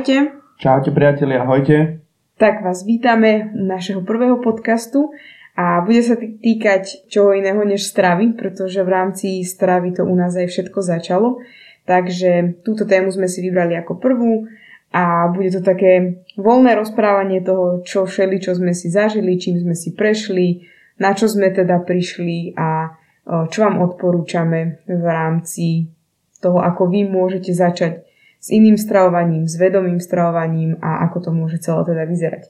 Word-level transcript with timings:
Ahojte. 0.00 0.32
Čaute 0.56 0.96
priatelia, 0.96 1.44
ahojte. 1.44 2.00
Tak 2.40 2.64
vás 2.64 2.88
vítame 2.88 3.52
našeho 3.52 4.00
prvého 4.00 4.40
podcastu 4.40 5.12
a 5.52 5.84
bude 5.84 6.00
sa 6.00 6.16
týkať 6.16 7.04
čoho 7.04 7.36
iného 7.36 7.60
než 7.68 7.84
stravy, 7.84 8.32
pretože 8.32 8.80
v 8.80 8.88
rámci 8.88 9.44
stravy 9.44 9.92
to 9.92 10.08
u 10.08 10.16
nás 10.16 10.32
aj 10.40 10.48
všetko 10.48 10.80
začalo. 10.80 11.44
Takže 11.84 12.64
túto 12.64 12.88
tému 12.88 13.12
sme 13.12 13.28
si 13.28 13.44
vybrali 13.44 13.76
ako 13.76 14.00
prvú 14.00 14.48
a 14.88 15.28
bude 15.36 15.52
to 15.52 15.60
také 15.60 16.24
voľné 16.40 16.80
rozprávanie 16.80 17.44
toho, 17.44 17.84
čo 17.84 18.08
všeli, 18.08 18.40
čo 18.40 18.56
sme 18.56 18.72
si 18.72 18.88
zažili, 18.88 19.36
čím 19.36 19.60
sme 19.60 19.76
si 19.76 19.92
prešli, 19.92 20.64
na 20.96 21.12
čo 21.12 21.28
sme 21.28 21.52
teda 21.52 21.76
prišli 21.76 22.56
a 22.56 22.88
čo 23.28 23.58
vám 23.68 23.84
odporúčame 23.84 24.80
v 24.88 25.04
rámci 25.04 25.92
toho, 26.40 26.56
ako 26.56 26.88
vy 26.88 27.04
môžete 27.04 27.52
začať 27.52 28.08
s 28.40 28.48
iným 28.48 28.80
stravovaním, 28.80 29.44
s 29.44 29.60
vedomým 29.60 30.00
stravovaním 30.00 30.80
a 30.80 31.04
ako 31.04 31.28
to 31.28 31.30
môže 31.30 31.60
celé 31.60 31.84
teda 31.84 32.08
vyzerať. 32.08 32.48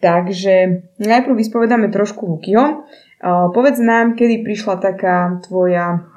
Takže 0.00 0.54
najprv 0.96 1.34
vyspovedáme 1.36 1.92
trošku 1.92 2.24
Lukyho. 2.24 2.88
Povedz 3.52 3.80
nám, 3.80 4.16
kedy 4.16 4.44
prišla 4.44 4.80
taká 4.80 5.40
tvoja 5.44 6.08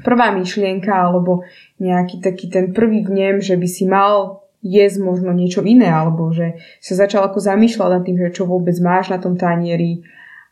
prvá 0.00 0.32
myšlienka 0.32 0.92
alebo 0.92 1.44
nejaký 1.76 2.24
taký 2.24 2.48
ten 2.48 2.72
prvý 2.72 3.04
vnem, 3.04 3.44
že 3.44 3.60
by 3.60 3.68
si 3.68 3.84
mal 3.84 4.44
jesť 4.64 5.04
možno 5.04 5.32
niečo 5.32 5.64
iné 5.64 5.88
alebo 5.88 6.32
že 6.32 6.60
sa 6.80 7.04
začal 7.04 7.24
ako 7.28 7.40
zamýšľať 7.40 7.90
nad 7.92 8.02
tým, 8.04 8.16
že 8.16 8.36
čo 8.36 8.44
vôbec 8.44 8.76
máš 8.80 9.12
na 9.12 9.20
tom 9.20 9.36
tanieri 9.40 10.04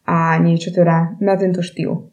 a 0.08 0.36
niečo 0.40 0.72
teda 0.72 1.16
na 1.20 1.36
tento 1.36 1.60
štýl. 1.60 2.08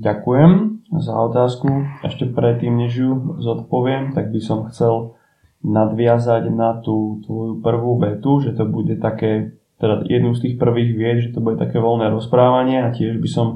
Ďakujem 0.00 0.84
za 1.00 1.14
otázku. 1.16 1.68
Ešte 2.04 2.28
predtým, 2.28 2.76
než 2.80 2.92
ju 2.96 3.10
zodpoviem, 3.40 4.12
tak 4.16 4.28
by 4.28 4.40
som 4.40 4.68
chcel 4.72 5.16
nadviazať 5.62 6.50
na 6.50 6.82
tú 6.82 7.22
tvoju 7.22 7.62
prvú 7.62 7.98
vetu, 8.02 8.42
že 8.42 8.52
to 8.52 8.66
bude 8.66 8.98
také, 8.98 9.54
teda 9.78 10.02
jednu 10.10 10.34
z 10.34 10.50
tých 10.50 10.54
prvých 10.58 10.90
vied, 10.94 11.18
že 11.22 11.32
to 11.34 11.38
bude 11.38 11.56
také 11.58 11.78
voľné 11.78 12.10
rozprávanie 12.10 12.82
a 12.82 12.90
tiež 12.90 13.22
by 13.22 13.28
som 13.30 13.46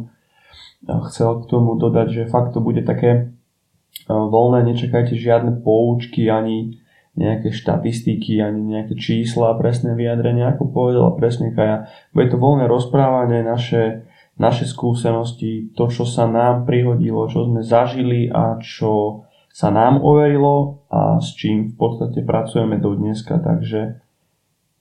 eh, 0.87 1.01
chcel 1.11 1.43
k 1.43 1.51
tomu 1.51 1.75
dodať, 1.75 2.09
že 2.11 2.31
fakt 2.31 2.55
to 2.55 2.62
bude 2.62 2.87
také 2.87 3.11
eh, 3.12 4.11
voľné, 4.11 4.62
nečakajte 4.71 5.19
žiadne 5.19 5.61
poučky 5.67 6.31
ani 6.31 6.79
nejaké 7.17 7.49
štatistiky, 7.49 8.45
ani 8.45 8.61
nejaké 8.77 8.95
čísla, 8.95 9.57
presné 9.57 9.97
vyjadrenia, 9.97 10.53
ako 10.53 10.69
povedala 10.69 11.17
presne 11.17 11.51
Kaja. 11.57 11.89
Bude 12.12 12.29
to 12.29 12.37
voľné 12.37 12.69
rozprávanie, 12.69 13.41
naše, 13.41 14.05
naše 14.37 14.69
skúsenosti, 14.69 15.73
to, 15.73 15.89
čo 15.89 16.05
sa 16.05 16.29
nám 16.29 16.69
prihodilo, 16.69 17.25
čo 17.33 17.49
sme 17.49 17.65
zažili 17.65 18.29
a 18.29 18.61
čo 18.61 19.25
sa 19.57 19.73
nám 19.73 20.05
overilo 20.05 20.85
a 20.93 21.17
s 21.17 21.33
čím 21.33 21.73
v 21.73 21.81
podstate 21.81 22.21
pracujeme 22.21 22.77
do 22.77 22.93
dneska, 22.93 23.41
takže 23.41 24.05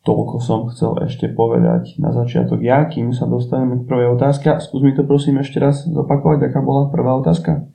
toľko 0.04 0.36
som 0.44 0.68
chcel 0.68 1.00
ešte 1.08 1.32
povedať 1.32 1.96
na 1.96 2.12
začiatok 2.12 2.60
ja, 2.60 2.84
kým 2.84 3.16
sa 3.16 3.24
dostaneme 3.24 3.80
k 3.80 3.88
prvej 3.88 4.20
otázke. 4.20 4.60
Skús 4.60 4.84
mi 4.84 4.92
to 4.92 5.08
prosím 5.08 5.40
ešte 5.40 5.64
raz 5.64 5.88
zopakovať, 5.88 6.52
aká 6.52 6.60
bola 6.60 6.92
prvá 6.92 7.16
otázka. 7.16 7.72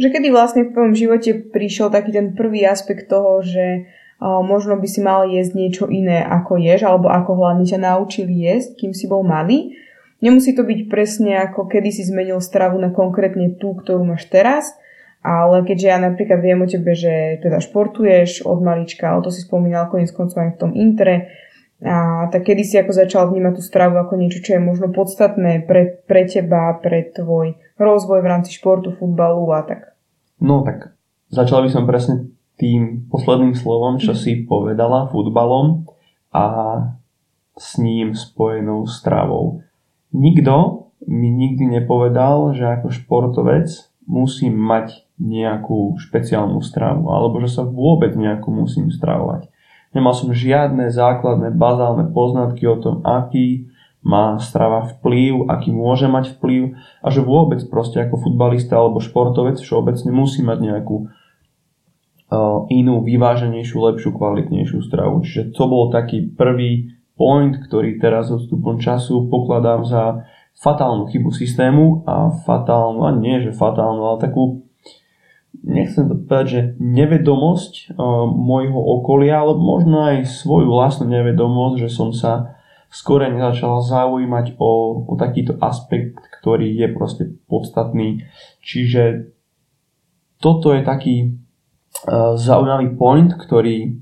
Že 0.00 0.16
kedy 0.16 0.28
vlastne 0.32 0.64
v 0.64 0.72
tvojom 0.72 0.94
živote 0.96 1.30
prišiel 1.52 1.92
taký 1.92 2.16
ten 2.16 2.32
prvý 2.32 2.64
aspekt 2.64 3.12
toho, 3.12 3.44
že 3.44 3.92
možno 4.24 4.80
by 4.80 4.88
si 4.88 5.04
mal 5.04 5.28
jesť 5.28 5.52
niečo 5.52 5.84
iné 5.92 6.24
ako 6.24 6.56
ješ, 6.56 6.88
alebo 6.88 7.12
ako 7.12 7.36
hlavne 7.36 7.68
ťa 7.68 7.84
naučili 7.84 8.48
jesť, 8.48 8.80
kým 8.80 8.96
si 8.96 9.04
bol 9.04 9.20
malý. 9.20 9.76
Nemusí 10.24 10.56
to 10.56 10.64
byť 10.64 10.88
presne 10.88 11.36
ako 11.36 11.68
kedy 11.68 11.92
si 11.92 12.00
zmenil 12.08 12.40
stravu 12.40 12.80
na 12.80 12.88
konkrétne 12.88 13.60
tú, 13.60 13.76
ktorú 13.76 14.08
máš 14.08 14.24
teraz, 14.32 14.72
ale 15.20 15.62
keďže 15.64 15.86
ja 15.86 15.98
napríklad 16.00 16.40
viem 16.40 16.64
o 16.64 16.68
tebe, 16.68 16.96
že 16.96 17.40
teda 17.44 17.60
športuješ 17.60 18.44
od 18.48 18.64
malička, 18.64 19.12
ale 19.12 19.24
to 19.24 19.30
si 19.32 19.44
spomínal 19.44 19.92
konec 19.92 20.08
koncov 20.16 20.40
aj 20.40 20.56
v 20.56 20.60
tom 20.60 20.72
intre, 20.72 21.28
a 21.80 22.28
tak 22.28 22.44
kedy 22.44 22.60
si 22.60 22.76
ako 22.76 22.92
začal 22.92 23.32
vnímať 23.32 23.56
tú 23.56 23.62
stravu 23.64 23.96
ako 23.96 24.20
niečo, 24.20 24.44
čo 24.44 24.56
je 24.56 24.60
možno 24.60 24.92
podstatné 24.92 25.64
pre, 25.64 26.04
pre 26.04 26.28
teba, 26.28 26.76
pre 26.76 27.08
tvoj 27.08 27.56
rozvoj 27.80 28.20
v 28.20 28.28
rámci 28.28 28.52
športu, 28.52 28.92
futbalu 28.92 29.48
a 29.48 29.64
tak? 29.64 29.96
No 30.44 30.60
tak 30.60 30.92
začal 31.32 31.64
by 31.64 31.72
som 31.72 31.88
presne 31.88 32.36
tým 32.60 33.08
posledným 33.08 33.56
slovom, 33.56 33.96
čo 33.96 34.12
si 34.12 34.44
povedala, 34.44 35.08
futbalom 35.08 35.88
a 36.36 36.44
s 37.56 37.80
ním 37.80 38.12
spojenou 38.12 38.84
stravou. 38.84 39.64
Nikto 40.12 40.84
mi 41.08 41.32
nikdy 41.32 41.80
nepovedal, 41.80 42.52
že 42.52 42.76
ako 42.76 42.92
športovec 42.92 43.72
musím 44.04 44.60
mať 44.60 45.08
nejakú 45.20 46.00
špeciálnu 46.00 46.64
stravu, 46.64 47.12
alebo 47.12 47.44
že 47.44 47.52
sa 47.52 47.62
vôbec 47.62 48.16
nejakú 48.16 48.48
musím 48.48 48.88
stravovať. 48.88 49.52
Nemal 49.92 50.16
som 50.16 50.32
žiadne 50.32 50.88
základné, 50.88 51.52
bazálne 51.52 52.08
poznatky 52.08 52.64
o 52.64 52.80
tom, 52.80 53.04
aký 53.04 53.68
má 54.00 54.40
strava 54.40 54.88
vplyv, 54.96 55.52
aký 55.52 55.76
môže 55.76 56.08
mať 56.08 56.40
vplyv 56.40 56.72
a 57.04 57.08
že 57.12 57.20
vôbec 57.20 57.60
proste 57.68 58.00
ako 58.00 58.16
futbalista 58.16 58.80
alebo 58.80 59.04
športovec 59.04 59.60
všeobecne 59.60 60.08
musí 60.08 60.40
mať 60.40 60.58
nejakú 60.72 60.96
uh, 61.04 62.64
inú, 62.72 63.04
vyváženejšiu, 63.04 63.76
lepšiu, 63.76 64.16
kvalitnejšiu 64.16 64.80
stravu. 64.80 65.20
Čiže 65.20 65.52
to 65.52 65.64
bol 65.68 65.92
taký 65.92 66.32
prvý 66.32 66.96
point, 67.12 67.52
ktorý 67.60 68.00
teraz 68.00 68.32
odstupom 68.32 68.80
času 68.80 69.28
pokladám 69.28 69.84
za 69.84 70.24
fatálnu 70.56 71.04
chybu 71.12 71.28
systému 71.36 72.08
a 72.08 72.32
fatálnu, 72.48 73.04
a 73.04 73.12
nie 73.12 73.44
že 73.44 73.52
fatálnu, 73.52 74.00
ale 74.00 74.24
takú 74.24 74.69
nechcem 75.62 76.06
to 76.08 76.14
povedať, 76.14 76.46
že 76.46 76.60
nevedomosť 76.78 77.92
uh, 77.92 78.26
môjho 78.30 78.78
okolia, 78.78 79.42
ale 79.42 79.58
možno 79.58 80.06
aj 80.06 80.26
svoju 80.26 80.70
vlastnú 80.70 81.10
nevedomosť, 81.10 81.76
že 81.86 81.88
som 81.90 82.14
sa 82.14 82.56
skôr 82.90 83.22
nezačal 83.22 83.82
zaujímať 83.86 84.58
o, 84.58 85.04
o 85.06 85.14
takýto 85.14 85.54
aspekt, 85.62 86.18
ktorý 86.40 86.74
je 86.74 86.88
proste 86.90 87.24
podstatný. 87.46 88.26
Čiže 88.66 89.30
toto 90.42 90.74
je 90.74 90.82
taký 90.82 91.16
uh, 92.06 92.34
zaujímavý 92.34 92.96
point, 92.96 93.30
ktorý, 93.30 94.00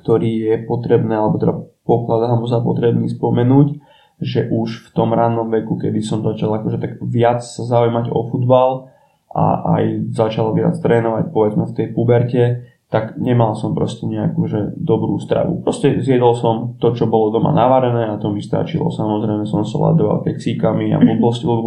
ktorý 0.00 0.32
je 0.52 0.54
potrebné, 0.64 1.16
alebo 1.16 1.36
teda 1.40 1.54
pokladám 1.86 2.44
za 2.44 2.58
potrebný 2.60 3.06
spomenúť, 3.08 3.78
že 4.16 4.48
už 4.48 4.88
v 4.88 4.88
tom 4.96 5.12
rannom 5.12 5.52
veku, 5.52 5.76
kedy 5.76 6.00
som 6.00 6.24
začal 6.24 6.56
akože 6.56 6.80
tak 6.80 6.92
viac 7.04 7.44
sa 7.44 7.62
zaujímať 7.68 8.08
o 8.08 8.20
futbal, 8.32 8.95
a 9.36 9.76
aj 9.76 10.16
začalo 10.16 10.56
viac 10.56 10.80
trénovať 10.80 11.28
povedzme 11.28 11.68
v 11.68 11.76
tej 11.76 11.86
puberte, 11.92 12.42
tak 12.86 13.18
nemal 13.18 13.58
som 13.58 13.74
proste 13.76 14.08
nejakú 14.08 14.46
že 14.48 14.72
dobrú 14.78 15.18
stravu. 15.20 15.60
Proste 15.60 16.00
zjedol 16.00 16.38
som 16.38 16.54
to, 16.80 16.94
čo 16.94 17.10
bolo 17.10 17.34
doma 17.34 17.52
navarené 17.52 18.08
a 18.08 18.16
to 18.16 18.32
mi 18.32 18.40
stačilo. 18.40 18.88
Samozrejme 18.88 19.44
som 19.44 19.66
saladoval 19.66 20.24
keksíkami 20.24 20.94
a 20.94 21.02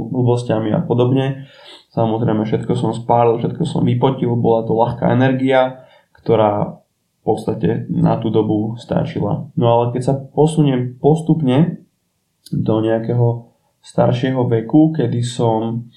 blbostiami 0.09 0.73
a 0.73 0.81
podobne. 0.81 1.45
Samozrejme 1.91 2.47
všetko 2.47 2.73
som 2.73 2.95
spálil, 2.95 3.37
všetko 3.37 3.63
som 3.67 3.83
vypotil, 3.83 4.33
bola 4.39 4.63
to 4.63 4.73
ľahká 4.73 5.11
energia, 5.11 5.85
ktorá 6.15 6.81
v 7.19 7.21
podstate 7.21 7.85
na 7.91 8.15
tú 8.17 8.31
dobu 8.31 8.79
stačila. 8.79 9.51
No 9.59 9.65
ale 9.75 9.83
keď 9.91 10.01
sa 10.01 10.15
posuniem 10.15 10.95
postupne 10.97 11.83
do 12.49 12.79
nejakého 12.79 13.51
staršieho 13.83 14.47
veku, 14.47 14.95
kedy 14.95 15.19
som 15.19 15.91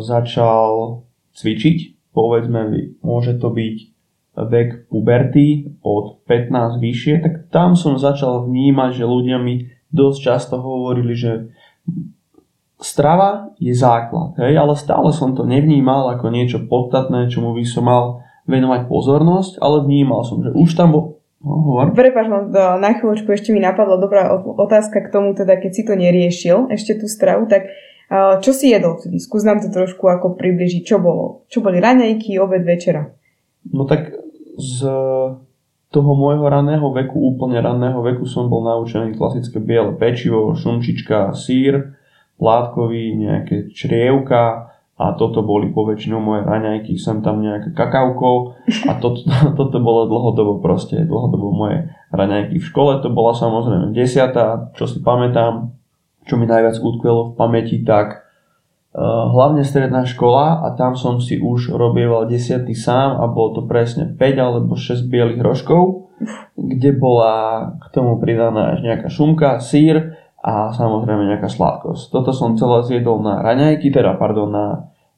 začal 0.00 1.04
cvičiť, 1.36 2.10
povedzme, 2.12 2.94
môže 3.00 3.38
to 3.38 3.48
byť 3.52 3.76
vek 4.36 4.88
puberty 4.88 5.76
od 5.82 6.22
15 6.24 6.80
vyššie, 6.80 7.14
tak 7.20 7.32
tam 7.52 7.74
som 7.76 8.00
začal 8.00 8.46
vnímať, 8.46 9.02
že 9.02 9.04
ľudia 9.04 9.36
mi 9.42 9.68
dosť 9.90 10.18
často 10.22 10.54
hovorili, 10.62 11.12
že 11.18 11.50
strava 12.80 13.52
je 13.60 13.74
základ, 13.76 14.38
hej, 14.40 14.56
ale 14.56 14.72
stále 14.78 15.12
som 15.12 15.36
to 15.36 15.44
nevnímal 15.44 16.08
ako 16.16 16.32
niečo 16.32 16.64
podstatné, 16.64 17.28
čomu 17.28 17.52
by 17.52 17.64
som 17.66 17.84
mal 17.84 18.24
venovať 18.48 18.88
pozornosť, 18.88 19.52
ale 19.60 19.84
vnímal 19.84 20.24
som, 20.24 20.40
že 20.40 20.50
už 20.56 20.70
tam 20.78 20.96
bol... 20.96 21.04
No. 21.40 21.88
Prepač, 21.96 22.28
na 22.52 22.90
chvíľočku 23.00 23.32
ešte 23.32 23.52
mi 23.56 23.64
napadla 23.64 23.96
dobrá 23.96 24.28
otázka 24.44 25.08
k 25.08 25.12
tomu, 25.12 25.32
teda 25.32 25.56
keď 25.56 25.70
si 25.72 25.82
to 25.88 25.96
neriešil, 25.96 26.68
ešte 26.68 27.00
tú 27.00 27.08
stravu, 27.08 27.48
tak 27.48 27.64
čo 28.42 28.50
si 28.50 28.74
jedol 28.74 28.98
vtedy? 28.98 29.22
Skús 29.22 29.46
nám 29.46 29.62
to 29.62 29.70
trošku 29.70 30.02
ako 30.10 30.34
približiť. 30.34 30.82
Čo 30.82 30.98
bolo? 30.98 31.46
Čo 31.46 31.62
boli 31.62 31.78
raňajky, 31.78 32.34
obed, 32.42 32.66
večera? 32.66 33.06
No 33.70 33.86
tak 33.86 34.10
z 34.58 34.82
toho 35.90 36.10
môjho 36.14 36.46
raného 36.46 36.86
veku, 36.94 37.18
úplne 37.34 37.58
raného 37.58 37.98
veku 38.02 38.22
som 38.22 38.46
bol 38.46 38.62
naučený 38.62 39.18
klasické 39.18 39.58
biele 39.58 39.94
pečivo, 39.98 40.54
šunčička, 40.54 41.34
sír, 41.34 41.98
plátkový, 42.38 43.18
nejaké 43.18 43.74
črievka 43.74 44.70
a 44.94 45.04
toto 45.18 45.42
boli 45.42 45.74
poväčšinou 45.74 46.22
moje 46.22 46.42
raňajky, 46.46 46.94
sem 46.94 47.24
tam 47.26 47.42
nejaké 47.42 47.74
kakauko 47.74 48.54
a 48.86 48.92
toto, 49.02 49.26
toto 49.58 49.76
bolo 49.82 50.06
dlhodobo 50.06 50.62
proste, 50.62 51.02
dlhodobo 51.02 51.50
moje 51.50 51.90
raňajky. 52.14 52.62
V 52.62 52.68
škole 52.70 53.02
to 53.02 53.10
bola 53.10 53.34
samozrejme 53.34 53.90
desiata, 53.90 54.70
čo 54.78 54.86
si 54.86 55.02
pamätám, 55.02 55.74
čo 56.30 56.38
mi 56.38 56.46
najviac 56.46 56.78
utkvelo 56.78 57.34
v 57.34 57.36
pamäti, 57.36 57.82
tak 57.82 58.30
hlavne 58.94 59.62
stredná 59.62 60.02
škola 60.02 60.66
a 60.66 60.74
tam 60.74 60.98
som 60.98 61.22
si 61.22 61.38
už 61.38 61.70
robieval 61.70 62.26
desiatý 62.26 62.74
sám 62.74 63.22
a 63.22 63.30
bolo 63.30 63.58
to 63.58 63.62
presne 63.70 64.18
5 64.18 64.18
alebo 64.38 64.74
6 64.74 65.06
bielých 65.06 65.42
rožkov, 65.42 66.10
kde 66.58 66.90
bola 66.98 67.34
k 67.78 67.86
tomu 67.94 68.18
pridaná 68.18 68.74
až 68.74 68.82
nejaká 68.82 69.06
šumka, 69.06 69.62
sír 69.62 70.18
a 70.42 70.74
samozrejme 70.74 71.22
nejaká 71.22 71.46
sladkosť. 71.46 72.10
Toto 72.10 72.34
som 72.34 72.58
celé 72.58 72.82
zjedol 72.82 73.22
na 73.22 73.38
raňajky, 73.38 73.94
teda 73.94 74.18
pardon, 74.18 74.50
na, 74.50 74.66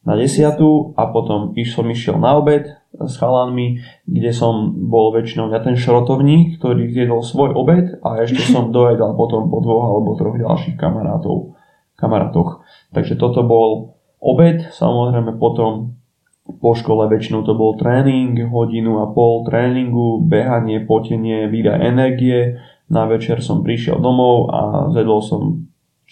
na 0.02 0.18
desiatu 0.18 0.94
a 0.98 1.06
potom 1.14 1.54
som 1.54 1.86
išiel 1.86 2.18
na 2.18 2.34
obed 2.34 2.66
s 2.92 3.14
chalanmi, 3.16 3.78
kde 4.04 4.30
som 4.34 4.74
bol 4.90 5.14
väčšinou 5.14 5.46
na 5.46 5.62
ten 5.62 5.78
šrotovník, 5.78 6.58
ktorý 6.58 6.90
zjedol 6.90 7.22
svoj 7.22 7.54
obed 7.54 8.02
a 8.02 8.18
ešte 8.18 8.42
som 8.50 8.70
dojedal 8.76 9.14
potom 9.14 9.46
po 9.46 9.62
dvoch 9.62 9.94
alebo 9.94 10.18
troch 10.18 10.36
ďalších 10.36 10.74
kamarátov, 10.74 11.54
kamarátoch. 11.94 12.66
Takže 12.90 13.14
toto 13.14 13.46
bol 13.46 13.94
obed, 14.18 14.66
samozrejme 14.74 15.38
potom 15.38 15.96
po 16.42 16.74
škole 16.74 17.06
väčšinou 17.06 17.46
to 17.46 17.54
bol 17.54 17.78
tréning, 17.78 18.34
hodinu 18.50 19.06
a 19.06 19.06
pol 19.14 19.46
tréningu, 19.46 20.26
behanie, 20.26 20.82
potenie, 20.82 21.46
výdaj 21.46 21.78
energie. 21.78 22.58
Na 22.90 23.06
večer 23.06 23.38
som 23.38 23.62
prišiel 23.62 24.02
domov 24.02 24.50
a 24.50 24.90
zjedol 24.90 25.22
som 25.22 25.42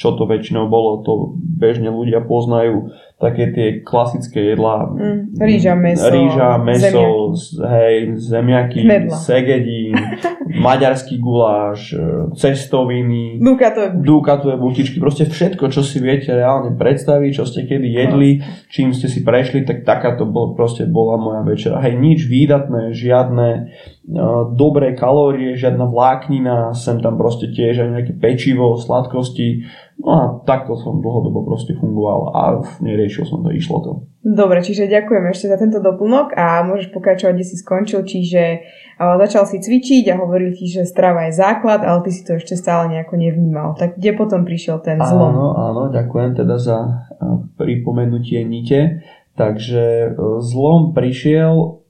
čo 0.00 0.16
to 0.16 0.24
väčšinou 0.24 0.72
bolo, 0.72 1.04
to 1.04 1.36
bežne 1.36 1.92
ľudia 1.92 2.24
poznajú, 2.24 2.88
také 3.20 3.52
tie 3.52 3.68
klasické 3.84 4.56
jedlá. 4.56 4.88
Mm, 4.88 5.36
rýža, 5.36 5.76
meso, 5.76 6.08
rýža, 6.08 6.56
meso 6.56 6.88
zemiaky. 7.36 7.68
hej, 7.68 7.96
zemiaky, 8.16 8.80
Knedla. 8.80 9.16
segedín, 9.20 9.94
maďarský 10.64 11.20
guláš, 11.20 11.92
e, 11.92 12.32
cestoviny, 12.32 13.36
dukatové, 13.44 13.92
dukatové 14.00 14.56
butičky, 14.56 14.96
proste 14.96 15.28
všetko, 15.28 15.68
čo 15.68 15.84
si 15.84 16.00
viete 16.00 16.32
reálne 16.32 16.72
predstaviť, 16.80 17.30
čo 17.36 17.44
ste 17.44 17.68
kedy 17.68 17.88
jedli, 17.92 18.40
čím 18.72 18.96
ste 18.96 19.12
si 19.12 19.20
prešli, 19.20 19.68
tak 19.68 19.84
takáto 19.84 20.24
bol, 20.24 20.56
proste 20.56 20.88
bola 20.88 21.20
moja 21.20 21.44
večera. 21.44 21.76
Hej, 21.84 22.00
nič 22.00 22.24
výdatné, 22.24 22.96
žiadne 22.96 23.48
uh, 23.60 24.48
dobré 24.56 24.96
kalórie, 24.96 25.60
žiadna 25.60 25.84
vláknina, 25.92 26.72
sem 26.72 27.04
tam 27.04 27.20
proste 27.20 27.52
tiež 27.52 27.84
aj 27.84 27.88
nejaké 28.00 28.12
pečivo, 28.16 28.80
sladkosti, 28.80 29.68
No 30.00 30.08
a 30.08 30.22
takto 30.48 30.80
som 30.80 31.04
dlhodobo 31.04 31.44
proste 31.44 31.76
fungoval 31.76 32.32
a 32.32 32.42
neriešil 32.80 33.28
som 33.28 33.44
to, 33.44 33.52
išlo 33.52 33.78
to. 33.84 33.92
Dobre, 34.20 34.64
čiže 34.64 34.88
ďakujem 34.88 35.32
ešte 35.32 35.48
za 35.48 35.56
tento 35.60 35.80
doplnok 35.80 36.36
a 36.36 36.64
môžeš 36.64 36.92
pokračovať, 36.92 37.32
kde 37.36 37.46
si 37.46 37.56
skončil, 37.60 38.00
čiže 38.04 38.64
začal 38.96 39.48
si 39.48 39.60
cvičiť 39.60 40.12
a 40.12 40.20
hovoril 40.20 40.52
ti, 40.56 40.68
že 40.68 40.88
strava 40.88 41.28
je 41.28 41.36
základ, 41.36 41.84
ale 41.84 42.04
ty 42.04 42.12
si 42.12 42.24
to 42.24 42.36
ešte 42.36 42.56
stále 42.56 42.88
nejako 42.92 43.16
nevnímal. 43.16 43.76
Tak 43.76 43.96
kde 43.96 44.12
potom 44.16 44.44
prišiel 44.44 44.80
ten 44.84 45.00
zlom? 45.00 45.36
Áno, 45.36 45.46
áno, 45.56 45.82
ďakujem 45.92 46.36
teda 46.36 46.56
za 46.60 47.08
pripomenutie 47.56 48.44
nite. 48.44 49.04
Takže 49.36 49.84
e, 49.84 50.08
zlom 50.44 50.92
prišiel, 50.92 51.80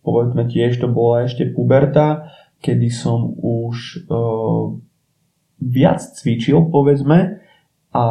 povedzme 0.00 0.48
tiež 0.48 0.80
to 0.80 0.88
bola 0.88 1.28
ešte 1.28 1.44
puberta, 1.52 2.32
kedy 2.60 2.92
som 2.92 3.32
už 3.40 4.04
uh, 4.12 4.76
viac 5.60 6.00
cvičil, 6.00 6.72
povedzme, 6.72 7.40
a 7.90 8.04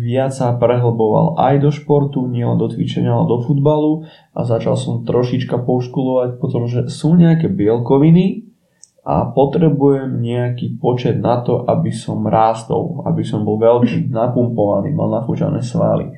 viac 0.00 0.32
sa 0.32 0.56
prehlboval 0.56 1.36
aj 1.36 1.54
do 1.60 1.70
športu, 1.72 2.24
nielen 2.24 2.56
do 2.56 2.68
cvičenia, 2.72 3.12
ale 3.12 3.28
do 3.28 3.38
futbalu 3.44 4.08
a 4.32 4.44
začal 4.48 4.76
som 4.76 5.04
trošička 5.04 5.60
poškulovať 5.60 6.40
potom, 6.40 6.64
že 6.64 6.88
sú 6.88 7.16
nejaké 7.16 7.52
bielkoviny 7.52 8.48
a 9.04 9.28
potrebujem 9.32 10.20
nejaký 10.20 10.76
počet 10.76 11.16
na 11.20 11.40
to, 11.40 11.64
aby 11.64 11.88
som 11.92 12.24
rástol, 12.28 13.04
aby 13.08 13.24
som 13.24 13.44
bol 13.44 13.56
veľký, 13.56 14.08
napumpovaný, 14.12 14.92
mal 14.92 15.08
nafúčané 15.20 15.64
svaly. 15.64 16.12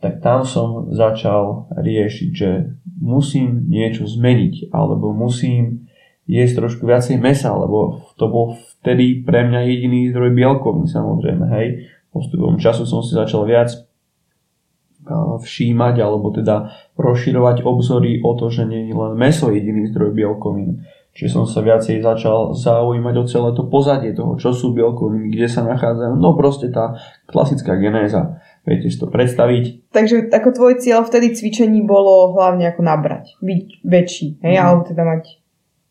Tak 0.00 0.24
tam 0.24 0.48
som 0.48 0.88
začal 0.88 1.68
riešiť, 1.76 2.30
že 2.32 2.72
musím 3.00 3.68
niečo 3.68 4.08
zmeniť, 4.08 4.72
alebo 4.72 5.12
musím 5.12 5.92
jesť 6.24 6.64
trošku 6.64 6.88
viacej 6.88 7.20
mesa, 7.20 7.52
lebo 7.52 8.08
to 8.16 8.24
bol 8.32 8.56
vtedy 8.80 9.22
pre 9.22 9.46
mňa 9.46 9.60
jediný 9.68 10.10
zdroj 10.10 10.32
bielkovín 10.32 10.88
samozrejme, 10.88 11.46
hej. 11.56 11.86
Postupom 12.10 12.58
času 12.58 12.82
som 12.88 13.06
si 13.06 13.14
začal 13.14 13.46
viac 13.46 13.70
všímať 15.40 15.94
alebo 16.02 16.28
teda 16.30 16.70
rozširovať 17.00 17.64
obzory 17.64 18.20
o 18.20 18.36
to, 18.36 18.52
že 18.52 18.68
nie 18.68 18.90
je 18.90 18.94
len 18.94 19.16
meso 19.16 19.48
jediný 19.48 19.88
zdroj 19.88 20.12
bielkovín. 20.12 20.84
Čiže 21.10 21.42
som 21.42 21.44
sa 21.44 21.58
viacej 21.66 22.06
začal 22.06 22.54
zaujímať 22.54 23.14
o 23.18 23.24
celé 23.26 23.50
to 23.58 23.66
pozadie 23.66 24.14
toho, 24.14 24.38
čo 24.38 24.54
sú 24.54 24.70
bielkoviny, 24.70 25.34
kde 25.34 25.46
sa 25.50 25.66
nachádzajú. 25.66 26.14
No 26.14 26.38
proste 26.38 26.70
tá 26.70 26.94
klasická 27.26 27.74
genéza. 27.82 28.38
Viete 28.62 28.86
si 28.86 28.94
to 29.00 29.10
predstaviť. 29.10 29.90
Takže 29.90 30.30
ako 30.30 30.48
tvoj 30.54 30.78
cieľ 30.78 31.02
vtedy 31.02 31.34
cvičení 31.34 31.82
bolo 31.82 32.30
hlavne 32.38 32.70
ako 32.70 32.86
nabrať, 32.86 33.34
byť 33.42 33.82
väčší, 33.82 34.38
hej, 34.46 34.54
mm. 34.54 34.62
alebo 34.62 34.82
teda 34.86 35.02
mať 35.02 35.39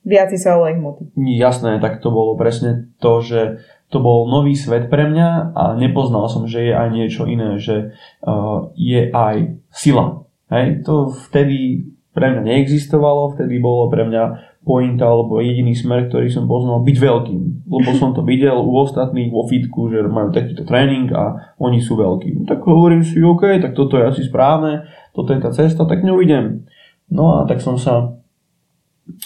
viac 0.08 0.32
svalovej 0.32 0.80
hmoty. 0.80 1.04
Jasné, 1.16 1.80
tak 1.84 2.00
to 2.00 2.10
bolo 2.10 2.40
presne 2.40 2.92
to, 3.04 3.20
že 3.20 3.62
to 3.90 3.98
bol 4.00 4.30
nový 4.30 4.54
svet 4.54 4.88
pre 4.88 5.10
mňa 5.10 5.58
a 5.58 5.64
nepoznal 5.74 6.30
som, 6.30 6.46
že 6.46 6.70
je 6.70 6.74
aj 6.74 6.90
niečo 6.94 7.26
iné, 7.26 7.58
že 7.58 7.98
uh, 8.22 8.70
je 8.78 9.10
aj 9.10 9.58
sila. 9.74 10.30
Hej? 10.54 10.86
To 10.86 11.10
vtedy 11.10 11.90
pre 12.14 12.30
mňa 12.30 12.42
neexistovalo, 12.46 13.34
vtedy 13.34 13.58
bolo 13.58 13.90
pre 13.90 14.06
mňa 14.06 14.50
pointa 14.62 15.10
alebo 15.10 15.42
jediný 15.42 15.74
smer, 15.74 16.12
ktorý 16.12 16.30
som 16.30 16.46
poznal, 16.46 16.86
byť 16.86 16.98
veľkým. 17.00 17.42
Lebo 17.66 17.90
som 17.98 18.14
to 18.14 18.22
videl 18.22 18.62
u 18.62 18.78
ostatných 18.78 19.34
vo 19.34 19.48
fitku, 19.50 19.90
že 19.90 20.06
majú 20.06 20.30
takýto 20.30 20.68
tréning 20.68 21.10
a 21.10 21.56
oni 21.58 21.82
sú 21.82 21.98
veľkí. 21.98 22.38
No 22.38 22.42
tak 22.46 22.62
hovorím 22.62 23.02
si, 23.02 23.18
OK, 23.24 23.58
tak 23.58 23.74
toto 23.74 23.98
je 23.98 24.06
asi 24.06 24.22
správne, 24.28 24.86
toto 25.18 25.34
je 25.34 25.40
tá 25.42 25.50
cesta, 25.50 25.90
tak 25.90 26.06
ňou 26.06 26.22
idem. 26.22 26.70
No 27.10 27.42
a 27.42 27.50
tak 27.50 27.64
som 27.64 27.80
sa 27.82 28.19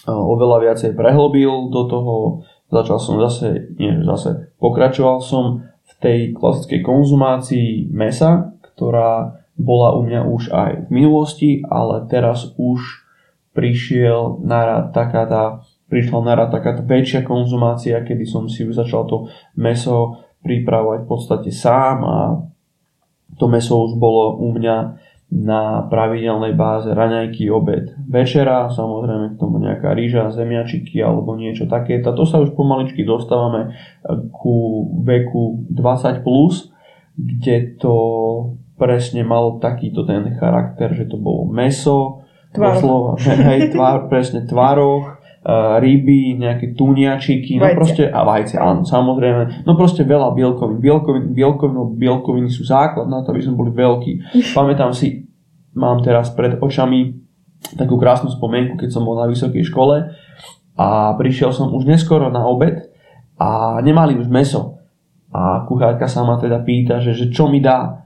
oveľa 0.08 0.58
viacej 0.70 0.92
prehlbil 0.98 1.70
do 1.72 1.82
toho, 1.88 2.14
začal 2.70 2.98
som 3.00 3.16
zase, 3.22 3.74
nie 3.78 3.94
zase, 4.04 4.54
pokračoval 4.58 5.22
som 5.22 5.64
v 5.64 5.94
tej 6.00 6.20
klasickej 6.34 6.82
konzumácii 6.82 7.92
mesa, 7.94 8.56
ktorá 8.74 9.40
bola 9.54 9.94
u 9.94 10.02
mňa 10.04 10.22
už 10.26 10.44
aj 10.50 10.72
v 10.88 10.90
minulosti, 10.90 11.62
ale 11.70 12.10
teraz 12.10 12.58
už 12.58 13.06
prišiel 13.54 14.42
narad 14.42 14.90
taká 14.92 15.30
tá, 15.30 15.44
prišla 15.88 16.20
narad 16.26 16.50
taká 16.50 16.74
tá 16.74 16.82
väčšia 16.82 17.22
konzumácia, 17.22 18.02
kedy 18.02 18.26
som 18.26 18.50
si 18.50 18.66
už 18.66 18.74
začal 18.74 19.06
to 19.06 19.30
meso 19.54 20.26
pripravovať 20.42 21.00
v 21.06 21.08
podstate 21.08 21.50
sám 21.54 21.98
a 22.04 22.18
to 23.38 23.46
meso 23.46 23.78
už 23.86 23.98
bolo 23.98 24.42
u 24.42 24.54
mňa 24.58 24.98
na 25.34 25.90
pravidelnej 25.90 26.54
báze 26.54 26.94
raňajky, 26.94 27.50
obed, 27.50 27.90
večera, 28.06 28.70
samozrejme 28.70 29.34
k 29.34 29.40
tomu 29.42 29.58
nejaká 29.58 29.98
rýža, 29.98 30.30
zemiačiky 30.30 31.02
alebo 31.02 31.34
niečo 31.34 31.66
také. 31.66 32.06
To 32.06 32.22
sa 32.22 32.38
už 32.38 32.54
pomaličky 32.54 33.02
dostávame 33.02 33.74
ku 34.30 34.86
veku 35.02 35.66
20+, 35.74 36.22
plus, 36.22 36.70
kde 37.18 37.82
to 37.82 37.96
presne 38.78 39.26
malo 39.26 39.58
takýto 39.58 40.06
ten 40.06 40.38
charakter, 40.38 40.94
že 40.94 41.10
to 41.10 41.18
bolo 41.18 41.50
meso, 41.50 42.22
doslova, 42.54 43.18
hej, 43.50 43.74
tvár, 43.74 44.14
presne 44.14 44.46
tvároch, 44.46 45.18
ryby, 45.80 46.40
nejaké 46.40 46.72
tuniačiky, 46.72 47.60
no 47.60 47.68
proste, 47.76 48.08
a 48.08 48.24
vajce, 48.24 48.56
áno, 48.56 48.88
samozrejme, 48.88 49.68
no 49.68 49.76
proste 49.76 50.08
veľa 50.08 50.32
bielkovín. 50.32 50.80
Bielkoviny, 50.80 51.36
bielkoviny, 51.36 52.00
bielkoviny 52.00 52.48
sú 52.48 52.64
základ 52.64 53.12
na 53.12 53.20
to, 53.28 53.36
aby 53.36 53.44
sme 53.44 53.60
boli 53.60 53.76
veľkí. 53.76 54.12
Pamätám 54.58 54.96
si, 54.96 55.28
mám 55.76 56.00
teraz 56.00 56.32
pred 56.32 56.56
očami 56.56 57.20
takú 57.76 58.00
krásnu 58.00 58.32
spomienku, 58.32 58.80
keď 58.80 58.90
som 58.92 59.04
bol 59.04 59.20
na 59.20 59.28
vysokej 59.28 59.64
škole 59.68 60.16
a 60.80 60.88
prišiel 61.20 61.52
som 61.52 61.72
už 61.76 61.88
neskoro 61.88 62.32
na 62.32 62.44
obed 62.48 62.92
a 63.40 63.80
nemali 63.84 64.16
už 64.16 64.32
meso. 64.32 64.80
A 65.34 65.66
kuchárka 65.66 66.06
sa 66.06 66.24
ma 66.24 66.38
teda 66.38 66.62
pýta, 66.62 67.02
že, 67.02 67.18
že 67.18 67.34
čo 67.34 67.50
mi 67.50 67.58
dá. 67.58 68.03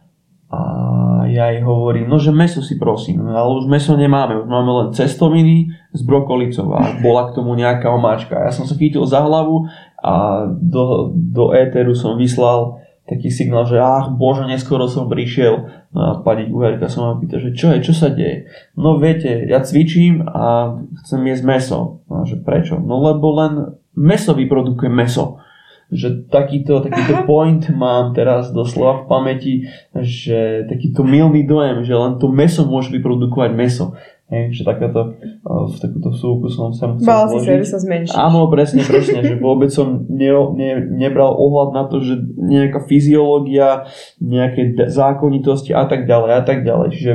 Ja 1.31 1.51
jej 1.51 1.63
hovorím, 1.63 2.07
no 2.07 2.17
že 2.17 2.31
meso 2.31 2.63
si 2.63 2.79
prosím, 2.79 3.23
ale 3.27 3.49
už 3.59 3.67
meso 3.67 3.93
nemáme, 3.99 4.39
už 4.39 4.47
máme 4.47 4.71
len 4.71 4.87
cestoviny 4.95 5.71
s 5.91 6.01
brokolicou 6.03 6.71
a 6.73 6.99
bola 7.03 7.29
k 7.31 7.35
tomu 7.35 7.53
nejaká 7.53 7.91
omáčka. 7.91 8.47
Ja 8.47 8.51
som 8.55 8.63
sa 8.63 8.75
chytil 8.79 9.03
za 9.03 9.23
hlavu 9.23 9.67
a 9.99 10.45
do, 10.47 11.11
do 11.13 11.51
éteru 11.51 11.91
som 11.97 12.15
vyslal 12.15 12.79
taký 13.07 13.31
signál, 13.31 13.63
že 13.63 13.79
ach 13.79 14.11
bože, 14.11 14.43
neskoro 14.43 14.91
som 14.91 15.07
prišiel. 15.07 15.87
No 15.95 15.99
a 15.99 16.11
pani 16.21 16.51
kuchárka 16.51 16.91
sa 16.91 17.07
ma 17.07 17.11
pýta, 17.15 17.39
že 17.39 17.55
čo 17.55 17.71
je, 17.71 17.79
čo 17.79 17.93
sa 17.95 18.11
deje? 18.11 18.51
No 18.75 18.99
viete, 18.99 19.47
ja 19.47 19.63
cvičím 19.63 20.27
a 20.27 20.75
chcem 21.03 21.23
jesť 21.31 21.43
meso. 21.47 21.79
No 22.11 22.27
že 22.27 22.35
prečo? 22.35 22.75
No 22.77 22.99
lebo 22.99 23.31
len 23.39 23.53
meso 23.95 24.35
vyprodukuje 24.35 24.91
meso 24.91 25.39
že 25.87 26.27
takýto, 26.27 26.83
takýto 26.83 27.23
point 27.29 27.63
mám 27.71 28.11
teraz 28.11 28.51
doslova 28.51 29.03
v 29.03 29.07
pamäti, 29.07 29.53
že 29.95 30.67
takýto 30.67 31.07
milný 31.07 31.47
dojem, 31.47 31.87
že 31.87 31.95
len 31.95 32.19
to 32.19 32.27
meso 32.27 32.67
môže 32.67 32.91
vyprodukovať 32.91 33.51
meso. 33.55 33.95
Hej, 34.27 34.59
že 34.59 34.67
takáto, 34.67 35.15
uh, 35.47 35.71
v 35.71 35.77
takúto 35.79 36.11
súku 36.11 36.51
som 36.51 36.75
sa 36.75 36.91
musel 36.91 37.07
Bál 37.07 37.31
si 37.31 37.47
sa, 37.47 37.63
že 37.63 37.67
sa 37.71 37.79
zmenšíš. 37.79 38.11
Áno, 38.11 38.51
presne, 38.51 38.83
presne, 38.83 39.23
že 39.23 39.39
vôbec 39.39 39.71
som 39.71 40.03
ne, 40.11 40.27
ne, 40.51 40.83
nebral 40.99 41.31
ohľad 41.31 41.71
na 41.71 41.87
to, 41.87 42.03
že 42.03 42.19
nejaká 42.35 42.83
fyziológia, 42.91 43.87
nejaké 44.19 44.75
zákonitosti 44.91 45.71
a 45.71 45.87
tak 45.87 46.11
ďalej 46.11 46.31
a 46.35 46.41
tak 46.43 46.67
ďalej. 46.67 46.87
Čiže 46.91 47.13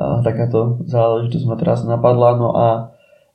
uh, 0.00 0.24
takáto 0.24 0.80
záležitosť 0.88 1.44
ma 1.44 1.56
teraz 1.60 1.84
napadla. 1.84 2.30
No 2.40 2.48
a 2.56 2.66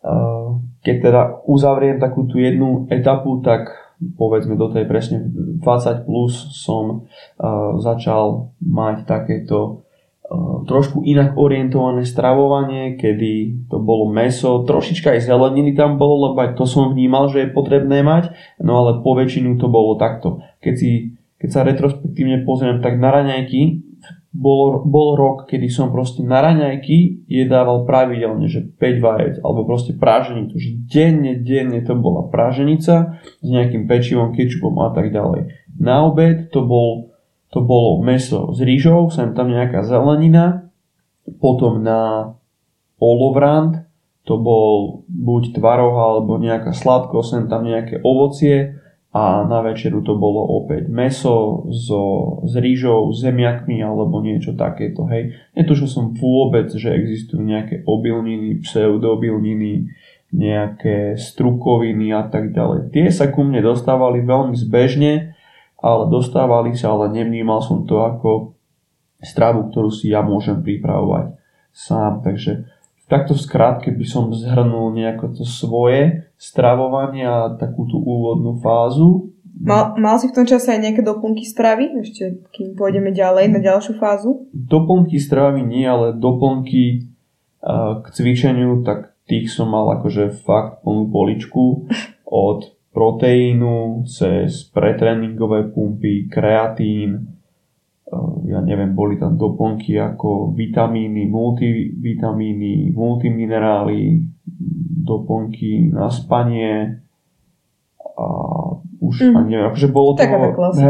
uh, 0.01 0.57
keď 0.81 0.95
teda 1.05 1.21
uzavriem 1.45 2.01
takú 2.01 2.25
tú 2.25 2.41
jednu 2.41 2.89
etapu, 2.89 3.45
tak 3.45 3.88
povedzme 3.99 4.55
do 4.55 4.71
tej 4.71 4.87
presne 4.87 5.27
20 5.27 6.07
plus 6.07 6.31
som 6.55 7.03
uh, 7.03 7.75
začal 7.83 8.55
mať 8.63 9.03
takéto 9.03 9.83
uh, 10.23 10.63
trošku 10.63 11.03
inak 11.03 11.35
orientované 11.35 12.07
stravovanie, 12.07 12.95
kedy 12.95 13.67
to 13.67 13.77
bolo 13.83 14.07
meso, 14.07 14.63
trošička 14.63 15.19
aj 15.19 15.27
zeleniny 15.27 15.75
tam 15.75 15.99
bolo, 15.99 16.31
lebo 16.31 16.39
aj 16.47 16.55
to 16.55 16.63
som 16.63 16.95
vnímal, 16.95 17.27
že 17.27 17.43
je 17.43 17.55
potrebné 17.55 17.99
mať, 17.99 18.31
no 18.63 18.79
ale 18.79 19.03
po 19.03 19.19
väčšinu 19.19 19.59
to 19.59 19.67
bolo 19.67 19.99
takto. 19.99 20.39
Keď, 20.63 20.73
si, 20.79 21.19
keď 21.35 21.49
sa 21.51 21.67
retrospektívne 21.67 22.47
pozriem, 22.47 22.79
tak 22.79 22.95
na 22.95 23.11
raňajky 23.11 23.88
bol, 24.29 24.85
bol 24.85 25.17
rok, 25.17 25.49
kedy 25.49 25.73
som 25.73 25.89
proste 25.89 26.21
na 26.21 26.45
raňajky 26.45 27.25
jedával 27.25 27.89
pravidelne, 27.89 28.45
že 28.45 28.61
5 28.77 29.01
vajec, 29.01 29.35
alebo 29.41 29.65
proste 29.65 29.97
práženicu, 29.97 30.53
že 30.61 30.77
denne, 30.85 31.41
denne 31.41 31.81
to 31.81 31.97
bola 31.97 32.29
práženica 32.29 33.17
s 33.21 33.47
nejakým 33.47 33.89
pečivom, 33.89 34.37
kečupom 34.37 34.77
a 34.85 34.93
tak 34.93 35.09
ďalej. 35.09 35.49
Na 35.81 36.05
obed 36.05 36.53
to, 36.53 36.61
bol, 36.61 37.15
to 37.49 37.65
bolo 37.65 38.05
meso 38.05 38.53
s 38.53 38.61
rýžou, 38.61 39.09
sem 39.09 39.33
tam 39.33 39.49
nejaká 39.49 39.81
zelenina, 39.81 40.69
potom 41.41 41.81
na 41.81 42.33
olovrant 43.01 43.85
to 44.29 44.37
bol 44.37 45.01
buď 45.09 45.57
tvaroh 45.57 45.95
alebo 45.97 46.37
nejaká 46.37 46.69
sladko, 46.69 47.25
sem 47.25 47.49
tam 47.49 47.65
nejaké 47.65 47.97
ovocie, 48.05 48.77
a 49.09 49.41
na 49.49 49.65
večeru 49.65 50.05
to 50.05 50.13
bolo 50.21 50.45
opäť 50.61 50.85
meso 50.85 51.65
so, 51.73 52.01
s 52.45 52.53
rýžou, 52.53 53.09
zemiakmi 53.09 53.81
alebo 53.81 54.21
niečo 54.21 54.53
takéto, 54.53 55.09
hej. 55.09 55.33
Netušil 55.57 55.89
som 55.89 56.05
vôbec, 56.13 56.69
že 56.69 56.93
existujú 56.93 57.41
nejaké 57.41 57.81
obilniny, 57.89 58.61
pseudobilniny, 58.61 59.89
nejaké 60.29 61.17
strukoviny 61.17 62.13
a 62.13 62.29
tak 62.29 62.53
ďalej. 62.53 62.93
Tie 62.93 63.09
sa 63.09 63.33
ku 63.33 63.41
mne 63.41 63.65
dostávali 63.65 64.21
veľmi 64.21 64.53
zbežne, 64.53 65.33
ale 65.81 66.03
dostávali 66.13 66.77
sa, 66.77 66.93
ale 66.93 67.09
nevnímal 67.09 67.65
som 67.65 67.89
to 67.89 68.05
ako 68.05 68.53
stravu, 69.25 69.73
ktorú 69.73 69.89
si 69.89 70.13
ja 70.13 70.21
môžem 70.21 70.61
pripravovať 70.61 71.33
sám. 71.73 72.21
Takže 72.21 72.69
takto 73.09 73.33
v 73.33 73.41
skrátke 73.41 73.89
by 73.89 74.05
som 74.05 74.29
zhrnul 74.29 74.93
nejako 74.93 75.33
to 75.33 75.43
svoje 75.49 76.28
stravovanie 76.39 77.27
a 77.27 77.59
takú 77.59 77.83
tú 77.91 77.99
úvodnú 77.99 78.63
fázu. 78.63 79.35
Mal, 79.59 79.99
mal 79.99 80.15
si 80.23 80.31
v 80.31 80.39
tom 80.39 80.47
čase 80.47 80.71
aj 80.71 80.79
nejaké 80.79 81.01
doplnky 81.03 81.43
stravy, 81.43 81.91
ešte 81.99 82.47
kým 82.55 82.79
pôjdeme 82.79 83.11
ďalej 83.11 83.51
na 83.51 83.59
ďalšiu 83.59 83.99
fázu? 83.99 84.47
Doplnky 84.55 85.19
stravy 85.19 85.59
nie, 85.67 85.83
ale 85.83 86.15
doplnky 86.15 87.11
uh, 87.59 87.99
k 87.99 88.05
cvičeniu, 88.07 88.87
tak 88.87 89.19
tých 89.27 89.51
som 89.51 89.67
mal 89.67 89.99
akože 89.99 90.31
fakt 90.47 90.87
plnú 90.87 91.11
poličku 91.11 91.91
od 92.47 92.71
proteínu 92.95 94.07
cez 94.07 94.63
pretréningové 94.71 95.75
pumpy, 95.75 96.31
kreatín, 96.31 97.35
ja 98.49 98.59
neviem, 98.65 98.97
boli 98.97 99.21
tam 99.21 99.37
doplnky 99.37 99.93
ako 100.01 100.57
vitamíny, 100.57 101.29
multivitamíny, 101.29 102.89
multiminerály, 102.89 104.25
doplnky 105.09 105.89
na 105.89 106.13
spanie 106.13 107.01
a 107.97 108.25
už 108.99 109.31
mm. 109.31 109.33
ani 109.33 109.49
neviem, 109.55 109.67
akože 109.71 109.89
bolo 109.89 110.13
to, 110.13 110.21
taká 110.21 110.37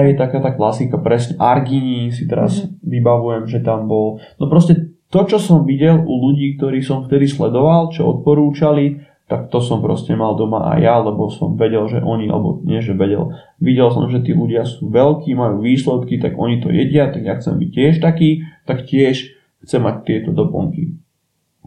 hej, 0.02 0.18
taká 0.18 0.38
tá 0.42 0.52
klasika, 0.52 0.98
presne, 0.98 1.38
argini 1.38 2.10
si 2.10 2.26
teraz 2.26 2.66
mm. 2.66 2.84
vybavujem, 2.84 3.44
že 3.48 3.64
tam 3.64 3.88
bol, 3.88 4.20
no 4.42 4.50
proste 4.50 4.98
to, 5.10 5.26
čo 5.26 5.38
som 5.42 5.66
videl 5.66 6.02
u 6.02 6.14
ľudí, 6.30 6.58
ktorí 6.58 6.86
som 6.86 7.06
vtedy 7.06 7.26
sledoval, 7.26 7.90
čo 7.90 8.06
odporúčali, 8.06 9.02
tak 9.30 9.54
to 9.54 9.62
som 9.62 9.78
proste 9.82 10.18
mal 10.18 10.34
doma 10.34 10.74
aj 10.74 10.80
ja, 10.82 10.96
lebo 11.06 11.30
som 11.30 11.54
vedel, 11.54 11.86
že 11.86 12.02
oni, 12.02 12.34
alebo 12.34 12.66
nie, 12.66 12.82
že 12.82 12.98
vedel, 12.98 13.38
videl 13.62 13.94
som, 13.94 14.10
že 14.10 14.26
tí 14.26 14.34
ľudia 14.34 14.66
sú 14.66 14.90
veľkí, 14.90 15.38
majú 15.38 15.62
výsledky, 15.62 16.18
tak 16.18 16.34
oni 16.34 16.66
to 16.66 16.74
jedia, 16.74 17.14
tak 17.14 17.22
ja 17.22 17.38
chcem 17.38 17.62
byť 17.62 17.70
tiež 17.70 17.94
taký, 18.02 18.42
tak 18.66 18.90
tiež 18.90 19.38
chcem 19.66 19.82
mať 19.86 19.96
tieto 20.10 20.34
doplnky. 20.34 20.98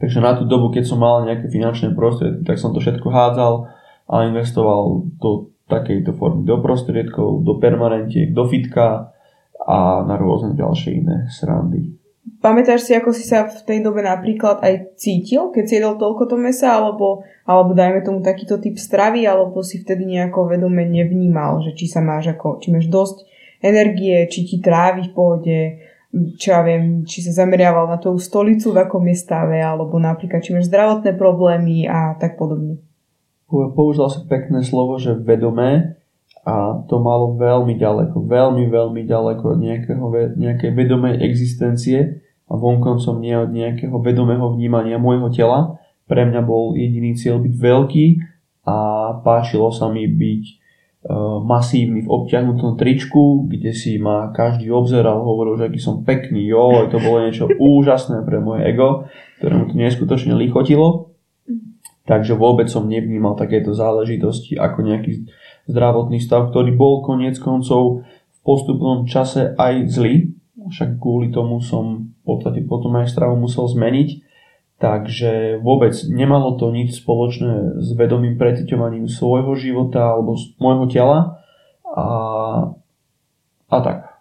Takže 0.01 0.19
na 0.25 0.33
tú 0.39 0.49
dobu, 0.49 0.73
keď 0.73 0.89
som 0.89 0.99
mal 1.03 1.25
nejaké 1.29 1.53
finančné 1.53 1.93
prostriedky, 1.93 2.43
tak 2.49 2.57
som 2.57 2.73
to 2.73 2.81
všetko 2.81 3.09
hádzal 3.13 3.69
a 4.09 4.15
investoval 4.25 5.05
do 5.21 5.53
takejto 5.69 6.17
formy, 6.17 6.45
do 6.45 6.59
prostriedkov, 6.61 7.45
do 7.45 7.57
permanentiek, 7.61 8.33
do 8.33 8.45
fitka 8.49 9.13
a 9.63 10.03
na 10.05 10.17
rôzne 10.19 10.59
ďalšie 10.59 10.91
iné 11.01 11.29
srandy. 11.31 11.97
Pamätáš 12.43 12.87
si, 12.87 12.93
ako 12.95 13.15
si 13.15 13.23
sa 13.23 13.47
v 13.47 13.55
tej 13.63 13.79
dobe 13.83 14.03
napríklad 14.03 14.63
aj 14.63 14.99
cítil, 14.99 15.55
keď 15.55 15.65
si 15.67 15.75
jedol 15.79 15.95
toľko 15.95 16.27
to 16.27 16.37
mesa, 16.39 16.75
alebo, 16.75 17.23
alebo 17.47 17.71
dajme 17.71 18.03
tomu 18.03 18.19
takýto 18.19 18.59
typ 18.59 18.79
stravy, 18.79 19.27
alebo 19.27 19.63
si 19.63 19.79
vtedy 19.79 20.07
nejako 20.07 20.51
vedome 20.51 20.83
nevnímal, 20.87 21.63
že 21.63 21.75
či 21.79 21.87
sa 21.87 22.03
máš 22.03 22.35
ako, 22.35 22.59
či 22.59 22.75
máš 22.75 22.91
dosť 22.91 23.27
energie, 23.63 24.27
či 24.27 24.43
ti 24.43 24.59
trávi 24.59 25.11
v 25.11 25.15
pohode, 25.15 25.59
čo 26.13 26.47
ja 26.53 26.61
viem, 26.61 27.09
či 27.09 27.25
sa 27.25 27.45
zameriaval 27.45 27.89
na 27.89 27.97
tú 27.97 28.13
stolicu, 28.21 28.77
v 28.77 28.85
akom 28.85 29.05
je 29.09 29.17
stave, 29.17 29.57
alebo 29.57 29.97
napríklad, 29.97 30.45
či 30.45 30.53
máš 30.53 30.69
zdravotné 30.69 31.17
problémy 31.17 31.89
a 31.89 32.13
tak 32.21 32.37
podobne. 32.37 32.85
Použil 33.49 34.09
si 34.13 34.21
pekné 34.29 34.61
slovo, 34.65 35.01
že 35.01 35.17
vedomé 35.17 36.01
a 36.45 36.85
to 36.89 37.01
malo 37.01 37.37
veľmi 37.37 37.77
ďaleko, 37.77 38.29
veľmi, 38.29 38.65
veľmi 38.69 39.03
ďaleko 39.09 39.45
od 39.57 39.59
nejakého, 39.61 40.05
nejakej 40.37 40.71
vedomej 40.73 41.21
existencie 41.21 42.25
a 42.49 42.53
vonkoncom 42.57 43.21
nie 43.21 43.37
od 43.37 43.49
nejakého 43.53 43.97
vedomého 44.01 44.53
vnímania 44.53 45.01
môjho 45.01 45.33
tela. 45.33 45.81
Pre 46.09 46.23
mňa 46.29 46.41
bol 46.45 46.77
jediný 46.77 47.17
cieľ 47.17 47.41
byť 47.41 47.55
veľký 47.57 48.07
a 48.69 48.77
páčilo 49.25 49.73
sa 49.73 49.89
mi 49.89 50.05
byť 50.05 50.62
masívny 51.43 52.07
v 52.07 52.13
obťahnutom 52.15 52.79
tričku, 52.79 53.51
kde 53.51 53.75
si 53.75 53.99
ma 53.99 54.31
každý 54.31 54.71
obzeral, 54.71 55.27
hovoril, 55.27 55.59
že 55.59 55.67
aký 55.67 55.81
som 55.83 56.07
pekný, 56.07 56.47
jo, 56.47 56.87
to 56.87 57.03
bolo 57.03 57.27
niečo 57.27 57.51
úžasné 57.59 58.23
pre 58.23 58.39
moje 58.39 58.71
ego, 58.71 59.11
ktorému 59.43 59.71
to 59.71 59.75
neskutočne 59.75 60.39
lichotilo. 60.39 61.11
Takže 62.07 62.35
vôbec 62.35 62.67
som 62.71 62.87
nevnímal 62.87 63.35
takéto 63.35 63.75
záležitosti 63.75 64.59
ako 64.59 64.79
nejaký 64.83 65.27
zdravotný 65.71 66.19
stav, 66.19 66.51
ktorý 66.51 66.75
bol 66.75 67.03
koniec 67.03 67.39
koncov 67.39 68.07
v 68.07 68.39
postupnom 68.43 69.07
čase 69.07 69.55
aj 69.55 69.87
zlý. 69.91 70.35
Však 70.71 71.03
kvôli 71.03 71.35
tomu 71.35 71.63
som 71.63 72.11
v 72.11 72.23
podstate 72.23 72.63
potom 72.63 72.95
aj 72.99 73.11
stravu 73.11 73.39
musel 73.39 73.67
zmeniť. 73.67 74.32
Takže 74.83 75.63
vôbec 75.63 75.95
nemalo 76.11 76.59
to 76.59 76.75
nič 76.75 76.99
spoločné 76.99 77.79
s 77.79 77.95
vedomým 77.95 78.35
preciťovaním 78.35 79.07
svojho 79.07 79.55
života 79.55 80.11
alebo 80.11 80.35
môjho 80.59 80.91
tela 80.91 81.39
a, 81.87 82.07
a 83.71 83.77
tak. 83.79 84.19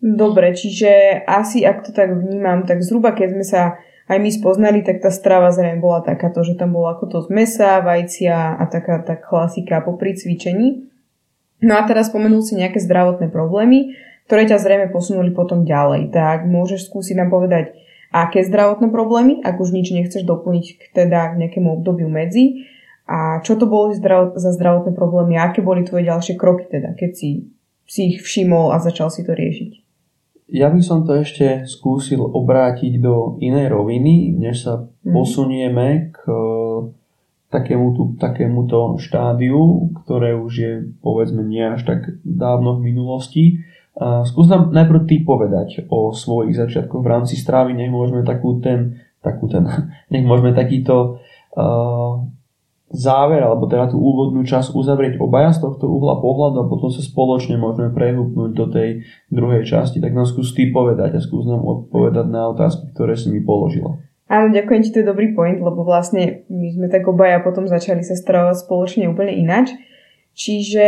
Dobre, 0.00 0.56
čiže 0.56 1.20
asi 1.28 1.60
ak 1.68 1.84
to 1.84 1.90
tak 1.92 2.08
vnímam, 2.08 2.64
tak 2.64 2.80
zhruba 2.80 3.12
keď 3.12 3.28
sme 3.36 3.44
sa 3.44 3.62
aj 4.08 4.16
my 4.16 4.32
spoznali, 4.32 4.80
tak 4.80 5.04
tá 5.04 5.12
strava 5.12 5.52
zrejme 5.52 5.84
bola 5.84 6.00
takáto, 6.00 6.40
že 6.40 6.56
tam 6.56 6.72
bolo 6.72 6.88
ako 6.88 7.04
to 7.12 7.18
z 7.22 7.28
mesa, 7.28 7.84
vajcia 7.84 8.58
a 8.58 8.64
taká 8.72 8.96
tá 9.04 9.20
klasika 9.20 9.84
po 9.84 10.00
cvičení. 10.00 10.88
No 11.60 11.76
a 11.76 11.84
teraz 11.84 12.08
spomenul 12.08 12.40
si 12.40 12.56
nejaké 12.56 12.80
zdravotné 12.80 13.28
problémy, 13.28 13.92
ktoré 14.24 14.48
ťa 14.48 14.56
zrejme 14.56 14.88
posunuli 14.88 15.36
potom 15.36 15.68
ďalej. 15.68 16.10
Tak 16.10 16.48
môžeš 16.48 16.88
skúsiť 16.88 17.14
nám 17.20 17.28
povedať, 17.28 17.76
aké 18.12 18.44
zdravotné 18.44 18.92
problémy, 18.92 19.40
ak 19.40 19.56
už 19.56 19.72
nič 19.72 19.90
nechceš 19.90 20.22
doplniť 20.28 20.66
k 20.78 20.82
teda 20.92 21.32
k 21.32 21.38
nejakému 21.40 21.80
obdobiu 21.80 22.12
medzi 22.12 22.68
a 23.08 23.40
čo 23.42 23.58
to 23.58 23.66
boli 23.66 23.96
za 23.96 24.50
zdravotné 24.52 24.94
problémy 24.94 25.40
aké 25.40 25.64
boli 25.64 25.82
tvoje 25.82 26.06
ďalšie 26.06 26.36
kroky 26.36 26.68
teda, 26.68 26.94
keď 26.94 27.10
si, 27.16 27.50
si 27.88 28.14
ich 28.14 28.18
všimol 28.22 28.70
a 28.70 28.78
začal 28.78 29.08
si 29.08 29.24
to 29.24 29.32
riešiť. 29.32 29.82
Ja 30.52 30.68
by 30.68 30.84
som 30.84 31.08
to 31.08 31.16
ešte 31.16 31.64
skúsil 31.64 32.20
obrátiť 32.20 33.00
do 33.00 33.40
inej 33.40 33.72
roviny, 33.72 34.36
než 34.36 34.68
sa 34.68 34.84
mm. 34.84 35.08
posunieme 35.08 36.12
k 36.12 36.20
takémuto, 37.48 38.16
takémuto 38.20 39.00
štádiu, 39.00 39.92
ktoré 40.04 40.36
už 40.36 40.52
je 40.52 40.72
povedzme 41.00 41.40
nie 41.44 41.64
až 41.64 41.84
tak 41.84 42.20
dávno 42.24 42.76
v 42.76 42.92
minulosti. 42.92 43.64
Skús 43.98 44.48
nám 44.48 44.72
najprv 44.72 45.04
ty 45.04 45.20
povedať 45.20 45.84
o 45.92 46.16
svojich 46.16 46.56
začiatkoch 46.56 47.04
v 47.04 47.10
rámci 47.12 47.36
strávy, 47.36 47.76
nech 47.76 47.92
môžeme 47.92 48.24
takú 48.24 48.56
ten, 48.58 49.04
takú 49.20 49.52
ten, 49.52 49.68
nech 50.12 50.24
môžeme 50.24 50.56
takýto 50.56 51.20
uh, 51.56 52.24
záver, 52.92 53.40
alebo 53.40 53.64
teda 53.68 53.88
tú 53.88 53.96
úvodnú 54.00 54.44
časť 54.44 54.76
uzavrieť 54.76 55.16
obaja 55.16 55.56
z 55.56 55.64
tohto 55.64 55.88
uhla 55.88 56.20
pohľadu 56.20 56.64
a 56.64 56.68
potom 56.68 56.92
sa 56.92 57.00
spoločne 57.00 57.56
môžeme 57.56 57.88
prehúpnúť 57.88 58.50
do 58.52 58.66
tej 58.68 59.08
druhej 59.32 59.64
časti. 59.64 59.98
Tak 59.98 60.12
nám 60.12 60.28
skús 60.28 60.52
ty 60.52 60.68
povedať 60.68 61.16
a 61.16 61.24
skús 61.24 61.48
nám 61.48 61.64
odpovedať 61.64 62.28
na 62.28 62.52
otázky, 62.52 62.92
ktoré 62.92 63.16
si 63.16 63.32
mi 63.32 63.40
položila. 63.40 63.96
Áno, 64.32 64.48
ďakujem 64.52 64.80
ti, 64.80 64.92
to 64.92 65.00
je 65.04 65.10
dobrý 65.12 65.36
point, 65.36 65.60
lebo 65.60 65.84
vlastne 65.84 66.44
my 66.48 66.68
sme 66.72 66.86
tak 66.88 67.04
obaja 67.04 67.44
potom 67.44 67.68
začali 67.68 68.00
sa 68.00 68.16
stravovať 68.16 68.64
spoločne 68.64 69.08
úplne 69.08 69.36
inač. 69.36 69.72
Čiže 70.32 70.84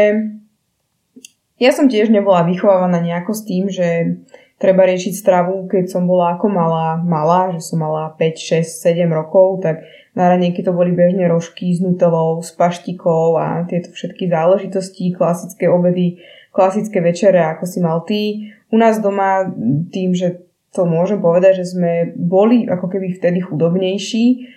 ja 1.59 1.71
som 1.71 1.87
tiež 1.87 2.11
nebola 2.11 2.43
vychovávaná 2.43 2.99
nejako 2.99 3.33
s 3.35 3.43
tým, 3.47 3.71
že 3.71 4.19
treba 4.59 4.87
riešiť 4.87 5.13
stravu, 5.15 5.67
keď 5.71 5.91
som 5.91 6.07
bola 6.07 6.35
ako 6.35 6.47
malá, 6.51 6.99
malá, 6.99 7.53
že 7.55 7.63
som 7.63 7.83
mala 7.83 8.15
5, 8.17 8.65
6, 8.65 8.65
7 8.65 9.07
rokov, 9.11 9.63
tak 9.63 9.85
na 10.15 10.31
ranejky 10.31 10.63
to 10.63 10.71
boli 10.71 10.95
bežne 10.95 11.27
rožky 11.27 11.75
s 11.75 11.83
nutelou, 11.83 12.39
s 12.41 12.55
paštikou 12.55 13.35
a 13.37 13.67
tieto 13.67 13.91
všetky 13.91 14.31
záležitosti, 14.31 15.13
klasické 15.15 15.67
obedy, 15.67 16.23
klasické 16.55 17.03
večere, 17.03 17.43
ako 17.43 17.65
si 17.67 17.79
mal 17.83 18.07
ty. 18.07 18.51
U 18.71 18.79
nás 18.79 19.03
doma 19.03 19.51
tým, 19.91 20.15
že 20.15 20.43
to 20.75 20.87
môžem 20.87 21.23
povedať, 21.23 21.63
že 21.63 21.75
sme 21.75 22.15
boli 22.15 22.67
ako 22.67 22.91
keby 22.91 23.15
vtedy 23.15 23.43
chudobnejší, 23.43 24.51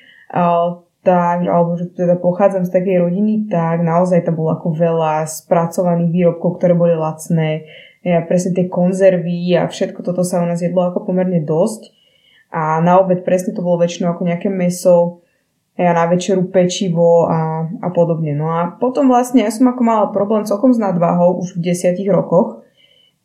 tak, 1.07 1.47
alebo 1.47 1.79
že 1.79 1.87
teda 1.95 2.19
pochádzam 2.19 2.67
z 2.67 2.75
takej 2.75 3.07
rodiny, 3.07 3.47
tak 3.47 3.79
naozaj 3.79 4.27
tam 4.27 4.35
bolo 4.35 4.59
ako 4.59 4.75
veľa 4.75 5.23
spracovaných 5.23 6.11
výrobkov, 6.11 6.59
ktoré 6.59 6.75
boli 6.75 6.99
lacné, 6.99 7.63
ja, 8.03 8.19
presne 8.27 8.51
tie 8.51 8.67
konzervy 8.67 9.55
a 9.55 9.71
všetko 9.71 10.03
toto 10.03 10.27
sa 10.27 10.43
u 10.43 10.45
nás 10.47 10.59
jedlo 10.59 10.83
ako 10.83 11.07
pomerne 11.07 11.39
dosť. 11.39 11.95
A 12.51 12.79
na 12.83 12.99
obed 12.99 13.23
presne 13.23 13.55
to 13.55 13.63
bolo 13.63 13.79
väčšinou 13.83 14.11
ako 14.11 14.27
nejaké 14.27 14.51
meso, 14.51 15.23
ja 15.77 15.93
na 15.93 16.09
večeru 16.09 16.49
pečivo 16.49 17.29
a, 17.29 17.69
a 17.69 17.87
podobne. 17.93 18.33
No 18.33 18.49
a 18.49 18.73
potom 18.75 19.07
vlastne 19.07 19.45
ja 19.45 19.51
som 19.53 19.69
ako 19.69 19.81
mala 19.85 20.05
problém 20.09 20.43
celkom 20.43 20.73
s 20.73 20.81
nadváhou 20.81 21.37
už 21.39 21.55
v 21.55 21.71
desiatich 21.71 22.09
rokoch, 22.09 22.65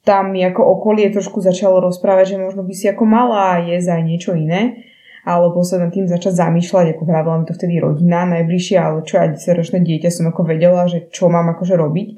tam 0.02 0.34
mi 0.34 0.42
ako 0.42 0.60
okolie 0.78 1.08
trošku 1.14 1.38
začalo 1.38 1.78
rozprávať, 1.80 2.34
že 2.34 2.42
možno 2.42 2.66
by 2.66 2.74
si 2.74 2.90
ako 2.90 3.06
mala 3.06 3.62
jesť 3.62 3.98
aj 3.98 4.02
niečo 4.02 4.30
iné, 4.34 4.91
alebo 5.22 5.62
sa 5.62 5.78
nad 5.78 5.94
tým 5.94 6.10
začať 6.10 6.34
zamýšľať, 6.34 6.98
ako 6.98 7.02
vravila 7.06 7.38
mi 7.38 7.46
to 7.46 7.54
vtedy 7.54 7.78
rodina 7.78 8.26
najbližšie, 8.26 8.76
ale 8.78 9.06
čo 9.06 9.22
aj 9.22 9.38
10-ročné 9.38 9.78
dieťa 9.86 10.10
som 10.10 10.26
ako 10.30 10.42
vedela, 10.42 10.84
že 10.90 11.06
čo 11.14 11.30
mám 11.30 11.46
akože 11.54 11.78
robiť. 11.78 12.08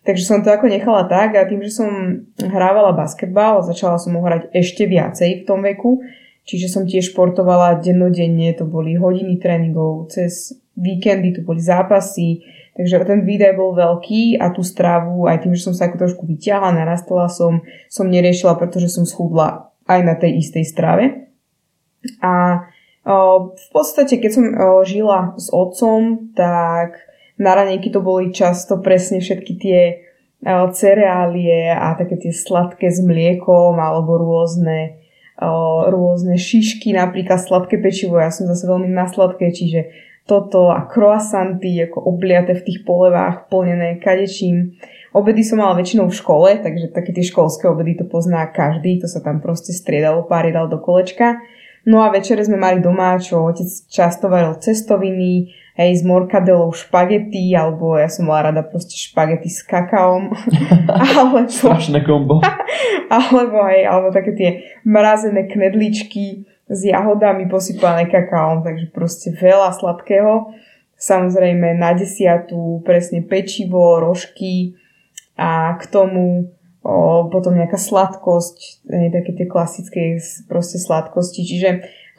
Takže 0.00 0.24
som 0.24 0.42
to 0.42 0.50
ako 0.50 0.66
nechala 0.66 1.06
tak 1.06 1.36
a 1.36 1.46
tým, 1.46 1.62
že 1.62 1.76
som 1.76 1.88
hrávala 2.40 2.96
basketbal 2.96 3.62
začala 3.62 4.00
som 4.00 4.16
ho 4.16 4.22
hrať 4.24 4.50
ešte 4.50 4.88
viacej 4.88 5.44
v 5.44 5.46
tom 5.46 5.60
veku, 5.62 6.02
čiže 6.48 6.72
som 6.72 6.88
tiež 6.88 7.12
športovala 7.12 7.78
dennodenne, 7.78 8.50
to 8.56 8.64
boli 8.66 8.96
hodiny 8.96 9.38
tréningov, 9.38 10.10
cez 10.10 10.56
víkendy 10.74 11.36
to 11.36 11.44
boli 11.44 11.60
zápasy, 11.60 12.42
Takže 12.80 13.04
ten 13.04 13.28
výdaj 13.28 13.60
bol 13.60 13.76
veľký 13.76 14.40
a 14.40 14.54
tú 14.56 14.64
stravu, 14.64 15.28
aj 15.28 15.44
tým, 15.44 15.52
že 15.52 15.68
som 15.68 15.76
sa 15.76 15.92
ako 15.92 16.00
trošku 16.00 16.22
vyťahla, 16.24 16.72
narastla 16.72 17.28
som, 17.28 17.60
som 17.92 18.08
neriešila, 18.08 18.56
pretože 18.56 18.88
som 18.88 19.04
schudla 19.04 19.68
aj 19.84 20.00
na 20.00 20.16
tej 20.16 20.40
istej 20.40 20.64
strave. 20.64 21.29
A 22.24 22.66
v 23.50 23.66
podstate, 23.72 24.20
keď 24.20 24.30
som 24.32 24.44
žila 24.84 25.32
s 25.36 25.48
otcom, 25.52 26.32
tak 26.36 27.00
na 27.40 27.56
ranejky 27.56 27.88
to 27.88 28.04
boli 28.04 28.32
často 28.32 28.80
presne 28.80 29.24
všetky 29.24 29.52
tie 29.56 29.80
cereálie 30.72 31.68
a 31.72 31.96
také 31.96 32.16
tie 32.16 32.32
sladké 32.32 32.88
s 32.88 33.00
mliekom 33.04 33.76
alebo 33.76 34.16
rôzne, 34.16 35.00
rôzne 35.88 36.36
šišky, 36.36 36.92
napríklad 36.92 37.40
sladké 37.40 37.80
pečivo. 37.80 38.20
Ja 38.20 38.32
som 38.32 38.48
zase 38.48 38.68
veľmi 38.68 38.88
na 38.88 39.08
sladké, 39.08 39.52
čiže 39.52 39.92
toto 40.28 40.68
a 40.68 40.84
croissanty 40.84 41.74
ako 41.84 42.04
obliate 42.04 42.56
v 42.56 42.64
tých 42.64 42.84
polevách, 42.84 43.48
plnené 43.48 44.00
kadečím. 44.00 44.76
Obedy 45.16 45.42
som 45.42 45.58
mala 45.58 45.74
väčšinou 45.74 46.06
v 46.06 46.18
škole, 46.20 46.48
takže 46.60 46.92
také 46.92 47.10
tie 47.10 47.24
školské 47.24 47.66
obedy 47.66 47.98
to 47.98 48.06
pozná 48.06 48.46
každý, 48.46 49.00
to 49.00 49.08
sa 49.08 49.24
tam 49.24 49.40
proste 49.42 49.72
striedalo, 49.74 50.28
pár 50.28 50.46
dal 50.52 50.68
do 50.68 50.78
kolečka. 50.78 51.40
No 51.88 52.04
a 52.04 52.12
večere 52.12 52.44
sme 52.44 52.60
mali 52.60 52.84
doma, 52.84 53.16
čo 53.16 53.40
otec 53.48 53.68
často 53.88 54.28
varil 54.28 54.60
cestoviny, 54.60 55.48
hej, 55.80 55.90
s 55.96 56.02
morkadelou 56.04 56.76
špagety, 56.76 57.56
alebo 57.56 57.96
ja 57.96 58.12
som 58.12 58.28
mala 58.28 58.52
rada 58.52 58.60
proste 58.60 59.00
špagety 59.00 59.48
s 59.48 59.64
kakaom. 59.64 60.28
alebo, 61.08 61.48
Strašné 61.48 62.04
kombo. 62.04 62.44
alebo 63.14 63.64
hej, 63.72 63.88
alebo 63.88 64.12
také 64.12 64.36
tie 64.36 64.50
mrazené 64.84 65.48
knedličky, 65.48 66.44
s 66.70 66.86
jahodami 66.86 67.50
posypané 67.50 68.06
kakaom, 68.06 68.62
takže 68.62 68.94
proste 68.94 69.28
veľa 69.34 69.74
sladkého. 69.74 70.54
Samozrejme 70.94 71.74
na 71.74 71.98
desiatu 71.98 72.78
presne 72.86 73.26
pečivo, 73.26 73.98
rožky 73.98 74.78
a 75.34 75.74
k 75.80 75.82
tomu 75.90 76.54
o, 76.84 77.28
potom 77.32 77.56
nejaká 77.56 77.76
sladkosť, 77.76 78.86
ne, 78.88 79.12
také 79.12 79.36
tie 79.36 79.46
klasické 79.46 80.18
proste 80.48 80.80
sladkosti. 80.80 81.44
Čiže 81.44 81.68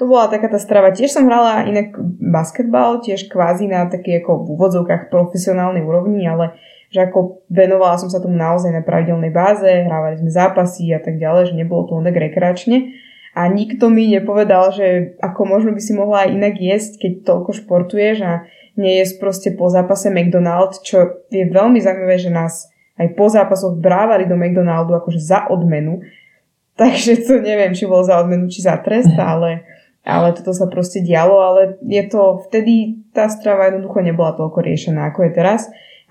to 0.02 0.10
bola 0.10 0.32
taká 0.32 0.50
tá 0.50 0.58
strava. 0.58 0.94
Tiež 0.94 1.14
som 1.14 1.30
hrala 1.30 1.66
inak 1.70 1.94
basketbal, 2.22 3.06
tiež 3.06 3.30
kvázi 3.30 3.70
na 3.70 3.86
také 3.86 4.22
ako 4.22 4.46
v 4.46 4.48
úvodzovkách 4.58 5.14
profesionálnej 5.14 5.86
úrovni, 5.86 6.26
ale 6.26 6.58
že 6.92 7.08
ako 7.08 7.48
venovala 7.48 7.96
som 7.96 8.12
sa 8.12 8.20
tomu 8.20 8.36
naozaj 8.36 8.74
na 8.76 8.84
pravidelnej 8.84 9.32
báze, 9.32 9.64
hrávali 9.64 10.20
sme 10.20 10.28
zápasy 10.28 10.92
a 10.92 11.00
tak 11.00 11.22
ďalej, 11.22 11.54
že 11.54 11.60
nebolo 11.60 11.88
to 11.88 11.96
len 11.96 12.04
tak 12.04 12.20
rekreačne 12.20 12.92
a 13.32 13.48
nikto 13.48 13.88
mi 13.88 14.12
nepovedal, 14.12 14.76
že 14.76 15.16
ako 15.24 15.42
možno 15.48 15.72
by 15.72 15.82
si 15.82 15.96
mohla 15.96 16.28
aj 16.28 16.36
inak 16.36 16.56
jesť, 16.60 16.92
keď 17.00 17.12
toľko 17.24 17.52
športuješ 17.64 18.18
a 18.28 18.34
nie 18.76 19.00
jesť 19.00 19.16
proste 19.24 19.50
po 19.56 19.72
zápase 19.72 20.12
McDonald, 20.12 20.84
čo 20.84 21.24
je 21.32 21.48
veľmi 21.48 21.80
zaujímavé, 21.80 22.20
že 22.20 22.32
nás 22.32 22.71
aj 23.02 23.08
po 23.18 23.26
zápasoch 23.26 23.74
brávali 23.82 24.30
do 24.30 24.38
McDonaldu 24.38 24.94
akože 24.94 25.18
za 25.18 25.50
odmenu. 25.50 26.06
Takže 26.82 27.26
to 27.26 27.42
neviem, 27.42 27.74
či 27.74 27.90
bolo 27.90 28.06
za 28.06 28.22
odmenu, 28.22 28.46
či 28.46 28.62
za 28.62 28.78
trest, 28.78 29.12
ale, 29.34 29.66
ale 30.06 30.38
toto 30.38 30.54
sa 30.54 30.70
proste 30.70 31.02
dialo, 31.02 31.42
ale 31.42 31.82
je 31.82 32.04
to, 32.06 32.46
vtedy 32.46 33.02
tá 33.10 33.26
strava 33.26 33.74
jednoducho 33.74 34.06
nebola 34.06 34.38
toľko 34.38 34.62
riešená, 34.62 35.10
ako 35.10 35.26
je 35.26 35.32
teraz 35.34 35.62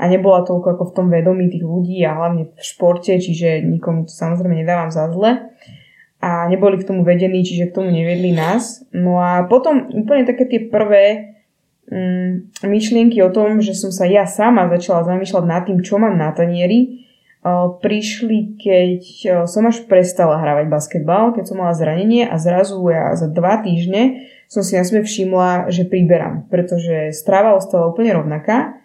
a 0.01 0.09
nebola 0.09 0.43
toľko 0.49 0.67
ako 0.75 0.85
v 0.91 0.95
tom 0.97 1.07
vedomí 1.13 1.53
tých 1.53 1.65
ľudí 1.65 2.01
a 2.09 2.17
hlavne 2.17 2.49
v 2.57 2.63
športe, 2.65 3.13
čiže 3.21 3.61
nikomu 3.61 4.09
to 4.09 4.13
samozrejme 4.17 4.57
nedávam 4.57 4.89
za 4.89 5.13
zle 5.13 5.53
a 6.21 6.49
neboli 6.49 6.81
k 6.81 6.89
tomu 6.89 7.05
vedení, 7.05 7.45
čiže 7.45 7.73
k 7.73 7.77
tomu 7.81 7.93
nevedli 7.93 8.33
nás. 8.33 8.85
No 8.93 9.21
a 9.21 9.45
potom 9.49 9.89
úplne 9.93 10.29
také 10.29 10.45
tie 10.49 10.69
prvé 10.69 11.30
myšlienky 12.63 13.19
o 13.21 13.35
tom, 13.35 13.59
že 13.59 13.75
som 13.75 13.91
sa 13.91 14.07
ja 14.07 14.25
sama 14.25 14.71
začala 14.71 15.03
zamýšľať 15.05 15.45
nad 15.45 15.63
tým, 15.67 15.83
čo 15.83 15.99
mám 15.99 16.15
na 16.15 16.31
tanieri, 16.31 17.03
prišli, 17.81 18.61
keď 18.61 19.01
som 19.49 19.65
až 19.65 19.83
prestala 19.89 20.39
hrávať 20.39 20.69
basketbal, 20.69 21.33
keď 21.33 21.45
som 21.49 21.59
mala 21.59 21.73
zranenie 21.73 22.29
a 22.29 22.37
zrazu 22.37 22.77
ja 22.93 23.17
za 23.17 23.33
dva 23.33 23.65
týždne 23.65 24.29
som 24.51 24.61
si 24.67 24.75
na 24.75 24.83
sebe 24.83 25.07
všimla, 25.07 25.71
že 25.71 25.87
priberám, 25.87 26.51
pretože 26.51 27.15
strava 27.15 27.55
ostala 27.55 27.87
úplne 27.87 28.19
rovnaká, 28.19 28.77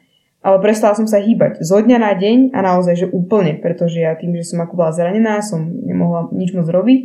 ale 0.45 0.61
prestala 0.61 0.93
som 0.93 1.09
sa 1.09 1.17
hýbať 1.17 1.57
zo 1.65 1.81
dňa 1.81 1.97
na 1.97 2.13
deň 2.13 2.37
a 2.53 2.59
naozaj, 2.61 2.95
že 2.95 3.07
úplne, 3.09 3.57
pretože 3.57 3.97
ja 3.97 4.13
tým, 4.13 4.37
že 4.37 4.45
som 4.45 4.61
ako 4.61 4.77
bola 4.77 4.93
zranená, 4.93 5.41
som 5.41 5.65
nemohla 5.65 6.29
nič 6.31 6.53
moc 6.53 6.69
robiť, 6.69 7.01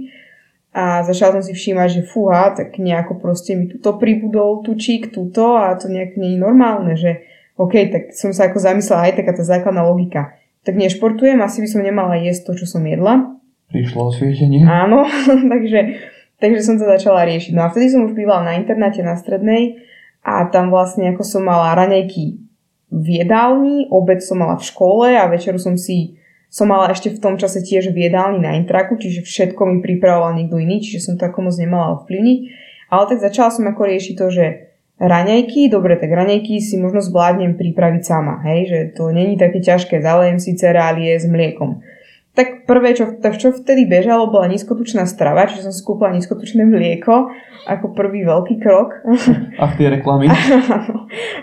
a 0.70 1.02
začala 1.02 1.38
som 1.38 1.44
si 1.50 1.52
všímať, 1.52 1.88
že 1.90 2.02
fúha, 2.06 2.54
tak 2.54 2.78
nejako 2.78 3.18
proste 3.18 3.58
mi 3.58 3.66
tuto 3.66 3.98
pribudol 3.98 4.62
tučík, 4.62 5.10
tuto 5.10 5.58
a 5.58 5.74
to 5.74 5.90
nejak 5.90 6.14
nie 6.14 6.38
je 6.38 6.38
normálne, 6.38 6.94
že 6.94 7.26
OK, 7.58 7.90
tak 7.90 8.02
som 8.14 8.30
sa 8.30 8.46
ako 8.48 8.62
zamyslela 8.62 9.10
aj 9.10 9.14
taká 9.18 9.32
tá 9.34 9.42
základná 9.42 9.82
logika. 9.82 10.38
Tak 10.62 10.78
nešportujem, 10.78 11.42
asi 11.42 11.60
by 11.60 11.68
som 11.68 11.82
nemala 11.82 12.22
jesť 12.22 12.52
to, 12.52 12.62
čo 12.62 12.66
som 12.70 12.86
jedla. 12.86 13.34
Prišlo 13.74 14.14
osvietenie. 14.14 14.62
Áno, 14.62 15.10
takže, 15.52 15.98
takže 16.38 16.60
som 16.62 16.78
to 16.78 16.86
začala 16.86 17.26
riešiť. 17.26 17.52
No 17.52 17.66
a 17.66 17.70
vtedy 17.74 17.90
som 17.90 18.06
už 18.06 18.14
bývala 18.14 18.46
na 18.46 18.54
internáte 18.54 19.02
na 19.02 19.18
strednej 19.18 19.82
a 20.22 20.46
tam 20.48 20.70
vlastne 20.70 21.10
ako 21.10 21.26
som 21.26 21.42
mala 21.42 21.74
raňajky 21.74 22.38
v 22.90 23.06
jedálni, 23.22 23.90
obed 23.90 24.22
som 24.22 24.42
mala 24.42 24.58
v 24.58 24.66
škole 24.66 25.14
a 25.14 25.30
večeru 25.30 25.58
som 25.58 25.74
si 25.74 26.19
som 26.50 26.66
mala 26.66 26.90
ešte 26.90 27.14
v 27.14 27.22
tom 27.22 27.38
čase 27.38 27.62
tiež 27.62 27.94
v 27.94 28.10
jedálni 28.10 28.42
na 28.42 28.58
intraku, 28.58 28.98
čiže 28.98 29.22
všetko 29.22 29.60
mi 29.70 29.76
pripravoval 29.78 30.34
niekto 30.34 30.58
iný, 30.58 30.82
čiže 30.82 31.06
som 31.06 31.14
to 31.14 31.30
ako 31.30 31.46
moc 31.46 31.54
nemala 31.54 31.94
ovplyvniť. 32.02 32.38
Ale 32.90 33.06
tak 33.06 33.22
začala 33.22 33.54
som 33.54 33.70
ako 33.70 33.86
riešiť 33.86 34.14
to, 34.18 34.26
že 34.34 34.46
raňajky, 34.98 35.70
dobre, 35.70 35.94
tak 35.94 36.10
raňajky 36.10 36.58
si 36.58 36.74
možno 36.76 37.00
zvládnem 37.00 37.54
pripraviť 37.54 38.02
sama, 38.02 38.42
hej, 38.44 38.60
že 38.66 38.78
to 38.98 39.14
není 39.14 39.38
také 39.38 39.62
ťažké, 39.62 40.02
zalejem 40.02 40.42
si 40.42 40.58
cereálie 40.58 41.14
s 41.14 41.24
mliekom. 41.24 41.80
Tak 42.40 42.64
prvé, 42.64 42.96
čo, 42.96 43.04
čo 43.20 43.52
vtedy 43.52 43.84
bežalo, 43.84 44.32
bola 44.32 44.48
nízkotučná 44.48 45.04
strava, 45.04 45.44
čiže 45.44 45.68
som 45.68 45.76
skúpila 45.76 46.08
nízkotučné 46.16 46.64
mlieko 46.64 47.28
ako 47.68 47.92
prvý 47.92 48.24
veľký 48.24 48.56
krok. 48.64 48.96
A 49.60 49.68
tie 49.76 49.92
reklamy. 49.92 50.24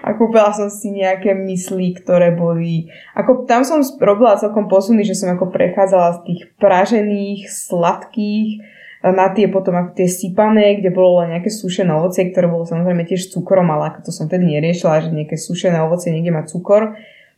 a 0.01 0.09
kúpila 0.17 0.49
som 0.57 0.73
si 0.73 0.89
nejaké 0.89 1.37
mysli, 1.37 1.93
ktoré 1.93 2.33
boli... 2.33 2.89
Ako, 3.13 3.45
tam 3.45 3.61
som 3.61 3.85
robila 4.01 4.41
celkom 4.41 4.65
posuny, 4.65 5.05
že 5.05 5.13
som 5.13 5.37
ako 5.37 5.53
prechádzala 5.53 6.17
z 6.17 6.33
tých 6.33 6.41
pražených, 6.57 7.45
sladkých 7.45 8.65
na 9.05 9.29
tie 9.29 9.45
potom 9.45 9.77
ako 9.77 9.93
tie 9.93 10.09
sypané, 10.09 10.81
kde 10.81 10.89
bolo 10.89 11.21
len 11.21 11.37
nejaké 11.37 11.53
sušené 11.53 11.93
ovocie, 11.93 12.25
ktoré 12.33 12.49
bolo 12.49 12.65
samozrejme 12.65 13.05
tiež 13.05 13.29
cukrom, 13.29 13.69
ale 13.69 13.93
ako 13.93 14.09
to 14.09 14.11
som 14.11 14.25
tedy 14.25 14.49
neriešila, 14.49 15.05
že 15.05 15.13
nejaké 15.13 15.37
sušené 15.37 15.77
ovocie 15.85 16.09
niekde 16.09 16.33
má 16.33 16.41
cukor 16.49 16.97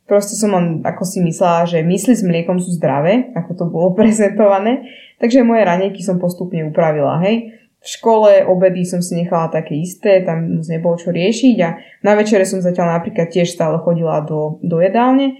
Proste 0.09 0.33
som 0.33 0.57
len 0.57 0.81
ako 0.81 1.05
si 1.05 1.21
myslela, 1.21 1.69
že 1.69 1.85
mysli 1.85 2.17
s 2.17 2.25
mliekom 2.25 2.57
sú 2.57 2.73
zdravé, 2.73 3.29
ako 3.37 3.51
to 3.53 3.65
bolo 3.69 3.93
prezentované. 3.99 4.89
Takže 5.21 5.45
moje 5.45 5.61
ranejky 5.61 6.01
som 6.01 6.17
postupne 6.17 6.65
upravila, 6.65 7.21
hej. 7.21 7.53
v 7.77 7.87
škole 7.87 8.41
obedy 8.49 8.81
som 8.89 9.05
si 9.05 9.13
nechala 9.13 9.53
také 9.53 9.77
isté, 9.77 10.25
tam 10.25 10.59
moc 10.59 10.65
nebolo 10.65 10.97
čo 10.97 11.13
riešiť 11.13 11.55
a 11.61 11.69
na 12.01 12.13
večere 12.17 12.47
som 12.47 12.63
zatiaľ 12.63 12.97
napríklad 12.97 13.29
tiež 13.29 13.53
stále 13.53 13.77
chodila 13.83 14.25
do, 14.25 14.57
do 14.65 14.81
jedálne. 14.81 15.37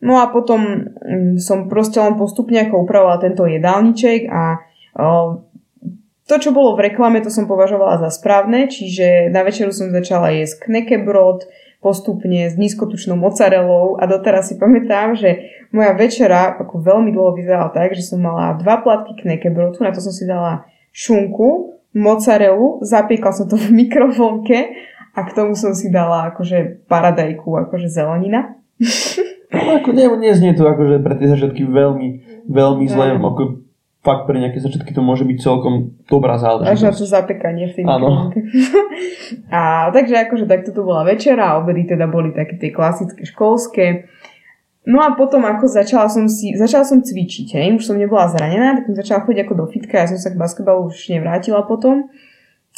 No 0.00 0.22
a 0.22 0.32
potom 0.32 0.88
mm, 0.96 1.36
som 1.42 1.68
proste 1.68 2.00
len 2.00 2.16
postupne 2.16 2.56
ako 2.64 2.88
upravovala 2.88 3.20
tento 3.20 3.44
jedálniček 3.44 4.30
a 4.32 4.62
to, 6.26 6.34
čo 6.42 6.50
bolo 6.50 6.74
v 6.74 6.90
reklame, 6.90 7.22
to 7.22 7.30
som 7.30 7.46
považovala 7.46 8.02
za 8.02 8.10
správne, 8.10 8.66
čiže 8.66 9.30
na 9.30 9.46
večeru 9.46 9.70
som 9.70 9.94
začala 9.94 10.34
jesť 10.34 10.66
knekebrod, 10.66 11.46
postupne 11.86 12.50
s 12.50 12.58
nízkotučnou 12.58 13.14
mozzarellou 13.14 13.94
a 14.02 14.10
doteraz 14.10 14.50
si 14.50 14.58
pamätám, 14.58 15.14
že 15.14 15.54
moja 15.70 15.94
večera 15.94 16.58
ako 16.58 16.82
veľmi 16.82 17.14
dlho 17.14 17.38
vyzerala 17.38 17.70
tak, 17.70 17.94
že 17.94 18.02
som 18.02 18.18
mala 18.18 18.58
dva 18.58 18.82
platky 18.82 19.14
knekebrotu, 19.22 19.86
na 19.86 19.94
to 19.94 20.02
som 20.02 20.10
si 20.10 20.26
dala 20.26 20.66
šunku, 20.90 21.78
mozzarellu, 21.94 22.82
zapiekla 22.82 23.30
som 23.30 23.46
to 23.46 23.54
v 23.54 23.86
mikrovlnke 23.86 24.58
a 25.14 25.20
k 25.22 25.30
tomu 25.30 25.54
som 25.54 25.78
si 25.78 25.94
dala 25.94 26.34
akože 26.34 26.90
paradajku, 26.90 27.54
akože 27.70 27.86
zelenina. 27.86 28.58
No, 29.46 29.78
ako 29.78 29.94
nie, 29.94 30.10
neznie 30.18 30.58
to 30.58 30.66
akože 30.66 31.00
pre 31.06 31.14
tie 31.16 31.30
začiatky 31.30 31.62
veľmi, 31.64 32.08
veľmi 32.50 32.84
zlé, 32.90 33.14
ako 33.14 33.65
fakt 34.06 34.30
pre 34.30 34.38
nejaké 34.38 34.62
začiatky 34.62 34.94
to 34.94 35.02
môže 35.02 35.26
byť 35.26 35.38
celkom 35.42 35.98
dobrá 36.06 36.38
záležitosť. 36.38 36.70
Až 36.70 36.80
na 36.86 36.92
to 36.94 37.04
zapekanie 37.10 37.66
v 37.66 37.74
tej 37.74 37.84
Áno. 37.90 38.30
a 39.58 39.90
takže 39.90 40.14
akože 40.30 40.46
takto 40.46 40.70
to 40.70 40.86
bola 40.86 41.02
večera 41.02 41.50
a 41.50 41.58
obedy 41.58 41.90
teda 41.90 42.06
boli 42.06 42.30
také 42.30 42.54
tie 42.54 42.70
klasické 42.70 43.26
školské. 43.26 44.06
No 44.86 45.02
a 45.02 45.18
potom 45.18 45.42
ako 45.42 45.66
začala 45.66 46.06
som 46.06 46.30
si, 46.30 46.54
začala 46.54 46.86
som 46.86 47.02
cvičiť, 47.02 47.58
hej, 47.58 47.74
už 47.74 47.90
som 47.90 47.98
nebola 47.98 48.30
zranená, 48.30 48.78
tak 48.78 48.86
som 48.86 48.94
začala 48.94 49.26
chodiť 49.26 49.42
ako 49.42 49.54
do 49.58 49.66
fitka, 49.66 49.98
ja 49.98 50.06
som 50.06 50.14
sa 50.22 50.30
k 50.30 50.38
basketbalu 50.38 50.94
už 50.94 51.10
nevrátila 51.10 51.66
potom. 51.66 52.06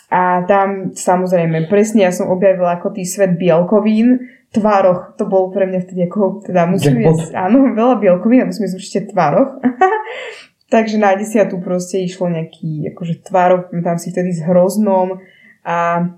A 0.09 0.41
tam 0.49 0.97
samozrejme, 0.97 1.69
presne 1.69 2.09
ja 2.09 2.13
som 2.17 2.33
objavila 2.33 2.81
ako 2.81 2.97
tý 2.97 3.05
svet 3.05 3.37
bielkovín, 3.37 4.25
tvároch, 4.57 5.21
to 5.21 5.29
bol 5.29 5.53
pre 5.53 5.69
mňa 5.69 5.85
vtedy 5.85 6.09
ako, 6.09 6.49
teda 6.49 6.65
musím 6.65 7.05
jesť, 7.05 7.37
áno, 7.37 7.77
veľa 7.77 8.01
bielkovín 8.01 8.41
a 8.41 8.49
musím 8.49 8.65
jesť 8.65 8.77
určite 8.81 9.01
tvároch. 9.13 9.61
Takže 10.69 11.01
na 11.01 11.17
desiatu 11.17 11.57
proste 11.65 12.05
išlo 12.05 12.29
nejaký 12.29 12.93
akože 12.93 13.25
tvárok, 13.25 13.73
tam 13.81 13.97
si 13.97 14.13
vtedy 14.13 14.37
s 14.37 14.45
hroznom 14.45 15.17
a, 15.65 16.13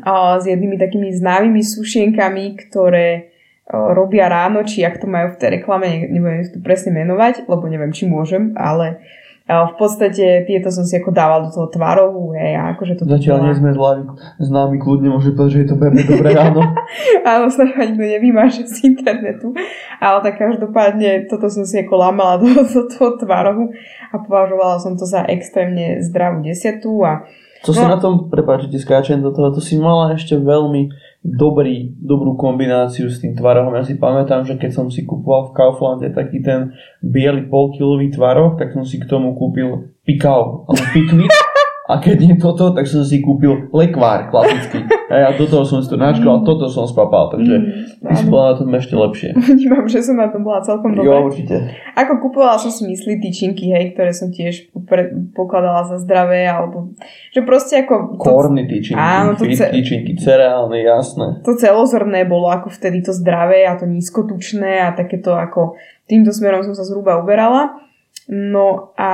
a 0.00 0.12
s 0.40 0.44
jednými 0.48 0.80
takými 0.80 1.12
známymi 1.12 1.60
sušienkami, 1.60 2.56
ktoré 2.56 3.36
o, 3.68 3.92
robia 3.92 4.32
ráno, 4.32 4.64
či 4.64 4.80
ak 4.80 5.04
to 5.04 5.06
majú 5.06 5.36
v 5.36 5.40
tej 5.44 5.60
reklame, 5.60 6.08
nebudem 6.08 6.48
to 6.48 6.60
presne 6.64 6.96
menovať, 6.96 7.44
lebo 7.44 7.68
neviem, 7.68 7.92
či 7.92 8.08
môžem, 8.08 8.56
ale 8.56 9.04
v 9.46 9.74
podstate 9.78 10.42
tieto 10.42 10.74
som 10.74 10.82
si 10.82 10.98
ako 10.98 11.14
dával 11.14 11.46
do 11.46 11.54
toho 11.54 11.70
tvarohu, 11.70 12.34
hej, 12.34 12.58
a 12.58 12.74
akože 12.74 12.98
to 12.98 13.02
Zatiaľ 13.06 13.46
nie 13.46 13.54
sme 13.54 13.70
zlávi, 13.70 14.02
známi, 14.42 14.76
kľudne 14.82 15.14
môže 15.14 15.38
povedať, 15.38 15.52
že 15.54 15.60
je 15.62 15.68
to 15.70 15.76
berne 15.78 16.02
dobré 16.02 16.34
áno. 16.50 16.66
áno, 17.22 17.46
sa 17.46 17.62
nikto 17.62 18.02
nevymáže 18.02 18.66
z 18.66 18.90
internetu, 18.90 19.54
ale 20.02 20.18
tak 20.26 20.42
každopádne 20.42 21.30
toto 21.30 21.46
som 21.46 21.62
si 21.62 21.78
ako 21.78 21.94
lámala 21.94 22.42
do, 22.42 22.50
do 22.74 22.82
toho 22.90 23.14
tvarohu 23.22 23.70
a 24.10 24.18
považovala 24.18 24.82
som 24.82 24.98
to 24.98 25.06
za 25.06 25.22
extrémne 25.30 26.02
zdravú 26.02 26.42
desiatu 26.42 27.06
a 27.06 27.22
co 27.62 27.74
no. 27.74 27.78
si 27.78 27.84
na 27.86 27.98
tom, 27.98 28.30
prepáčte, 28.30 28.78
skáčem 28.78 29.18
do 29.18 29.34
toho, 29.34 29.50
to 29.50 29.58
si 29.58 29.74
mala 29.74 30.14
ešte 30.14 30.38
veľmi 30.38 30.86
dobrý, 31.26 31.90
dobrú 31.98 32.38
kombináciu 32.38 33.10
s 33.10 33.18
tým 33.18 33.34
tvarohom. 33.34 33.74
Ja 33.74 33.82
si 33.82 33.98
pamätám, 33.98 34.46
že 34.46 34.54
keď 34.54 34.70
som 34.70 34.86
si 34.86 35.02
kupoval 35.02 35.50
v 35.50 35.54
Kauflande 35.58 36.08
taký 36.14 36.38
ten 36.38 36.78
biely 37.02 37.50
polkilový 37.50 38.14
tvaroh, 38.14 38.54
tak 38.54 38.70
som 38.70 38.86
si 38.86 39.02
k 39.02 39.10
tomu 39.10 39.34
kúpil 39.34 39.90
pikau, 40.06 40.62
alebo 40.70 40.84
piknik. 40.94 41.45
A 41.86 42.02
keď 42.02 42.16
nie 42.18 42.34
toto, 42.34 42.74
tak 42.74 42.90
som 42.90 43.06
si 43.06 43.22
kúpil 43.22 43.70
lekvár 43.70 44.26
klasický. 44.26 44.82
A 45.06 45.14
ja 45.22 45.28
do 45.38 45.46
toho 45.46 45.62
som 45.62 45.78
si 45.78 45.86
to 45.86 45.94
načkal 45.94 46.42
a 46.42 46.42
toto 46.42 46.66
som 46.66 46.82
spapal, 46.82 47.30
takže 47.30 47.54
mm, 48.02 48.10
si 48.10 48.26
bola 48.26 48.50
na 48.50 48.54
tom 48.58 48.74
ešte 48.74 48.98
lepšie. 48.98 49.38
Vnímam, 49.54 49.86
že 49.86 50.02
som 50.02 50.18
na 50.18 50.26
tom 50.26 50.42
bola 50.42 50.58
celkom 50.66 50.98
dobrá. 50.98 51.06
Jo, 51.06 51.30
určite. 51.30 51.62
Ako 51.94 52.18
kupovala 52.18 52.58
som 52.58 52.74
si 52.74 52.90
myslí 52.90 53.22
tyčinky, 53.22 53.70
hej, 53.70 53.94
ktoré 53.94 54.10
som 54.10 54.34
tiež 54.34 54.74
pre, 54.90 55.14
pokladala 55.30 55.86
za 55.86 56.02
zdravé, 56.02 56.50
alebo 56.50 56.90
že 57.30 57.46
proste 57.46 57.86
ako... 57.86 58.18
Korny 58.18 58.66
tyčinky, 58.66 58.98
áno, 58.98 59.38
to 59.38 59.46
ce... 59.46 59.70
tyčinky, 59.70 60.18
cereálne, 60.18 60.82
jasné. 60.82 61.38
To 61.46 61.54
celozrné 61.54 62.26
bolo 62.26 62.50
ako 62.50 62.66
vtedy 62.74 63.06
to 63.06 63.14
zdravé 63.14 63.62
a 63.62 63.78
to 63.78 63.86
nízkotučné 63.86 64.82
a 64.82 64.90
takéto 64.90 65.38
ako 65.38 65.78
týmto 66.10 66.34
smerom 66.34 66.66
som 66.66 66.74
sa 66.74 66.82
zhruba 66.82 67.14
uberala. 67.22 67.85
No 68.26 68.90
a 68.98 69.10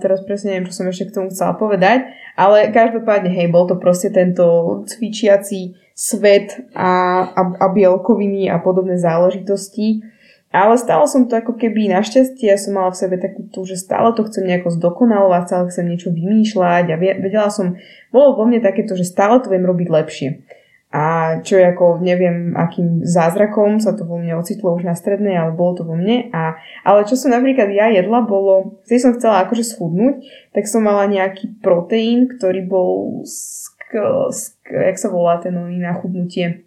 teraz 0.00 0.24
presne 0.24 0.56
neviem, 0.56 0.72
čo 0.72 0.80
som 0.80 0.88
ešte 0.88 1.12
k 1.12 1.14
tomu 1.20 1.28
chcela 1.28 1.52
povedať, 1.52 2.08
ale 2.32 2.72
každopádne, 2.72 3.28
hej, 3.28 3.52
bol 3.52 3.68
to 3.68 3.76
proste 3.76 4.08
tento 4.08 4.80
cvičiaci 4.88 5.76
svet 5.92 6.56
a, 6.72 6.88
a, 7.28 7.42
a 7.60 7.66
bielkoviny 7.68 8.48
a 8.48 8.56
podobné 8.56 8.96
záležitosti. 8.96 10.00
Ale 10.48 10.80
stále 10.80 11.04
som 11.04 11.28
to 11.28 11.36
ako 11.36 11.60
keby 11.60 11.92
našťastie, 11.92 12.48
ja 12.48 12.56
som 12.56 12.72
mala 12.72 12.88
v 12.88 13.00
sebe 13.04 13.20
takú 13.20 13.44
tú, 13.52 13.68
že 13.68 13.76
stále 13.76 14.16
to 14.16 14.24
chcem 14.24 14.48
nejako 14.48 14.72
zdokonalovať, 14.80 15.42
stále 15.44 15.64
chcem 15.68 15.84
niečo 15.84 16.08
vymýšľať 16.08 16.84
a 16.88 16.96
vedela 16.96 17.52
som, 17.52 17.76
bolo 18.08 18.32
vo 18.32 18.48
mne 18.48 18.64
takéto, 18.64 18.96
že 18.96 19.04
stále 19.04 19.44
to 19.44 19.52
viem 19.52 19.68
robiť 19.68 19.88
lepšie. 19.92 20.28
A 20.88 21.36
čo 21.44 21.60
je 21.60 21.68
ako, 21.68 22.00
neviem, 22.00 22.56
akým 22.56 23.04
zázrakom 23.04 23.76
sa 23.76 23.92
to 23.92 24.08
vo 24.08 24.16
mne 24.16 24.40
ocitlo 24.40 24.72
už 24.72 24.88
na 24.88 24.96
strednej, 24.96 25.36
ale 25.36 25.52
bolo 25.52 25.76
to 25.76 25.82
vo 25.84 25.92
mne. 25.92 26.32
A, 26.32 26.56
ale 26.80 27.04
čo 27.04 27.12
som 27.12 27.28
napríklad 27.28 27.68
ja 27.68 27.92
jedla, 27.92 28.24
bolo, 28.24 28.80
keď 28.88 28.96
som 28.96 29.12
chcela 29.12 29.44
akože 29.44 29.68
schudnúť, 29.68 30.24
tak 30.56 30.64
som 30.64 30.80
mala 30.80 31.04
nejaký 31.04 31.60
proteín, 31.60 32.32
ktorý 32.32 32.64
bol, 32.64 33.20
sk, 33.28 33.76
sk, 34.32 34.64
jak 34.64 34.96
sa 34.96 35.12
volá 35.12 35.36
ten 35.44 35.52
oný 35.52 35.76
na 35.76 35.92
chudnutie, 35.92 36.64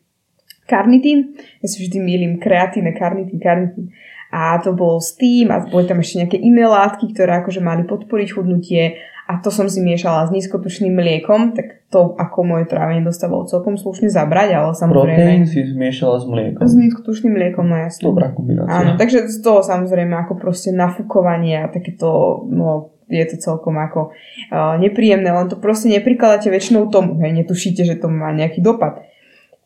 karnitín. 0.69 1.33
Ja 1.65 1.67
si 1.67 1.81
vždy 1.81 1.97
milím 1.97 2.37
kreatín 2.37 2.85
a 2.85 2.93
karnitín, 2.93 3.41
karnitín. 3.41 3.89
A 4.31 4.57
to 4.63 4.71
bolo 4.71 5.03
s 5.03 5.13
tým 5.19 5.51
a 5.51 5.59
boli 5.59 5.83
tam 5.83 5.99
ešte 5.99 6.23
nejaké 6.23 6.37
iné 6.39 6.63
látky, 6.63 7.11
ktoré 7.11 7.43
akože 7.43 7.59
mali 7.59 7.83
podporiť 7.83 8.27
chudnutie 8.31 8.97
a 9.31 9.39
to 9.39 9.47
som 9.47 9.71
si 9.71 9.79
miešala 9.79 10.27
s 10.27 10.29
nízkotučným 10.35 10.91
mliekom, 10.91 11.55
tak 11.55 11.87
to 11.87 12.19
ako 12.19 12.43
moje 12.43 12.67
trávenie 12.67 12.99
dostávalo 12.99 13.47
celkom 13.47 13.79
slušne 13.79 14.11
zabrať, 14.11 14.59
ale 14.59 14.71
samozrejme... 14.75 15.23
Proteín 15.23 15.45
si 15.47 15.63
zmiešala 15.71 16.15
s 16.19 16.25
mliekom. 16.27 16.61
S 16.67 16.75
nízkotučným 16.75 17.33
mliekom, 17.39 17.63
no 17.63 17.79
jasne. 17.79 18.11
Dobrá 18.11 18.35
kombinácia. 18.35 18.75
Áno, 18.75 18.91
takže 18.99 19.31
z 19.31 19.39
toho 19.39 19.63
samozrejme 19.63 20.11
ako 20.27 20.35
proste 20.35 20.75
nafúkovanie 20.75 21.63
a 21.63 21.71
takéto, 21.71 22.43
no 22.51 22.91
je 23.07 23.23
to 23.27 23.35
celkom 23.39 23.79
ako 23.79 24.11
uh, 24.51 24.75
nepríjemné, 24.79 25.31
len 25.31 25.47
to 25.47 25.55
proste 25.59 25.87
neprikladáte 25.87 26.51
väčšinou 26.51 26.91
tomu, 26.91 27.19
hej, 27.23 27.31
netušíte, 27.31 27.87
že 27.87 27.99
to 27.99 28.11
má 28.11 28.35
nejaký 28.35 28.59
dopad. 28.59 29.03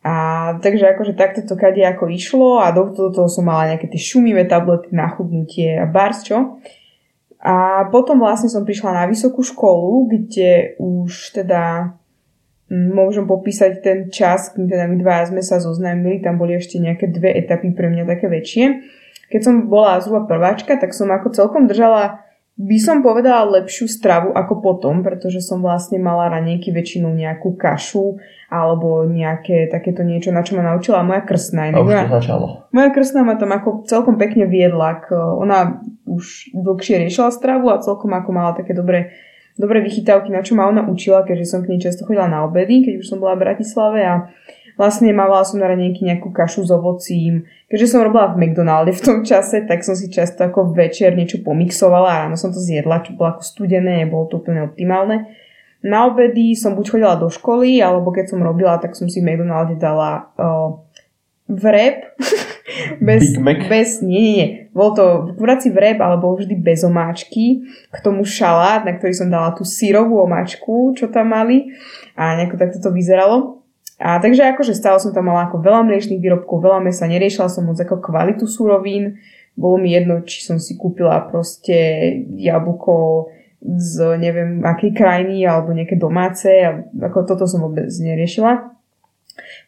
A 0.06 0.14
takže 0.62 0.94
akože 0.94 1.18
takto 1.18 1.42
to 1.42 1.58
kade 1.58 1.82
ako 1.82 2.14
išlo 2.14 2.62
a 2.62 2.70
do 2.70 2.94
toho 2.94 3.26
som 3.26 3.50
mala 3.50 3.74
nejaké 3.74 3.90
tie 3.90 3.98
šumivé 3.98 4.46
tablety 4.46 4.94
na 4.94 5.10
chudnutie 5.10 5.82
a 5.82 5.90
bars 5.90 6.22
čo. 6.22 6.62
A 7.42 7.86
potom 7.90 8.22
vlastne 8.22 8.46
som 8.46 8.62
prišla 8.62 9.02
na 9.02 9.04
vysokú 9.10 9.42
školu, 9.42 10.06
kde 10.14 10.78
už 10.78 11.34
teda 11.34 11.94
môžem 12.70 13.26
popísať 13.26 13.72
ten 13.82 14.00
čas, 14.14 14.54
kým 14.54 14.70
teda 14.70 14.86
my 14.90 14.98
dvaja 15.02 15.34
sme 15.34 15.42
sa 15.42 15.58
zoznámili, 15.62 16.22
tam 16.22 16.38
boli 16.38 16.58
ešte 16.58 16.82
nejaké 16.82 17.10
dve 17.10 17.34
etapy 17.38 17.74
pre 17.74 17.90
mňa 17.90 18.06
také 18.06 18.30
väčšie. 18.30 18.66
Keď 19.30 19.42
som 19.42 19.70
bola 19.70 20.02
zhruba 20.02 20.30
prváčka, 20.30 20.78
tak 20.78 20.94
som 20.94 21.10
ako 21.10 21.34
celkom 21.34 21.66
držala 21.66 22.22
by 22.56 22.78
som 22.80 23.04
povedala 23.04 23.60
lepšiu 23.60 23.92
stravu 23.92 24.32
ako 24.32 24.64
potom, 24.64 25.04
pretože 25.04 25.44
som 25.44 25.60
vlastne 25.60 26.00
mala 26.00 26.32
ranejky 26.32 26.72
väčšinou 26.72 27.12
nejakú 27.12 27.60
kašu 27.60 28.16
alebo 28.48 29.04
nejaké 29.04 29.68
takéto 29.68 30.08
niečo, 30.08 30.32
na 30.32 30.40
čo 30.40 30.56
ma 30.56 30.64
naučila 30.64 31.04
moja 31.04 31.20
krstná. 31.28 31.76
A 31.76 31.84
už 31.84 31.92
to 32.08 32.16
začalo. 32.24 32.48
Moja 32.72 32.90
krstná 32.96 33.28
ma 33.28 33.36
tam 33.36 33.52
ako 33.52 33.84
celkom 33.84 34.16
pekne 34.16 34.48
viedla. 34.48 35.04
K, 35.04 35.12
ona 35.20 35.84
už 36.08 36.56
dlhšie 36.56 37.04
riešila 37.04 37.36
stravu 37.36 37.68
a 37.76 37.84
celkom 37.84 38.16
ako 38.16 38.30
mala 38.32 38.56
také 38.56 38.72
dobré, 38.72 39.12
dobré 39.60 39.84
vychytávky, 39.84 40.32
na 40.32 40.40
čo 40.40 40.56
ma 40.56 40.72
ona 40.72 40.88
učila, 40.88 41.28
keďže 41.28 41.52
som 41.52 41.60
k 41.60 41.76
nej 41.76 41.84
často 41.84 42.08
chodila 42.08 42.32
na 42.32 42.48
obedy, 42.48 42.88
keď 42.88 43.04
už 43.04 43.06
som 43.12 43.20
bola 43.20 43.36
v 43.36 43.52
Bratislave 43.52 44.00
a 44.00 44.32
vlastne 44.76 45.12
mávala 45.12 45.44
som 45.48 45.60
na 45.60 45.72
ranejky 45.72 46.04
nejakú 46.04 46.32
kašu 46.32 46.68
s 46.68 46.72
ovocím. 46.72 47.48
Keďže 47.72 47.96
som 47.96 48.06
robila 48.06 48.32
v 48.32 48.40
McDonalde 48.40 48.92
v 48.96 49.04
tom 49.04 49.18
čase, 49.24 49.64
tak 49.66 49.82
som 49.82 49.96
si 49.96 50.12
často 50.12 50.46
ako 50.46 50.76
večer 50.76 51.16
niečo 51.16 51.42
pomixovala 51.42 52.10
a 52.12 52.20
ráno 52.28 52.36
som 52.40 52.52
to 52.52 52.60
zjedla, 52.60 53.04
čo 53.04 53.16
bolo 53.18 53.36
ako 53.36 53.44
studené, 53.44 54.06
nebolo 54.06 54.28
to 54.28 54.40
úplne 54.40 54.64
optimálne. 54.68 55.32
Na 55.86 56.10
obedy 56.10 56.58
som 56.58 56.74
buď 56.74 56.86
chodila 56.98 57.16
do 57.16 57.30
školy, 57.30 57.78
alebo 57.78 58.10
keď 58.10 58.34
som 58.34 58.42
robila, 58.42 58.82
tak 58.82 58.98
som 58.98 59.06
si 59.06 59.22
v 59.22 59.34
McDonalde 59.34 59.78
dala 59.78 60.34
uh, 60.34 60.82
vrep. 61.46 62.10
bez, 63.06 63.38
bez, 63.70 64.02
nie, 64.02 64.22
nie, 64.22 64.34
nie. 64.34 64.48
Bol 64.74 64.98
to 64.98 65.38
kurací 65.38 65.70
vrep, 65.70 66.02
ale 66.02 66.18
bol 66.18 66.42
vždy 66.42 66.58
bez 66.58 66.82
omáčky. 66.82 67.70
K 67.94 67.98
tomu 68.02 68.26
šalát, 68.26 68.82
na 68.82 68.98
ktorý 68.98 69.14
som 69.14 69.30
dala 69.30 69.54
tú 69.54 69.62
sírovú 69.62 70.26
omáčku, 70.26 70.98
čo 70.98 71.06
tam 71.08 71.38
mali. 71.38 71.70
A 72.18 72.34
nejako 72.34 72.58
takto 72.58 72.82
to 72.82 72.90
vyzeralo. 72.90 73.55
A 73.96 74.20
takže 74.20 74.44
akože 74.52 74.76
stále 74.76 75.00
som 75.00 75.16
tam 75.16 75.32
mala 75.32 75.48
ako 75.48 75.64
veľa 75.64 75.88
mliečných 75.88 76.20
výrobkov, 76.20 76.60
veľa 76.60 76.84
mesa, 76.84 77.08
neriešila 77.08 77.48
som 77.48 77.64
moc 77.64 77.80
ako 77.80 78.04
kvalitu 78.04 78.44
súrovín, 78.44 79.24
bolo 79.56 79.80
mi 79.80 79.96
jedno, 79.96 80.20
či 80.28 80.44
som 80.44 80.60
si 80.60 80.76
kúpila 80.76 81.32
proste 81.32 82.12
jablko 82.36 83.32
z 83.66 84.20
neviem 84.20 84.62
akej 84.62 84.92
krajiny 84.94 85.48
alebo 85.48 85.72
nejaké 85.72 85.96
domáce 85.96 86.52
a 86.52 86.84
ako 87.08 87.24
toto 87.24 87.48
som 87.48 87.64
vôbec 87.64 87.88
neriešila. 87.88 88.76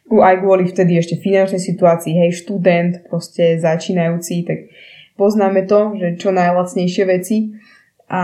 Aj 0.08 0.36
kvôli 0.40 0.68
vtedy 0.68 0.96
ešte 0.96 1.20
finančnej 1.20 1.60
situácii, 1.60 2.12
hej, 2.16 2.36
študent, 2.36 3.08
proste 3.08 3.56
začínajúci, 3.60 4.44
tak 4.44 4.68
poznáme 5.16 5.64
to, 5.68 5.96
že 5.96 6.20
čo 6.20 6.32
najlacnejšie 6.32 7.04
veci. 7.08 7.36
A 8.08 8.20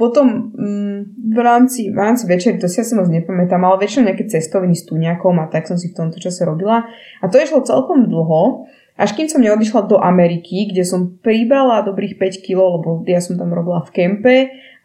potom 0.00 0.56
mm, 0.56 0.98
v, 1.36 1.38
rámci, 1.44 1.92
v 1.92 1.98
rámci 2.00 2.24
večery, 2.24 2.56
to 2.56 2.72
si 2.72 2.80
asi 2.80 2.96
moc 2.96 3.12
nepamätám, 3.12 3.60
ale 3.60 3.84
väčšinou 3.84 4.08
nejaké 4.08 4.24
cestoviny 4.32 4.72
s 4.72 4.88
tuňakom 4.88 5.36
a 5.36 5.48
tak 5.52 5.68
som 5.68 5.76
si 5.76 5.92
v 5.92 5.96
tomto 6.00 6.16
čase 6.16 6.40
robila. 6.48 6.88
A 7.20 7.28
to 7.28 7.36
išlo 7.36 7.60
celkom 7.60 8.08
dlho, 8.08 8.64
až 8.96 9.16
kým 9.16 9.28
som 9.28 9.44
neodišla 9.44 9.88
do 9.92 10.00
Ameriky, 10.00 10.72
kde 10.72 10.88
som 10.88 11.20
pribrala 11.20 11.84
dobrých 11.84 12.16
5 12.16 12.44
kg, 12.44 12.80
lebo 12.80 13.04
ja 13.04 13.20
som 13.20 13.36
tam 13.36 13.52
robila 13.52 13.84
v 13.84 13.92
kempe 13.92 14.36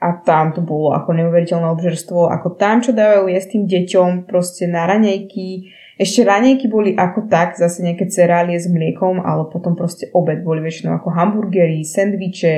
a 0.04 0.19
tam 0.24 0.52
to 0.52 0.60
bolo 0.60 0.91
ako 0.91 1.15
neuveriteľné 1.15 1.71
obžerstvo, 1.71 2.28
ako 2.28 2.60
tam, 2.60 2.84
čo 2.84 2.91
dávajú 2.91 3.32
jesť 3.32 3.56
tým 3.56 3.63
deťom, 3.71 4.10
proste 4.28 4.67
na 4.67 4.84
raňajky. 4.84 5.71
Ešte 5.95 6.28
raňajky 6.28 6.67
boli 6.67 6.91
ako 6.91 7.32
tak, 7.32 7.56
zase 7.56 7.84
nejaké 7.84 8.12
cerálie 8.12 8.60
s 8.60 8.67
mliekom, 8.67 9.24
ale 9.24 9.48
potom 9.48 9.80
proste 9.80 10.12
obed 10.12 10.43
boli 10.43 10.60
väčšinou 10.60 11.00
ako 11.00 11.12
hamburgery, 11.15 11.88
sendviče, 11.88 12.56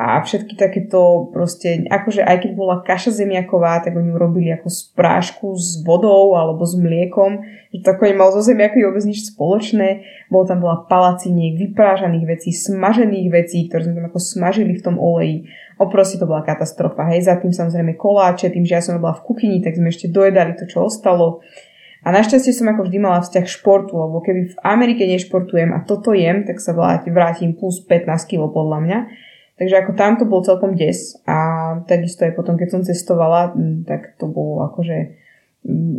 a 0.00 0.16
všetky 0.24 0.56
takéto 0.56 1.28
proste, 1.28 1.84
akože 1.84 2.24
aj 2.24 2.48
keď 2.48 2.50
bola 2.56 2.80
kaša 2.80 3.20
zemiaková, 3.20 3.84
tak 3.84 3.92
oni 4.00 4.08
urobili 4.08 4.48
ako 4.48 4.72
z 4.72 4.96
prášku 4.96 5.52
s 5.60 5.84
vodou 5.84 6.40
alebo 6.40 6.64
s 6.64 6.72
mliekom, 6.72 7.44
že 7.68 7.84
to 7.84 7.92
ako 7.92 8.08
nemalo 8.08 8.32
zo 8.32 8.40
zemiakových 8.40 8.88
vôbec 8.88 9.04
nič 9.04 9.28
spoločné. 9.28 9.88
Bolo 10.32 10.48
tam 10.48 10.64
veľa 10.64 10.88
palaciniek, 10.88 11.60
vyprážaných 11.60 12.24
vecí, 12.24 12.48
smažených 12.48 13.28
vecí, 13.28 13.68
ktoré 13.68 13.84
sme 13.84 14.00
tam 14.00 14.08
ako 14.08 14.20
smažili 14.24 14.72
v 14.72 14.84
tom 14.88 14.96
oleji. 14.96 15.52
Oproste 15.76 16.16
to 16.16 16.24
bola 16.24 16.48
katastrofa. 16.48 17.04
Hej, 17.12 17.28
za 17.28 17.36
tým 17.36 17.52
samozrejme 17.52 18.00
koláče, 18.00 18.48
tým, 18.48 18.64
že 18.64 18.80
ja 18.80 18.82
som 18.82 18.96
bola 18.96 19.20
v 19.20 19.24
kuchyni, 19.28 19.60
tak 19.60 19.76
sme 19.76 19.92
ešte 19.92 20.08
dojedali 20.08 20.56
to, 20.56 20.64
čo 20.64 20.88
ostalo. 20.88 21.44
A 22.00 22.08
našťastie 22.08 22.56
som 22.56 22.72
ako 22.72 22.88
vždy 22.88 22.96
mala 23.04 23.20
vzťah 23.20 23.44
športu, 23.44 24.00
lebo 24.00 24.24
keby 24.24 24.56
v 24.56 24.60
Amerike 24.64 25.04
nešportujem 25.04 25.76
a 25.76 25.84
toto 25.84 26.16
jem, 26.16 26.48
tak 26.48 26.56
sa 26.56 26.72
vrátim 26.72 27.52
plus 27.52 27.84
15 27.84 28.08
kg 28.24 28.48
podľa 28.48 28.78
mňa. 28.80 28.98
Takže 29.60 29.76
ako 29.76 29.92
tam 29.92 30.16
to 30.16 30.24
bol 30.24 30.40
celkom 30.40 30.72
des 30.72 31.20
a 31.28 31.36
takisto 31.84 32.24
aj 32.24 32.32
potom, 32.32 32.56
keď 32.56 32.68
som 32.72 32.80
cestovala, 32.80 33.52
tak 33.84 34.16
to 34.16 34.24
bolo 34.24 34.64
akože 34.64 35.20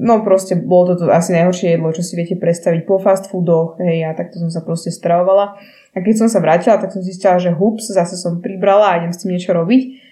No 0.02 0.26
proste 0.26 0.58
bolo 0.58 0.98
to 0.98 1.06
asi 1.06 1.38
najhoršie 1.38 1.78
jedlo, 1.78 1.94
čo 1.94 2.02
si 2.02 2.18
viete 2.18 2.34
predstaviť 2.34 2.82
po 2.82 2.98
fast 2.98 3.30
foodoch, 3.30 3.78
hej, 3.78 4.10
a 4.10 4.18
takto 4.18 4.42
som 4.42 4.50
sa 4.50 4.66
proste 4.66 4.90
stravovala. 4.90 5.54
A 5.94 5.98
keď 6.02 6.26
som 6.26 6.28
sa 6.34 6.42
vrátila, 6.42 6.82
tak 6.82 6.90
som 6.90 7.06
zistila, 7.06 7.38
že 7.38 7.54
hups, 7.54 7.94
zase 7.94 8.18
som 8.18 8.42
pribrala 8.42 8.90
a 8.90 8.98
idem 8.98 9.14
s 9.14 9.22
tým 9.22 9.38
niečo 9.38 9.54
robiť. 9.54 10.10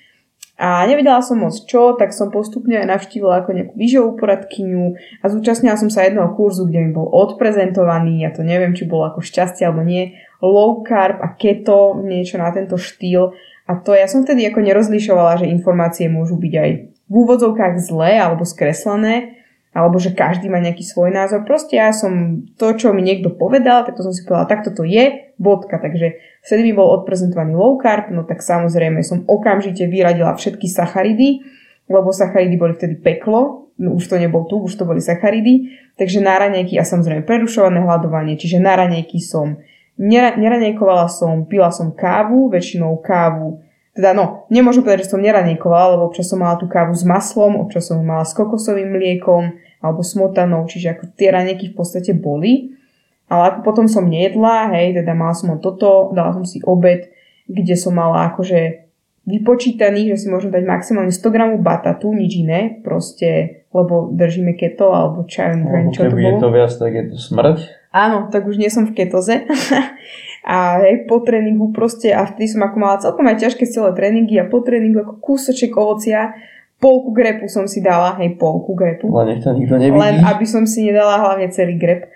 A 0.59 0.85
nevedela 0.85 1.23
som 1.23 1.39
moc 1.39 1.55
čo, 1.65 1.95
tak 1.97 2.13
som 2.13 2.29
postupne 2.29 2.77
aj 2.77 2.93
navštívila 2.93 3.41
ako 3.41 3.55
nejakú 3.55 3.73
výžovú 3.79 4.19
poradkyňu 4.19 4.85
a 5.23 5.25
zúčastnila 5.31 5.79
som 5.79 5.88
sa 5.88 6.03
jedného 6.03 6.35
kurzu, 6.35 6.67
kde 6.67 6.85
mi 6.85 6.91
bol 6.91 7.07
odprezentovaný, 7.07 8.27
ja 8.27 8.35
to 8.35 8.43
neviem, 8.43 8.75
či 8.75 8.83
bolo 8.83 9.07
ako 9.07 9.23
šťastie 9.23 9.63
alebo 9.63 9.88
nie, 9.88 10.19
low 10.41 10.84
carb 10.88 11.19
a 11.19 11.36
keto, 11.36 11.99
niečo 12.04 12.39
na 12.39 12.52
tento 12.56 12.80
štýl. 12.80 13.36
A 13.69 13.78
to 13.78 13.93
ja 13.93 14.10
som 14.10 14.25
vtedy 14.25 14.47
ako 14.49 14.65
nerozlišovala, 14.65 15.45
že 15.45 15.52
informácie 15.52 16.10
môžu 16.10 16.39
byť 16.39 16.54
aj 16.56 16.69
v 17.10 17.13
úvodzovkách 17.13 17.75
zlé 17.82 18.17
alebo 18.17 18.45
skreslené, 18.45 19.39
alebo 19.69 20.02
že 20.02 20.17
každý 20.17 20.49
má 20.49 20.58
nejaký 20.58 20.82
svoj 20.82 21.13
názor. 21.13 21.45
Proste 21.45 21.78
ja 21.78 21.93
som 21.93 22.41
to, 22.58 22.73
čo 22.73 22.89
mi 22.89 23.06
niekto 23.06 23.30
povedal, 23.30 23.86
tak 23.86 23.93
to 23.93 24.02
som 24.02 24.13
si 24.13 24.25
povedala, 24.25 24.49
takto 24.49 24.73
to 24.73 24.82
je, 24.82 25.30
bodka. 25.38 25.78
Takže 25.78 26.17
vtedy 26.41 26.62
mi 26.65 26.73
bol 26.73 26.89
odprezentovaný 27.02 27.54
low 27.54 27.78
carb, 27.78 28.10
no 28.10 28.25
tak 28.25 28.41
samozrejme 28.41 29.06
som 29.06 29.21
okamžite 29.30 29.86
vyradila 29.86 30.34
všetky 30.34 30.65
sacharidy, 30.65 31.45
lebo 31.86 32.10
sacharidy 32.10 32.58
boli 32.58 32.73
vtedy 32.73 32.97
peklo, 32.97 33.69
no 33.78 33.97
už 33.97 34.10
to 34.10 34.17
nebol 34.17 34.49
tu, 34.49 34.62
už 34.65 34.73
to 34.73 34.89
boli 34.89 35.02
sacharidy, 35.02 35.69
takže 35.97 36.21
na 36.21 36.41
a 36.41 36.84
samozrejme 36.86 37.25
prerušované 37.25 37.82
hľadovanie, 37.82 38.38
čiže 38.41 38.58
na 38.58 38.73
som 39.21 39.62
Neranejkovala 39.99 41.12
som, 41.12 41.43
pila 41.43 41.69
som 41.75 41.91
kávu, 41.91 42.47
väčšinou 42.47 43.03
kávu, 43.03 43.59
teda 43.99 44.15
no, 44.15 44.47
nemôžem 44.47 44.79
povedať, 44.79 45.03
že 45.03 45.12
som 45.12 45.19
neranejkovala, 45.19 45.99
lebo 45.99 46.07
občas 46.07 46.31
som 46.31 46.39
mala 46.39 46.55
tú 46.55 46.71
kávu 46.71 46.95
s 46.95 47.03
maslom, 47.03 47.59
občas 47.59 47.91
som 47.91 47.99
mala 47.99 48.23
s 48.23 48.31
kokosovým 48.31 48.95
mliekom 48.95 49.59
alebo 49.83 50.07
smotanou, 50.07 50.63
čiže 50.71 50.95
ako 50.95 51.03
tie 51.19 51.35
ranejky 51.35 51.71
v 51.71 51.75
podstate 51.75 52.15
boli. 52.15 52.79
Ale 53.27 53.51
ako 53.51 53.59
potom 53.62 53.85
som 53.91 54.07
nejedla, 54.07 54.71
hej, 54.71 55.03
teda 55.03 55.12
mala 55.12 55.35
som 55.35 55.51
toto, 55.59 56.15
dala 56.15 56.31
som 56.31 56.47
si 56.47 56.63
obed, 56.63 57.12
kde 57.51 57.75
som 57.75 57.91
mala 57.91 58.31
akože 58.31 58.88
vypočítaný, 59.27 60.15
že 60.15 60.25
si 60.25 60.27
môžem 60.31 60.49
dať 60.49 60.63
maximálne 60.65 61.13
100 61.13 61.35
gramov 61.35 61.59
batatu, 61.62 62.09
nič 62.09 62.39
iné, 62.39 62.81
proste, 62.81 63.62
lebo 63.69 64.09
držíme 64.15 64.55
keto, 64.55 64.95
alebo 64.95 65.27
čo 65.27 65.45
neviem, 65.45 65.91
čo 65.93 66.07
to 66.07 66.15
bolo. 66.15 66.23
je 66.23 66.33
to 66.39 66.49
viac, 66.49 66.71
tak 66.71 66.91
je 66.95 67.03
to 67.13 67.17
smrť. 67.19 67.78
Áno, 67.89 68.30
tak 68.30 68.45
už 68.45 68.62
nie 68.62 68.69
som 68.69 68.86
v 68.86 68.93
ketoze. 68.93 69.49
a 70.45 70.86
hej, 70.86 71.10
po 71.10 71.25
tréningu 71.25 71.73
proste, 71.73 72.13
a 72.13 72.25
vtedy 72.30 72.54
som 72.54 72.62
ako 72.62 72.78
mala 72.78 73.02
celkom 73.02 73.25
aj 73.25 73.41
ťažké 73.41 73.65
celé 73.65 73.89
tréningy 73.97 74.38
a 74.38 74.45
po 74.45 74.62
tréningu 74.62 75.02
ako 75.02 75.13
kúsoček 75.17 75.73
ovocia, 75.73 76.38
polku 76.78 77.12
grepu 77.12 77.49
som 77.49 77.65
si 77.65 77.82
dala, 77.82 78.13
hej, 78.21 78.38
polku 78.38 78.78
grepu. 78.78 79.10
Len 79.10 79.36
nech 79.36 79.41
to 79.41 79.52
nikto 79.58 79.75
nevidí. 79.75 79.97
Len 79.97 80.21
aby 80.21 80.45
som 80.45 80.69
si 80.69 80.86
nedala 80.86 81.17
hlavne 81.17 81.49
celý 81.49 81.75
grep. 81.75 82.08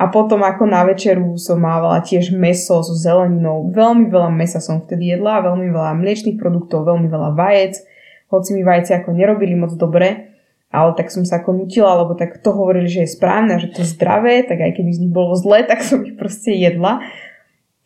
A 0.00 0.08
potom 0.08 0.40
ako 0.40 0.64
na 0.64 0.80
večeru 0.88 1.36
som 1.36 1.60
mávala 1.60 2.00
tiež 2.00 2.32
meso 2.32 2.80
so 2.80 2.94
zeleninou. 2.96 3.68
Veľmi 3.68 4.08
veľa 4.08 4.32
mesa 4.32 4.56
som 4.56 4.80
vtedy 4.80 5.12
jedla, 5.12 5.44
veľmi 5.44 5.68
veľa 5.68 5.92
mliečných 5.92 6.40
produktov, 6.40 6.88
veľmi 6.88 7.04
veľa 7.04 7.36
vajec. 7.36 7.84
Hoci 8.32 8.56
mi 8.56 8.64
vajce 8.64 8.96
ako 8.96 9.12
nerobili 9.12 9.52
moc 9.52 9.76
dobre, 9.76 10.29
ale 10.70 10.94
tak 10.94 11.10
som 11.10 11.26
sa 11.26 11.42
ako 11.42 11.66
nutila, 11.66 11.98
lebo 11.98 12.14
tak 12.14 12.38
to 12.38 12.54
hovorili, 12.54 12.86
že 12.86 13.02
je 13.02 13.14
správne, 13.18 13.58
že 13.58 13.74
to 13.74 13.82
je 13.82 13.90
zdravé, 13.90 14.46
tak 14.46 14.62
aj 14.62 14.78
keby 14.78 14.90
z 14.94 15.00
nich 15.06 15.12
bolo 15.12 15.34
zle, 15.34 15.66
tak 15.70 15.82
som 15.82 16.06
ich 16.06 16.14
proste 16.14 16.54
jedla. 16.54 17.02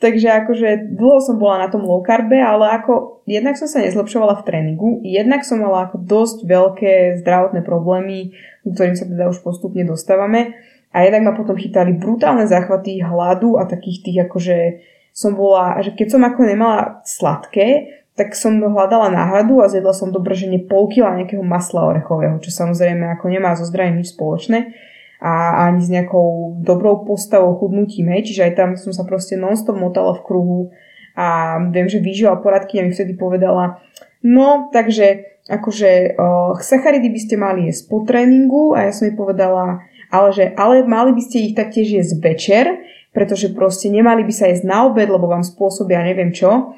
Takže 0.05 0.29
akože 0.45 1.01
dlho 1.01 1.19
som 1.25 1.41
bola 1.41 1.65
na 1.65 1.69
tom 1.73 1.81
low 1.81 2.05
carbe, 2.05 2.37
ale 2.37 2.77
ako 2.77 3.25
jednak 3.25 3.57
som 3.57 3.65
sa 3.65 3.81
nezlepšovala 3.81 4.37
v 4.37 4.47
tréningu, 4.47 4.89
jednak 5.01 5.49
som 5.49 5.65
mala 5.65 5.89
ako 5.89 6.05
dosť 6.05 6.39
veľké 6.45 6.93
zdravotné 7.25 7.65
problémy, 7.65 8.37
ktorým 8.69 9.01
sa 9.01 9.09
teda 9.09 9.33
už 9.33 9.41
postupne 9.41 9.81
dostávame. 9.89 10.61
A 10.95 11.09
jednak 11.09 11.27
ma 11.27 11.33
potom 11.33 11.57
chytali 11.57 11.97
brutálne 11.97 12.45
záchvaty 12.47 13.01
hladu 13.03 13.57
a 13.59 13.67
takých 13.67 13.99
tých 14.05 14.19
akože 14.29 14.59
som 15.15 15.39
bola, 15.39 15.79
že 15.81 15.95
keď 15.95 16.07
som 16.11 16.23
ako 16.23 16.41
nemala 16.43 17.01
sladké, 17.07 18.03
tak 18.15 18.39
som 18.39 18.63
hľadala 18.63 19.11
náhradu 19.11 19.59
a 19.59 19.67
zjedla 19.67 19.91
som 19.91 20.15
dobrženie 20.15 20.71
pol 20.71 20.87
kila 20.87 21.19
nejakého 21.19 21.43
masla 21.43 21.91
orechového, 21.91 22.39
čo 22.39 22.55
samozrejme 22.55 23.11
ako 23.19 23.27
nemá 23.27 23.59
so 23.59 23.67
zdravím 23.67 24.03
nič 24.03 24.15
spoločné 24.15 24.71
a 25.25 25.67
ani 25.71 25.83
s 25.83 25.91
nejakou 25.91 26.61
dobrou 26.63 27.03
postavou 27.03 27.59
chudnutím, 27.59 28.13
hej, 28.13 28.31
čiže 28.31 28.45
aj 28.51 28.53
tam 28.55 28.71
som 28.79 28.93
sa 28.93 29.03
proste 29.09 29.35
nonstop 29.35 29.75
motala 29.75 30.15
v 30.15 30.25
kruhu 30.27 30.61
a 31.15 31.59
viem, 31.71 31.91
že 31.91 32.03
výživa 32.03 32.39
poradkyňa 32.39 32.83
mi 32.87 32.93
vtedy 32.95 33.15
povedala, 33.19 33.83
no 34.23 34.69
takže 34.71 35.35
akože 35.49 36.17
uh, 36.17 36.57
sacharidy 36.57 37.09
by 37.13 37.21
ste 37.21 37.35
mali 37.37 37.69
jesť 37.69 37.83
po 37.91 38.05
tréningu 38.07 38.73
a 38.79 38.89
ja 38.89 38.93
som 38.97 39.11
jej 39.11 39.17
povedala, 39.17 39.85
ale 40.09 40.29
že 40.33 40.55
ale 40.57 40.87
mali 40.87 41.13
by 41.13 41.23
ste 41.25 41.51
ich 41.51 41.55
taktiež 41.59 41.89
jesť 41.91 42.13
večer, 42.21 42.65
pretože 43.15 43.53
proste 43.55 43.93
nemali 43.93 44.25
by 44.25 44.33
sa 44.35 44.51
jesť 44.51 44.65
na 44.67 44.89
obed, 44.89 45.07
lebo 45.07 45.31
vám 45.31 45.47
spôsobia 45.47 46.03
neviem 46.03 46.35
čo. 46.35 46.75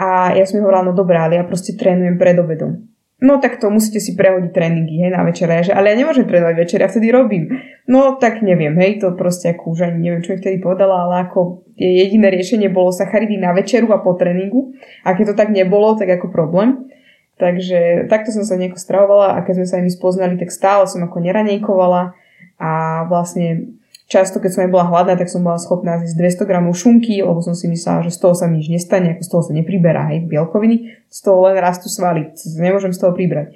A 0.00 0.32
ja 0.32 0.48
som 0.48 0.64
hovorila, 0.64 0.80
no 0.80 0.96
dobrá, 0.96 1.28
ale 1.28 1.36
ja 1.36 1.44
proste 1.44 1.76
trénujem 1.76 2.16
pred 2.16 2.40
obedom. 2.40 2.88
No 3.20 3.36
tak 3.36 3.60
to 3.60 3.68
musíte 3.68 4.00
si 4.00 4.16
prehodiť 4.16 4.48
tréningy, 4.48 5.04
hej, 5.04 5.12
na 5.12 5.20
večer. 5.20 5.44
Ja, 5.44 5.60
že, 5.60 5.76
ale 5.76 5.92
ja 5.92 5.96
nemôžem 6.00 6.24
trénovať 6.24 6.56
večer, 6.56 6.78
ja 6.80 6.88
vtedy 6.88 7.12
robím. 7.12 7.52
No 7.84 8.16
tak 8.16 8.40
neviem, 8.40 8.72
hej, 8.80 8.96
to 8.96 9.12
proste 9.12 9.52
ako 9.52 9.76
už 9.76 9.92
ani 9.92 10.08
neviem, 10.08 10.24
čo 10.24 10.32
mi 10.32 10.40
vtedy 10.40 10.56
povedala, 10.56 11.04
ale 11.04 11.28
ako 11.28 11.68
jediné 11.76 12.32
riešenie 12.32 12.72
bolo 12.72 12.96
sacharidy 12.96 13.36
na 13.36 13.52
večeru 13.52 13.92
a 13.92 14.00
po 14.00 14.16
tréningu. 14.16 14.72
A 15.04 15.12
keď 15.12 15.32
to 15.32 15.34
tak 15.36 15.52
nebolo, 15.52 16.00
tak 16.00 16.08
ako 16.08 16.32
problém. 16.32 16.88
Takže 17.36 18.08
takto 18.08 18.32
som 18.32 18.44
sa 18.44 18.56
nejako 18.56 18.80
stravovala 18.80 19.36
a 19.36 19.44
keď 19.44 19.60
sme 19.60 19.66
sa 19.68 19.74
aj 19.80 19.84
my 19.84 19.92
spoznali, 19.92 20.34
tak 20.40 20.48
stále 20.48 20.88
som 20.88 21.04
ako 21.04 21.20
neranejkovala 21.20 22.16
a 22.56 22.70
vlastne 23.08 23.79
často, 24.10 24.42
keď 24.42 24.50
som 24.50 24.62
aj 24.66 24.70
bola 24.74 24.90
hladná, 24.90 25.14
tak 25.14 25.30
som 25.30 25.46
bola 25.46 25.54
schopná 25.62 26.02
zjesť 26.02 26.42
200 26.42 26.50
gramov 26.50 26.74
šunky, 26.74 27.22
lebo 27.22 27.38
som 27.38 27.54
si 27.54 27.70
myslela, 27.70 28.02
že 28.02 28.10
z 28.10 28.18
toho 28.18 28.34
sa 28.34 28.50
mi 28.50 28.58
nič 28.58 28.66
nestane, 28.66 29.14
ako 29.14 29.22
z 29.22 29.30
toho 29.30 29.42
sa 29.46 29.52
nepriberá 29.54 30.10
aj 30.10 30.26
bielkoviny, 30.26 31.06
z 31.06 31.18
toho 31.22 31.46
len 31.46 31.56
rastú 31.62 31.86
svaly, 31.86 32.34
nemôžem 32.58 32.90
z 32.90 32.98
toho 32.98 33.14
pribrať. 33.14 33.54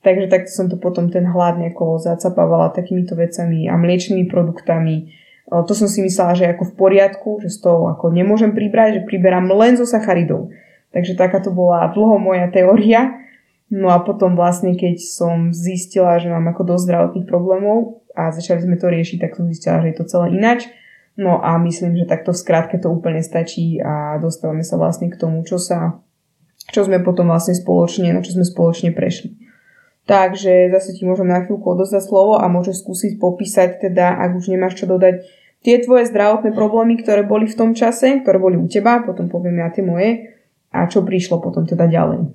Takže 0.00 0.32
takto 0.32 0.48
som 0.48 0.72
to 0.72 0.80
potom 0.80 1.12
ten 1.12 1.28
hlad 1.28 1.60
nejako 1.60 2.00
zacapávala 2.00 2.72
takýmito 2.72 3.12
vecami 3.12 3.68
a 3.68 3.76
mliečnými 3.76 4.32
produktami. 4.32 5.12
To 5.52 5.72
som 5.76 5.92
si 5.92 6.00
myslela, 6.00 6.32
že 6.32 6.48
je 6.48 6.52
ako 6.56 6.72
v 6.72 6.74
poriadku, 6.80 7.30
že 7.44 7.52
z 7.52 7.68
toho 7.68 7.92
ako 7.92 8.08
nemôžem 8.08 8.56
pribrať, 8.56 9.04
že 9.04 9.04
priberám 9.04 9.52
len 9.52 9.76
zo 9.76 9.84
sacharidov. 9.84 10.48
Takže 10.96 11.20
taká 11.20 11.44
to 11.44 11.52
bola 11.52 11.92
dlho 11.92 12.16
moja 12.16 12.48
teória. 12.48 13.12
No 13.68 13.92
a 13.92 14.00
potom 14.00 14.40
vlastne, 14.40 14.72
keď 14.72 14.98
som 15.04 15.52
zistila, 15.52 16.16
že 16.16 16.32
mám 16.32 16.48
ako 16.48 16.74
dosť 16.74 16.84
zdravotných 16.88 17.28
problémov 17.28 18.00
a 18.16 18.34
začali 18.34 18.64
sme 18.64 18.76
to 18.76 18.90
riešiť, 18.90 19.18
tak 19.22 19.36
som 19.38 19.46
zistila, 19.46 19.82
že 19.82 19.94
je 19.94 19.96
to 19.96 20.04
celé 20.08 20.34
inač. 20.34 20.66
No 21.18 21.42
a 21.42 21.58
myslím, 21.60 21.98
že 21.98 22.08
takto 22.08 22.32
v 22.32 22.40
skratke 22.40 22.80
to 22.80 22.88
úplne 22.88 23.20
stačí 23.20 23.76
a 23.82 24.16
dostávame 24.22 24.64
sa 24.64 24.78
vlastne 24.80 25.10
k 25.10 25.18
tomu, 25.20 25.42
čo 25.44 25.60
sa 25.60 26.00
čo 26.70 26.86
sme 26.86 27.02
potom 27.02 27.32
vlastne 27.32 27.56
spoločne, 27.56 28.14
na 28.14 28.22
čo 28.22 28.36
sme 28.36 28.46
spoločne 28.46 28.94
prešli. 28.94 29.34
Takže 30.06 30.70
zase 30.74 30.96
ti 30.96 31.06
môžem 31.06 31.28
na 31.28 31.44
chvíľku 31.44 31.66
odozdať 31.66 32.02
slovo 32.02 32.38
a 32.38 32.46
môžeš 32.50 32.82
skúsiť 32.82 33.12
popísať 33.16 33.90
teda, 33.90 34.16
ak 34.16 34.38
už 34.38 34.50
nemáš 34.50 34.80
čo 34.80 34.86
dodať, 34.90 35.22
tie 35.62 35.76
tvoje 35.82 36.08
zdravotné 36.08 36.50
problémy, 36.56 36.98
ktoré 36.98 37.22
boli 37.22 37.46
v 37.46 37.58
tom 37.58 37.70
čase, 37.76 38.22
ktoré 38.24 38.40
boli 38.40 38.56
u 38.56 38.66
teba, 38.66 39.04
potom 39.04 39.28
poviem 39.28 39.60
ja 39.60 39.68
tie 39.70 39.84
moje 39.84 40.40
a 40.72 40.86
čo 40.86 41.04
prišlo 41.04 41.42
potom 41.42 41.66
teda 41.68 41.86
ďalej. 41.86 42.32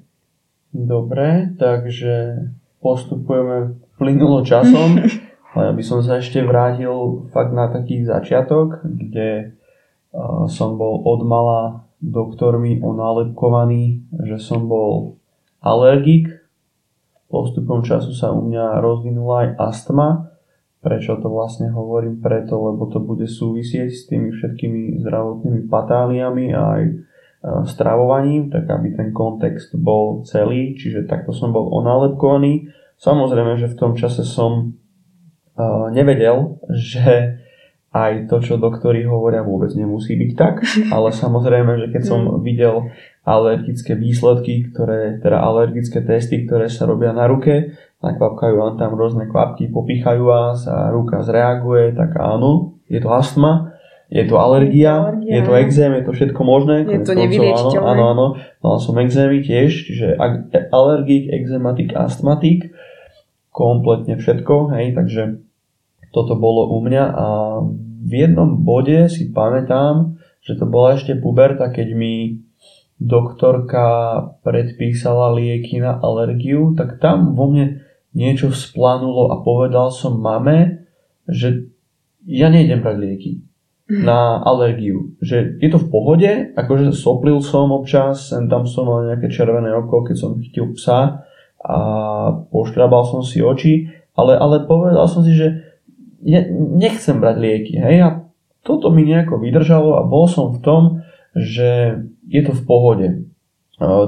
Dobre, 0.76 1.56
takže 1.56 2.44
postupujeme 2.84 3.80
plynulo 3.98 4.44
časom. 4.44 5.00
Ale 5.56 5.72
by 5.72 5.84
som 5.88 6.04
sa 6.04 6.20
ešte 6.20 6.44
vrátil 6.44 7.26
fakt 7.32 7.56
na 7.56 7.72
taký 7.72 8.04
začiatok, 8.04 8.84
kde 8.84 9.56
uh, 10.12 10.52
som 10.52 10.76
bol 10.76 11.00
od 11.08 11.24
mala 11.24 11.88
doktormi 12.04 12.84
onálepkovaný, 12.84 14.04
že 14.28 14.36
som 14.38 14.68
bol 14.68 15.16
alergik. 15.64 16.28
Postupom 17.32 17.82
času 17.82 18.12
sa 18.12 18.36
u 18.36 18.44
mňa 18.44 18.84
rozvinula 18.84 19.36
aj 19.42 19.50
astma. 19.58 20.10
Prečo 20.84 21.18
to 21.18 21.32
vlastne 21.32 21.74
hovorím? 21.74 22.22
Preto, 22.22 22.60
lebo 22.60 22.86
to 22.92 23.02
bude 23.02 23.26
súvisieť 23.26 23.90
s 23.90 24.06
tými 24.06 24.36
všetkými 24.36 25.02
zdravotnými 25.02 25.66
patáliami 25.66 26.54
aj 26.54 26.82
stravovaním, 27.66 28.54
tak 28.54 28.70
aby 28.70 28.94
ten 28.94 29.10
kontext 29.14 29.74
bol 29.78 30.26
celý, 30.26 30.78
čiže 30.78 31.06
takto 31.10 31.34
som 31.34 31.54
bol 31.54 31.70
onálepkovaný. 31.74 32.70
Samozrejme, 32.98 33.58
že 33.58 33.70
v 33.70 33.78
tom 33.78 33.94
čase 33.98 34.26
som 34.26 34.78
nevedel, 35.92 36.60
že 36.72 37.40
aj 37.96 38.28
to, 38.28 38.44
čo 38.44 38.60
doktori 38.60 39.08
hovoria, 39.08 39.40
vôbec 39.40 39.72
nemusí 39.72 40.20
byť 40.20 40.32
tak, 40.36 40.68
ale 40.92 41.16
samozrejme, 41.16 41.80
že 41.80 41.88
keď 41.96 42.04
som 42.04 42.20
mm. 42.28 42.44
videl 42.44 42.92
alergické 43.24 43.96
výsledky, 43.96 44.68
ktoré, 44.68 45.24
teda 45.24 45.40
alergické 45.40 46.04
testy, 46.04 46.44
ktoré 46.44 46.68
sa 46.68 46.84
robia 46.92 47.16
na 47.16 47.24
ruke, 47.24 47.72
nakvapkajú 48.04 48.54
vám 48.60 48.76
tam 48.76 49.00
rôzne 49.00 49.32
kvapky, 49.32 49.72
popichajú 49.72 50.28
vás 50.28 50.68
a 50.68 50.92
ruka 50.92 51.24
zreaguje, 51.24 51.96
tak 51.96 52.20
áno, 52.20 52.76
je 52.92 53.00
to 53.00 53.16
astma, 53.16 53.72
je 54.12 54.28
to 54.28 54.36
alergia, 54.38 55.16
alergia, 55.16 55.32
je 55.32 55.42
to 55.48 55.54
exém, 55.56 55.92
je 55.96 56.04
to 56.04 56.12
všetko 56.14 56.42
možné. 56.44 56.86
Je 56.86 57.00
to 57.02 57.16
nevyliečiteľné. 57.16 57.90
Áno, 57.96 58.04
áno, 58.12 58.26
mal 58.60 58.76
som 58.78 59.00
exémy 59.00 59.40
tiež, 59.40 59.72
čiže 59.72 60.20
alergik, 60.70 61.32
exematik, 61.32 61.96
astmatik, 61.96 62.76
kompletne 63.56 64.20
všetko, 64.20 64.76
hej, 64.76 64.94
takže 64.94 65.45
toto 66.16 66.40
bolo 66.40 66.72
u 66.72 66.80
mňa 66.80 67.04
a 67.12 67.28
v 68.06 68.14
jednom 68.16 68.64
bode 68.64 69.12
si 69.12 69.36
pamätám, 69.36 70.16
že 70.40 70.56
to 70.56 70.64
bola 70.64 70.96
ešte 70.96 71.20
puberta, 71.20 71.68
keď 71.68 71.88
mi 71.92 72.40
doktorka 72.96 73.84
predpísala 74.48 75.36
lieky 75.36 75.84
na 75.84 76.00
alergiu, 76.00 76.72
tak 76.80 77.04
tam 77.04 77.36
vo 77.36 77.52
mne 77.52 77.84
niečo 78.16 78.56
vzplanulo 78.56 79.36
a 79.36 79.44
povedal 79.44 79.92
som 79.92 80.16
mame, 80.16 80.88
že 81.28 81.68
ja 82.24 82.48
nejdem 82.48 82.80
brať 82.80 82.98
lieky 83.04 83.32
na 83.90 84.40
alergiu. 84.40 85.20
Že 85.20 85.60
je 85.60 85.70
to 85.70 85.84
v 85.84 85.90
pohode, 85.92 86.32
akože 86.56 86.96
soplil 86.96 87.44
som 87.44 87.76
občas, 87.76 88.32
sem 88.32 88.48
tam 88.48 88.64
som 88.64 88.88
mal 88.88 89.04
nejaké 89.12 89.28
červené 89.28 89.76
oko, 89.76 90.08
keď 90.08 90.16
som 90.16 90.40
chytil 90.40 90.72
psa 90.80 91.28
a 91.66 91.78
poškrabal 92.54 93.04
som 93.04 93.22
si 93.26 93.42
oči, 93.42 93.90
ale, 94.16 94.38
ale 94.40 94.64
povedal 94.64 95.10
som 95.12 95.26
si, 95.26 95.36
že 95.36 95.65
ja 96.26 96.42
nechcem 96.52 97.22
brať 97.22 97.38
lieky, 97.38 97.74
hej, 97.78 97.98
a 98.02 98.10
toto 98.66 98.90
mi 98.90 99.06
nejako 99.06 99.38
vydržalo 99.38 100.02
a 100.02 100.02
bol 100.10 100.26
som 100.26 100.50
v 100.50 100.60
tom, 100.66 100.82
že 101.38 102.02
je 102.26 102.42
to 102.42 102.58
v 102.58 102.64
pohode. 102.66 103.08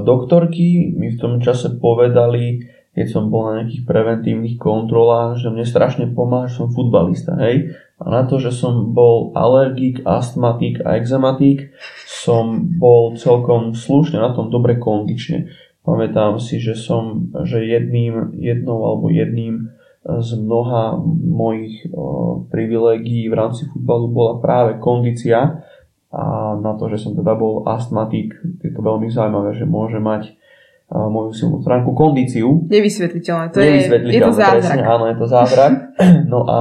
Doktorky 0.01 0.95
mi 0.97 1.13
v 1.13 1.19
tom 1.21 1.37
čase 1.43 1.77
povedali, 1.77 2.65
keď 2.97 3.05
som 3.05 3.29
bol 3.29 3.45
na 3.45 3.61
nejakých 3.61 3.85
preventívnych 3.85 4.57
kontrolách, 4.57 5.37
že 5.37 5.53
mne 5.53 5.61
strašne 5.61 6.09
pomáha, 6.09 6.49
že 6.49 6.57
som 6.57 6.73
futbalista, 6.73 7.37
hej. 7.37 7.77
A 8.01 8.09
na 8.09 8.25
to, 8.25 8.41
že 8.41 8.49
som 8.49 8.97
bol 8.97 9.29
alergik, 9.37 10.01
astmatik 10.01 10.81
a 10.81 10.97
exematik, 10.97 11.77
som 12.09 12.65
bol 12.81 13.13
celkom 13.13 13.77
slušne 13.77 14.17
na 14.17 14.33
tom 14.33 14.49
dobre 14.49 14.81
kondične. 14.81 15.53
Pamätám 15.85 16.41
si, 16.41 16.57
že 16.57 16.73
som, 16.73 17.29
že 17.45 17.61
jedným, 17.61 18.33
jednou 18.33 18.81
alebo 18.81 19.13
jedným 19.13 19.76
z 20.07 20.29
mnoha 20.39 20.95
mojich 21.27 21.91
o, 21.91 22.47
privilegií 22.47 23.27
v 23.27 23.35
rámci 23.35 23.67
futbalu 23.67 24.07
bola 24.07 24.33
práve 24.39 24.79
kondícia 24.79 25.67
a 26.07 26.55
na 26.55 26.79
to, 26.79 26.87
že 26.87 27.03
som 27.03 27.11
teda 27.11 27.35
bol 27.35 27.67
astmatik, 27.67 28.31
je 28.63 28.71
to 28.71 28.79
veľmi 28.79 29.11
zaujímavé, 29.11 29.51
že 29.51 29.67
môže 29.67 29.99
mať 29.99 30.31
a, 30.87 31.11
moju 31.11 31.35
silnú 31.35 31.59
stránku 31.59 31.91
kondíciu. 31.91 32.63
Nevysvetliteľné, 32.71 33.51
to 33.51 33.59
je, 33.59 33.83
je 34.15 34.21
to 34.23 34.31
zázrak. 34.31 34.79
Presne, 34.79 34.83
áno, 34.87 35.05
je 35.11 35.17
to 35.19 35.27
zázrak. 35.27 35.73
No 36.31 36.47
a 36.47 36.59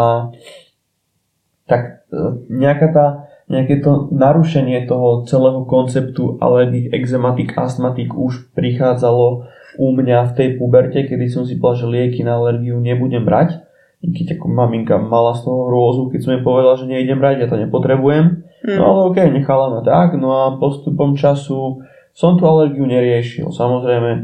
tak 1.70 2.06
e, 2.10 2.50
nejaká 2.50 2.88
tá, 2.90 3.06
nejaké 3.46 3.78
to 3.78 4.10
narušenie 4.10 4.90
toho 4.90 5.22
celého 5.22 5.62
konceptu 5.70 6.34
alergik, 6.42 6.90
exematik, 6.90 7.54
astmatik 7.54 8.10
už 8.10 8.50
prichádzalo 8.58 9.46
u 9.76 9.92
mňa 9.92 10.32
v 10.32 10.36
tej 10.36 10.48
puberte, 10.60 11.04
kedy 11.06 11.26
som 11.28 11.44
si 11.44 11.60
povedal, 11.60 11.86
že 11.86 11.92
lieky 11.92 12.20
na 12.24 12.36
alergiu 12.36 12.76
nebudem 12.80 13.24
brať. 13.24 13.60
I 14.04 14.12
keď 14.12 14.36
ako 14.36 14.46
maminka 14.52 15.00
mala 15.00 15.32
z 15.32 15.48
toho 15.48 15.72
hrôzu, 15.72 16.12
keď 16.12 16.20
som 16.20 16.32
jej 16.36 16.42
povedal, 16.44 16.74
že 16.76 16.90
nejdem 16.90 17.16
brať, 17.16 17.44
ja 17.44 17.48
to 17.48 17.56
nepotrebujem. 17.56 18.44
Mm. 18.64 18.76
No 18.76 18.84
ale 18.92 19.00
ok, 19.12 19.18
nechala 19.32 19.72
ma 19.72 19.80
tak, 19.80 20.16
no 20.20 20.32
a 20.36 20.56
postupom 20.60 21.16
času 21.16 21.80
som 22.16 22.36
tú 22.36 22.44
alergiu 22.48 22.84
neriešil. 22.84 23.52
Samozrejme, 23.52 24.10
e, 24.16 24.20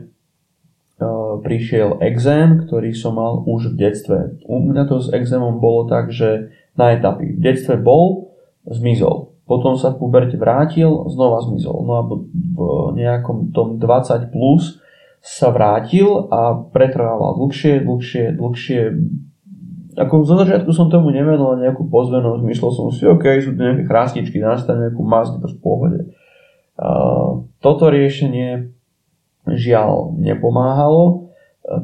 prišiel 1.41 2.01
exém, 2.05 2.65
ktorý 2.69 2.93
som 2.93 3.17
mal 3.17 3.45
už 3.45 3.73
v 3.73 3.89
detstve. 3.89 4.19
U 4.49 4.61
mňa 4.61 4.89
to 4.89 5.01
s 5.01 5.09
exémom 5.13 5.61
bolo 5.61 5.89
tak, 5.89 6.13
že 6.13 6.53
na 6.77 6.97
etapy. 6.97 7.37
V 7.37 7.41
detstve 7.41 7.77
bol, 7.77 8.33
zmizol. 8.65 9.33
Potom 9.45 9.75
sa 9.77 9.93
v 9.93 10.01
puberte 10.01 10.39
vrátil, 10.39 10.89
znova 11.11 11.43
zmizol. 11.45 11.85
No 11.85 11.93
a 11.99 12.03
v 12.07 12.97
nejakom 12.97 13.51
tom 13.53 13.77
20 13.77 14.33
plus 14.33 14.81
sa 15.23 15.55
vrátil 15.55 16.27
a 16.35 16.67
pretrvával 16.75 17.39
dlhšie, 17.39 17.87
dlhšie, 17.87 18.25
dlhšie. 18.35 18.81
Ako 19.95 20.27
zo 20.27 20.35
začiatku 20.35 20.75
som 20.75 20.91
tomu 20.91 21.15
nevenoval 21.15 21.63
nejakú 21.63 21.87
pozvenosť, 21.87 22.43
myslel 22.43 22.71
som 22.75 22.89
si, 22.91 23.07
OK, 23.07 23.23
sú 23.39 23.55
tu 23.55 23.61
nejaké 23.63 23.87
chrástičky, 23.87 24.43
nastane 24.43 24.91
nejakú 24.91 25.05
masť, 25.07 25.47
to 25.47 25.49
v 25.55 25.59
pohode. 25.63 26.01
Uh, 26.75 27.47
toto 27.63 27.87
riešenie 27.87 28.75
žiaľ 29.47 30.19
nepomáhalo. 30.19 31.31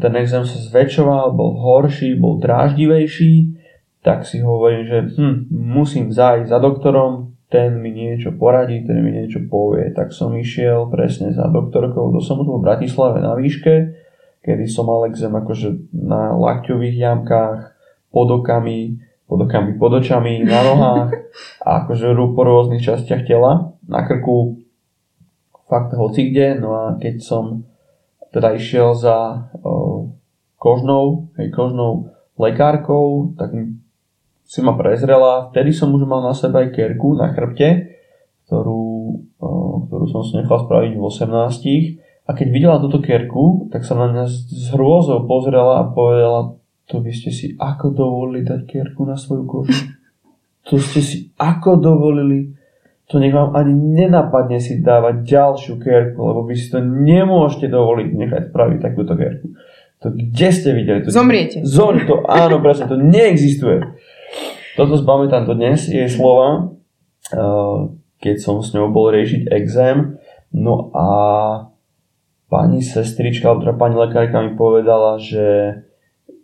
Ten 0.03 0.19
exém 0.19 0.43
sa 0.43 0.59
zväčšoval, 0.59 1.39
bol 1.39 1.55
horší, 1.63 2.19
bol 2.19 2.43
dráždivejší 2.43 3.59
tak 4.03 4.27
si 4.27 4.41
hovorím, 4.41 4.87
že 4.87 4.99
hm, 5.21 5.37
musím 5.51 6.09
zájsť 6.13 6.49
za 6.49 6.59
doktorom, 6.59 7.28
ten 7.49 7.81
mi 7.81 7.97
niečo 7.97 8.37
poradí, 8.37 8.85
ten 8.85 9.01
mi 9.01 9.13
niečo 9.13 9.49
povie. 9.49 9.93
Tak 9.97 10.13
som 10.13 10.37
išiel 10.37 10.89
presne 10.93 11.33
za 11.33 11.49
doktorkou, 11.49 12.13
to 12.13 12.21
som 12.21 12.45
v 12.45 12.61
Bratislave 12.61 13.25
na 13.25 13.33
výške, 13.33 13.97
kedy 14.45 14.65
som 14.69 14.89
mal 14.89 15.09
exém 15.09 15.33
akože 15.33 15.93
na 15.97 16.37
lakťových 16.37 16.97
jamkách, 16.97 17.61
pod 18.09 18.29
okami, 18.33 19.01
pod 19.29 19.45
okami, 19.45 19.71
pod 19.77 19.93
očami, 20.01 20.45
na 20.45 20.61
nohách 20.65 21.11
a 21.61 21.85
akože 21.85 22.17
po 22.33 22.43
rôznych 22.45 22.81
častiach 22.81 23.29
tela, 23.29 23.77
na 23.85 24.05
krku, 24.09 24.61
fakt 25.69 25.93
hoci 25.93 26.33
kde. 26.33 26.57
No 26.61 26.73
a 26.73 26.85
keď 26.97 27.21
som 27.21 27.69
teda 28.33 28.57
išiel 28.57 28.97
za 28.97 29.49
o, 29.61 30.13
kožnou, 30.57 31.33
hej, 31.37 31.53
kožnou 31.53 32.13
lekárkou, 32.41 33.37
tak 33.37 33.53
si 34.49 34.65
ma 34.65 34.73
prezrela. 34.73 35.53
Vtedy 35.53 35.77
som 35.77 35.93
už 35.93 36.09
mal 36.09 36.25
na 36.25 36.33
sebe 36.33 36.65
aj 36.65 36.73
kerku 36.73 37.13
na 37.21 37.29
chrbte, 37.37 38.01
ktorú, 38.49 38.85
ktorú 39.93 40.07
som 40.09 40.25
si 40.25 40.41
nechal 40.41 40.65
spraviť 40.65 40.97
v 40.97 41.03
18. 41.05 42.29
A 42.29 42.31
keď 42.33 42.47
videla 42.49 42.81
túto 42.81 43.05
kerku, 43.05 43.69
tak 43.69 43.85
sa 43.85 43.93
na 43.93 44.09
mňa 44.09 44.25
s 44.29 44.73
hrôzou 44.73 45.29
pozrela 45.29 45.85
a 45.85 45.89
povedala, 45.93 46.57
to 46.89 47.05
by 47.05 47.13
ste 47.13 47.29
si 47.29 47.47
ako 47.61 47.93
dovolili 47.93 48.49
dať 48.49 48.65
kerku 48.65 49.05
na 49.05 49.21
svoju 49.21 49.45
kožu? 49.45 49.93
To 50.69 50.81
ste 50.81 51.01
si 51.05 51.19
ako 51.37 51.81
dovolili? 51.81 52.53
To 53.09 53.17
nech 53.17 53.33
vám 53.33 53.57
ani 53.57 53.73
nenapadne 53.73 54.61
si 54.61 54.85
dávať 54.85 55.25
ďalšiu 55.25 55.81
kerku, 55.81 56.21
lebo 56.21 56.45
vy 56.45 56.57
si 56.57 56.69
to 56.69 56.81
nemôžete 56.85 57.73
dovoliť 57.73 58.09
nechať 58.13 58.43
spraviť 58.53 58.79
takúto 58.81 59.17
kerku. 59.17 59.49
To 60.05 60.13
kde 60.13 60.49
ste 60.53 60.71
videli? 60.77 61.01
To, 61.05 61.09
Zomriete. 61.09 61.65
Zomri, 61.65 62.05
to 62.05 62.21
áno, 62.29 62.61
presne, 62.61 62.85
to 62.87 63.01
neexistuje. 63.01 63.81
Toto 64.79 64.95
spamätám 64.95 65.43
to 65.43 65.59
dnes, 65.59 65.91
jej 65.91 66.07
slova, 66.07 66.71
eh, 67.35 67.79
keď 68.23 68.37
som 68.39 68.63
s 68.63 68.71
ňou 68.71 68.95
bol 68.95 69.11
riešiť 69.11 69.51
exém. 69.51 70.23
No 70.55 70.95
a 70.95 71.09
pani 72.47 72.79
sestrička, 72.87 73.51
alebo 73.51 73.67
teda 73.67 73.75
pani 73.75 73.97
lekárka 73.99 74.39
mi 74.39 74.55
povedala, 74.55 75.19
že 75.19 75.75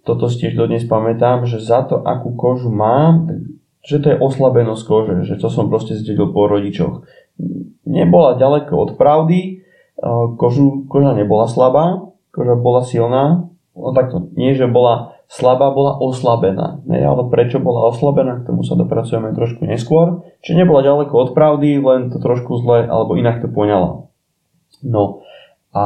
toto 0.03 0.27
si 0.27 0.43
tiež 0.43 0.59
dodnes 0.59 0.83
pamätám, 0.83 1.47
že 1.47 1.63
za 1.63 1.87
to, 1.87 2.03
akú 2.03 2.35
kožu 2.35 2.75
mám, 2.75 3.31
že 3.87 4.03
to 4.03 4.11
je 4.13 4.19
oslabenosť 4.19 4.83
kože, 4.83 5.15
že 5.23 5.39
to 5.39 5.47
som 5.47 5.71
proste 5.71 5.95
zdedil 5.95 6.35
po 6.35 6.51
rodičoch. 6.51 7.07
Nebola 7.87 8.35
ďaleko 8.35 8.75
od 8.75 8.91
pravdy, 8.99 9.63
kožu, 10.37 10.91
koža 10.91 11.15
nebola 11.15 11.47
slabá, 11.47 12.11
koža 12.35 12.59
bola 12.59 12.83
silná, 12.83 13.47
no 13.79 13.95
takto, 13.95 14.29
nie 14.35 14.59
že 14.59 14.67
bola 14.67 15.14
slabá, 15.29 15.71
bola 15.73 15.99
oslabená. 15.99 16.85
Ne, 16.87 17.03
ale 17.03 17.27
prečo 17.29 17.59
bola 17.59 17.91
oslabená, 17.91 18.43
k 18.45 18.53
tomu 18.53 18.63
sa 18.63 18.79
dopracujeme 18.79 19.33
trošku 19.33 19.65
neskôr. 19.65 20.23
Čiže 20.45 20.65
nebola 20.65 20.85
ďaleko 20.85 21.15
od 21.15 21.31
pravdy, 21.33 21.81
len 21.81 22.13
to 22.13 22.21
trošku 22.21 22.61
zle, 22.61 22.87
alebo 22.87 23.17
inak 23.17 23.41
to 23.41 23.49
poňala. 23.49 24.07
No 24.85 25.25
a 25.75 25.85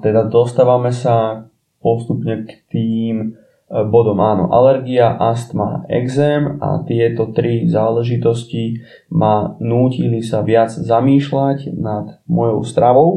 teda 0.00 0.24
dostávame 0.32 0.88
sa 0.88 1.48
postupne 1.84 2.48
k 2.48 2.64
tým 2.72 3.14
e, 3.20 3.26
bodom. 3.68 4.18
Áno, 4.24 4.48
alergia, 4.48 5.12
astma, 5.20 5.84
exém 5.92 6.56
a 6.58 6.80
tieto 6.82 7.28
tri 7.36 7.68
záležitosti 7.68 8.82
ma 9.12 9.54
nútili 9.60 10.24
sa 10.24 10.40
viac 10.40 10.72
zamýšľať 10.72 11.76
nad 11.76 12.24
mojou 12.24 12.64
stravou, 12.64 13.10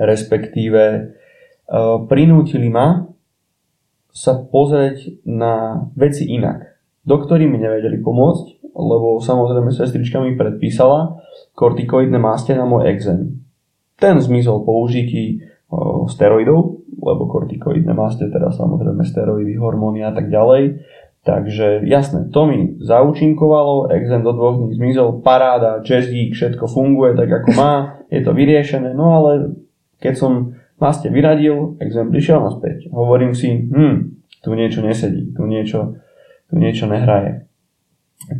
respektíve 0.00 0.82
e, 0.82 1.00
prinútili 2.08 2.72
ma 2.72 3.15
sa 4.16 4.40
pozrieť 4.40 5.28
na 5.28 5.84
veci 5.92 6.24
inak. 6.24 6.80
Doktori 7.04 7.44
mi 7.44 7.60
nevedeli 7.60 8.00
pomôcť, 8.00 8.72
lebo 8.72 9.20
samozrejme 9.20 9.68
sestrička 9.68 10.24
mi 10.24 10.32
predpísala 10.40 11.20
kortikoidné 11.52 12.16
máste 12.16 12.56
na 12.56 12.64
môj 12.64 12.88
exém. 12.88 13.44
Ten 14.00 14.16
zmizol 14.16 14.64
po 14.64 14.80
užití 14.80 15.44
steroidov, 16.08 16.80
lebo 16.96 17.28
kortikoidné 17.28 17.92
máste, 17.92 18.24
teda 18.32 18.56
samozrejme 18.56 19.04
steroidy, 19.04 19.52
hormóny 19.60 20.00
a 20.00 20.16
tak 20.16 20.32
ďalej. 20.32 20.80
Takže 21.26 21.84
jasné, 21.84 22.30
to 22.30 22.46
mi 22.46 22.78
zaučinkovalo, 22.80 23.90
exém 23.92 24.22
do 24.22 24.32
dvoch 24.32 24.62
dní 24.62 24.78
zmizol, 24.78 25.20
paráda, 25.20 25.82
jazzík, 25.82 26.32
všetko 26.32 26.70
funguje 26.70 27.18
tak 27.18 27.28
ako 27.42 27.48
má, 27.52 27.98
je 28.08 28.22
to 28.22 28.30
vyriešené, 28.30 28.94
no 28.94 29.12
ale 29.12 29.58
keď 29.98 30.14
som 30.16 30.32
maste 30.76 31.08
vyradil, 31.08 31.76
exém 31.80 32.08
prišiel 32.08 32.40
naspäť. 32.44 32.88
Hovorím 32.92 33.32
si, 33.32 33.68
hm, 33.68 34.16
tu 34.44 34.50
niečo 34.54 34.84
nesedí, 34.84 35.32
tu 35.32 35.48
niečo, 35.48 36.00
tu 36.48 36.54
niečo 36.60 36.86
nehraje. 36.86 37.48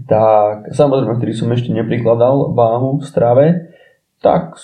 Tak 0.09 0.73
samozrejme, 0.73 1.21
ktorý 1.21 1.33
som 1.37 1.53
ešte 1.53 1.71
neprikladal 1.71 2.57
váhu 2.57 2.99
v 3.01 3.05
strave, 3.05 3.47
tak 4.25 4.57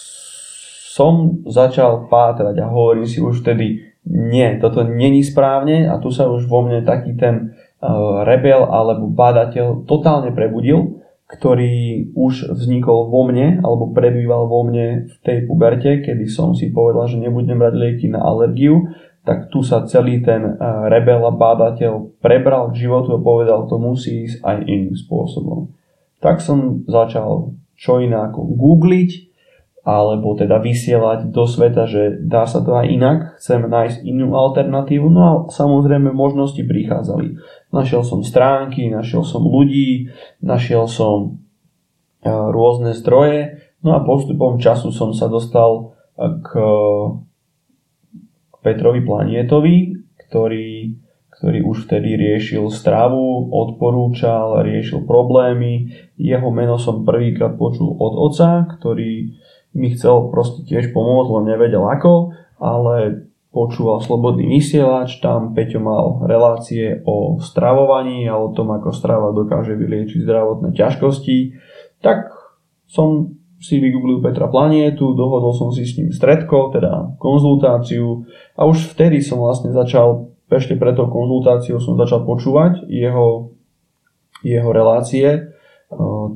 som 0.92 1.44
začal 1.48 2.08
pátrať 2.12 2.60
a 2.60 2.68
hovorím 2.68 3.08
si 3.08 3.20
už 3.20 3.44
vtedy, 3.44 3.92
nie, 4.08 4.58
toto 4.58 4.82
není 4.82 5.22
správne 5.22 5.86
a 5.86 5.96
tu 6.02 6.10
sa 6.10 6.26
už 6.26 6.50
vo 6.50 6.66
mne 6.66 6.82
taký 6.82 7.14
ten 7.14 7.54
uh, 7.54 8.26
rebel 8.26 8.66
alebo 8.66 9.08
bádateľ 9.08 9.86
totálne 9.86 10.34
prebudil, 10.34 11.01
ktorý 11.32 12.12
už 12.12 12.52
vznikol 12.52 13.08
vo 13.08 13.24
mne 13.24 13.64
alebo 13.64 13.88
prebýval 13.96 14.44
vo 14.44 14.68
mne 14.68 15.08
v 15.08 15.16
tej 15.24 15.48
puberte, 15.48 16.04
kedy 16.04 16.28
som 16.28 16.52
si 16.52 16.68
povedal, 16.68 17.08
že 17.08 17.16
nebudem 17.16 17.56
brať 17.56 17.74
lieky 17.74 18.06
na 18.12 18.20
alergiu, 18.20 18.92
tak 19.24 19.48
tu 19.48 19.64
sa 19.64 19.86
celý 19.88 20.20
ten 20.20 20.44
uh, 20.44 20.90
rebel 20.92 21.24
a 21.24 21.32
bádateľ 21.32 22.20
prebral 22.20 22.74
k 22.74 22.84
životu 22.84 23.16
a 23.16 23.22
povedal, 23.22 23.64
to 23.70 23.80
musí 23.80 24.28
ísť 24.28 24.44
aj 24.44 24.56
iným 24.66 24.94
spôsobom. 24.98 25.72
Tak 26.20 26.42
som 26.42 26.84
začal 26.84 27.56
čo 27.78 28.02
iné 28.02 28.18
ako 28.18 28.52
googliť, 28.52 29.32
alebo 29.82 30.38
teda 30.38 30.62
vysielať 30.62 31.34
do 31.34 31.42
sveta, 31.42 31.90
že 31.90 32.22
dá 32.22 32.46
sa 32.46 32.62
to 32.62 32.78
aj 32.78 32.86
inak, 32.86 33.18
chcem 33.42 33.66
nájsť 33.66 34.06
inú 34.06 34.38
alternatívu, 34.38 35.10
no 35.10 35.20
a 35.26 35.32
samozrejme 35.50 36.14
možnosti 36.14 36.62
prichádzali. 36.62 37.34
Našiel 37.72 38.04
som 38.04 38.20
stránky, 38.20 38.92
našiel 38.92 39.24
som 39.24 39.48
ľudí, 39.48 40.12
našiel 40.44 40.84
som 40.86 41.40
e, 42.20 42.28
rôzne 42.28 42.92
zdroje, 42.92 43.64
no 43.80 43.96
a 43.96 44.04
postupom 44.04 44.60
času 44.60 44.92
som 44.92 45.16
sa 45.16 45.32
dostal 45.32 45.96
k 46.20 46.50
Petrovi 48.62 49.02
Planietovi, 49.02 49.96
ktorý, 50.28 50.94
ktorý 51.34 51.58
už 51.66 51.90
vtedy 51.90 52.14
riešil 52.14 52.70
stravu, 52.70 53.50
odporúčal, 53.50 54.62
riešil 54.62 55.02
problémy. 55.02 55.90
Jeho 56.14 56.48
meno 56.54 56.78
som 56.78 57.02
prvýkrát 57.02 57.58
počul 57.58 57.90
od 57.98 58.14
oca, 58.30 58.70
ktorý 58.78 59.34
mi 59.74 59.88
chcel 59.96 60.30
proste 60.30 60.62
tiež 60.68 60.94
pomôcť, 60.94 61.28
len 61.42 61.44
nevedel 61.56 61.82
ako, 61.82 62.36
ale 62.60 63.26
počúval 63.52 64.00
Slobodný 64.00 64.48
vysielač, 64.48 65.20
tam 65.20 65.52
Peťo 65.52 65.78
mal 65.78 66.24
relácie 66.24 67.04
o 67.04 67.36
stravovaní 67.36 68.24
a 68.24 68.40
o 68.40 68.50
tom, 68.56 68.72
ako 68.72 68.96
strava 68.96 69.28
dokáže 69.36 69.76
vyliečiť 69.76 70.24
zdravotné 70.24 70.72
ťažkosti, 70.72 71.38
tak 72.00 72.32
som 72.88 73.36
si 73.62 73.78
vygooglil 73.78 74.24
Petra 74.24 74.48
Planietu, 74.48 75.14
dohodol 75.14 75.54
som 75.54 75.68
si 75.70 75.86
s 75.86 75.94
ním 76.00 76.10
stredko, 76.10 76.72
teda 76.72 77.14
konzultáciu 77.20 78.24
a 78.56 78.66
už 78.66 78.96
vtedy 78.96 79.22
som 79.22 79.38
vlastne 79.38 79.70
začal, 79.70 80.32
ešte 80.48 80.74
pred 80.80 80.96
tou 80.96 81.06
konzultáciou 81.12 81.78
som 81.78 81.94
začal 81.94 82.24
počúvať 82.24 82.88
jeho, 82.88 83.54
jeho 84.42 84.70
relácie 84.72 85.52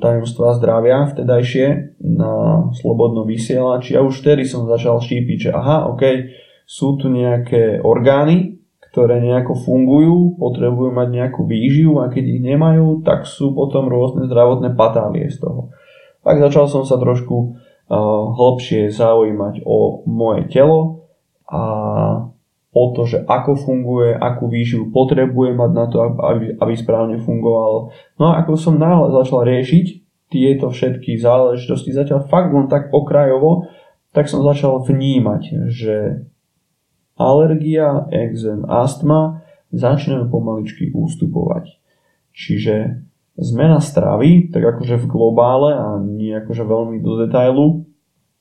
tajomstva 0.01 0.53
zdravia 0.61 1.09
vtedajšie 1.09 1.97
na 2.05 2.69
slobodnom 2.77 3.25
vysielači 3.25 3.97
a 3.97 4.05
už 4.05 4.21
vtedy 4.21 4.45
som 4.45 4.69
začal 4.69 5.01
štípiť, 5.01 5.49
že 5.49 5.51
aha, 5.57 5.89
ok, 5.97 6.03
sú 6.67 6.99
tu 6.99 7.07
nejaké 7.07 7.79
orgány, 7.81 8.59
ktoré 8.91 9.23
nejako 9.23 9.55
fungujú, 9.55 10.41
potrebujú 10.41 10.91
mať 10.91 11.09
nejakú 11.14 11.47
výživu 11.47 12.03
a 12.03 12.11
keď 12.11 12.25
ich 12.27 12.43
nemajú, 12.43 13.07
tak 13.07 13.29
sú 13.29 13.55
potom 13.55 13.87
rôzne 13.87 14.27
zdravotné 14.27 14.75
patálie 14.75 15.31
z 15.31 15.47
toho. 15.47 15.71
Tak 16.27 16.43
začal 16.43 16.67
som 16.67 16.83
sa 16.83 16.99
trošku 16.99 17.37
uh, 17.37 17.55
hlbšie 18.35 18.91
zaujímať 18.91 19.62
o 19.62 20.03
moje 20.11 20.51
telo 20.51 21.07
a 21.47 21.62
o 22.77 22.85
to, 22.93 23.09
že 23.09 23.23
ako 23.25 23.57
funguje, 23.57 24.12
akú 24.12 24.53
výživu 24.53 24.93
potrebuje 24.93 25.57
mať 25.57 25.71
na 25.73 25.85
to, 25.89 25.97
aby, 26.03 26.57
aby 26.61 26.73
správne 26.77 27.17
fungovalo. 27.23 27.95
No 28.21 28.33
a 28.33 28.45
ako 28.45 28.59
som 28.59 28.77
náhle 28.77 29.12
začal 29.12 29.49
riešiť 29.49 29.87
tieto 30.29 30.69
všetky 30.69 31.17
záležitosti, 31.17 31.95
zatiaľ 31.95 32.27
fakt 32.27 32.53
len 32.53 32.67
tak 32.67 32.91
okrajovo, 32.91 33.71
tak 34.11 34.29
som 34.29 34.45
začal 34.45 34.83
vnímať, 34.85 35.73
že 35.73 36.27
alergia, 37.17 38.07
exém, 38.12 38.62
astma 38.69 39.43
začínajú 39.73 40.29
pomaličky 40.31 40.93
ústupovať. 40.93 41.81
Čiže 42.37 43.03
zmena 43.41 43.81
stravy, 43.81 44.53
tak 44.53 44.64
akože 44.77 45.01
v 45.01 45.07
globále 45.09 45.71
a 45.77 45.87
nie 46.01 46.33
akože 46.37 46.64
veľmi 46.64 47.01
do 47.01 47.25
detailu, 47.25 47.85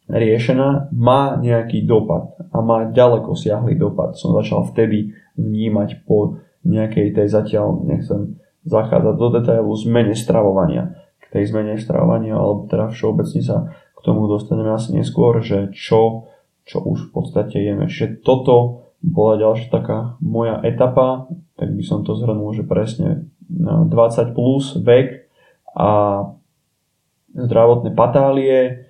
riešená, 0.06 0.94
má 0.94 1.40
nejaký 1.42 1.84
dopad 1.84 2.38
a 2.54 2.58
má 2.62 2.92
ďaleko 2.94 3.34
siahly 3.34 3.74
dopad. 3.76 4.16
Som 4.20 4.38
začal 4.38 4.68
vtedy 4.70 5.18
vnímať 5.36 6.06
po 6.06 6.40
nejakej 6.66 7.14
tej 7.14 7.28
zatiaľ, 7.30 7.82
nechcem 7.86 8.38
zachádzať 8.66 9.16
do 9.18 9.28
detailu, 9.40 9.72
zmene 9.78 10.14
stravovania. 10.18 10.98
K 11.22 11.26
tej 11.42 11.54
zmene 11.54 11.78
stravovania, 11.78 12.38
alebo 12.38 12.70
teda 12.70 12.90
všeobecne 12.90 13.42
sa 13.42 13.58
k 13.74 14.00
tomu 14.02 14.30
dostaneme 14.30 14.74
asi 14.74 14.94
neskôr, 14.94 15.42
že 15.42 15.74
čo, 15.74 16.30
čo 16.66 16.82
už 16.82 17.10
v 17.10 17.12
podstate 17.14 17.62
jeme. 17.62 17.86
Čiže 17.86 18.26
toto 18.26 18.90
bola 19.06 19.38
ďalšia 19.38 19.70
taká 19.70 20.18
moja 20.20 20.58
etapa, 20.66 21.30
tak 21.56 21.72
by 21.72 21.84
som 21.86 22.02
to 22.02 22.18
zhrnul, 22.18 22.52
že 22.58 22.66
presne 22.66 23.30
20 23.50 23.90
plus 24.34 24.74
vek 24.82 25.30
a 25.78 25.90
zdravotné 27.38 27.94
patálie, 27.94 28.90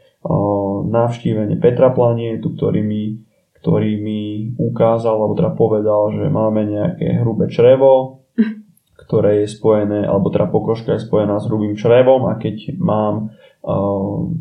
navštívenie 0.86 1.59
Petra 1.59 1.91
Planietu, 1.91 2.55
ktorý 2.55 2.82
mi, 2.82 3.21
ktorý 3.59 3.99
mi 3.99 4.53
ukázal, 4.57 5.19
alebo 5.19 5.36
teda 5.38 5.51
povedal, 5.53 6.15
že 6.15 6.26
máme 6.32 6.65
nejaké 6.65 7.21
hrubé 7.21 7.51
črevo, 7.51 8.24
ktoré 9.05 9.45
je 9.45 9.53
spojené, 9.53 10.03
alebo 10.03 10.33
teda 10.33 10.49
pokožka 10.49 10.97
je 10.97 11.05
spojená 11.05 11.37
s 11.37 11.45
hrubým 11.45 11.77
črevom 11.77 12.25
a 12.25 12.35
keď 12.41 12.73
mám 12.81 13.37
uh, 13.61 14.33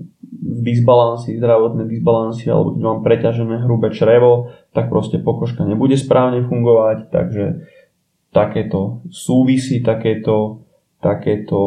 disbalansy, 0.44 1.36
zdravotné 1.36 1.84
disbalansy, 1.84 2.48
alebo 2.48 2.72
keď 2.76 2.82
mám 2.82 3.00
preťažené 3.04 3.56
hrubé 3.68 3.92
črevo, 3.92 4.52
tak 4.72 4.88
proste 4.88 5.20
pokožka 5.20 5.68
nebude 5.68 5.96
správne 6.00 6.44
fungovať, 6.48 7.12
takže 7.12 7.68
takéto 8.32 9.04
súvisí, 9.12 9.84
takéto, 9.84 10.66
takéto 10.98 11.60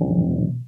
um, 0.00 0.64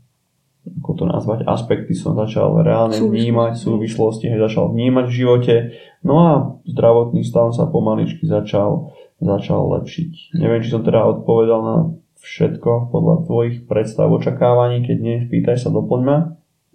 ako 0.66 0.90
to 0.98 1.04
nazvať, 1.06 1.38
aspekty 1.46 1.94
som 1.94 2.18
začal 2.18 2.62
reálne 2.62 2.98
súvislosti. 2.98 3.14
vnímať, 3.14 3.52
súvislosti 3.54 4.24
začal 4.34 4.74
vnímať 4.74 5.04
v 5.06 5.14
živote. 5.14 5.54
No 6.02 6.14
a 6.22 6.32
zdravotný 6.66 7.22
stav 7.22 7.54
sa 7.54 7.70
pomaličky 7.70 8.26
začal, 8.26 8.90
začal 9.20 9.64
lepšiť. 9.80 10.36
Neviem, 10.36 10.60
či 10.62 10.72
som 10.72 10.84
teda 10.84 11.04
odpovedal 11.04 11.60
na 11.62 11.76
všetko 12.20 12.90
podľa 12.90 13.16
tvojich 13.24 13.56
predstav, 13.70 14.10
očakávaní, 14.10 14.82
keď 14.82 14.96
nie, 14.98 15.16
pýtaj 15.30 15.62
sa, 15.62 15.68
doplň 15.70 16.00
ma. 16.02 16.18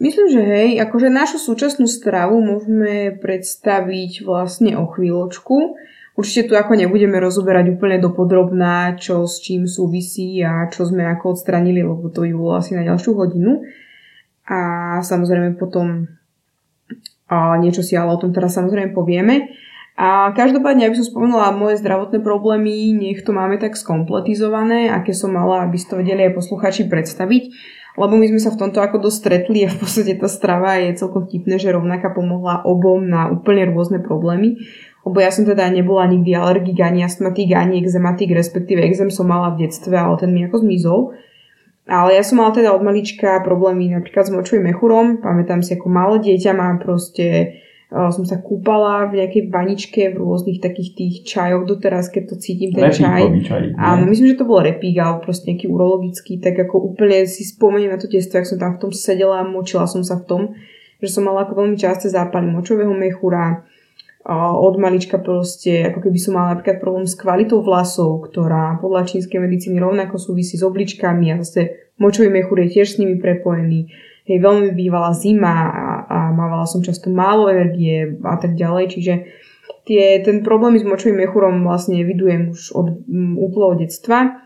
Myslím, 0.01 0.33
že 0.33 0.41
hej, 0.41 0.69
akože 0.81 1.13
našu 1.13 1.37
súčasnú 1.37 1.85
stravu 1.85 2.41
môžeme 2.41 3.13
predstaviť 3.21 4.25
vlastne 4.25 4.73
o 4.73 4.89
chvíľočku. 4.89 5.77
Určite 6.17 6.49
tu 6.49 6.53
ako 6.57 6.73
nebudeme 6.73 7.21
rozoberať 7.21 7.77
úplne 7.77 8.01
dopodrobná, 8.01 8.97
čo 8.97 9.29
s 9.29 9.37
čím 9.39 9.69
súvisí 9.69 10.41
a 10.41 10.65
čo 10.73 10.89
sme 10.89 11.05
ako 11.05 11.37
odstranili, 11.37 11.85
lebo 11.85 12.09
to 12.09 12.25
by 12.25 12.33
bolo 12.33 12.57
asi 12.57 12.73
na 12.73 12.81
ďalšiu 12.81 13.13
hodinu. 13.13 13.61
A 14.49 14.59
samozrejme 15.05 15.55
potom 15.55 16.09
A 17.31 17.55
niečo 17.55 17.79
si 17.79 17.95
ale 17.95 18.11
o 18.11 18.19
tom 18.19 18.35
teraz 18.35 18.59
samozrejme 18.59 18.91
povieme. 18.91 19.55
A 20.01 20.33
každopádne, 20.33 20.89
aby 20.89 20.97
som 20.97 21.13
spomenula 21.13 21.53
moje 21.53 21.77
zdravotné 21.77 22.25
problémy, 22.25 22.89
nech 22.89 23.21
to 23.21 23.37
máme 23.37 23.61
tak 23.61 23.77
skompletizované, 23.77 24.89
aké 24.89 25.13
som 25.13 25.29
mala, 25.29 25.61
aby 25.61 25.77
ste 25.77 25.93
vedeli 25.93 26.25
aj 26.25 26.41
posluchači 26.41 26.89
predstaviť. 26.89 27.43
Lebo 28.01 28.17
my 28.17 28.25
sme 28.33 28.41
sa 28.41 28.49
v 28.49 28.65
tomto 28.65 28.81
ako 28.81 28.97
dosť 28.97 29.17
stretli 29.21 29.61
a 29.61 29.69
v 29.69 29.77
podstate 29.77 30.17
tá 30.17 30.25
strava 30.25 30.81
je 30.81 30.97
celkom 30.97 31.29
vtipné, 31.29 31.61
že 31.61 31.69
rovnaká 31.69 32.09
pomohla 32.17 32.65
obom 32.65 33.05
na 33.05 33.29
úplne 33.29 33.69
rôzne 33.69 34.01
problémy. 34.01 34.57
Lebo 35.05 35.21
ja 35.21 35.29
som 35.29 35.45
teda 35.45 35.69
nebola 35.69 36.09
nikdy 36.09 36.33
alergik, 36.33 36.81
ani 36.81 37.05
astmatik, 37.05 37.53
ani 37.53 37.77
exematik, 37.77 38.33
respektíve 38.33 38.81
exem 38.81 39.13
som 39.13 39.29
mala 39.29 39.53
v 39.53 39.69
detstve, 39.69 39.93
ale 40.01 40.17
ten 40.17 40.33
mi 40.33 40.49
ako 40.49 40.65
zmizol. 40.65 40.99
Ale 41.85 42.17
ja 42.17 42.25
som 42.25 42.41
mala 42.41 42.57
teda 42.57 42.73
od 42.73 42.81
malička 42.81 43.37
problémy 43.45 43.93
napríklad 43.93 44.25
s 44.25 44.33
močovým 44.33 44.73
mechurom. 44.73 45.21
Pamätám 45.21 45.61
si, 45.61 45.77
ako 45.77 45.93
malé 45.93 46.25
dieťa 46.25 46.57
mám 46.57 46.81
proste 46.81 47.53
som 47.91 48.23
sa 48.23 48.39
kúpala 48.39 49.11
v 49.11 49.19
nejakej 49.19 49.51
vaničke 49.51 50.01
v 50.15 50.23
rôznych 50.23 50.63
takých 50.63 50.95
tých 50.95 51.15
čajoch 51.27 51.67
doteraz, 51.67 52.07
keď 52.07 52.23
to 52.31 52.35
cítim 52.39 52.71
ten 52.71 52.87
čaj. 52.87 53.43
čaj 53.43 53.75
Áno, 53.75 54.07
myslím, 54.07 54.31
že 54.31 54.39
to 54.39 54.47
bol 54.47 54.63
repík, 54.63 54.95
alebo 54.95 55.27
proste 55.27 55.51
nejaký 55.51 55.67
urologický, 55.67 56.39
tak 56.39 56.55
ako 56.55 56.95
úplne 56.95 57.27
si 57.27 57.43
spomeniem 57.43 57.91
na 57.91 57.99
to 57.99 58.07
detstvo, 58.07 58.39
ak 58.39 58.47
som 58.47 58.63
tam 58.63 58.79
v 58.79 58.87
tom 58.87 58.91
sedela 58.95 59.43
a 59.43 59.47
močila 59.47 59.83
som 59.91 60.07
sa 60.07 60.23
v 60.23 60.23
tom, 60.23 60.41
že 61.03 61.11
som 61.11 61.27
mala 61.27 61.43
ako 61.43 61.59
veľmi 61.59 61.75
časté 61.75 62.07
zápaly 62.07 62.47
močového 62.47 62.95
mechúra, 62.95 63.67
od 64.29 64.77
malička 64.77 65.17
proste, 65.17 65.81
ako 65.89 66.05
keby 66.05 66.17
som 66.21 66.37
mala 66.37 66.53
napríklad 66.53 66.77
problém 66.77 67.09
s 67.09 67.17
kvalitou 67.17 67.65
vlasov, 67.65 68.29
ktorá 68.29 68.77
podľa 68.77 69.09
čínskej 69.09 69.41
medicíny 69.41 69.81
rovnako 69.81 70.21
súvisí 70.21 70.61
s 70.61 70.63
obličkami 70.63 71.33
a 71.33 71.41
zase 71.41 71.91
močový 71.97 72.29
mechúr 72.29 72.61
je 72.61 72.77
tiež 72.79 72.87
s 72.93 72.99
nimi 73.01 73.17
prepojený 73.17 73.89
hej, 74.31 74.39
veľmi 74.39 74.71
bývala 74.71 75.11
zima 75.11 75.67
a, 75.67 75.85
a 76.07 76.17
mávala 76.31 76.63
som 76.63 76.79
často 76.79 77.11
málo 77.11 77.51
energie 77.51 78.15
a 78.23 78.39
tak 78.39 78.55
ďalej, 78.55 78.85
čiže 78.95 79.13
tie, 79.85 80.21
ten 80.23 80.45
problém 80.45 80.79
s 80.79 80.87
močovým 80.87 81.27
mechurom 81.27 81.67
vlastne 81.67 82.01
vidujem 82.05 82.55
už 82.55 82.71
od 82.71 82.87
um, 83.05 83.35
úplného 83.35 83.83
detstva. 83.83 84.39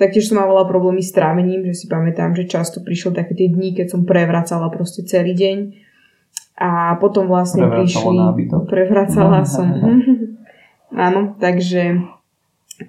Taktiež 0.00 0.32
som 0.32 0.40
mávala 0.40 0.64
problémy 0.64 1.04
s 1.04 1.12
trávením, 1.12 1.68
že 1.68 1.84
si 1.84 1.86
pamätám, 1.88 2.32
že 2.32 2.48
často 2.48 2.80
prišiel 2.80 3.12
také 3.12 3.36
tie 3.36 3.52
dní, 3.52 3.76
keď 3.76 3.92
som 3.92 4.08
prevracala 4.08 4.72
proste 4.72 5.04
celý 5.04 5.36
deň. 5.36 5.58
A 6.60 6.96
potom 7.00 7.28
vlastne 7.28 7.64
Prevracala 7.68 7.84
prišli... 7.84 8.16
nábytok. 8.20 8.60
Prevracala 8.68 9.40
som. 9.48 9.68
Áno, 11.06 11.36
takže, 11.36 12.00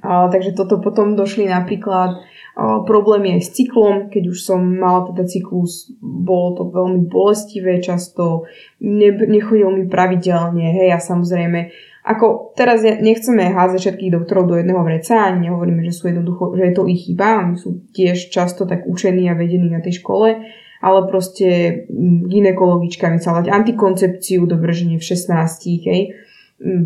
takže 0.04 0.52
toto 0.56 0.80
potom 0.80 1.16
došli 1.20 1.52
napríklad 1.52 2.24
problémy 2.60 3.40
aj 3.40 3.42
s 3.48 3.50
cyklom, 3.56 4.12
keď 4.12 4.24
už 4.36 4.40
som 4.44 4.60
mala 4.60 5.08
teda 5.08 5.24
cyklus, 5.24 5.92
bolo 6.02 6.60
to 6.60 6.64
veľmi 6.68 7.08
bolestivé, 7.08 7.80
často 7.80 8.44
ne, 8.84 9.10
nechodil 9.16 9.72
mi 9.72 9.88
pravidelne, 9.88 10.76
hej, 10.76 10.92
a 10.92 11.00
samozrejme, 11.00 11.72
ako 12.04 12.52
teraz 12.58 12.84
nechceme 12.84 13.54
házať 13.56 13.80
všetkých 13.80 14.14
doktorov 14.20 14.52
do 14.52 14.56
jedného 14.60 14.84
vreca, 14.84 15.32
ani 15.32 15.48
nehovoríme, 15.48 15.86
že 15.86 15.96
sú 15.96 16.12
jednoducho, 16.12 16.58
že 16.60 16.64
je 16.68 16.74
to 16.76 16.84
ich 16.92 17.02
chyba, 17.08 17.46
oni 17.46 17.56
sú 17.56 17.88
tiež 17.96 18.34
často 18.34 18.68
tak 18.68 18.84
učení 18.84 19.32
a 19.32 19.38
vedení 19.38 19.72
na 19.72 19.80
tej 19.80 20.04
škole, 20.04 20.44
ale 20.82 21.00
proste 21.08 21.86
ginekologička 22.26 23.08
mi 23.08 23.22
dať 23.22 23.48
antikoncepciu 23.48 24.44
do 24.50 24.58
v 24.58 25.00
16, 25.00 25.88
hej, 25.88 26.02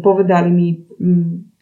povedali 0.03 0.49
mi 0.51 0.67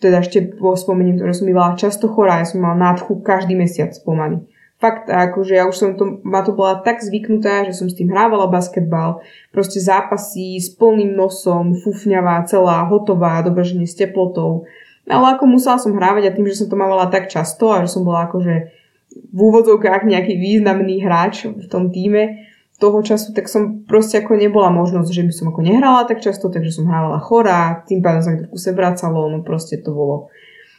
teda 0.03 0.19
ešte 0.19 0.59
spomeniem 0.59 1.15
to, 1.15 1.23
že 1.31 1.39
som 1.39 1.47
bývala 1.47 1.79
často 1.79 2.11
chorá, 2.11 2.43
ja 2.43 2.47
som 2.47 2.59
mala 2.59 2.75
nádchu 2.75 3.23
každý 3.23 3.55
mesiac 3.55 3.95
pomaly. 4.03 4.43
Fakt, 4.83 5.07
akože 5.07 5.55
ja 5.55 5.63
už 5.63 5.75
som 5.79 5.89
to, 5.95 6.19
ma 6.27 6.43
to 6.43 6.51
bola 6.51 6.83
tak 6.83 6.99
zvyknutá, 6.99 7.63
že 7.63 7.71
som 7.71 7.87
s 7.87 7.95
tým 7.95 8.11
hrávala 8.11 8.51
basketbal, 8.51 9.23
proste 9.55 9.79
zápasy 9.79 10.59
s 10.59 10.75
plným 10.75 11.15
nosom, 11.15 11.71
fufňavá, 11.79 12.43
celá, 12.43 12.83
hotová, 12.83 13.39
dobrženie 13.47 13.87
s 13.87 13.95
teplotou. 13.95 14.67
Ale 15.07 15.39
ako 15.39 15.47
musela 15.47 15.79
som 15.79 15.95
hrávať 15.95 16.27
a 16.27 16.35
tým, 16.35 16.51
že 16.51 16.59
som 16.59 16.67
to 16.67 16.75
mávala 16.75 17.07
tak 17.07 17.31
často 17.31 17.71
a 17.71 17.87
že 17.87 17.95
som 17.95 18.03
bola 18.03 18.27
akože 18.27 18.55
v 19.13 19.39
úvodzovkách 19.39 20.03
nejaký 20.03 20.35
významný 20.35 20.99
hráč 20.99 21.47
v 21.47 21.67
tom 21.71 21.87
týme, 21.87 22.43
toho 22.81 22.99
času, 23.05 23.31
tak 23.37 23.45
som 23.47 23.85
proste 23.85 24.19
ako 24.21 24.37
nebola 24.37 24.73
možnosť, 24.73 25.09
že 25.13 25.23
by 25.23 25.33
som 25.33 25.45
ako 25.53 25.61
nehrala 25.61 26.09
tak 26.09 26.19
často, 26.19 26.49
takže 26.49 26.81
som 26.81 26.89
hrávala 26.89 27.21
chorá, 27.21 27.85
tým 27.85 28.01
pádom 28.01 28.21
sa 28.25 28.29
mi 28.33 28.37
to 28.41 28.45
v 28.49 28.53
kuse 28.57 28.71
vracalo, 28.73 29.29
no 29.29 29.45
proste 29.45 29.79
to 29.79 29.93
bolo 29.93 30.33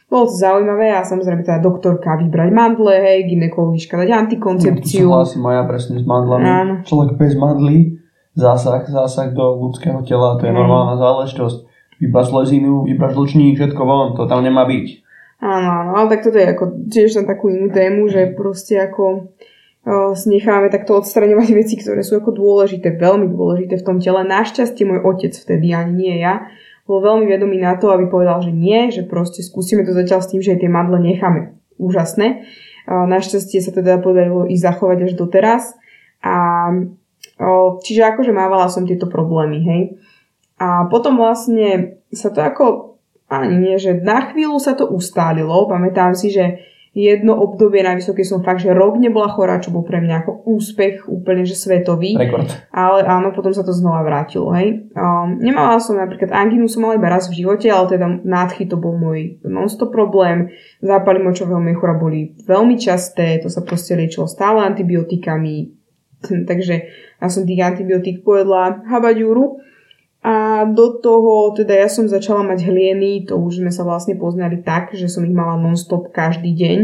bolo 0.05 0.29
to 0.29 0.37
zaujímavé 0.37 0.93
a 0.93 1.01
samozrejme 1.01 1.41
teda 1.41 1.65
doktorka 1.65 2.13
vybrať 2.21 2.49
mandle, 2.53 2.93
hej, 2.93 3.25
ginekologička 3.25 3.97
dať 3.97 4.09
antikoncepciu. 4.13 5.09
No, 5.09 5.25
to 5.25 5.41
Maja 5.41 5.65
presne 5.65 5.97
s 5.97 6.05
mandlami. 6.05 6.45
Áno. 6.45 6.73
Človek 6.85 7.17
bez 7.17 7.33
mandlí, 7.33 7.97
zásah, 8.37 8.85
zásah 8.85 9.33
do 9.33 9.57
ľudského 9.65 10.05
tela, 10.05 10.37
to 10.37 10.45
je 10.45 10.53
Áno. 10.53 10.61
normálna 10.61 11.01
záležitosť. 11.01 11.57
Vybrať 11.95 12.25
slezinu, 12.27 12.85
vybrať 12.85 13.11
žlčník, 13.17 13.57
všetko 13.57 13.81
von, 13.81 14.13
to 14.13 14.29
tam 14.29 14.45
nemá 14.45 14.67
byť. 14.69 14.85
Áno, 15.41 15.69
áno, 15.83 15.91
ale 15.99 16.07
tak 16.07 16.23
toto 16.23 16.37
je 16.39 16.47
ako 16.47 16.65
tiež 16.87 17.19
na 17.19 17.23
takú 17.27 17.51
inú 17.51 17.67
tému, 17.73 18.07
že 18.07 18.31
proste 18.37 18.79
ako 18.79 19.34
necháme 20.25 20.73
takto 20.73 20.97
odstraňovať 20.97 21.49
veci, 21.53 21.77
ktoré 21.77 22.01
sú 22.01 22.17
ako 22.17 22.33
dôležité, 22.33 22.97
veľmi 22.97 23.29
dôležité 23.29 23.77
v 23.77 23.85
tom 23.85 23.97
tele. 24.01 24.25
Našťastie 24.25 24.81
môj 24.81 25.05
otec 25.05 25.37
vtedy, 25.37 25.77
ani 25.77 25.93
nie 25.93 26.15
ja, 26.17 26.49
bol 26.89 27.01
veľmi 27.01 27.29
vedomý 27.29 27.61
na 27.61 27.77
to, 27.77 27.93
aby 27.93 28.09
povedal, 28.09 28.41
že 28.41 28.53
nie, 28.53 28.89
že 28.89 29.05
proste 29.05 29.45
skúsime 29.45 29.85
to 29.85 29.93
zatiaľ 29.93 30.21
s 30.25 30.29
tým, 30.33 30.41
že 30.41 30.57
tie 30.57 30.69
madle 30.69 30.97
necháme. 31.01 31.57
Úžasné. 31.77 32.45
Našťastie 32.85 33.61
sa 33.61 33.73
teda 33.73 33.97
podarilo 33.97 34.45
ich 34.45 34.61
zachovať 34.61 35.09
až 35.09 35.11
doteraz. 35.17 35.73
A, 36.21 36.69
čiže 37.81 38.01
akože 38.05 38.29
mávala 38.29 38.69
som 38.69 38.85
tieto 38.85 39.09
problémy, 39.09 39.59
hej. 39.65 39.81
A 40.61 40.85
potom 40.87 41.17
vlastne 41.17 41.99
sa 42.13 42.29
to 42.29 42.39
ako, 42.39 42.95
ani 43.27 43.57
nie, 43.57 43.75
že 43.81 43.97
na 43.97 44.29
chvíľu 44.29 44.61
sa 44.61 44.77
to 44.77 44.85
ustálilo. 44.85 45.65
Pamätám 45.65 46.13
si, 46.13 46.29
že 46.29 46.61
jedno 46.95 47.35
obdobie 47.35 47.83
na 47.83 47.91
vysokej 47.99 48.23
som 48.23 48.39
fakt, 48.39 48.63
že 48.63 48.71
rok 48.71 48.95
nebola 48.95 49.27
chorá, 49.27 49.59
čo 49.59 49.75
bol 49.75 49.83
pre 49.83 49.99
mňa 49.99 50.23
ako 50.23 50.47
úspech 50.47 51.11
úplne, 51.11 51.43
že 51.43 51.59
svetový. 51.59 52.15
Rekord. 52.15 52.47
Ale 52.71 53.03
áno, 53.03 53.35
potom 53.35 53.51
sa 53.51 53.67
to 53.67 53.75
znova 53.75 53.99
vrátilo, 54.07 54.55
hej. 54.55 54.87
Um, 54.95 55.35
nemala 55.43 55.75
som 55.83 55.99
napríklad 55.99 56.31
angínu, 56.31 56.71
som 56.71 56.87
mala 56.87 56.95
iba 56.95 57.11
raz 57.11 57.27
v 57.27 57.43
živote, 57.43 57.67
ale 57.67 57.91
teda 57.91 58.07
nádchy 58.23 58.71
to 58.71 58.79
bol 58.79 58.95
môj 58.95 59.43
non-stop 59.43 59.91
problém. 59.91 60.55
Zápaly 60.79 61.19
močového 61.19 61.59
mechúra 61.59 61.99
boli 61.99 62.31
veľmi 62.47 62.79
časté, 62.79 63.43
to 63.43 63.51
sa 63.51 63.59
proste 63.59 63.99
liečilo 63.99 64.23
stále 64.23 64.63
antibiotikami. 64.63 65.75
Takže 66.49 66.75
ja 67.19 67.27
som 67.27 67.43
tých 67.43 67.59
antibiotík 67.59 68.23
pojedla 68.23 68.87
habaďúru. 68.87 69.59
A 70.25 70.65
do 70.65 70.97
toho, 70.97 71.53
teda 71.53 71.77
ja 71.77 71.85
som 71.85 72.09
začala 72.09 72.41
mať 72.41 72.65
hlieny, 72.65 73.29
to 73.29 73.37
už 73.37 73.61
sme 73.61 73.69
sa 73.69 73.85
vlastne 73.85 74.17
poznali 74.17 74.57
tak, 74.65 74.97
že 74.97 75.05
som 75.05 75.21
ich 75.21 75.29
mala 75.29 75.53
non-stop 75.61 76.09
každý 76.09 76.49
deň. 76.49 76.77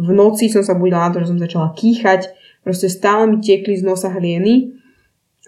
V 0.00 0.10
noci 0.16 0.48
som 0.48 0.64
sa 0.64 0.72
budila 0.72 1.04
na 1.04 1.12
to, 1.12 1.20
že 1.20 1.28
som 1.28 1.36
začala 1.36 1.76
kýchať, 1.76 2.32
proste 2.64 2.88
stále 2.88 3.28
mi 3.28 3.44
tiekli 3.44 3.76
z 3.76 3.84
nosa 3.84 4.08
hlieny. 4.08 4.72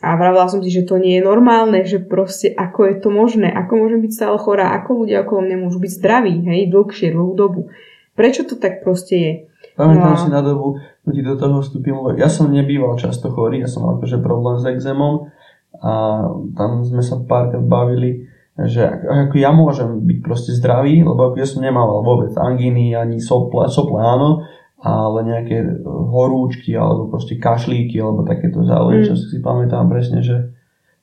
A 0.04 0.14
vravila 0.20 0.44
som 0.46 0.60
si, 0.60 0.68
že 0.68 0.84
to 0.84 1.00
nie 1.00 1.18
je 1.18 1.24
normálne, 1.24 1.88
že 1.88 2.04
proste 2.04 2.52
ako 2.52 2.84
je 2.84 2.94
to 3.00 3.08
možné, 3.08 3.48
ako 3.48 3.80
môžem 3.80 4.04
byť 4.04 4.12
stále 4.12 4.36
chorá, 4.36 4.76
ako 4.76 5.02
ľudia 5.08 5.24
okolo 5.24 5.48
mňa 5.48 5.56
môžu 5.58 5.80
byť 5.80 5.92
zdraví, 6.04 6.34
hej, 6.44 6.68
dlhšie, 6.68 7.16
dlhú 7.16 7.32
dobu. 7.32 7.72
Prečo 8.12 8.44
to 8.44 8.60
tak 8.60 8.84
proste 8.84 9.14
je? 9.16 9.32
Pamätám 9.74 10.14
No. 10.14 10.20
si 10.20 10.28
na 10.28 10.42
dobu, 10.44 10.78
keď 11.02 11.32
do 11.32 11.34
toho 11.34 11.56
vstúpim, 11.64 11.96
lebo 11.96 12.14
ja 12.14 12.28
som 12.30 12.50
nebýval 12.52 12.94
často 12.94 13.32
chorý, 13.32 13.64
ja 13.64 13.70
som 13.70 13.88
mal 13.88 13.98
akože 13.98 14.20
problém 14.22 14.60
s 14.60 14.66
exémom 14.68 15.32
a 15.76 16.24
tam 16.56 16.82
sme 16.82 17.04
sa 17.04 17.20
párkrát 17.22 17.62
bavili, 17.62 18.26
že 18.58 18.82
ako 18.82 19.30
ako 19.30 19.36
ja 19.38 19.50
môžem 19.54 19.88
byť 20.02 20.18
proste 20.18 20.50
zdravý, 20.58 21.06
lebo 21.06 21.30
ako 21.30 21.36
ja 21.38 21.46
som 21.46 21.62
nemával 21.62 22.02
vôbec 22.02 22.34
angíny, 22.34 22.98
ani 22.98 23.22
sople, 23.22 23.70
sople 23.70 24.02
áno, 24.02 24.42
ale 24.82 25.26
nejaké 25.26 25.82
horúčky, 25.86 26.74
alebo 26.74 27.10
proste 27.10 27.38
kašlíky, 27.38 28.02
alebo 28.02 28.26
takéto 28.26 28.66
záležitosti 28.66 29.34
si 29.34 29.38
pamätám 29.38 29.86
presne, 29.86 30.22
že 30.26 30.57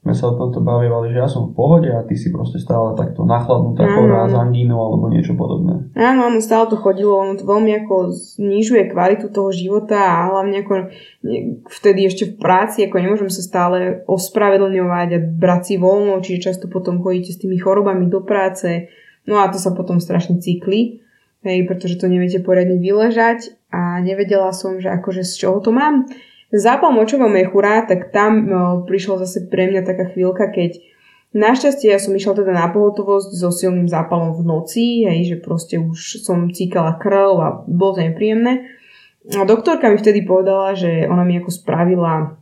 sme 0.05 0.13
sa 0.13 0.29
o 0.29 0.37
tomto 0.37 0.61
bavili, 0.61 1.09
že 1.09 1.17
ja 1.17 1.25
som 1.25 1.49
v 1.49 1.57
pohode 1.57 1.89
a 1.89 2.05
ty 2.05 2.13
si 2.13 2.29
proste 2.29 2.61
stále 2.61 2.93
takto 2.93 3.25
nachladnutá 3.25 3.89
chorá 3.89 4.29
s 4.29 4.37
angínou 4.37 4.77
alebo 4.77 5.09
niečo 5.09 5.33
podobné. 5.33 5.89
Áno, 5.97 6.29
áno, 6.29 6.37
stále 6.45 6.69
to 6.69 6.77
chodilo, 6.77 7.17
ono 7.17 7.33
to 7.33 7.41
veľmi 7.41 7.73
ako 7.81 8.13
znižuje 8.13 8.93
kvalitu 8.93 9.33
toho 9.33 9.49
života 9.49 9.97
a 9.97 10.29
hlavne 10.29 10.61
ako 10.61 10.93
vtedy 11.73 12.05
ešte 12.05 12.29
v 12.29 12.33
práci, 12.37 12.85
ako 12.85 13.01
nemôžem 13.01 13.33
sa 13.33 13.41
stále 13.41 14.05
ospravedlňovať 14.05 15.09
a 15.09 15.19
brať 15.25 15.73
si 15.73 15.75
voľno, 15.81 16.21
čiže 16.21 16.53
často 16.53 16.69
potom 16.69 17.01
chodíte 17.01 17.33
s 17.33 17.41
tými 17.41 17.57
chorobami 17.57 18.05
do 18.05 18.21
práce, 18.21 18.85
no 19.25 19.41
a 19.41 19.49
to 19.49 19.57
sa 19.57 19.73
potom 19.73 19.97
strašne 19.97 20.37
cykli, 20.37 21.01
hej, 21.41 21.65
pretože 21.65 21.97
to 21.97 22.05
neviete 22.05 22.45
poriadne 22.45 22.77
vyležať 22.77 23.57
a 23.73 24.05
nevedela 24.05 24.53
som, 24.53 24.77
že 24.77 24.85
akože 24.85 25.25
z 25.25 25.33
čoho 25.33 25.65
to 25.65 25.73
mám. 25.73 26.05
Zápal 26.55 26.95
močového 26.95 27.27
mechúra, 27.27 27.83
tak 27.83 28.15
tam 28.15 28.31
no, 28.47 28.61
prišla 28.87 29.27
zase 29.27 29.51
pre 29.51 29.67
mňa 29.67 29.83
taká 29.83 30.07
chvíľka, 30.15 30.47
keď 30.55 30.79
Našťastie 31.35 31.91
ja 31.91 31.99
som 31.99 32.15
išla 32.15 32.31
teda 32.31 32.55
na 32.55 32.71
pohotovosť 32.71 33.35
so 33.35 33.51
silným 33.51 33.91
zápalom 33.91 34.39
v 34.39 34.47
noci, 34.47 35.03
hej, 35.03 35.35
že 35.35 35.43
proste 35.43 35.75
už 35.75 36.23
som 36.23 36.47
cíkala 36.47 36.95
krv 36.95 37.29
a 37.43 37.47
bolo 37.67 37.99
to 37.99 38.07
nepríjemné. 38.07 38.71
A 39.35 39.43
doktorka 39.43 39.91
mi 39.91 39.99
vtedy 39.99 40.23
povedala, 40.23 40.79
že 40.79 41.03
ona 41.11 41.27
mi 41.27 41.35
ako 41.35 41.51
spravila 41.51 42.39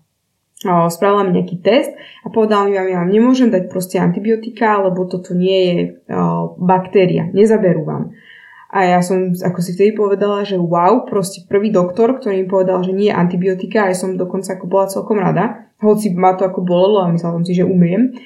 spravila 0.64 1.28
mi 1.28 1.36
nejaký 1.42 1.60
test 1.60 1.92
a 2.24 2.32
povedala 2.32 2.72
mi, 2.72 2.80
ja 2.80 2.88
vám 2.88 3.12
nemôžem 3.12 3.52
dať 3.52 3.68
proste 3.68 4.00
antibiotika, 4.00 4.80
lebo 4.80 5.04
toto 5.04 5.36
nie 5.36 5.60
je 5.60 5.76
o, 6.08 6.56
baktéria, 6.56 7.28
nezaberú 7.36 7.84
vám. 7.84 8.16
A 8.74 8.90
ja 8.90 9.06
som 9.06 9.38
ako 9.38 9.60
si 9.62 9.78
vtedy 9.78 9.94
povedala, 9.94 10.42
že 10.42 10.58
wow, 10.58 11.06
proste 11.06 11.46
prvý 11.46 11.70
doktor, 11.70 12.18
ktorý 12.18 12.42
mi 12.42 12.48
povedal, 12.50 12.82
že 12.82 12.90
nie 12.90 13.14
je 13.14 13.16
antibiotika 13.16 13.86
a 13.86 13.94
som 13.94 14.18
dokonca 14.18 14.58
ako 14.58 14.66
bola 14.66 14.90
celkom 14.90 15.22
rada, 15.22 15.70
hoci 15.78 16.10
ma 16.18 16.34
to 16.34 16.42
ako 16.42 16.66
bolelo 16.66 17.06
a 17.06 17.14
myslela 17.14 17.38
som 17.38 17.46
si, 17.46 17.54
že 17.54 17.70
umiem. 17.70 18.18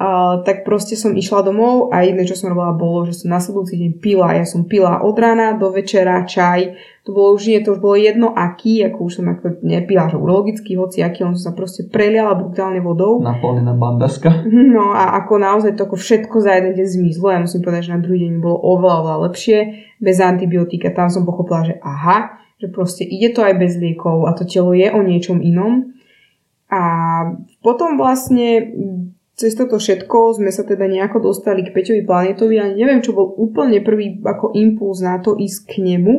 Uh, 0.00 0.40
tak 0.48 0.64
proste 0.64 0.96
som 0.96 1.12
išla 1.12 1.44
domov 1.44 1.92
a 1.92 2.00
jedné, 2.08 2.24
čo 2.24 2.32
som 2.32 2.48
robila, 2.48 2.72
bolo, 2.72 3.04
že 3.04 3.20
som 3.20 3.28
nasledujúci 3.28 3.76
deň 3.76 3.92
pila. 4.00 4.32
Ja 4.32 4.48
som 4.48 4.64
pila 4.64 5.04
od 5.04 5.12
rána 5.12 5.60
do 5.60 5.68
večera 5.68 6.24
čaj. 6.24 6.72
To 7.10 7.18
bolo 7.18 7.34
už 7.34 7.50
nie, 7.50 7.58
to 7.58 7.74
už 7.74 7.82
bolo 7.82 7.98
jedno 7.98 8.30
aký, 8.30 8.86
ako 8.86 9.10
už 9.10 9.18
som 9.18 9.26
ako 9.34 9.66
nepila, 9.66 10.06
že 10.06 10.14
urologický, 10.14 10.78
hoci 10.78 11.02
aký, 11.02 11.26
on 11.26 11.34
sa 11.34 11.50
proste 11.50 11.90
preliala 11.90 12.38
brutálne 12.38 12.78
vodou. 12.78 13.18
Naplnená 13.18 13.74
bandaska. 13.74 14.46
No 14.70 14.94
a 14.94 15.18
ako 15.18 15.42
naozaj 15.42 15.74
to 15.74 15.90
ako 15.90 15.98
všetko 15.98 16.38
za 16.38 16.54
jeden 16.54 16.78
deň 16.78 16.86
zmizlo. 16.86 17.34
Ja 17.34 17.42
musím 17.42 17.66
povedať, 17.66 17.90
že 17.90 17.94
na 17.98 18.00
druhý 18.06 18.22
deň 18.22 18.30
mi 18.30 18.38
bolo 18.38 18.62
oveľa, 18.62 18.96
oveľa 19.02 19.18
lepšie, 19.26 19.58
bez 19.98 20.22
antibiotika. 20.22 20.94
Tam 20.94 21.10
som 21.10 21.26
pochopila, 21.26 21.66
že 21.66 21.74
aha, 21.82 22.38
že 22.62 22.70
proste 22.70 23.02
ide 23.02 23.34
to 23.34 23.42
aj 23.42 23.58
bez 23.58 23.74
liekov 23.74 24.30
a 24.30 24.38
to 24.38 24.46
telo 24.46 24.70
je 24.70 24.86
o 24.86 25.02
niečom 25.02 25.42
inom. 25.42 25.90
A 26.70 26.82
potom 27.58 27.98
vlastne 27.98 28.70
cez 29.34 29.58
toto 29.58 29.82
všetko 29.82 30.38
sme 30.38 30.54
sa 30.54 30.62
teda 30.62 30.86
nejako 30.86 31.34
dostali 31.34 31.66
k 31.66 31.74
Peťovi 31.74 32.06
Planetovi 32.06 32.62
a 32.62 32.70
neviem, 32.70 33.02
čo 33.02 33.16
bol 33.16 33.34
úplne 33.34 33.82
prvý 33.82 34.22
ako 34.22 34.54
impuls 34.54 35.02
na 35.02 35.18
to 35.18 35.34
ísť 35.34 35.60
k 35.66 35.74
nemu. 35.82 36.14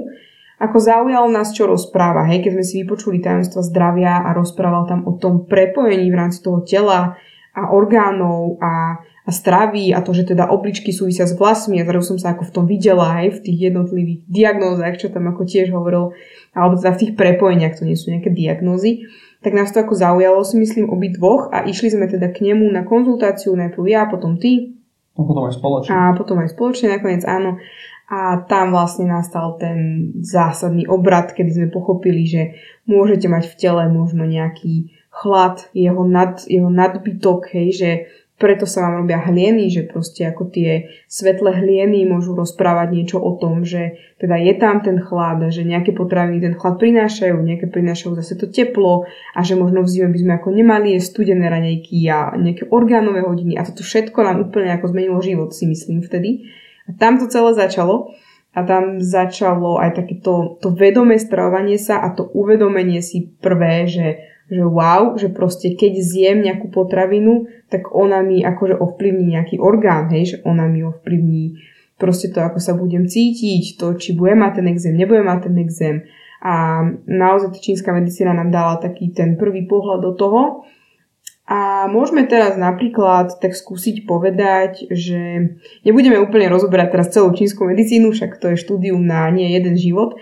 Ako 0.62 0.78
zaujalo 0.78 1.26
nás, 1.34 1.50
čo 1.58 1.66
rozpráva, 1.66 2.30
hej, 2.30 2.46
keď 2.46 2.52
sme 2.54 2.66
si 2.66 2.76
vypočuli 2.86 3.18
tajomstva 3.18 3.66
zdravia 3.66 4.22
a 4.22 4.30
rozprával 4.38 4.86
tam 4.86 5.02
o 5.10 5.18
tom 5.18 5.50
prepojení 5.50 6.06
v 6.14 6.20
rámci 6.22 6.46
toho 6.46 6.62
tela 6.62 7.18
a 7.58 7.62
orgánov 7.74 8.62
a, 8.62 9.02
a 9.02 9.30
stravy 9.34 9.90
a 9.90 10.06
to, 10.06 10.14
že 10.14 10.38
teda 10.38 10.54
obličky 10.54 10.94
súvisia 10.94 11.26
s 11.26 11.34
vlasmi 11.34 11.82
a 11.82 11.88
zrazu 11.90 12.14
som 12.14 12.18
sa 12.22 12.38
ako 12.38 12.46
v 12.46 12.54
tom 12.54 12.66
videla 12.70 13.26
aj 13.26 13.42
v 13.42 13.42
tých 13.42 13.58
jednotlivých 13.74 14.22
diagnózach, 14.30 15.02
čo 15.02 15.10
tam 15.10 15.34
ako 15.34 15.50
tiež 15.50 15.74
hovoril, 15.74 16.14
alebo 16.54 16.78
teda 16.78 16.94
v 16.94 17.02
tých 17.02 17.14
prepojeniach, 17.18 17.82
to 17.82 17.90
nie 17.90 17.98
sú 17.98 18.14
nejaké 18.14 18.30
diagnózy 18.30 19.10
tak 19.42 19.58
nás 19.58 19.74
to 19.74 19.82
ako 19.82 19.98
zaujalo 19.98 20.46
si 20.46 20.62
myslím 20.62 20.94
obi 20.94 21.10
dvoch 21.10 21.50
a 21.50 21.66
išli 21.66 21.90
sme 21.90 22.06
teda 22.06 22.30
k 22.30 22.46
nemu 22.46 22.70
na 22.70 22.86
konzultáciu, 22.86 23.58
najprv 23.58 23.86
ja, 23.90 24.06
potom 24.06 24.38
ty. 24.38 24.78
A 25.18 25.22
potom 25.26 25.50
aj 25.50 25.58
spoločne. 25.58 25.90
A 25.92 26.14
potom 26.14 26.38
aj 26.40 26.54
spoločne 26.54 26.88
nakoniec, 26.94 27.26
áno. 27.26 27.58
A 28.12 28.44
tam 28.44 28.76
vlastne 28.76 29.08
nastal 29.08 29.56
ten 29.56 30.12
zásadný 30.20 30.84
obrad, 30.84 31.32
kedy 31.32 31.48
sme 31.48 31.68
pochopili, 31.72 32.28
že 32.28 32.60
môžete 32.84 33.32
mať 33.32 33.48
v 33.48 33.56
tele 33.56 33.84
možno 33.88 34.28
nejaký 34.28 34.92
chlad, 35.12 35.72
jeho, 35.72 36.04
nad, 36.04 36.44
jeho 36.44 36.68
nadbytok, 36.68 37.56
hej, 37.56 37.68
že 37.72 37.90
preto 38.42 38.66
sa 38.66 38.90
vám 38.90 39.06
robia 39.06 39.22
hlieny, 39.22 39.70
že 39.70 39.86
proste 39.86 40.26
ako 40.26 40.50
tie 40.50 40.90
svetlé 41.06 41.62
hlieny 41.62 42.10
môžu 42.10 42.34
rozprávať 42.34 42.90
niečo 42.90 43.18
o 43.22 43.38
tom, 43.38 43.62
že 43.62 44.02
teda 44.18 44.34
je 44.42 44.54
tam 44.58 44.82
ten 44.82 44.98
chlad, 44.98 45.54
že 45.54 45.62
nejaké 45.62 45.94
potraviny 45.94 46.42
ten 46.42 46.58
chlad 46.58 46.82
prinášajú, 46.82 47.38
nejaké 47.38 47.70
prinášajú 47.70 48.18
zase 48.18 48.34
to 48.42 48.50
teplo 48.50 49.06
a 49.38 49.40
že 49.46 49.54
možno 49.54 49.86
v 49.86 49.92
zime 49.94 50.10
by 50.10 50.20
sme 50.20 50.34
ako 50.42 50.50
nemali 50.58 50.98
jesť 50.98 51.08
studené 51.14 51.46
raňajky 51.54 52.02
a 52.10 52.34
nejaké 52.34 52.66
orgánové 52.74 53.22
hodiny 53.22 53.62
a 53.62 53.64
toto 53.64 53.86
všetko 53.86 54.20
nám 54.26 54.50
úplne 54.50 54.74
ako 54.74 54.90
zmenilo 54.90 55.22
život, 55.22 55.54
si 55.54 55.70
myslím 55.70 56.02
vtedy. 56.02 56.50
A 56.88 56.96
tam 56.96 57.22
to 57.22 57.30
celé 57.30 57.54
začalo 57.54 58.14
a 58.52 58.60
tam 58.68 59.00
začalo 59.00 59.80
aj 59.80 60.02
takéto 60.02 60.60
to 60.60 60.74
vedomé 60.76 61.20
stravovanie 61.20 61.80
sa 61.80 62.04
a 62.04 62.12
to 62.12 62.28
uvedomenie 62.32 63.00
si 63.00 63.32
prvé, 63.40 63.88
že 63.88 64.08
že 64.52 64.68
wow, 64.68 65.16
že 65.16 65.32
proste 65.32 65.72
keď 65.80 65.94
zjem 66.04 66.38
nejakú 66.44 66.68
potravinu, 66.76 67.48
tak 67.72 67.96
ona 67.96 68.20
mi 68.20 68.44
akože 68.44 68.76
ovplyvní 68.76 69.40
nejaký 69.40 69.56
orgán, 69.64 70.12
hej, 70.12 70.36
že 70.36 70.38
ona 70.44 70.68
mi 70.68 70.84
ovplyvní 70.84 71.56
proste 71.96 72.28
to, 72.28 72.44
ako 72.44 72.60
sa 72.60 72.76
budem 72.76 73.08
cítiť, 73.08 73.80
to, 73.80 73.96
či 73.96 74.12
budem 74.12 74.44
mať 74.44 74.60
ten 74.60 74.68
exém, 74.68 74.94
nebudem 75.00 75.24
mať 75.24 75.40
ten 75.48 75.56
exém. 75.56 75.96
A 76.44 76.84
naozaj 77.08 77.64
čínska 77.64 77.96
medicína 77.96 78.36
nám 78.36 78.52
dala 78.52 78.76
taký 78.82 79.16
ten 79.16 79.40
prvý 79.40 79.70
pohľad 79.70 80.04
do 80.04 80.12
toho. 80.20 80.42
A 81.50 81.90
môžeme 81.92 82.24
teraz 82.30 82.56
napríklad 82.56 83.42
tak 83.42 83.58
skúsiť 83.58 84.08
povedať, 84.08 84.88
že 84.94 85.52
nebudeme 85.84 86.22
úplne 86.22 86.48
rozoberať 86.48 86.88
teraz 86.96 87.08
celú 87.12 87.34
čínsku 87.36 87.68
medicínu, 87.68 88.14
však 88.14 88.40
to 88.40 88.54
je 88.54 88.62
štúdium 88.62 89.04
na 89.04 89.28
nie 89.34 89.52
jeden 89.52 89.76
život, 89.76 90.16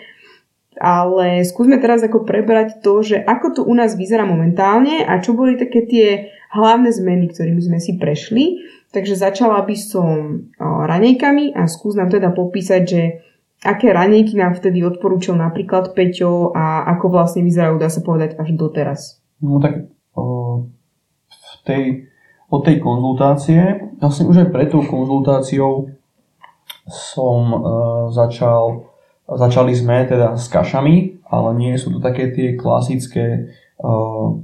ale 0.79 1.43
skúsme 1.43 1.77
teraz 1.77 2.01
ako 2.01 2.23
prebrať 2.23 2.79
to, 2.81 3.03
že 3.03 3.19
ako 3.19 3.47
to 3.51 3.61
u 3.67 3.73
nás 3.75 3.99
vyzerá 3.99 4.23
momentálne 4.25 5.03
a 5.05 5.19
čo 5.19 5.35
boli 5.35 5.59
také 5.59 5.85
tie 5.85 6.07
hlavné 6.49 6.89
zmeny, 6.89 7.29
ktorými 7.29 7.61
sme 7.61 7.77
si 7.83 7.99
prešli. 7.99 8.63
Takže 8.89 9.13
začala 9.13 9.61
by 9.69 9.75
som 9.77 10.49
ranejkami 10.57 11.53
a 11.53 11.69
skús 11.69 11.93
nám 11.93 12.09
teda 12.09 12.33
popísať, 12.33 12.81
že 12.89 13.21
aké 13.61 13.93
ranejky 13.93 14.33
nám 14.33 14.57
vtedy 14.57 14.81
odporúčil 14.81 15.37
napríklad 15.37 15.93
Peťo 15.93 16.57
a 16.57 16.89
ako 16.97 17.11
vlastne 17.13 17.45
vyzerajú, 17.45 17.77
dá 17.77 17.91
sa 17.91 18.01
povedať, 18.01 18.41
až 18.41 18.57
doteraz. 18.57 19.21
No 19.45 19.61
tak 19.61 19.93
tej, 21.65 21.83
od 22.49 22.61
tej 22.65 22.77
konzultácie, 22.81 23.93
vlastne 23.99 24.27
už 24.27 24.47
aj 24.47 24.49
pred 24.53 24.67
tou 24.71 24.83
konzultáciou 24.85 25.93
som 26.89 27.41
e, 27.53 27.57
začal 28.09 28.89
Začali 29.29 29.77
sme 29.77 30.09
teda 30.09 30.33
s 30.33 30.49
kašami, 30.49 31.21
ale 31.29 31.49
nie 31.53 31.77
sú 31.77 31.93
to 31.93 31.99
také 32.01 32.33
tie 32.33 32.57
klasické, 32.57 33.53
uh, 33.77 34.41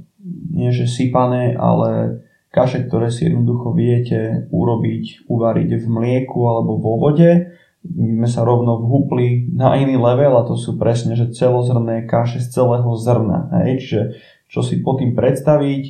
nie 0.54 0.70
že 0.70 0.86
sypané, 0.86 1.58
ale 1.58 2.22
kaše, 2.54 2.86
ktoré 2.86 3.10
si 3.10 3.26
jednoducho 3.26 3.74
viete 3.74 4.46
urobiť, 4.54 5.26
uvariť 5.26 5.70
v 5.74 5.86
mlieku 5.90 6.38
alebo 6.46 6.78
vo 6.78 7.02
vode. 7.02 7.50
My 7.82 8.22
sme 8.22 8.28
sa 8.30 8.46
rovno 8.46 8.78
vhupli 8.78 9.50
na 9.50 9.74
iný 9.74 9.98
level 9.98 10.38
a 10.38 10.46
to 10.46 10.54
sú 10.54 10.78
presne, 10.78 11.18
že 11.18 11.34
celozrné 11.34 12.06
kaše 12.06 12.38
z 12.38 12.54
celého 12.54 12.90
zrna. 12.94 13.50
Hej? 13.66 13.70
Čiže 13.82 14.02
čo 14.46 14.62
si 14.62 14.86
pod 14.86 15.02
tým 15.02 15.18
predstaviť, 15.18 15.82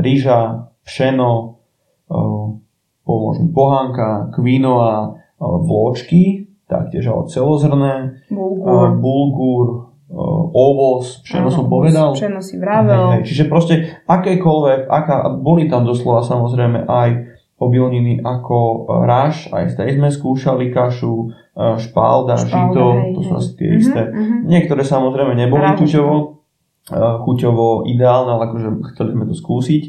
rýža, 0.00 0.70
pšeno, 0.84 1.62
pomôžu 3.04 3.44
pohánka, 3.52 4.34
kvinoa, 4.34 5.20
vločky, 5.40 6.48
taktiež 6.64 7.10
ale 7.12 7.28
celozrné, 7.28 7.94
bulgur, 8.32 8.96
bulgur 8.98 9.66
ovoz, 10.54 11.20
pšeno 11.26 11.50
som 11.50 11.66
povedal. 11.66 12.14
Pšeno 12.14 12.38
si 12.38 12.56
vravel. 12.56 13.18
Hej, 13.18 13.22
hej. 13.22 13.26
Čiže 13.26 13.44
proste 13.50 13.74
akékoľvek, 14.06 14.86
aká, 14.86 15.34
boli 15.42 15.66
tam 15.66 15.82
doslova 15.82 16.22
samozrejme 16.22 16.86
aj 16.86 17.08
obilniny 17.58 18.22
ako 18.22 18.90
ráž, 19.06 19.48
aj 19.54 19.72
z 19.72 19.74
tej 19.78 19.90
sme 19.98 20.08
skúšali 20.10 20.74
kašu, 20.74 21.30
špalda, 21.54 22.34
žito, 22.34 23.14
to 23.14 23.20
sú 23.22 23.32
asi 23.38 23.50
tie 23.54 23.66
mm-hmm, 23.70 23.82
isté. 23.82 24.00
Mm-hmm. 24.10 24.40
Niektoré 24.50 24.82
samozrejme 24.82 25.32
neboli 25.38 25.66
chuťovo, 25.78 26.33
chuťovo 26.92 27.88
ideálne, 27.88 28.36
ale 28.36 28.52
akože 28.52 28.68
chceli 28.92 29.10
sme 29.16 29.24
to 29.24 29.34
skúsiť. 29.36 29.82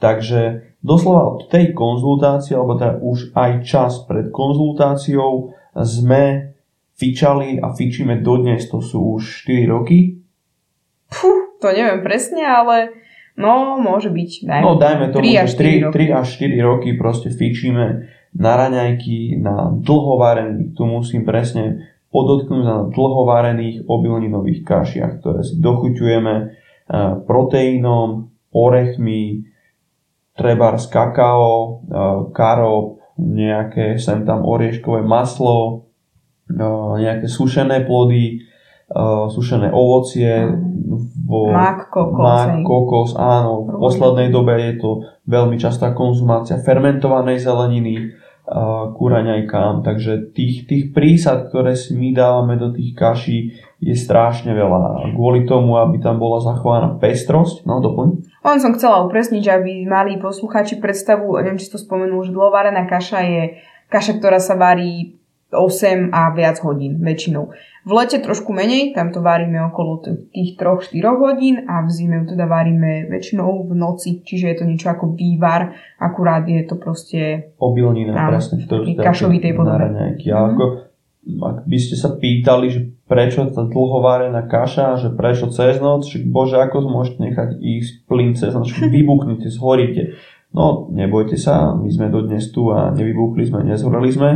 Takže 0.00 0.40
doslova 0.80 1.38
od 1.38 1.40
tej 1.52 1.76
konzultácie, 1.76 2.56
alebo 2.56 2.74
teda 2.80 2.98
už 2.98 3.36
aj 3.36 3.50
čas 3.62 4.02
pred 4.08 4.32
konzultáciou, 4.32 5.54
sme 5.76 6.56
fičali 6.98 7.62
a 7.62 7.72
fičíme 7.72 8.20
dodnes, 8.20 8.66
to 8.66 8.82
sú 8.82 9.20
už 9.20 9.46
4 9.46 9.70
roky. 9.70 10.20
Puh, 11.08 11.56
to 11.62 11.70
neviem 11.70 12.02
presne, 12.02 12.42
ale 12.42 12.92
no, 13.38 13.78
môže 13.78 14.10
byť. 14.10 14.30
Dajme, 14.44 14.64
no, 14.66 14.76
dajme 14.76 15.06
to 15.14 15.18
3 15.22 15.42
až 15.46 15.48
4 15.54 15.94
3, 15.94 16.10
3 16.12 16.20
až 16.20 16.26
4 16.36 16.60
roky 16.60 16.88
proste 16.98 17.28
fičíme 17.30 17.86
na 18.30 18.52
raňajky, 18.54 19.42
na 19.42 19.74
dlhovarených, 19.74 20.78
tu 20.78 20.86
musím 20.86 21.26
presne 21.26 21.89
podotknúť 22.10 22.62
na 22.66 22.76
dlhovarených 22.90 23.86
obilninových 23.86 24.66
kašiach, 24.66 25.22
ktoré 25.22 25.40
si 25.46 25.58
dochuťujeme 25.62 26.34
eh, 26.36 26.50
proteínom, 27.24 28.30
orechmi, 28.50 29.46
treba 30.34 30.74
z 30.74 30.86
kakao, 30.90 31.86
eh, 31.86 32.18
karob, 32.34 33.00
nejaké 33.20 34.00
sem 34.00 34.24
tam 34.24 34.48
orieškové 34.48 35.04
maslo, 35.04 35.90
nejaké 36.96 37.30
sušené 37.30 37.86
plody, 37.86 38.42
sušené 39.30 39.70
ovocie, 39.70 40.50
vo, 41.30 41.54
mak, 41.54 41.94
kokos, 41.94 42.18
mak, 42.18 42.50
kokos, 42.66 43.10
áno. 43.14 43.70
V 43.70 43.78
poslednej 43.78 44.34
dobe 44.34 44.58
je 44.58 44.74
to 44.82 44.90
veľmi 45.30 45.54
častá 45.62 45.94
konzumácia 45.94 46.58
fermentovanej 46.58 47.38
zeleniny, 47.38 48.10
ku 48.98 49.04
raňajkám, 49.06 49.86
takže 49.86 50.34
tých, 50.34 50.66
tých 50.66 50.84
prísad, 50.90 51.46
ktoré 51.50 51.78
si 51.78 51.94
my 51.94 52.10
dávame 52.10 52.58
do 52.58 52.74
tých 52.74 52.98
kaší, 52.98 53.38
je 53.80 53.94
strašne 53.94 54.50
veľa. 54.52 55.14
Kvôli 55.14 55.46
tomu, 55.46 55.78
aby 55.78 56.02
tam 56.02 56.18
bola 56.18 56.42
zachovaná 56.42 56.98
pestrosť, 56.98 57.64
no 57.64 57.78
doplň. 57.78 58.42
On 58.42 58.58
som 58.58 58.74
chcela 58.74 59.06
upresniť, 59.06 59.40
že 59.40 59.52
aby 59.54 59.72
mali 59.86 60.18
posluchači 60.18 60.82
predstavu, 60.82 61.38
neviem, 61.40 61.62
či 61.62 61.70
to 61.70 61.78
spomenul, 61.78 62.26
že 62.26 62.34
dlhovarená 62.34 62.90
kaša 62.90 63.20
je 63.24 63.42
kaša, 63.86 64.18
ktorá 64.18 64.42
sa 64.42 64.58
varí 64.58 65.19
8 65.50 66.14
a 66.14 66.30
viac 66.30 66.62
hodín 66.62 67.02
väčšinou. 67.02 67.50
V 67.80 67.90
lete 67.90 68.22
trošku 68.22 68.54
menej, 68.54 68.94
tam 68.94 69.10
to 69.10 69.18
varíme 69.18 69.58
okolo 69.72 70.04
tých 70.30 70.54
3-4 70.54 70.94
hodín 71.16 71.54
a 71.66 71.82
v 71.82 71.88
zime 71.90 72.22
teda 72.22 72.46
varíme 72.46 73.10
väčšinou 73.10 73.66
v 73.66 73.72
noci, 73.74 74.22
čiže 74.22 74.46
je 74.46 74.56
to 74.62 74.64
niečo 74.68 74.88
ako 74.94 75.18
vývar, 75.18 75.74
akurát 75.98 76.46
je 76.46 76.62
to 76.62 76.78
proste... 76.78 77.50
Obilnina, 77.58 78.14
áno, 78.14 78.38
presne. 78.38 78.62
To, 78.70 78.86
to, 78.86 78.94
kašovitej 78.94 79.52
podobe. 79.58 79.90
Mm-hmm. 79.90 80.28
Ako, 80.28 80.64
ak 81.40 81.58
by 81.66 81.78
ste 81.82 81.94
sa 81.98 82.14
pýtali, 82.14 82.66
že 82.70 82.80
prečo 83.10 83.48
tá 83.50 83.66
dlhovárená 83.66 84.46
kaša, 84.46 85.02
že 85.02 85.08
prečo 85.10 85.50
cez 85.50 85.82
noc, 85.82 86.06
že 86.06 86.22
bože, 86.22 86.62
ako 86.62 86.86
môžete 86.86 87.18
nechať 87.26 87.50
ísť 87.58 87.92
plyn 88.06 88.38
cez 88.38 88.54
noc, 88.54 88.70
vybuchnete, 88.94 89.50
zhoríte. 89.50 90.14
No, 90.54 90.86
nebojte 90.92 91.34
sa, 91.34 91.74
my 91.74 91.90
sme 91.90 92.06
dodnes 92.12 92.54
tu 92.54 92.70
a 92.74 92.90
nevybuchli 92.94 93.46
sme, 93.46 93.66
nezhoreli 93.66 94.10
sme 94.10 94.30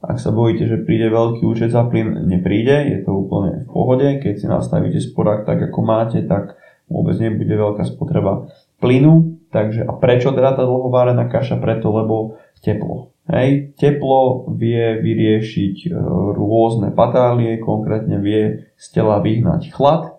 ak 0.00 0.16
sa 0.16 0.32
bojíte, 0.32 0.64
že 0.64 0.80
príde 0.80 1.12
veľký 1.12 1.44
účet 1.44 1.76
za 1.76 1.84
plyn, 1.84 2.24
nepríde, 2.24 2.88
je 2.88 2.98
to 3.04 3.12
úplne 3.12 3.64
v 3.64 3.66
pohode. 3.68 4.08
Keď 4.24 4.34
si 4.40 4.46
nastavíte 4.48 4.96
sporák 4.96 5.44
tak, 5.44 5.60
ako 5.68 5.80
máte, 5.84 6.24
tak 6.24 6.56
vôbec 6.88 7.20
nebude 7.20 7.52
veľká 7.52 7.84
spotreba 7.84 8.48
plynu. 8.80 9.36
Takže 9.52 9.84
a 9.84 9.92
prečo 10.00 10.32
teda 10.32 10.56
tá 10.56 10.64
dlhovárená 10.64 11.28
kaša? 11.28 11.60
Preto, 11.60 11.92
lebo 11.92 12.40
teplo. 12.64 13.12
Hej, 13.28 13.76
teplo 13.76 14.50
vie 14.56 14.98
vyriešiť 14.98 15.76
e, 15.86 15.88
rôzne 16.34 16.90
patálie, 16.90 17.60
konkrétne 17.62 18.18
vie 18.18 18.72
z 18.74 18.86
tela 18.90 19.22
vyhnať 19.22 19.70
chlad, 19.70 20.18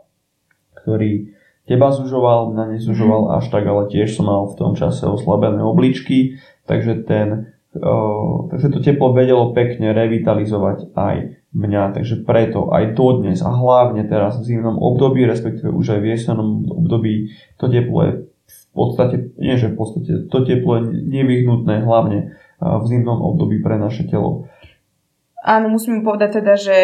ktorý 0.79 1.33
teba 1.67 1.91
zužoval, 1.91 2.55
mňa 2.55 2.77
nezužoval 2.77 3.35
až 3.35 3.51
tak, 3.51 3.67
ale 3.67 3.91
tiež 3.91 4.15
som 4.15 4.31
mal 4.31 4.47
v 4.47 4.55
tom 4.55 4.71
čase 4.79 5.03
oslabené 5.07 5.59
obličky, 5.59 6.39
takže 6.69 7.03
ten 7.03 7.51
takže 7.71 8.67
to 8.67 8.83
teplo 8.83 9.15
vedelo 9.15 9.55
pekne 9.55 9.95
revitalizovať 9.95 10.91
aj 10.91 11.15
mňa, 11.55 11.95
takže 11.95 12.23
preto 12.27 12.71
aj 12.71 12.95
dodnes 12.95 13.39
a 13.43 13.51
hlavne 13.51 14.03
teraz 14.07 14.39
v 14.39 14.55
zimnom 14.55 14.75
období, 14.79 15.23
respektíve 15.23 15.71
už 15.71 15.95
aj 15.95 15.99
v 16.03 16.09
jesenom 16.15 16.67
období, 16.67 17.31
to 17.55 17.71
teplo 17.71 17.99
je 18.03 18.11
v 18.27 18.65
podstate, 18.75 19.15
nie 19.39 19.55
že 19.55 19.71
v 19.71 19.75
podstate, 19.79 20.11
to 20.27 20.37
teplo 20.43 20.79
je 20.79 20.83
nevyhnutné 20.99 21.83
hlavne 21.83 22.35
v 22.59 22.83
zimnom 22.87 23.19
období 23.19 23.63
pre 23.63 23.79
naše 23.79 24.07
telo. 24.07 24.51
Áno, 25.41 25.73
musím 25.73 26.03
povedať 26.05 26.43
teda, 26.43 26.53
že 26.59 26.75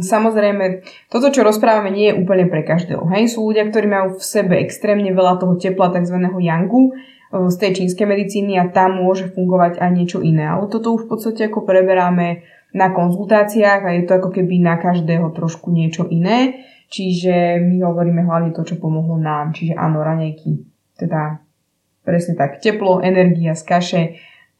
samozrejme, 0.00 0.82
toto, 1.12 1.28
čo 1.28 1.44
rozprávame, 1.44 1.92
nie 1.92 2.10
je 2.10 2.18
úplne 2.18 2.48
pre 2.48 2.64
každého. 2.64 3.04
Hej, 3.12 3.36
sú 3.36 3.44
ľudia, 3.44 3.68
ktorí 3.68 3.86
majú 3.86 4.16
v 4.16 4.24
sebe 4.24 4.56
extrémne 4.58 5.12
veľa 5.12 5.36
toho 5.38 5.54
tepla, 5.60 5.92
tzv. 5.92 6.16
yangu, 6.40 6.96
z 7.28 7.56
tej 7.60 7.70
čínskej 7.84 8.08
medicíny 8.08 8.56
a 8.56 8.72
tam 8.72 9.04
môže 9.04 9.28
fungovať 9.28 9.84
aj 9.84 9.90
niečo 9.92 10.18
iné. 10.24 10.48
Ale 10.48 10.72
toto 10.72 10.96
už 10.96 11.04
v 11.04 11.10
podstate 11.12 11.52
ako 11.52 11.68
preberáme 11.68 12.40
na 12.72 12.88
konzultáciách 12.92 13.84
a 13.84 13.90
je 13.96 14.08
to 14.08 14.16
ako 14.16 14.32
keby 14.32 14.60
na 14.60 14.80
každého 14.80 15.28
trošku 15.36 15.68
niečo 15.68 16.08
iné. 16.08 16.64
Čiže 16.88 17.60
my 17.60 17.84
hovoríme 17.84 18.24
hlavne 18.24 18.56
to, 18.56 18.64
čo 18.64 18.80
pomohlo 18.80 19.20
nám. 19.20 19.52
Čiže 19.52 19.76
áno, 19.76 20.00
ranejky. 20.00 20.64
Teda 20.96 21.44
presne 22.00 22.32
tak. 22.32 22.64
Teplo, 22.64 23.04
energia 23.04 23.52
z 23.52 23.62
kaše 23.64 24.02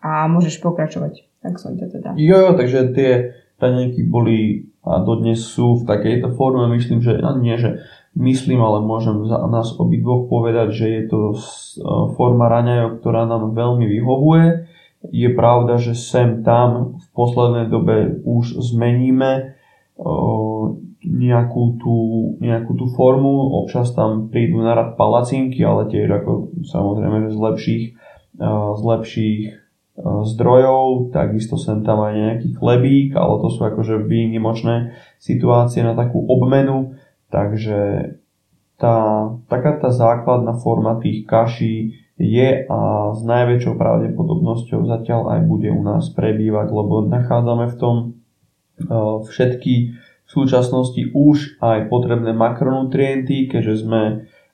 a 0.04 0.28
môžeš 0.28 0.60
pokračovať. 0.60 1.24
Tak 1.40 1.56
som 1.56 1.72
ťa 1.72 1.88
teda. 1.88 2.10
Jo, 2.20 2.36
jo, 2.36 2.50
takže 2.52 2.92
tie 2.92 3.10
ranejky 3.56 4.04
boli 4.04 4.67
a 4.86 5.02
dodnes 5.02 5.42
sú 5.42 5.82
v 5.82 5.86
takejto 5.86 6.34
forme. 6.38 6.70
Myslím, 6.70 7.02
že 7.02 7.18
no 7.18 7.34
nie, 7.36 7.58
že 7.58 7.82
myslím, 8.14 8.62
ale 8.62 8.80
môžem 8.80 9.26
za 9.26 9.38
nás 9.50 9.74
obidvoch 9.76 10.30
povedať, 10.30 10.74
že 10.74 10.86
je 10.86 11.02
to 11.10 11.20
e, 11.32 11.36
forma 12.14 12.46
raňajok, 12.46 13.02
ktorá 13.02 13.26
nám 13.26 13.52
veľmi 13.52 13.86
vyhovuje. 13.86 14.70
Je 15.14 15.30
pravda, 15.30 15.78
že 15.78 15.94
sem 15.94 16.42
tam 16.42 16.98
v 16.98 17.06
poslednej 17.14 17.70
dobe 17.70 18.18
už 18.22 18.58
zmeníme 18.74 19.30
e, 19.34 19.42
nejakú 21.04 21.62
tú, 21.78 21.96
nejakú 22.42 22.72
tú 22.74 22.86
formu. 22.94 23.62
Občas 23.62 23.94
tam 23.94 24.30
prídu 24.30 24.62
na 24.62 24.74
rad 24.74 24.98
palacinky, 24.98 25.62
ale 25.62 25.86
tiež 25.90 26.22
ako 26.22 26.54
samozrejme 26.66 27.30
z 27.30 27.38
lepších, 27.38 27.84
e, 28.40 28.48
z 28.74 28.82
lepších 28.82 29.67
zdrojov, 30.02 31.10
takisto 31.10 31.58
sem 31.58 31.82
tam 31.82 32.06
aj 32.06 32.14
nejaký 32.14 32.48
chlebík, 32.54 33.18
ale 33.18 33.34
to 33.42 33.48
sú 33.50 33.66
akože 33.66 34.06
výnimočné 34.06 34.94
situácie 35.18 35.82
na 35.82 35.98
takú 35.98 36.22
obmenu. 36.22 36.94
Takže 37.28 38.14
tá, 38.78 38.96
taká 39.50 39.76
tá 39.82 39.90
základná 39.90 40.54
forma 40.54 41.02
tých 41.02 41.26
kaší 41.26 41.98
je 42.18 42.66
a 42.66 42.78
s 43.14 43.20
najväčšou 43.22 43.74
pravdepodobnosťou 43.78 44.86
zatiaľ 44.86 45.38
aj 45.38 45.40
bude 45.46 45.70
u 45.70 45.82
nás 45.82 46.10
prebývať, 46.14 46.70
lebo 46.70 47.06
nachádzame 47.06 47.70
v 47.70 47.76
tom 47.78 47.96
e, 47.98 48.06
všetky 49.22 49.74
v 49.98 50.30
súčasnosti 50.30 51.14
už 51.14 51.62
aj 51.62 51.88
potrebné 51.88 52.34
makronutrienty, 52.34 53.46
keďže 53.46 53.74
sme 53.86 54.02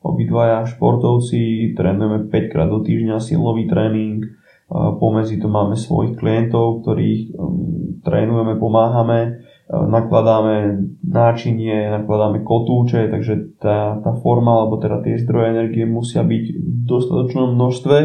obidvaja 0.04 0.68
športovci, 0.68 1.72
trénujeme 1.72 2.28
5 2.28 2.52
krát 2.52 2.68
do 2.68 2.84
týždňa 2.84 3.16
silový 3.18 3.64
tréning, 3.64 4.28
pomedzi 4.72 5.40
to 5.40 5.48
máme 5.48 5.76
svojich 5.76 6.16
klientov, 6.16 6.82
ktorých 6.82 7.36
trénujeme, 8.04 8.56
pomáhame 8.60 9.44
nakladáme 9.72 10.84
náčinie, 11.00 11.88
nakladáme 11.88 12.44
kotúče, 12.44 13.08
takže 13.08 13.56
tá, 13.56 13.96
tá 14.04 14.12
forma 14.20 14.60
alebo 14.60 14.76
teda 14.76 15.00
tie 15.00 15.16
zdroje 15.16 15.56
energie 15.56 15.88
musia 15.88 16.20
byť 16.20 16.44
v 16.52 16.78
dostatočnom 16.84 17.56
množstve 17.56 17.96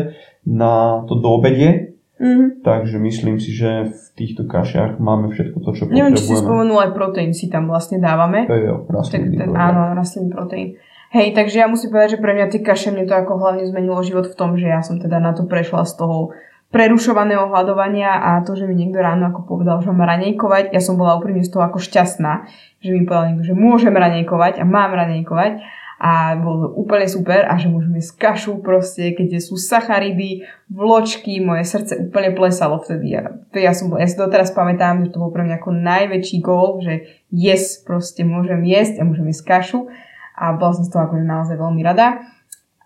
na 0.47 1.03
to 1.03 1.19
doobedie. 1.19 1.99
Mm-hmm. 2.19 2.67
Takže 2.67 2.99
myslím 2.99 3.39
si, 3.39 3.55
že 3.55 3.95
v 3.95 4.03
týchto 4.19 4.43
kašiach 4.43 4.99
máme 4.99 5.31
všetko 5.31 5.57
to, 5.63 5.71
čo 5.71 5.83
Neviem, 5.87 6.11
potrebujeme. 6.11 6.11
Neviem, 6.11 6.19
či 6.19 6.23
si 6.27 6.35
spomenul, 6.35 6.77
aj 6.83 6.91
proteín 6.91 7.31
si 7.31 7.47
tam 7.47 7.71
vlastne 7.71 8.03
dávame. 8.03 8.43
Je 8.43 8.59
jo, 8.67 8.83
rastlinný 8.91 9.39
ten, 9.39 9.55
Áno, 9.55 9.95
rastlinný 9.95 10.27
proteín. 10.27 10.75
Hej, 11.15 11.31
takže 11.31 11.63
ja 11.63 11.67
musím 11.71 11.95
povedať, 11.95 12.19
že 12.19 12.21
pre 12.21 12.35
mňa 12.35 12.51
tie 12.51 12.61
kaše 12.61 12.91
mne 12.91 13.07
to 13.07 13.15
ako 13.15 13.39
hlavne 13.39 13.63
zmenilo 13.65 14.03
život 14.03 14.27
v 14.27 14.35
tom, 14.35 14.59
že 14.59 14.67
ja 14.67 14.83
som 14.83 14.99
teda 14.99 15.23
na 15.23 15.31
to 15.31 15.47
prešla 15.47 15.87
z 15.87 15.95
toho 15.95 16.35
prerušovaného 16.69 17.49
hľadovania 17.49 18.13
a 18.13 18.45
to, 18.45 18.53
že 18.53 18.69
mi 18.69 18.77
niekto 18.77 19.01
ráno 19.01 19.33
ako 19.33 19.49
povedal, 19.49 19.81
že 19.81 19.89
mám 19.89 20.05
ranejkovať, 20.05 20.69
ja 20.69 20.81
som 20.81 21.01
bola 21.01 21.17
úprimne 21.17 21.41
z 21.41 21.49
toho 21.49 21.65
ako 21.65 21.81
šťastná, 21.81 22.45
že 22.85 22.93
mi 22.93 23.09
povedal 23.09 23.33
niekto, 23.33 23.49
že 23.49 23.55
môžem 23.57 23.93
ranejkovať 23.93 24.61
a 24.61 24.63
mám 24.69 24.93
ranejkovať 24.93 25.65
a 25.99 26.39
bolo 26.39 26.57
to 26.63 26.67
úplne 26.79 27.09
super 27.11 27.43
a 27.43 27.59
že 27.59 27.67
môžem 27.67 27.99
jesť 27.99 28.13
kašu 28.21 28.63
proste, 28.63 29.11
keď 29.17 29.43
sú 29.43 29.59
sacharidy, 29.59 30.47
vločky, 30.71 31.43
moje 31.43 31.67
srdce 31.67 31.99
úplne 31.99 32.31
plesalo 32.31 32.79
vtedy. 32.79 33.19
Ja, 33.19 33.35
to 33.51 33.59
ja, 33.59 33.75
som, 33.75 33.91
ja 33.99 34.07
si 34.07 34.15
to 34.15 34.31
pamätám, 34.31 35.03
že 35.03 35.11
to 35.11 35.19
bol 35.19 35.33
pre 35.35 35.43
mňa 35.43 35.59
ako 35.59 35.75
najväčší 35.75 36.37
gól, 36.39 36.79
že 36.79 37.03
yes, 37.33 37.83
proste 37.83 38.23
môžem 38.23 38.63
jesť 38.63 39.03
a 39.03 39.09
môžem 39.09 39.27
jesť 39.27 39.43
kašu 39.59 39.91
a 40.39 40.55
bola 40.55 40.71
som 40.71 40.87
z 40.87 40.91
toho 40.95 41.03
akože 41.03 41.25
naozaj 41.27 41.55
veľmi 41.59 41.81
rada. 41.83 42.23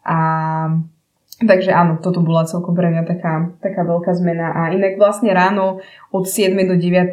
A 0.01 0.17
Takže 1.41 1.73
áno, 1.73 1.97
toto 1.97 2.21
bola 2.21 2.45
celkom 2.45 2.77
pre 2.77 2.93
mňa 2.93 3.03
taká, 3.09 3.57
taká 3.57 3.81
veľká 3.81 4.13
zmena. 4.13 4.53
A 4.53 4.69
inak 4.69 5.01
vlastne 5.01 5.34
ráno 5.34 5.81
od 6.13 6.29
7 6.29 6.53
do 6.69 6.77
9 6.77 7.09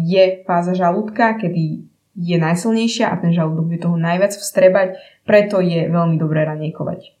je 0.00 0.24
fáza 0.48 0.72
žalúdka, 0.72 1.36
kedy 1.36 1.84
je 2.16 2.36
najsilnejšia 2.40 3.12
a 3.12 3.20
ten 3.20 3.36
žalúdok 3.36 3.68
vie 3.68 3.76
toho 3.76 4.00
najviac 4.00 4.32
vstrebať, 4.32 4.96
preto 5.28 5.60
je 5.60 5.84
veľmi 5.92 6.16
dobré 6.16 6.48
ranejkovať. 6.48 7.12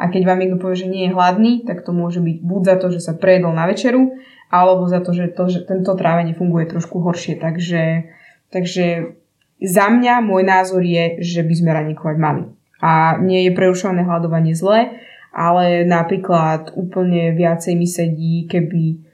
A 0.00 0.08
keď 0.08 0.22
vám 0.24 0.40
niekto 0.40 0.62
povie, 0.62 0.80
že 0.80 0.88
nie 0.88 1.02
je 1.06 1.14
hladný, 1.14 1.52
tak 1.68 1.84
to 1.84 1.92
môže 1.92 2.24
byť 2.24 2.36
buď 2.40 2.62
za 2.64 2.76
to, 2.80 2.86
že 2.88 3.00
sa 3.04 3.12
prejedol 3.12 3.52
na 3.52 3.68
večeru, 3.68 4.16
alebo 4.48 4.88
za 4.88 5.04
to, 5.04 5.12
že, 5.12 5.36
to, 5.36 5.44
že 5.52 5.68
tento 5.68 5.92
trávenie 5.92 6.32
funguje 6.32 6.70
trošku 6.70 7.04
horšie. 7.04 7.36
Takže, 7.36 8.08
takže 8.48 9.18
za 9.60 9.86
mňa 9.90 10.24
môj 10.24 10.42
názor 10.46 10.80
je, 10.80 11.20
že 11.20 11.44
by 11.44 11.54
sme 11.58 11.70
ranejkovať 11.74 12.16
mali. 12.16 12.42
A 12.78 13.18
nie 13.18 13.44
je 13.44 13.52
prerušované 13.52 14.06
hľadovanie 14.06 14.54
zlé, 14.54 15.02
ale 15.38 15.86
napríklad 15.86 16.74
úplne 16.74 17.30
viacej 17.38 17.78
mi 17.78 17.86
sedí, 17.86 18.50
keby 18.50 19.06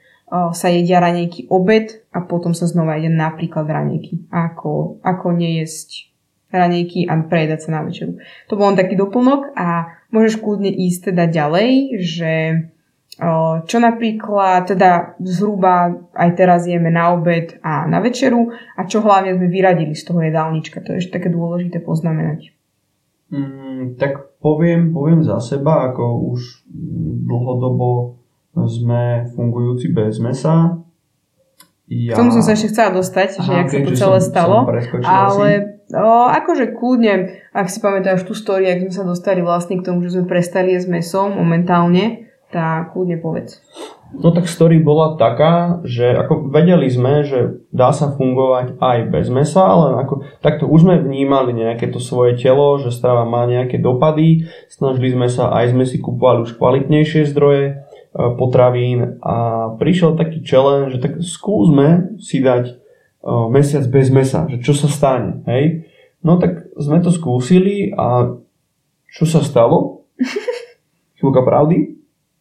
sa 0.57 0.73
jedia 0.73 0.97
ranejky 0.97 1.45
obed 1.53 2.01
a 2.09 2.25
potom 2.25 2.57
sa 2.57 2.65
znova 2.65 2.97
jede 2.97 3.13
napríklad 3.13 3.69
ranejky. 3.69 4.25
Ako, 4.33 4.97
ako 5.05 5.37
nejesť 5.37 6.09
ranejky 6.49 7.05
a 7.05 7.19
prejedať 7.21 7.69
sa 7.69 7.77
na 7.77 7.85
večeru. 7.85 8.17
To 8.49 8.57
bol 8.57 8.73
len 8.73 8.79
taký 8.79 8.97
doplnok 8.97 9.53
a 9.53 10.01
môžeš 10.09 10.41
kľudne 10.41 10.73
ísť 10.73 11.13
teda 11.13 11.29
ďalej, 11.29 11.69
že 12.01 12.33
čo 13.69 13.77
napríklad 13.79 14.65
teda 14.65 15.19
zhruba 15.21 15.93
aj 16.17 16.29
teraz 16.35 16.65
jeme 16.67 16.89
na 16.89 17.13
obed 17.13 17.55
a 17.61 17.85
na 17.85 18.01
večeru 18.01 18.49
a 18.75 18.83
čo 18.89 19.05
hlavne 19.05 19.37
sme 19.37 19.47
vyradili 19.47 19.93
z 19.95 20.03
toho 20.09 20.19
jedálnička. 20.25 20.81
To 20.83 20.95
je 20.95 21.05
ešte 21.05 21.21
také 21.21 21.29
dôležité 21.29 21.79
poznamenať. 21.85 22.54
Mm, 23.33 23.97
tak 23.97 24.37
poviem, 24.37 24.93
poviem 24.93 25.25
za 25.25 25.41
seba, 25.41 25.89
ako 25.89 26.33
už 26.37 26.69
dlhodobo 27.25 28.21
sme 28.55 29.27
fungujúci 29.33 29.91
bez 29.91 30.21
mesa. 30.21 30.79
Ja... 31.89 32.15
K 32.15 32.21
tomu 32.21 32.33
som 32.33 32.41
sa 32.45 32.57
ešte 32.57 32.73
chcela 32.73 32.95
dostať, 32.95 33.41
Aha, 33.41 33.45
že 33.45 33.51
jak 33.53 33.67
sa 33.69 33.79
to 33.81 33.91
celé 33.93 34.19
som, 34.21 34.29
stalo. 34.29 34.57
Som 34.65 35.01
ale 35.05 35.49
o, 35.93 36.25
akože 36.33 36.73
kľudne, 36.73 37.13
ak 37.53 37.67
si 37.69 37.77
pamätáš 37.77 38.25
tú 38.25 38.33
story, 38.33 38.69
ak 38.71 38.89
sme 38.89 38.93
sa 38.93 39.05
dostali 39.05 39.45
vlastne 39.45 39.77
k 39.77 39.85
tomu, 39.85 40.01
že 40.01 40.17
sme 40.17 40.25
prestali 40.25 40.73
jesť 40.73 40.89
meso 40.89 41.29
momentálne, 41.29 42.24
tak 42.55 42.95
kľudne 42.95 43.19
povedz. 43.19 43.59
No 44.15 44.31
tak 44.31 44.47
story 44.47 44.79
bola 44.79 45.19
taká, 45.19 45.83
že 45.83 46.07
ako 46.15 46.47
vedeli 46.47 46.87
sme, 46.87 47.27
že 47.27 47.67
dá 47.75 47.91
sa 47.91 48.15
fungovať 48.15 48.79
aj 48.79 48.97
bez 49.11 49.27
mesa, 49.27 49.67
ale 49.67 49.99
ako, 50.07 50.23
takto 50.39 50.63
už 50.63 50.87
sme 50.87 51.03
vnímali 51.03 51.51
nejaké 51.51 51.91
to 51.91 51.99
svoje 51.99 52.39
telo, 52.39 52.79
že 52.79 52.95
strava 52.95 53.27
má 53.27 53.43
nejaké 53.43 53.75
dopady, 53.75 54.47
snažili 54.71 55.11
sme 55.11 55.27
sa, 55.27 55.51
aj 55.51 55.75
sme 55.75 55.83
si 55.83 55.99
kúpovali 55.99 56.47
už 56.47 56.55
kvalitnejšie 56.55 57.27
zdroje 57.35 57.63
e, 57.67 57.73
potravín 58.39 59.19
a 59.19 59.67
prišiel 59.75 60.15
taký 60.15 60.39
challenge, 60.47 60.95
že 60.95 61.03
tak 61.03 61.13
skúsme 61.19 62.15
si 62.23 62.39
dať 62.39 62.71
e, 62.71 62.73
mesiac 63.51 63.83
bez 63.91 64.15
mesa, 64.15 64.47
že 64.47 64.63
čo 64.63 64.71
sa 64.71 64.87
stane, 64.87 65.43
hej? 65.43 65.91
No 66.23 66.39
tak 66.39 66.71
sme 66.79 67.03
to 67.03 67.11
skúsili 67.11 67.91
a 67.91 68.31
čo 69.11 69.27
sa 69.27 69.43
stalo? 69.43 70.07
Chvíľka 71.19 71.43
pravdy, 71.43 71.94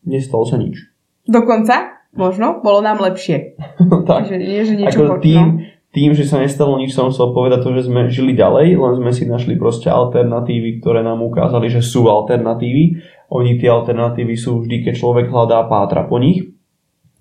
nestalo 0.05 0.45
sa 0.45 0.57
nič. 0.61 0.89
Dokonca? 1.25 2.05
Možno? 2.15 2.63
Bolo 2.63 2.81
nám 2.85 3.03
lepšie. 3.03 3.59
tak. 4.09 4.31
Že, 4.31 4.37
nie, 4.39 4.63
že 4.63 4.75
niečo 4.79 5.01
Ako 5.05 5.19
tým, 5.19 5.67
tým, 5.95 6.11
že 6.15 6.27
sa 6.27 6.43
nestalo 6.43 6.75
nič, 6.79 6.95
som 6.95 7.11
chcel 7.11 7.31
povedať 7.31 7.63
to, 7.63 7.71
že 7.75 7.87
sme 7.87 8.11
žili 8.11 8.35
ďalej, 8.35 8.75
len 8.75 8.93
sme 8.99 9.11
si 9.15 9.31
našli 9.31 9.55
proste 9.55 9.87
alternatívy, 9.91 10.83
ktoré 10.83 11.07
nám 11.07 11.23
ukázali, 11.23 11.71
že 11.71 11.83
sú 11.83 12.11
alternatívy. 12.11 12.99
Oni 13.31 13.59
tie 13.59 13.71
alternatívy 13.71 14.35
sú 14.35 14.63
vždy, 14.63 14.83
keď 14.87 14.95
človek 14.99 15.27
hľadá 15.31 15.67
pátra 15.71 16.07
po 16.07 16.19
nich. 16.19 16.55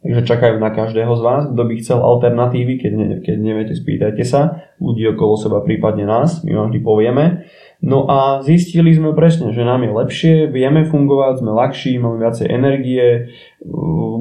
Takže 0.04 0.28
čakajú 0.28 0.60
na 0.60 0.68
každého 0.76 1.16
z 1.16 1.22
vás, 1.24 1.42
kto 1.48 1.62
by 1.64 1.74
chcel 1.80 2.00
alternatívy, 2.04 2.76
keď, 2.76 2.92
ne, 2.92 3.08
keď 3.24 3.36
neviete, 3.40 3.72
spýtajte 3.72 4.28
sa 4.28 4.68
ľudí 4.76 5.08
okolo 5.16 5.40
seba, 5.40 5.64
prípadne 5.64 6.04
nás, 6.04 6.44
my 6.44 6.52
vám 6.52 6.68
vždy 6.76 6.80
povieme. 6.84 7.48
No 7.84 8.08
a 8.08 8.40
zistili 8.40 8.96
sme 8.96 9.12
presne, 9.12 9.52
že 9.52 9.68
nám 9.68 9.84
je 9.84 9.92
lepšie, 9.92 10.36
vieme 10.48 10.88
fungovať, 10.88 11.44
sme 11.44 11.52
ľahší, 11.52 12.00
máme 12.00 12.16
viacej 12.16 12.48
energie. 12.48 13.36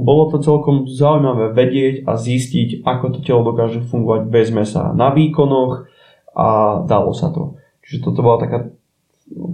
Bolo 0.02 0.34
to 0.34 0.42
celkom 0.42 0.90
zaujímavé 0.90 1.54
vedieť 1.54 2.02
a 2.02 2.18
zistiť, 2.18 2.82
ako 2.82 3.14
to 3.14 3.18
telo 3.22 3.46
dokáže 3.46 3.86
fungovať 3.86 4.26
bez 4.26 4.50
mesa 4.50 4.90
na 4.90 5.14
výkonoch 5.14 5.86
a 6.34 6.82
dalo 6.90 7.14
sa 7.14 7.30
to. 7.30 7.54
Čiže 7.86 8.02
toto 8.02 8.26
bola 8.26 8.42
taká 8.42 8.66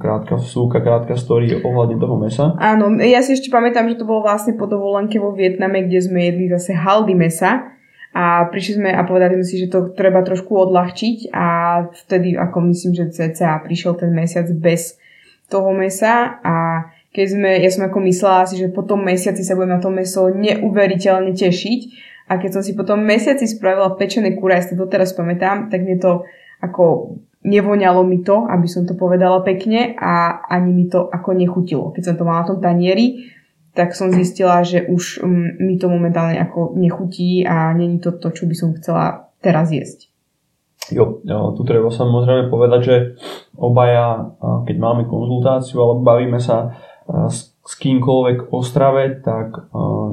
krátka 0.00 0.40
vsúka, 0.40 0.80
krátka 0.80 1.12
story 1.20 1.60
ohľadne 1.60 2.00
toho 2.00 2.16
mesa. 2.16 2.56
Áno, 2.56 2.88
ja 3.04 3.20
si 3.20 3.36
ešte 3.36 3.52
pamätám, 3.52 3.92
že 3.92 4.00
to 4.00 4.08
bolo 4.08 4.24
vlastne 4.24 4.56
po 4.56 4.64
dovolenke 4.64 5.20
vo 5.20 5.36
Vietname, 5.36 5.84
kde 5.84 6.00
sme 6.00 6.32
jedli 6.32 6.48
zase 6.48 6.72
haldy 6.72 7.12
mesa 7.12 7.76
a 8.16 8.48
prišli 8.48 8.80
sme 8.80 8.90
a 8.90 9.04
povedali 9.04 9.36
sme 9.38 9.46
si, 9.46 9.56
že 9.60 9.68
to 9.68 9.92
treba 9.92 10.24
trošku 10.24 10.48
odľahčiť 10.50 11.30
a 11.30 11.46
vtedy, 11.92 12.34
ako 12.34 12.72
myslím, 12.72 12.92
že 12.96 13.12
cca 13.12 13.60
prišiel 13.60 14.00
ten 14.00 14.10
mesiac 14.16 14.48
bez 14.56 14.96
toho 15.48 15.72
mesa 15.76 16.40
a 16.40 16.88
keď 17.12 17.26
sme, 17.28 17.50
ja 17.60 17.70
som 17.72 17.88
ako 17.88 17.98
myslela 18.04 18.44
si, 18.48 18.60
že 18.60 18.68
po 18.68 18.84
tom 18.84 19.00
mesiaci 19.04 19.40
sa 19.40 19.56
budem 19.56 19.76
na 19.76 19.80
to 19.80 19.88
meso 19.88 20.28
neuveriteľne 20.28 21.32
tešiť 21.32 21.80
a 22.28 22.36
keď 22.36 22.50
som 22.60 22.62
si 22.64 22.76
po 22.76 22.84
tom 22.84 23.00
mesiaci 23.00 23.48
spravila 23.48 23.96
pečené 23.96 24.36
kura, 24.36 24.60
ja 24.60 24.64
si 24.64 24.76
to 24.76 24.84
doteraz 24.84 25.16
pamätám, 25.16 25.72
tak 25.72 25.84
mne 25.84 25.96
to 25.96 26.12
ako 26.60 27.16
nevoňalo 27.48 28.04
mi 28.04 28.20
to, 28.20 28.44
aby 28.50 28.68
som 28.68 28.84
to 28.84 28.92
povedala 28.92 29.40
pekne 29.40 29.96
a 29.96 30.42
ani 30.52 30.74
mi 30.74 30.84
to 30.90 31.08
ako 31.08 31.32
nechutilo. 31.32 31.94
Keď 31.96 32.02
som 32.12 32.14
to 32.20 32.26
mala 32.28 32.44
na 32.44 32.48
tom 32.52 32.60
tanieri, 32.60 33.32
tak 33.78 33.94
som 33.94 34.10
zistila, 34.10 34.66
že 34.66 34.82
už 34.90 35.22
mm, 35.22 35.62
mi 35.62 35.78
to 35.78 35.86
momentálne 35.86 36.34
ako 36.42 36.74
nechutí 36.74 37.46
a 37.46 37.70
není 37.70 38.02
to 38.02 38.10
to, 38.18 38.34
čo 38.34 38.50
by 38.50 38.54
som 38.58 38.74
chcela 38.74 39.30
teraz 39.38 39.70
jesť. 39.70 40.10
Jo, 40.90 41.22
jo 41.22 41.54
tu 41.54 41.62
treba 41.62 41.86
samozrejme 41.86 42.50
povedať, 42.50 42.80
že 42.82 42.96
obaja, 43.54 44.34
keď 44.66 44.76
máme 44.82 45.06
konzultáciu 45.06 45.78
alebo 45.78 46.02
bavíme 46.02 46.42
sa 46.42 46.74
s, 47.06 47.54
s 47.54 47.72
kýmkoľvek 47.78 48.50
o 48.50 48.58
strave, 48.66 49.20
tak 49.22 49.68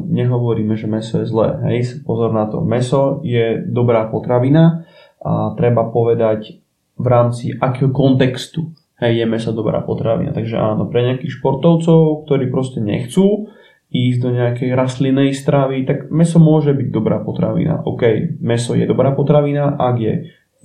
nehovoríme, 0.05 0.77
že 0.77 0.85
meso 0.85 1.23
je 1.23 1.31
zlé. 1.31 1.57
Hej, 1.71 2.05
pozor 2.05 2.35
na 2.35 2.45
to. 2.51 2.61
Meso 2.61 3.23
je 3.25 3.65
dobrá 3.65 4.05
potravina 4.11 4.85
a 5.23 5.55
treba 5.57 5.89
povedať 5.89 6.61
v 6.99 7.07
rámci 7.07 7.55
akého 7.55 7.89
kontextu 7.89 8.69
hej, 8.99 9.23
je 9.23 9.25
meso 9.27 9.51
dobrá 9.51 9.83
potravina. 9.83 10.31
Takže 10.31 10.55
áno, 10.55 10.87
pre 10.87 11.03
nejakých 11.03 11.39
športovcov, 11.39 12.27
ktorí 12.27 12.47
proste 12.51 12.79
nechcú 12.79 13.51
ísť 13.91 14.19
do 14.19 14.29
nejakej 14.33 14.69
rastlinnej 14.73 15.31
stravy, 15.31 15.85
tak 15.85 16.09
meso 16.09 16.41
môže 16.41 16.73
byť 16.73 16.87
dobrá 16.89 17.21
potravina. 17.21 17.85
OK, 17.85 18.35
meso 18.41 18.73
je 18.73 18.85
dobrá 18.89 19.13
potravina, 19.13 19.77
ak 19.77 19.95
je 20.01 20.13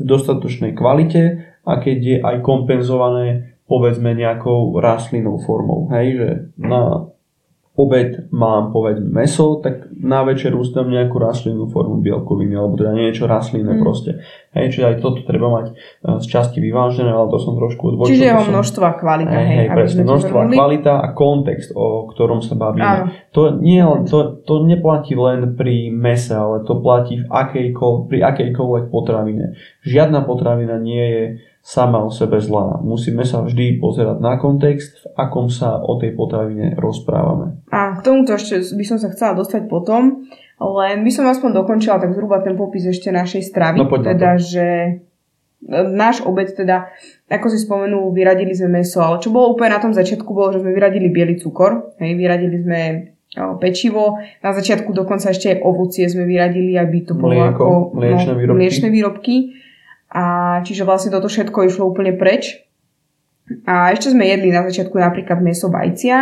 v 0.01 0.03
dostatočnej 0.03 0.73
kvalite 0.73 1.53
a 1.63 1.73
keď 1.77 1.99
je 2.01 2.17
aj 2.25 2.37
kompenzované 2.41 3.59
povedzme 3.71 4.17
nejakou 4.19 4.75
rastlinnou 4.83 5.39
formou. 5.47 5.87
Hej, 5.95 6.07
že 6.19 6.29
na 6.59 7.07
obed 7.79 8.29
mám 8.35 8.75
povedzme 8.75 9.09
meso, 9.09 9.63
tak 9.63 9.89
na 9.95 10.27
večer 10.27 10.53
tam 10.75 10.91
nejakú 10.91 11.17
rastlinnú 11.17 11.71
formu 11.71 12.03
bielkoviny, 12.03 12.53
alebo 12.53 12.75
teda 12.75 12.93
niečo 12.93 13.31
rastlinné 13.31 13.79
mm. 13.79 13.81
proste. 13.81 14.21
Hej, 14.51 14.75
čiže 14.75 14.85
aj 14.91 14.97
toto 14.99 15.23
treba 15.23 15.49
mať 15.49 15.67
eh, 15.71 16.19
z 16.19 16.27
časti 16.27 16.59
vyvážené, 16.59 17.09
ale 17.09 17.31
to 17.31 17.39
som 17.39 17.55
trošku 17.55 17.95
odbočil. 17.95 18.11
Čiže 18.13 18.27
jeho 18.27 18.45
množstvo 18.51 18.83
a 18.83 18.93
kvalita. 18.99 19.33
Hej, 19.33 19.47
hej 19.47 19.69
presne, 19.71 20.03
množstvo 20.03 20.37
a 20.37 20.45
kvalita 20.51 20.95
a 20.99 21.07
kontext, 21.15 21.71
o 21.73 22.11
ktorom 22.11 22.43
sa 22.43 22.59
bavíme. 22.59 23.31
To, 23.39 23.55
nie, 23.55 23.81
to, 24.11 24.43
to 24.43 24.55
neplatí 24.67 25.15
len 25.15 25.55
pri 25.55 25.95
mese, 25.95 26.35
ale 26.35 26.67
to 26.67 26.75
platí 26.83 27.23
v 27.23 27.27
akejko, 27.31 28.11
pri 28.11 28.19
akejkoľvek 28.35 28.85
potravine. 28.91 29.55
Žiadna 29.87 30.27
potravina 30.27 30.77
nie 30.83 31.05
je 31.07 31.25
sama 31.61 32.01
o 32.01 32.11
sebe 32.11 32.41
zlá. 32.41 32.81
Musíme 32.81 33.23
sa 33.23 33.45
vždy 33.45 33.79
pozerať 33.79 34.19
na 34.19 34.41
kontext, 34.41 35.05
v 35.05 35.07
akom 35.15 35.53
sa 35.53 35.77
o 35.77 36.01
tej 36.01 36.17
potravine 36.17 36.73
rozprávame. 36.75 37.61
A 37.69 38.01
k 38.01 38.05
tomuto 38.05 38.35
ešte 38.35 38.65
by 38.73 38.85
som 38.85 38.99
sa 38.99 39.13
chcela 39.13 39.37
dostať 39.37 39.69
potom, 39.69 40.25
len 40.61 41.05
by 41.05 41.11
som 41.13 41.29
aspoň 41.29 41.61
dokončila 41.65 42.01
tak 42.01 42.17
zhruba 42.17 42.41
ten 42.41 42.57
popis 42.57 42.89
ešte 42.89 43.13
našej 43.13 43.43
stravy. 43.45 43.81
No, 43.81 43.89
teda, 43.93 44.41
že 44.41 44.67
e, 45.61 45.81
náš 45.93 46.25
obed 46.25 46.49
teda, 46.53 46.89
ako 47.29 47.47
si 47.53 47.61
spomenul, 47.61 48.13
vyradili 48.13 48.57
sme 48.57 48.81
meso, 48.81 49.01
ale 49.05 49.21
čo 49.21 49.33
bolo 49.33 49.53
úplne 49.57 49.77
na 49.77 49.81
tom 49.85 49.93
začiatku, 49.93 50.29
bolo, 50.33 50.57
že 50.57 50.65
sme 50.65 50.73
vyradili 50.73 51.13
biely 51.13 51.37
cukor, 51.41 51.97
hej, 52.01 52.13
vyradili 52.17 52.57
sme 52.61 52.81
pečivo. 53.63 54.19
Na 54.43 54.51
začiatku 54.51 54.91
dokonca 54.91 55.31
ešte 55.31 55.55
aj 55.55 55.59
ovocie 55.63 56.11
sme 56.11 56.27
vyradili, 56.27 56.75
aby 56.75 57.07
to 57.07 57.15
bolo 57.15 57.39
Mlieko, 57.39 57.55
ako 57.55 57.67
mliečne 57.95 58.33
no, 58.35 58.39
výrobky. 58.39 58.57
mliečne 58.59 58.89
výrobky. 58.91 59.35
A 60.11 60.59
čiže 60.67 60.83
vlastne 60.83 61.15
toto 61.15 61.31
všetko 61.31 61.71
išlo 61.71 61.87
úplne 61.87 62.19
preč. 62.19 62.67
A 63.67 63.95
ešte 63.95 64.15
sme 64.15 64.27
jedli 64.27 64.51
na 64.51 64.67
začiatku 64.67 64.95
napríklad 64.95 65.43
meso 65.43 65.71
vajcia, 65.71 66.19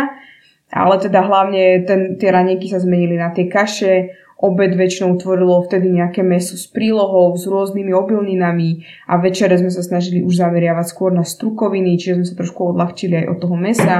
ale 0.69 0.95
teda 1.01 1.25
hlavne 1.25 1.85
ten, 1.85 2.17
tie 2.17 2.29
ranieky 2.29 2.69
sa 2.69 2.81
zmenili 2.81 3.17
na 3.17 3.33
tie 3.33 3.49
kaše, 3.49 4.13
obed 4.39 4.71
väčšinou 4.71 5.19
tvorilo 5.19 5.59
vtedy 5.67 5.91
nejaké 5.91 6.23
meso 6.23 6.55
s 6.55 6.63
prílohou, 6.71 7.35
s 7.35 7.43
rôznymi 7.43 7.91
obilninami 7.91 8.87
a 9.11 9.19
večere 9.19 9.59
sme 9.59 9.67
sa 9.67 9.83
snažili 9.83 10.23
už 10.23 10.39
zameriavať 10.39 10.85
skôr 10.87 11.11
na 11.11 11.27
strukoviny, 11.27 11.99
čiže 11.99 12.15
sme 12.15 12.25
sa 12.25 12.35
trošku 12.39 12.71
odľahčili 12.71 13.25
aj 13.25 13.25
od 13.35 13.37
toho 13.43 13.55
mesa. 13.59 13.97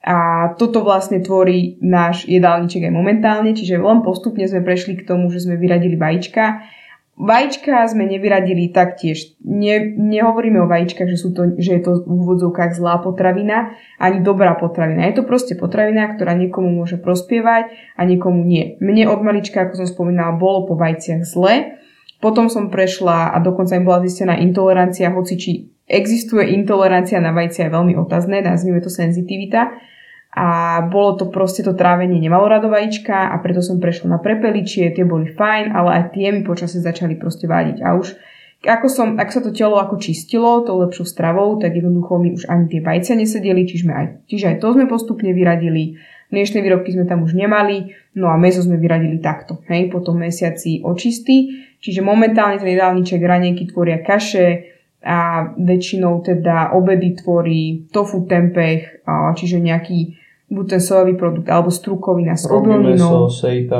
A 0.00 0.16
toto 0.56 0.82
vlastne 0.82 1.20
tvorí 1.22 1.78
náš 1.84 2.24
jedálniček 2.26 2.88
aj 2.88 2.94
momentálne, 2.96 3.52
čiže 3.52 3.78
len 3.78 4.02
postupne 4.02 4.42
sme 4.48 4.64
prešli 4.64 4.98
k 4.98 5.06
tomu, 5.06 5.30
že 5.30 5.44
sme 5.44 5.60
vyradili 5.60 5.94
vajíčka 5.94 6.66
Vajíčka 7.20 7.84
sme 7.84 8.08
nevyradili 8.08 8.72
taktiež. 8.72 9.36
Ne, 9.44 9.92
nehovoríme 9.92 10.64
o 10.64 10.70
vajíčkach, 10.72 11.04
že, 11.04 11.20
sú 11.20 11.36
to, 11.36 11.52
že 11.60 11.76
je 11.76 11.82
to 11.84 12.00
v 12.00 12.16
úvodzovkách 12.16 12.72
zlá 12.72 12.96
potravina, 13.04 13.76
ani 14.00 14.24
dobrá 14.24 14.56
potravina. 14.56 15.04
Je 15.04 15.20
to 15.20 15.28
proste 15.28 15.52
potravina, 15.60 16.16
ktorá 16.16 16.32
niekomu 16.32 16.72
môže 16.72 16.96
prospievať 16.96 17.76
a 18.00 18.08
niekomu 18.08 18.40
nie. 18.40 18.80
Mne 18.80 19.12
od 19.12 19.20
malička, 19.20 19.68
ako 19.68 19.84
som 19.84 19.88
spomínala, 19.92 20.32
bolo 20.40 20.64
po 20.64 20.80
vajciach 20.80 21.20
zle. 21.28 21.76
Potom 22.24 22.48
som 22.48 22.72
prešla 22.72 23.36
a 23.36 23.36
dokonca 23.44 23.76
im 23.76 23.84
bola 23.84 24.00
zistená 24.00 24.40
intolerancia, 24.40 25.12
hoci 25.12 25.34
či 25.36 25.50
existuje 25.84 26.56
intolerancia 26.56 27.20
na 27.20 27.36
vajcia 27.36 27.68
je 27.68 27.74
veľmi 27.76 28.00
otázne, 28.00 28.40
nazvime 28.40 28.80
to 28.80 28.88
senzitivita 28.88 29.76
a 30.30 30.78
bolo 30.86 31.18
to 31.18 31.26
proste 31.26 31.66
to 31.66 31.74
trávenie 31.74 32.22
nemalo 32.22 32.46
vajíčka 32.46 33.34
a 33.34 33.34
preto 33.42 33.58
som 33.58 33.82
prešla 33.82 34.14
na 34.14 34.18
prepeličie, 34.22 34.94
tie 34.94 35.02
boli 35.02 35.26
fajn, 35.26 35.74
ale 35.74 35.88
aj 35.90 36.02
tie 36.14 36.30
mi 36.30 36.46
počasie 36.46 36.78
začali 36.78 37.18
proste 37.18 37.50
vádiť 37.50 37.82
a 37.82 37.98
už 37.98 38.14
ako 38.60 38.86
som, 38.92 39.08
ak 39.16 39.32
sa 39.32 39.40
to 39.40 39.56
telo 39.56 39.80
ako 39.80 39.96
čistilo 39.96 40.60
tou 40.68 40.84
lepšou 40.84 41.08
stravou, 41.08 41.56
tak 41.56 41.72
jednoducho 41.80 42.20
mi 42.20 42.36
už 42.36 42.44
ani 42.44 42.68
tie 42.68 42.84
vajcia 42.84 43.16
nesedeli, 43.16 43.64
čiže 43.64 43.88
aj, 43.88 44.06
čiže 44.28 44.44
aj 44.52 44.56
to 44.60 44.76
sme 44.76 44.84
postupne 44.84 45.32
vyradili. 45.32 45.96
Mliečne 46.28 46.60
výrobky 46.60 46.92
sme 46.92 47.08
tam 47.08 47.24
už 47.24 47.32
nemali, 47.32 47.96
no 48.20 48.28
a 48.28 48.36
meso 48.36 48.60
sme 48.60 48.76
vyradili 48.76 49.16
takto, 49.16 49.64
hej, 49.72 49.88
po 49.88 50.04
tom 50.04 50.20
mesiaci 50.20 50.84
očistý. 50.84 51.64
Čiže 51.80 52.04
momentálne 52.04 52.60
ten 52.60 52.68
jedálniček 52.76 53.24
ranejky 53.24 53.72
tvoria 53.72 54.04
kaše, 54.04 54.76
a 55.00 55.48
väčšinou 55.56 56.20
teda 56.20 56.76
obedy 56.76 57.16
tvorí 57.16 57.88
tofu 57.88 58.28
tempeh, 58.28 59.00
čiže 59.08 59.56
nejaký 59.56 60.19
buď 60.50 60.66
ten 60.66 60.80
sojový 60.82 61.14
produkt, 61.14 61.46
alebo 61.46 61.70
strukovina 61.70 62.34
s 62.34 62.50
obilninou. 62.50 63.30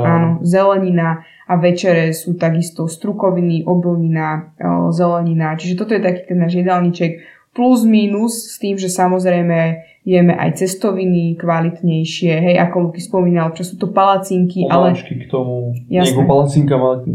Áno, 0.07 0.39
zelenina 0.39 1.19
a 1.51 1.59
večere 1.59 2.15
sú 2.15 2.39
takisto 2.39 2.87
strukoviny, 2.87 3.67
obilnina, 3.67 4.55
zelenina. 4.95 5.59
Čiže 5.59 5.75
toto 5.75 5.91
je 5.91 6.01
taký 6.01 6.31
ten 6.31 6.39
náš 6.39 6.55
jedálniček. 6.63 7.11
Plus 7.51 7.83
minus 7.83 8.55
s 8.55 8.55
tým, 8.59 8.79
že 8.79 8.87
samozrejme 8.87 9.91
jeme 10.01 10.33
aj 10.33 10.57
cestoviny 10.57 11.37
kvalitnejšie, 11.37 12.33
hej, 12.33 12.55
ako 12.57 12.89
Luky 12.89 13.01
spomínal, 13.05 13.53
čo 13.53 13.61
sú 13.61 13.77
to 13.77 13.93
palacinky, 13.93 14.65
ale... 14.65 14.97
k 14.97 15.29
tomu, 15.29 15.77
ale 15.93 16.09
k 16.09 16.17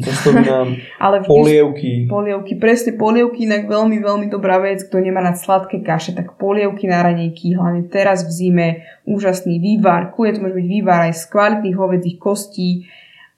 cestovinám, 0.06 0.66
ale 1.04 1.16
vždy, 1.26 1.26
polievky. 1.26 1.90
Polievky, 2.06 2.52
presne 2.62 2.94
polievky, 2.94 3.50
inak 3.50 3.66
veľmi, 3.66 3.98
veľmi 3.98 4.26
dobrá 4.30 4.62
vec, 4.62 4.86
kto 4.86 5.02
nemá 5.02 5.18
na 5.18 5.34
sladké 5.34 5.82
kaše, 5.82 6.14
tak 6.14 6.38
polievky 6.38 6.86
na 6.86 7.02
ranejky, 7.02 7.58
hlavne 7.58 7.90
teraz 7.90 8.22
v 8.22 8.30
zime, 8.30 8.68
úžasný 9.02 9.58
vývar, 9.58 10.14
kuje 10.14 10.38
to 10.38 10.46
môže 10.46 10.54
byť 10.54 10.68
vývar 10.70 11.10
aj 11.10 11.14
z 11.18 11.22
kvalitných 11.26 11.74
hovedzích 11.74 12.18
kostí, 12.22 12.86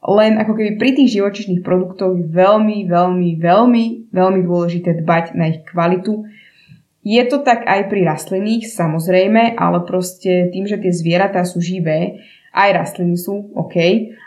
len 0.05 0.37
ako 0.39 0.55
keby 0.55 0.71
pri 0.77 0.91
tých 0.93 1.19
živočišných 1.19 1.65
produktoch 1.65 2.21
je 2.21 2.29
veľmi, 2.31 2.85
veľmi, 2.85 3.31
veľmi, 3.41 3.85
veľmi 4.13 4.41
dôležité 4.45 5.03
dbať 5.03 5.35
na 5.35 5.57
ich 5.57 5.65
kvalitu, 5.65 6.29
je 7.09 7.23
to 7.25 7.41
tak 7.41 7.65
aj 7.65 7.89
pri 7.89 8.05
rastlinných, 8.05 8.69
samozrejme, 8.69 9.57
ale 9.57 9.89
proste 9.89 10.53
tým, 10.53 10.69
že 10.69 10.77
tie 10.77 10.93
zvieratá 10.93 11.41
sú 11.49 11.57
živé, 11.65 12.21
aj 12.53 12.71
rastliny 12.77 13.17
sú, 13.17 13.49
OK, 13.57 13.77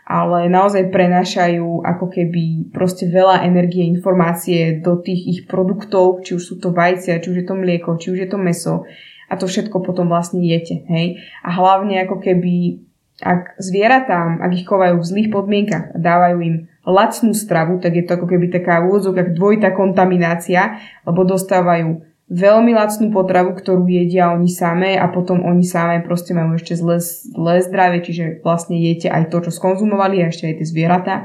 ale 0.09 0.49
naozaj 0.49 0.89
prenášajú 0.89 1.85
ako 1.85 2.05
keby 2.09 2.73
proste 2.73 3.05
veľa 3.05 3.45
energie, 3.45 3.85
informácie 3.85 4.81
do 4.81 4.97
tých 4.97 5.21
ich 5.29 5.39
produktov, 5.45 6.25
či 6.25 6.33
už 6.33 6.41
sú 6.41 6.55
to 6.57 6.73
vajcia, 6.73 7.21
či 7.21 7.29
už 7.29 7.37
je 7.43 7.45
to 7.45 7.53
mlieko, 7.53 8.01
či 8.01 8.09
už 8.09 8.17
je 8.25 8.29
to 8.29 8.41
meso 8.41 8.89
a 9.31 9.39
to 9.39 9.47
všetko 9.47 9.79
potom 9.79 10.11
vlastne 10.11 10.43
jete, 10.43 10.83
hej. 10.91 11.23
A 11.39 11.55
hlavne 11.55 12.03
ako 12.03 12.19
keby, 12.19 12.83
ak 13.23 13.55
zvieratám, 13.63 14.43
ak 14.43 14.51
ich 14.59 14.67
chovajú 14.67 14.99
v 14.99 15.07
zlých 15.07 15.29
podmienkach 15.31 15.95
a 15.95 15.97
dávajú 15.97 16.37
im 16.43 16.55
lacnú 16.83 17.31
stravu, 17.31 17.79
tak 17.79 17.95
je 17.95 18.03
to 18.03 18.19
ako 18.19 18.27
keby 18.27 18.51
taká 18.51 18.83
v 18.83 18.91
úvodzovkách 18.91 19.37
dvojitá 19.37 19.71
kontaminácia, 19.71 20.83
lebo 21.07 21.23
dostávajú 21.23 22.10
veľmi 22.31 22.71
lacnú 22.71 23.11
potravu, 23.11 23.51
ktorú 23.51 23.83
jedia 23.91 24.31
oni 24.31 24.47
samé 24.47 24.95
a 24.95 25.11
potom 25.11 25.43
oni 25.43 25.67
samé 25.67 25.99
proste 25.99 26.31
majú 26.31 26.55
ešte 26.55 26.79
zlé, 26.79 27.03
zlé 27.03 27.59
zdravie, 27.59 27.99
čiže 27.99 28.23
vlastne 28.39 28.79
jete 28.79 29.11
aj 29.11 29.27
to, 29.27 29.43
čo 29.43 29.51
skonzumovali 29.51 30.23
a 30.23 30.31
ešte 30.31 30.47
aj 30.47 30.63
tie 30.63 30.67
zvieratá. 30.71 31.15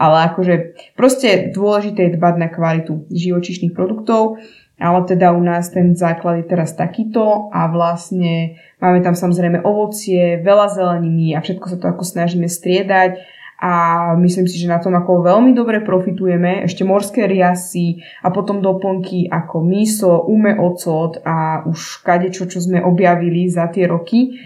Ale 0.00 0.32
akože 0.32 0.54
proste 0.96 1.52
dôležité 1.52 2.08
je 2.08 2.16
dbať 2.16 2.34
na 2.40 2.48
kvalitu 2.48 3.08
živočišných 3.12 3.76
produktov, 3.76 4.40
ale 4.76 5.08
teda 5.08 5.32
u 5.32 5.40
nás 5.40 5.72
ten 5.72 5.96
základ 5.96 6.44
je 6.44 6.52
teraz 6.52 6.76
takýto 6.76 7.48
a 7.48 7.68
vlastne 7.68 8.60
máme 8.80 9.00
tam 9.00 9.16
samozrejme 9.16 9.64
ovocie, 9.64 10.40
veľa 10.40 10.72
zeleniny 10.72 11.32
a 11.32 11.40
všetko 11.40 11.64
sa 11.68 11.76
to 11.80 11.86
ako 11.88 12.04
snažíme 12.04 12.44
striedať 12.44 13.35
a 13.56 13.72
myslím 14.20 14.44
si, 14.44 14.60
že 14.60 14.68
na 14.68 14.76
tom 14.76 14.92
ako 14.92 15.24
veľmi 15.24 15.56
dobre 15.56 15.80
profitujeme. 15.80 16.68
Ešte 16.68 16.84
morské 16.84 17.24
riasy 17.24 18.04
a 18.20 18.28
potom 18.28 18.60
doplnky 18.60 19.32
ako 19.32 19.64
miso, 19.64 20.28
ume 20.28 20.52
ocot 20.60 21.24
a 21.24 21.64
už 21.64 22.04
kadečo, 22.04 22.44
čo 22.44 22.60
sme 22.60 22.84
objavili 22.84 23.48
za 23.48 23.72
tie 23.72 23.88
roky, 23.88 24.36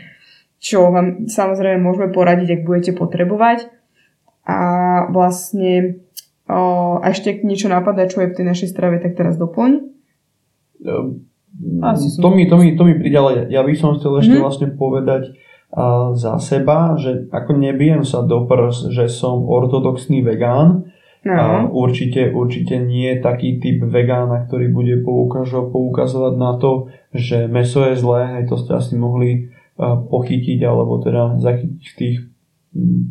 čo 0.62 0.94
vám 0.94 1.26
samozrejme 1.26 1.82
môžeme 1.82 2.14
poradiť, 2.14 2.62
ak 2.62 2.66
budete 2.66 2.92
potrebovať. 2.94 3.66
A 4.46 4.58
vlastne 5.10 6.06
o, 6.46 6.98
a 7.02 7.06
ešte 7.10 7.42
niečo 7.42 7.66
napadá, 7.66 8.06
čo 8.06 8.22
je 8.22 8.30
v 8.30 8.36
tej 8.38 8.46
našej 8.46 8.68
strave, 8.70 9.02
tak 9.02 9.18
teraz 9.18 9.34
doplň. 9.34 9.70
Um, 10.86 11.26
Asi 11.82 12.14
to, 12.14 12.30
mi, 12.30 12.46
to, 12.46 12.56
mi, 12.56 12.78
to 12.78 12.86
mi 12.86 12.94
príde, 12.94 13.18
ale 13.18 13.50
ja 13.50 13.66
by 13.66 13.74
som 13.74 13.98
chcel 13.98 14.22
ešte 14.22 14.38
mm-hmm. 14.38 14.44
vlastne 14.46 14.68
povedať, 14.78 15.34
za 16.18 16.42
seba, 16.42 16.98
že 16.98 17.30
ako 17.30 17.54
nebijem 17.54 18.02
sa 18.02 18.26
do 18.26 18.42
prs, 18.46 18.90
že 18.90 19.06
som 19.06 19.46
ortodoxný 19.46 20.22
vegán, 20.26 20.90
No. 21.20 21.36
A 21.36 21.68
určite, 21.68 22.32
určite 22.32 22.80
nie 22.80 23.12
je 23.12 23.20
taký 23.20 23.60
typ 23.60 23.84
vegána, 23.84 24.48
ktorý 24.48 24.72
bude 24.72 25.04
poukažo, 25.04 25.68
poukazovať 25.68 26.34
na 26.40 26.56
to, 26.56 26.88
že 27.12 27.44
meso 27.44 27.84
je 27.84 28.00
zlé, 28.00 28.40
aj 28.40 28.44
to 28.48 28.56
ste 28.56 28.72
asi 28.72 28.96
mohli 28.96 29.52
pochytiť 29.80 30.60
alebo 30.64 31.00
teda 31.00 31.36
zachytiť 31.40 31.84
v 31.84 31.96
tých 31.96 32.16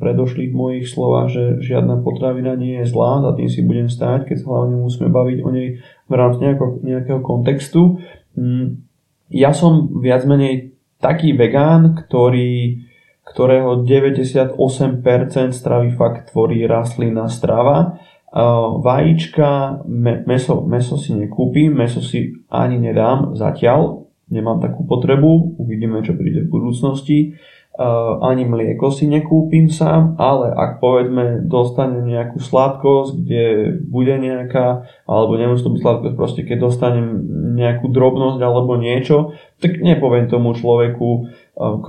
predošlých 0.01 0.51
mojich 0.55 0.85
slovách, 0.89 1.27
že 1.29 1.43
žiadna 1.61 2.01
potravina 2.01 2.57
nie 2.57 2.81
je 2.81 2.89
zlá, 2.89 3.21
za 3.21 3.37
tým 3.37 3.49
si 3.51 3.61
budem 3.61 3.91
stáť, 3.91 4.31
keď 4.31 4.37
sa 4.41 4.47
hlavne 4.57 4.81
musíme 4.81 5.09
baviť 5.11 5.37
o 5.45 5.49
nej 5.53 5.67
v 5.83 6.13
rámci 6.15 6.39
nejakého, 6.47 6.71
nejakého 6.81 7.19
kontextu. 7.21 8.01
Ja 9.29 9.51
som 9.53 10.01
viac 10.01 10.25
menej 10.25 10.78
taký 10.99 11.33
vegán, 11.33 11.95
ktorý, 11.95 12.83
ktorého 13.23 13.87
98% 13.87 14.55
stravy 15.55 15.95
fakt 15.95 16.31
tvorí 16.31 16.67
rastlina 16.67 17.31
strava. 17.31 17.99
Vajíčka, 18.83 19.81
meso, 20.27 20.61
meso 20.61 20.95
si 21.01 21.17
nekúpim, 21.17 21.73
meso 21.73 22.03
si 22.03 22.29
ani 22.53 22.77
nedám 22.77 23.33
zatiaľ, 23.33 24.05
nemám 24.29 24.61
takú 24.61 24.85
potrebu, 24.85 25.57
uvidíme 25.57 26.05
čo 26.05 26.13
príde 26.13 26.45
v 26.45 26.53
budúcnosti 26.53 27.33
ani 28.19 28.43
mlieko 28.43 28.91
si 28.91 29.07
nekúpim 29.07 29.71
sám, 29.71 30.19
ale 30.19 30.51
ak 30.51 30.83
povedzme 30.83 31.47
dostanem 31.47 32.03
nejakú 32.03 32.43
sladkosť, 32.43 33.11
kde 33.23 33.45
bude 33.87 34.19
nejaká, 34.19 34.83
alebo 35.07 35.39
nemusí 35.39 35.63
to 35.63 35.71
byť 35.71 35.81
sladkosť, 35.81 36.15
proste 36.19 36.41
keď 36.43 36.57
dostanem 36.59 37.07
nejakú 37.55 37.87
drobnosť 37.87 38.39
alebo 38.43 38.75
niečo, 38.75 39.31
tak 39.63 39.79
nepoviem 39.79 40.27
tomu 40.27 40.51
človeku, 40.51 41.31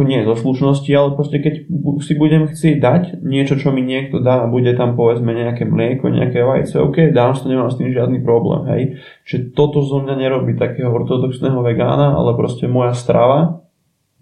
nie 0.02 0.26
zo 0.26 0.34
slušnosti, 0.34 0.90
ale 0.94 1.14
proste 1.14 1.38
keď 1.38 1.54
si 2.02 2.12
budem 2.18 2.50
chcieť 2.50 2.76
dať 2.78 3.02
niečo, 3.22 3.54
čo 3.58 3.70
mi 3.70 3.82
niekto 3.82 4.18
dá 4.18 4.42
a 4.42 4.50
bude 4.50 4.70
tam 4.74 4.98
povedzme 4.98 5.30
nejaké 5.30 5.66
mlieko, 5.66 6.10
nejaké 6.10 6.42
vajce, 6.42 6.78
OK, 6.82 7.14
dám 7.14 7.34
si 7.34 7.46
to, 7.46 7.54
nemám 7.54 7.70
s 7.70 7.78
tým 7.78 7.90
žiadny 7.90 8.22
problém, 8.22 8.62
hej. 8.70 8.82
Čiže 9.26 9.54
toto 9.54 9.82
zo 9.82 10.02
mňa 10.02 10.14
nerobí 10.18 10.58
takého 10.58 10.90
ortodoxného 10.90 11.62
vegána, 11.62 12.18
ale 12.18 12.34
proste 12.34 12.66
moja 12.66 12.94
strava 12.94 13.62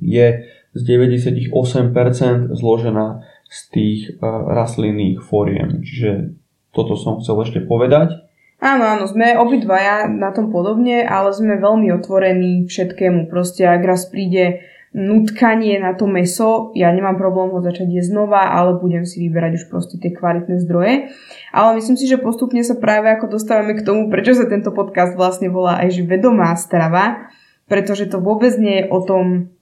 je 0.01 0.49
z 0.73 0.81
98% 0.85 2.53
zložená 2.53 3.25
z 3.49 3.59
tých 3.73 4.01
uh, 4.21 4.53
rastlinných 4.53 5.25
fóriem. 5.25 5.81
Čiže 5.81 6.37
toto 6.73 6.95
som 6.95 7.19
chcel 7.21 7.41
ešte 7.43 7.61
povedať. 7.65 8.29
Áno, 8.59 8.85
áno, 8.91 9.07
sme 9.07 9.39
obidvaja 9.39 10.11
na 10.11 10.35
tom 10.35 10.51
podobne, 10.51 11.07
ale 11.07 11.31
sme 11.31 11.63
veľmi 11.63 11.95
otvorení 11.95 12.67
všetkému. 12.67 13.31
Proste 13.31 13.63
ak 13.71 13.83
raz 13.87 14.11
príde 14.11 14.67
nutkanie 14.91 15.79
na 15.79 15.95
to 15.95 16.11
meso, 16.11 16.75
ja 16.75 16.91
nemám 16.91 17.15
problém 17.21 17.55
ho 17.55 17.61
začať 17.63 17.87
jesť 17.87 18.19
znova, 18.19 18.51
ale 18.51 18.81
budem 18.81 19.07
si 19.07 19.23
vyberať 19.23 19.63
už 19.63 19.65
proste 19.71 20.01
tie 20.01 20.11
kvalitné 20.11 20.59
zdroje. 20.65 21.15
Ale 21.55 21.69
myslím 21.79 21.95
si, 21.95 22.11
že 22.11 22.19
postupne 22.19 22.65
sa 22.67 22.75
práve 22.75 23.13
ako 23.13 23.39
dostávame 23.39 23.79
k 23.79 23.85
tomu, 23.85 24.11
prečo 24.11 24.35
sa 24.35 24.49
tento 24.51 24.75
podcast 24.75 25.15
vlastne 25.15 25.53
volá 25.53 25.79
aj 25.79 25.95
že 25.95 26.03
vedomá 26.09 26.51
strava, 26.59 27.31
pretože 27.71 28.11
to 28.11 28.19
vôbec 28.19 28.57
nie 28.59 28.83
je 28.83 28.85
o 28.91 28.99
tom 29.05 29.55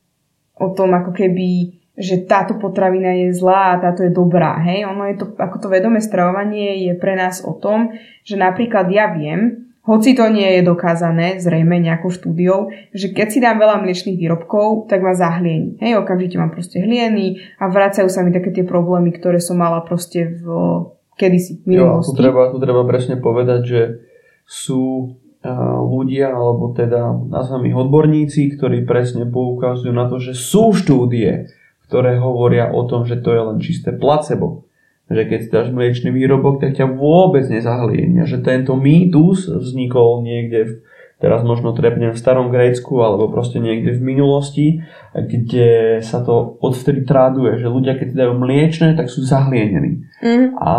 o 0.56 0.72
tom 0.72 0.96
ako 0.96 1.12
keby 1.12 1.76
že 1.96 2.28
táto 2.28 2.60
potravina 2.60 3.16
je 3.24 3.32
zlá 3.32 3.72
a 3.72 3.80
táto 3.80 4.04
je 4.04 4.12
dobrá. 4.12 4.60
Hej? 4.60 4.84
Ono 4.92 5.08
je 5.08 5.16
to, 5.16 5.32
ako 5.32 5.56
to 5.64 5.72
vedomé 5.72 6.04
stravovanie 6.04 6.84
je 6.84 6.92
pre 6.92 7.16
nás 7.16 7.40
o 7.40 7.56
tom, 7.56 7.96
že 8.20 8.36
napríklad 8.36 8.92
ja 8.92 9.08
viem, 9.16 9.72
hoci 9.86 10.12
to 10.18 10.28
nie 10.28 10.60
je 10.60 10.62
dokázané, 10.66 11.38
zrejme 11.38 11.78
nejakou 11.78 12.10
štúdiou, 12.12 12.74
že 12.90 13.14
keď 13.14 13.26
si 13.32 13.38
dám 13.38 13.56
veľa 13.56 13.80
mliečných 13.80 14.18
výrobkov, 14.18 14.90
tak 14.90 15.00
ma 15.00 15.14
zahlieni. 15.14 15.78
Hej, 15.78 16.02
okamžite 16.02 16.36
mám 16.36 16.52
proste 16.52 16.82
hlieny 16.82 17.40
a 17.56 17.70
vracajú 17.70 18.10
sa 18.10 18.20
mi 18.20 18.34
také 18.34 18.52
tie 18.52 18.66
problémy, 18.66 19.14
ktoré 19.14 19.40
som 19.40 19.56
mala 19.56 19.80
proste 19.86 20.42
v 20.42 20.44
kedysi, 21.16 21.62
v 21.64 21.78
minulosti. 21.78 22.12
Jo, 22.12 22.18
tu 22.18 22.20
treba, 22.20 22.42
tu 22.52 22.58
treba 22.58 22.82
presne 22.84 23.16
povedať, 23.16 23.60
že 23.62 23.80
sú 24.44 25.14
ľudia, 25.86 26.34
alebo 26.34 26.74
teda 26.74 27.14
nazvem 27.30 27.70
ich 27.70 27.76
odborníci, 27.76 28.58
ktorí 28.58 28.82
presne 28.82 29.28
poukazujú 29.28 29.92
na 29.94 30.10
to, 30.10 30.18
že 30.18 30.34
sú 30.34 30.74
štúdie, 30.74 31.50
ktoré 31.86 32.18
hovoria 32.18 32.72
o 32.74 32.82
tom, 32.84 33.06
že 33.06 33.22
to 33.22 33.30
je 33.30 33.42
len 33.42 33.58
čisté 33.62 33.94
placebo. 33.94 34.66
Že 35.06 35.22
keď 35.30 35.38
si 35.38 35.48
dáš 35.54 35.68
mliečný 35.70 36.10
výrobok, 36.10 36.58
tak 36.58 36.74
ťa 36.74 36.90
vôbec 36.98 37.46
nezahlienia. 37.46 38.26
Že 38.26 38.42
tento 38.42 38.74
mýtus 38.74 39.46
vznikol 39.46 40.26
niekde 40.26 40.60
v 40.66 40.72
teraz 41.16 41.40
možno 41.40 41.72
trepnem 41.72 42.12
v 42.12 42.20
starom 42.20 42.52
Grécku 42.52 43.00
alebo 43.00 43.32
proste 43.32 43.56
niekde 43.56 43.96
v 43.96 44.02
minulosti, 44.04 44.66
kde 45.16 46.00
sa 46.04 46.20
to 46.20 46.60
odvtedy 46.60 47.08
traduje, 47.08 47.56
že 47.56 47.72
ľudia 47.72 47.96
keď 47.96 48.12
dajú 48.12 48.32
mliečne, 48.36 48.92
tak 48.92 49.08
sú 49.08 49.24
zahlienení. 49.24 50.04
Mm. 50.20 50.60
A 50.60 50.72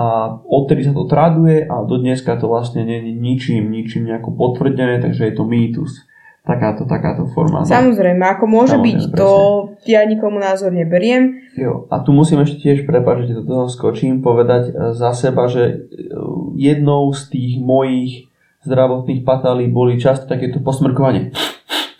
odtedy 0.45 0.85
sa 0.85 0.93
to 0.93 1.09
traduje 1.09 1.65
a 1.65 1.81
do 1.81 1.97
dneska 1.97 2.37
to 2.37 2.45
vlastne 2.45 2.85
nie 2.85 3.01
je 3.01 3.13
ničím, 3.17 3.73
ničím 3.73 4.05
nejako 4.05 4.37
potvrdené, 4.37 5.01
takže 5.01 5.25
je 5.25 5.33
to 5.33 5.43
mýtus. 5.45 6.05
Takáto, 6.47 6.87
takáto 6.87 7.27
forma. 7.35 7.67
Samozrejme, 7.67 8.23
ako 8.23 8.45
môže 8.47 8.79
Samozrejme, 8.79 8.87
byť, 8.87 9.01
presne. 9.11 9.19
to 9.19 9.29
ja 9.83 10.01
nikomu 10.07 10.39
názor 10.39 10.71
neberiem. 10.71 11.43
Jo, 11.59 11.91
a 11.91 11.99
tu 11.99 12.15
musím 12.15 12.39
ešte 12.39 12.63
tiež, 12.63 12.87
prepáč, 12.87 13.27
že 13.27 13.35
do 13.35 13.43
toho 13.43 13.67
skočím, 13.67 14.23
povedať 14.23 14.71
za 14.95 15.11
seba, 15.11 15.51
že 15.51 15.91
jednou 16.55 17.11
z 17.11 17.21
tých 17.35 17.51
mojich 17.59 18.31
zdravotných 18.67 19.23
patálí 19.23 19.71
boli 19.71 19.95
často 19.95 20.27
takéto 20.27 20.59
posmrkovanie. 20.59 21.31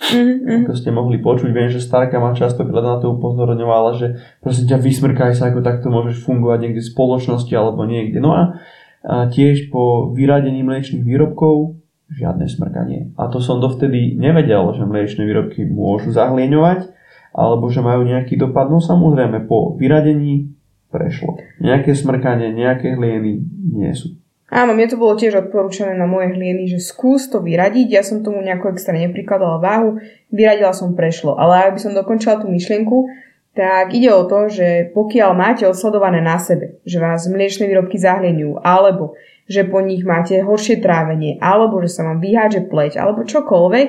Mm-hmm. 0.07 0.63
Ako 0.63 0.73
ste 0.79 0.89
mohli 0.95 1.19
počuť, 1.19 1.51
viem, 1.51 1.67
že 1.67 1.83
Starka 1.83 2.19
ma 2.23 2.31
častokrát 2.31 2.83
na 2.83 2.95
to 2.99 3.11
upozorňovala, 3.15 3.99
že 3.99 4.07
prosím 4.39 4.71
ťa 4.71 4.77
vysmrkaj 4.79 5.31
sa, 5.35 5.51
ako 5.51 5.59
takto 5.59 5.91
môžeš 5.91 6.23
fungovať 6.23 6.57
niekde 6.63 6.81
v 6.83 6.91
spoločnosti 6.95 7.51
alebo 7.51 7.83
niekde. 7.83 8.23
No 8.23 8.31
a, 8.31 8.55
a 9.03 9.27
tiež 9.27 9.67
po 9.67 10.15
vyradení 10.15 10.63
mliečných 10.63 11.03
výrobkov 11.03 11.75
žiadne 12.07 12.47
smrkanie. 12.47 13.11
A 13.19 13.27
to 13.27 13.43
som 13.43 13.59
dovtedy 13.59 14.15
nevedel, 14.15 14.71
že 14.79 14.87
mliečne 14.87 15.27
výrobky 15.27 15.67
môžu 15.67 16.15
zahlieňovať, 16.15 16.87
alebo 17.35 17.67
že 17.67 17.83
majú 17.83 18.07
nejaký 18.07 18.39
dopad. 18.39 18.71
No 18.71 18.79
samozrejme, 18.79 19.43
po 19.45 19.75
vyradení 19.75 20.55
prešlo. 20.87 21.35
Nejaké 21.59 21.91
smrkanie, 21.91 22.55
nejaké 22.55 22.95
hlieny 22.95 23.43
nie 23.75 23.91
sú. 23.91 24.15
Áno, 24.47 24.71
mne 24.71 24.87
to 24.87 24.95
bolo 24.95 25.19
tiež 25.19 25.43
odporúčané 25.43 25.91
na 25.99 26.07
moje 26.07 26.31
hlieny, 26.31 26.71
že 26.71 26.79
skús 26.79 27.27
to 27.27 27.43
vyradiť. 27.43 27.87
Ja 27.91 27.99
som 27.99 28.23
tomu 28.23 28.39
nejako 28.39 28.71
extra 28.71 28.95
neprikladala 28.95 29.59
váhu, 29.59 29.99
vyradila 30.31 30.71
som 30.71 30.95
prešlo. 30.95 31.35
Ale 31.35 31.67
aby 31.67 31.79
som 31.83 31.91
dokončila 31.91 32.39
tú 32.39 32.47
myšlienku, 32.47 33.11
tak 33.51 33.91
ide 33.91 34.07
o 34.13 34.23
to, 34.23 34.47
že 34.47 34.95
pokiaľ 34.95 35.31
máte 35.35 35.67
odsledované 35.67 36.23
na 36.23 36.39
sebe, 36.39 36.79
že 36.87 37.01
vás 37.03 37.27
mliečne 37.27 37.67
výrobky 37.67 37.99
zahlieňujú, 37.99 38.63
alebo 38.63 39.19
že 39.51 39.67
po 39.67 39.83
nich 39.83 40.07
máte 40.07 40.39
horšie 40.39 40.79
trávenie, 40.79 41.35
alebo 41.43 41.83
že 41.83 41.91
sa 41.91 42.07
vám 42.07 42.23
vyháže 42.23 42.71
pleť, 42.71 43.01
alebo 43.01 43.27
čokoľvek, 43.27 43.87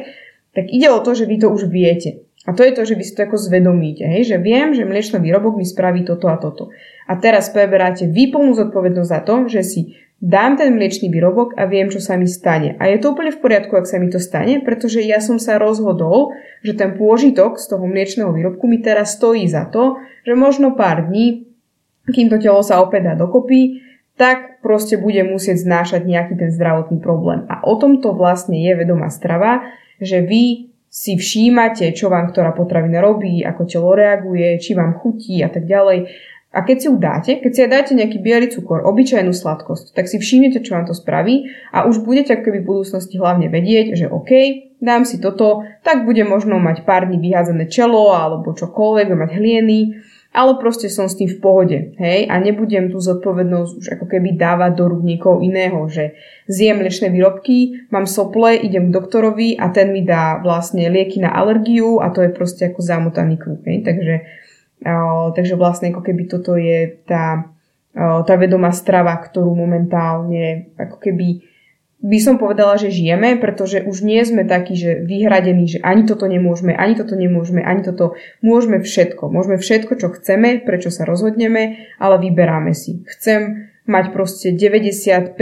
tak 0.59 0.65
ide 0.75 0.89
o 0.91 0.99
to, 0.99 1.15
že 1.15 1.29
vy 1.29 1.39
to 1.39 1.55
už 1.55 1.71
viete. 1.71 2.27
A 2.49 2.57
to 2.57 2.65
je 2.65 2.73
to, 2.73 2.83
že 2.89 2.97
vy 2.97 3.05
si 3.05 3.13
to 3.13 3.29
ako 3.29 3.37
zvedomíte, 3.37 4.09
hej? 4.09 4.25
že 4.25 4.41
viem, 4.41 4.73
že 4.73 4.89
mliečný 4.89 5.21
výrobok 5.21 5.61
mi 5.61 5.69
spraví 5.69 6.01
toto 6.03 6.33
a 6.33 6.41
toto. 6.41 6.73
A 7.05 7.21
teraz 7.21 7.53
preberáte 7.53 8.09
vy 8.09 8.33
zodpovednosť 8.33 9.11
za 9.13 9.21
to, 9.21 9.35
že 9.53 9.61
si 9.61 9.81
dám 10.19 10.59
ten 10.59 10.75
mliečný 10.75 11.11
výrobok 11.14 11.55
a 11.55 11.71
viem, 11.71 11.87
čo 11.91 12.03
sa 12.03 12.19
mi 12.19 12.27
stane. 12.27 12.75
A 12.83 12.91
je 12.91 12.99
to 12.99 13.14
úplne 13.14 13.31
v 13.31 13.39
poriadku, 13.39 13.75
ak 13.79 13.87
sa 13.87 14.03
mi 14.03 14.11
to 14.11 14.19
stane, 14.19 14.59
pretože 14.66 14.99
ja 15.03 15.23
som 15.23 15.39
sa 15.39 15.62
rozhodol, 15.62 16.35
že 16.66 16.75
ten 16.75 16.99
pôžitok 16.99 17.59
z 17.59 17.66
toho 17.71 17.87
mliečného 17.87 18.35
výrobku 18.35 18.66
mi 18.66 18.83
teraz 18.83 19.14
stojí 19.14 19.47
za 19.47 19.71
to, 19.71 19.99
že 20.27 20.35
možno 20.35 20.75
pár 20.75 21.07
dní, 21.07 21.47
kým 22.11 22.27
to 22.29 22.43
telo 22.43 22.61
sa 22.66 22.83
opäť 22.83 23.12
dá 23.12 23.14
dokopy, 23.14 23.87
tak 24.19 24.59
proste 24.59 24.99
bude 24.99 25.23
musieť 25.23 25.62
znášať 25.62 26.03
nejaký 26.03 26.35
ten 26.35 26.51
zdravotný 26.51 26.99
problém. 26.99 27.47
A 27.47 27.62
o 27.62 27.79
tomto 27.79 28.11
vlastne 28.19 28.59
je 28.59 28.75
vedomá 28.75 29.14
strava, 29.14 29.62
že 30.03 30.19
vy 30.27 30.75
si 30.89 31.14
všímate, 31.14 31.95
čo 31.95 32.11
vám 32.11 32.33
ktorá 32.33 32.57
potravina 32.57 32.99
robí, 32.99 33.45
ako 33.45 33.62
telo 33.69 33.95
reaguje, 33.95 34.59
či 34.59 34.75
vám 34.75 34.99
chutí 34.99 35.39
a 35.45 35.53
tak 35.53 35.69
ďalej. 35.69 36.11
A 36.59 36.67
keď 36.67 36.77
si 36.83 36.87
ju 36.91 36.99
dáte, 36.99 37.39
keď 37.39 37.51
si 37.55 37.61
aj 37.63 37.71
dáte 37.71 37.93
nejaký 37.95 38.19
biely 38.19 38.51
cukor, 38.51 38.83
obyčajnú 38.83 39.31
sladkosť, 39.31 39.95
tak 39.95 40.11
si 40.11 40.19
všimnete, 40.19 40.59
čo 40.67 40.75
vám 40.75 40.91
to 40.91 40.95
spraví 40.99 41.47
a 41.71 41.87
už 41.87 42.03
budete 42.03 42.35
ako 42.35 42.51
keby 42.51 42.59
v 42.67 42.71
budúcnosti 42.75 43.15
hlavne 43.15 43.47
vedieť, 43.47 43.95
že 43.95 44.11
OK, 44.11 44.31
dám 44.83 45.07
si 45.07 45.23
toto, 45.23 45.63
tak 45.87 46.03
bude 46.03 46.27
možno 46.27 46.59
mať 46.59 46.83
pár 46.83 47.07
dní 47.07 47.23
vyhádzané 47.23 47.71
čelo 47.71 48.11
alebo 48.11 48.59
čokoľvek, 48.59 49.07
mať 49.07 49.31
hlieny 49.39 49.79
ale 50.29 50.61
proste 50.61 50.93
som 50.93 51.09
s 51.09 51.17
tým 51.17 51.27
v 51.27 51.41
pohode, 51.41 51.79
hej, 51.97 52.29
a 52.29 52.37
nebudem 52.37 52.93
tú 52.93 53.01
zodpovednosť 53.01 53.73
už 53.81 53.87
ako 53.97 54.07
keby 54.13 54.37
dávať 54.37 54.77
do 54.77 54.85
rúk 54.93 55.01
niekoho 55.01 55.41
iného, 55.41 55.89
že 55.89 56.21
zjem 56.45 56.85
mliečne 56.85 57.09
výrobky, 57.09 57.89
mám 57.89 58.05
sople, 58.05 58.61
idem 58.61 58.93
k 58.93 58.95
doktorovi 58.95 59.57
a 59.57 59.73
ten 59.73 59.89
mi 59.89 60.05
dá 60.05 60.37
vlastne 60.45 60.85
lieky 60.93 61.25
na 61.25 61.33
alergiu 61.33 62.05
a 62.05 62.13
to 62.13 62.21
je 62.21 62.31
proste 62.31 62.61
ako 62.69 62.85
zamotaný 62.85 63.41
kruh, 63.41 63.59
hej, 63.65 63.81
takže, 63.81 64.15
takže 65.35 65.55
vlastne 65.59 65.91
ako 65.91 66.03
keby 66.07 66.22
toto 66.31 66.55
je 66.55 67.03
tá, 67.07 67.51
tá 67.99 68.35
vedomá 68.39 68.70
strava, 68.70 69.14
ktorú 69.18 69.55
momentálne 69.55 70.70
ako 70.79 70.97
keby 71.03 71.43
by 71.99 72.18
som 72.22 72.39
povedala, 72.39 72.79
že 72.79 72.95
žijeme, 72.95 73.43
pretože 73.43 73.83
už 73.83 74.07
nie 74.07 74.22
sme 74.22 74.47
takí, 74.47 74.79
že 74.79 75.03
vyhradení, 75.03 75.66
že 75.66 75.79
ani 75.83 76.07
toto 76.07 76.31
nemôžeme, 76.31 76.70
ani 76.70 76.95
toto 76.95 77.18
nemôžeme, 77.18 77.59
ani 77.59 77.83
toto. 77.83 78.14
Môžeme 78.39 78.79
všetko. 78.79 79.26
Môžeme 79.26 79.59
všetko, 79.59 79.99
čo 79.99 80.14
chceme, 80.14 80.62
prečo 80.62 80.95
sa 80.95 81.03
rozhodneme, 81.03 81.91
ale 81.99 82.22
vyberáme 82.22 82.70
si. 82.70 83.03
Chcem 83.03 83.66
mať 83.89 84.12
proste 84.12 84.53
95% 84.53 85.34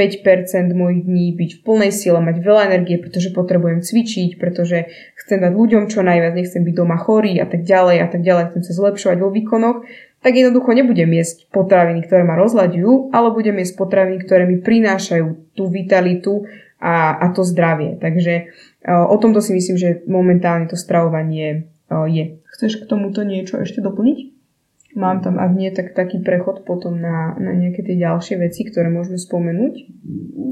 mojich 0.70 1.02
dní, 1.02 1.34
byť 1.34 1.50
v 1.58 1.60
plnej 1.66 1.90
sile, 1.90 2.22
mať 2.22 2.38
veľa 2.38 2.62
energie, 2.70 2.96
pretože 3.02 3.34
potrebujem 3.34 3.82
cvičiť, 3.82 4.38
pretože 4.38 4.86
chcem 5.18 5.42
dať 5.42 5.52
ľuďom 5.52 5.90
čo 5.90 6.06
najviac, 6.06 6.32
nechcem 6.38 6.62
byť 6.62 6.74
doma 6.78 6.94
chorý 6.94 7.42
a 7.42 7.46
tak 7.50 7.66
ďalej 7.66 7.96
a 8.00 8.08
tak 8.08 8.22
ďalej, 8.22 8.54
chcem 8.54 8.62
sa 8.62 8.72
zlepšovať 8.78 9.18
vo 9.18 9.28
výkonoch, 9.34 9.82
tak 10.22 10.38
jednoducho 10.38 10.70
nebudem 10.72 11.10
jesť 11.10 11.50
potraviny, 11.50 12.06
ktoré 12.06 12.22
ma 12.22 12.38
rozlaďujú, 12.38 13.10
ale 13.10 13.34
budem 13.34 13.58
jesť 13.62 13.74
potraviny, 13.82 14.22
ktoré 14.22 14.46
mi 14.46 14.62
prinášajú 14.62 15.58
tú 15.58 15.66
vitalitu 15.66 16.46
a, 16.78 17.18
a 17.18 17.26
to 17.34 17.42
zdravie. 17.42 17.98
Takže 17.98 18.54
o 18.86 19.16
tomto 19.18 19.42
si 19.42 19.54
myslím, 19.54 19.76
že 19.78 20.02
momentálne 20.06 20.70
to 20.70 20.78
stravovanie 20.78 21.66
je. 21.90 22.24
Chceš 22.54 22.82
k 22.82 22.88
tomuto 22.88 23.22
niečo 23.22 23.58
ešte 23.58 23.82
doplniť? 23.82 24.35
Mám 24.96 25.20
tam, 25.20 25.36
ak 25.36 25.52
nie, 25.52 25.68
tak 25.76 25.92
taký 25.92 26.24
prechod 26.24 26.64
potom 26.64 26.96
na, 26.96 27.36
na 27.36 27.52
nejaké 27.52 27.84
tie 27.84 28.00
ďalšie 28.00 28.40
veci, 28.40 28.64
ktoré 28.64 28.88
môžeme 28.88 29.20
spomenúť. 29.20 29.74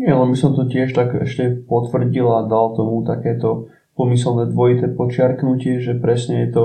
Nie, 0.04 0.12
ale 0.12 0.28
by 0.28 0.36
som 0.36 0.52
to 0.52 0.68
tiež 0.68 0.92
tak 0.92 1.16
ešte 1.16 1.64
potvrdil 1.64 2.28
a 2.28 2.44
dal 2.44 2.76
tomu 2.76 3.00
takéto 3.08 3.72
pomyselné 3.96 4.52
dvojité 4.52 4.92
počiarknutie, 4.92 5.80
že 5.80 5.96
presne 5.96 6.44
je 6.44 6.50
to 6.52 6.64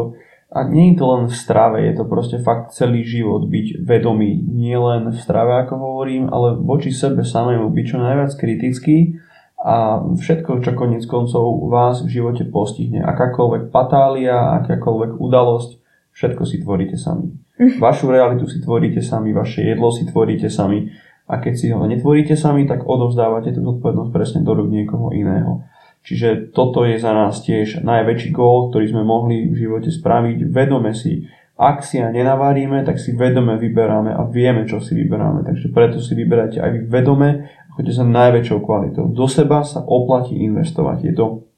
a 0.49 0.65
nie 0.65 0.91
je 0.91 0.95
to 0.97 1.05
len 1.05 1.23
v 1.29 1.35
strave, 1.37 1.77
je 1.85 1.93
to 1.93 2.09
proste 2.09 2.41
fakt 2.41 2.73
celý 2.73 3.05
život 3.05 3.45
byť 3.45 3.85
vedomý. 3.85 4.41
Nie 4.49 4.81
len 4.81 5.13
v 5.13 5.17
strave, 5.21 5.61
ako 5.61 5.77
hovorím, 5.77 6.25
ale 6.33 6.57
voči 6.57 6.89
sebe 6.89 7.21
samému 7.21 7.69
byť 7.69 7.85
čo 7.85 7.97
najviac 8.01 8.33
kritický 8.33 9.21
a 9.61 10.01
všetko, 10.01 10.65
čo 10.65 10.73
konec 10.73 11.05
koncov 11.05 11.69
vás 11.69 12.01
v 12.01 12.17
živote 12.17 12.49
postihne. 12.49 13.05
Akákoľvek 13.05 13.69
patália, 13.69 14.57
akákoľvek 14.65 15.21
udalosť, 15.21 15.77
všetko 16.17 16.43
si 16.49 16.65
tvoríte 16.65 16.97
sami. 16.97 17.29
Mhm. 17.59 17.83
Vašu 17.83 18.07
realitu 18.07 18.47
si 18.47 18.63
tvoríte 18.63 19.03
sami, 19.03 19.35
vaše 19.35 19.67
jedlo 19.67 19.91
si 19.91 20.07
tvoríte 20.07 20.47
sami 20.47 20.87
a 21.27 21.37
keď 21.43 21.53
si 21.53 21.67
ho 21.69 21.83
netvoríte 21.83 22.39
sami, 22.39 22.63
tak 22.63 22.87
odovzdávate 22.87 23.51
tú 23.51 23.61
zodpovednosť 23.61 24.11
presne 24.15 24.39
do 24.47 24.55
rúk 24.55 24.71
niekoho 24.71 25.11
iného. 25.11 25.67
Čiže 25.99 26.55
toto 26.55 26.87
je 26.87 26.95
za 26.95 27.11
nás 27.11 27.43
tiež 27.43 27.83
najväčší 27.83 28.31
gól, 28.31 28.71
ktorý 28.71 28.85
sme 28.87 29.03
mohli 29.03 29.51
v 29.51 29.67
živote 29.67 29.91
spraviť. 29.91 30.47
Vedome 30.47 30.95
si, 30.95 31.27
ak 31.59 31.83
si 31.83 31.99
ja 31.99 32.07
nenavárime, 32.07 32.87
tak 32.87 32.97
si 32.97 33.11
vedome 33.11 33.59
vyberáme 33.59 34.15
a 34.15 34.23
vieme, 34.23 34.63
čo 34.63 34.79
si 34.79 34.95
vyberáme. 34.95 35.43
Takže 35.43 35.75
preto 35.75 35.99
si 35.99 36.15
vyberáte 36.15 36.63
aj 36.63 36.71
vy 36.71 36.81
vedome 36.87 37.29
a 37.51 37.69
choďte 37.75 37.99
sa 37.99 38.07
najväčšou 38.07 38.59
kvalitou. 38.63 39.11
Do 39.11 39.27
seba 39.27 39.67
sa 39.67 39.83
oplatí 39.83 40.39
investovať. 40.39 40.97
Je 41.03 41.13
to 41.13 41.48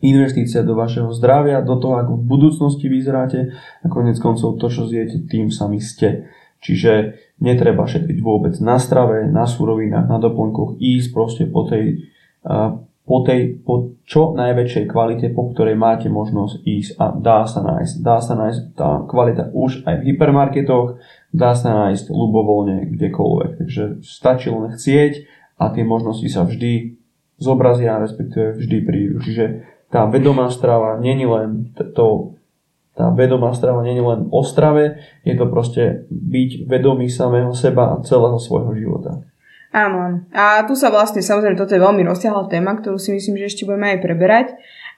investícia 0.00 0.64
do 0.64 0.76
vašeho 0.76 1.12
zdravia, 1.12 1.64
do 1.64 1.76
toho, 1.76 2.00
ako 2.00 2.12
v 2.20 2.24
budúcnosti 2.24 2.86
vyzeráte 2.88 3.52
a 3.84 3.86
konec 3.88 4.16
koncov 4.16 4.56
to, 4.56 4.66
čo 4.72 4.88
zjete, 4.88 5.28
tým 5.28 5.52
sami 5.52 5.80
ste. 5.80 6.28
Čiže 6.60 7.16
netreba 7.40 7.88
šetriť 7.88 8.18
vôbec 8.20 8.52
na 8.60 8.76
strave, 8.76 9.24
na 9.28 9.48
surovinách, 9.48 10.08
na 10.08 10.20
doplnkoch, 10.20 10.76
ísť 10.76 11.08
proste 11.12 11.44
po 11.48 11.64
tej 11.64 12.04
po 13.10 13.26
tej 13.26 13.58
po 13.66 13.98
čo 14.06 14.38
najväčšej 14.38 14.84
kvalite, 14.86 15.26
po 15.34 15.50
ktorej 15.50 15.74
máte 15.74 16.06
možnosť 16.06 16.54
ísť 16.62 16.90
a 16.94 17.10
dá 17.10 17.42
sa 17.42 17.58
nájsť. 17.58 17.94
Dá 18.06 18.22
sa 18.22 18.38
nájsť 18.38 18.60
tá 18.78 19.02
kvalita 19.02 19.50
už 19.50 19.82
aj 19.82 19.98
v 19.98 20.06
hypermarketoch, 20.14 21.02
dá 21.34 21.58
sa 21.58 21.90
nájsť 21.90 22.06
ľubovoľne 22.06 22.86
kdekoľvek. 22.94 23.50
Takže 23.58 23.82
stačí 24.06 24.46
len 24.54 24.70
chcieť 24.70 25.26
a 25.58 25.74
tie 25.74 25.82
možnosti 25.82 26.28
sa 26.30 26.46
vždy 26.46 27.02
zobrazia, 27.40 27.98
respektíve 27.98 28.62
vždy 28.62 28.78
prídu. 28.86 29.16
Čiže 29.18 29.69
tá 29.90 30.06
vedomá 30.06 30.48
strava 30.48 30.96
není 31.02 31.26
len 31.26 31.74
to, 31.74 32.38
tá 32.94 33.10
vedomá 33.10 33.50
strava 33.52 33.82
není 33.82 34.00
len 34.00 34.30
o 34.30 34.40
strave, 34.46 35.02
je 35.26 35.34
to 35.34 35.50
proste 35.50 36.06
byť 36.08 36.70
vedomý 36.70 37.10
samého 37.10 37.50
seba 37.52 37.94
a 37.94 38.02
celého 38.06 38.38
svojho 38.38 38.72
života. 38.78 39.20
Áno. 39.70 40.26
A 40.34 40.66
tu 40.66 40.74
sa 40.74 40.90
vlastne, 40.90 41.22
samozrejme, 41.22 41.54
toto 41.54 41.78
je 41.78 41.82
veľmi 41.82 42.02
rozsiahla 42.02 42.50
téma, 42.50 42.74
ktorú 42.82 42.98
si 42.98 43.14
myslím, 43.14 43.38
že 43.38 43.54
ešte 43.54 43.66
budeme 43.70 43.94
aj 43.94 44.02
preberať 44.02 44.46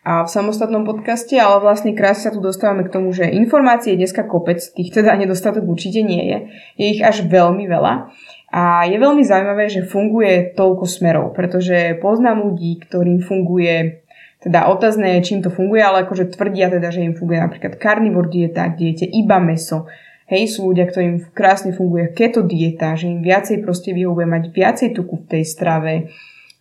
a 0.02 0.26
v 0.26 0.32
samostatnom 0.32 0.82
podcaste, 0.82 1.38
ale 1.38 1.62
vlastne 1.62 1.94
krásne 1.94 2.26
sa 2.26 2.34
tu 2.34 2.42
dostávame 2.42 2.82
k 2.82 2.90
tomu, 2.90 3.14
že 3.14 3.28
informácie 3.30 3.94
je 3.94 4.02
dneska 4.02 4.26
kopec, 4.26 4.58
tých 4.58 4.90
teda 4.90 5.14
nedostatok 5.14 5.62
určite 5.62 6.02
nie 6.02 6.24
je. 6.26 6.38
Je 6.74 6.86
ich 6.98 7.02
až 7.04 7.22
veľmi 7.30 7.70
veľa. 7.70 8.10
A 8.52 8.84
je 8.84 8.98
veľmi 8.98 9.22
zaujímavé, 9.22 9.70
že 9.70 9.86
funguje 9.86 10.58
toľko 10.58 10.84
smerov, 10.84 11.26
pretože 11.32 11.96
poznám 12.02 12.50
ľudí, 12.50 12.82
ktorým 12.82 13.22
funguje 13.22 14.01
teda 14.42 14.66
otázne 14.68 15.18
je, 15.18 15.26
čím 15.26 15.40
to 15.40 15.50
funguje, 15.54 15.82
ale 15.82 16.02
akože 16.02 16.34
tvrdia 16.34 16.68
teda, 16.68 16.90
že 16.90 17.06
im 17.06 17.14
funguje 17.14 17.38
napríklad 17.38 17.78
carnivore 17.78 18.28
dieta, 18.28 18.74
kde 18.74 18.84
jete 18.90 19.06
iba 19.06 19.38
meso, 19.38 19.86
Hej, 20.32 20.56
sú 20.56 20.72
ľudia, 20.72 20.88
ktorým 20.88 21.28
krásne 21.36 21.76
funguje 21.76 22.08
keto 22.16 22.40
dieta, 22.46 22.96
že 22.96 23.10
im 23.10 23.20
viacej 23.20 23.60
proste 23.60 23.92
vyhovuje 23.92 24.24
mať 24.24 24.44
viacej 24.48 24.88
tuku 24.96 25.20
v 25.20 25.28
tej 25.28 25.44
strave, 25.44 25.92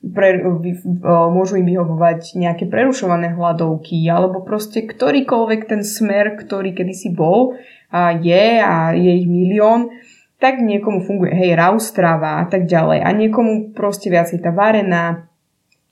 pre, 0.01 0.41
môžu 1.29 1.61
im 1.61 1.69
vyhovovať 1.69 2.35
nejaké 2.35 2.65
prerušované 2.65 3.37
hladovky, 3.37 4.01
alebo 4.09 4.41
proste 4.41 4.83
ktorýkoľvek 4.83 5.61
ten 5.69 5.81
smer, 5.85 6.41
ktorý 6.41 6.73
kedysi 6.73 7.13
bol 7.13 7.53
a 7.93 8.11
je 8.11 8.59
a 8.59 8.97
je 8.97 9.11
ich 9.23 9.29
milión, 9.29 9.93
tak 10.41 10.57
niekomu 10.57 11.05
funguje, 11.05 11.31
hej, 11.37 11.53
raw 11.53 11.77
strava 11.77 12.41
a 12.41 12.49
tak 12.49 12.65
ďalej. 12.65 13.05
A 13.05 13.09
niekomu 13.13 13.77
proste 13.77 14.09
viacej 14.09 14.41
tá 14.41 14.49
varená. 14.49 15.29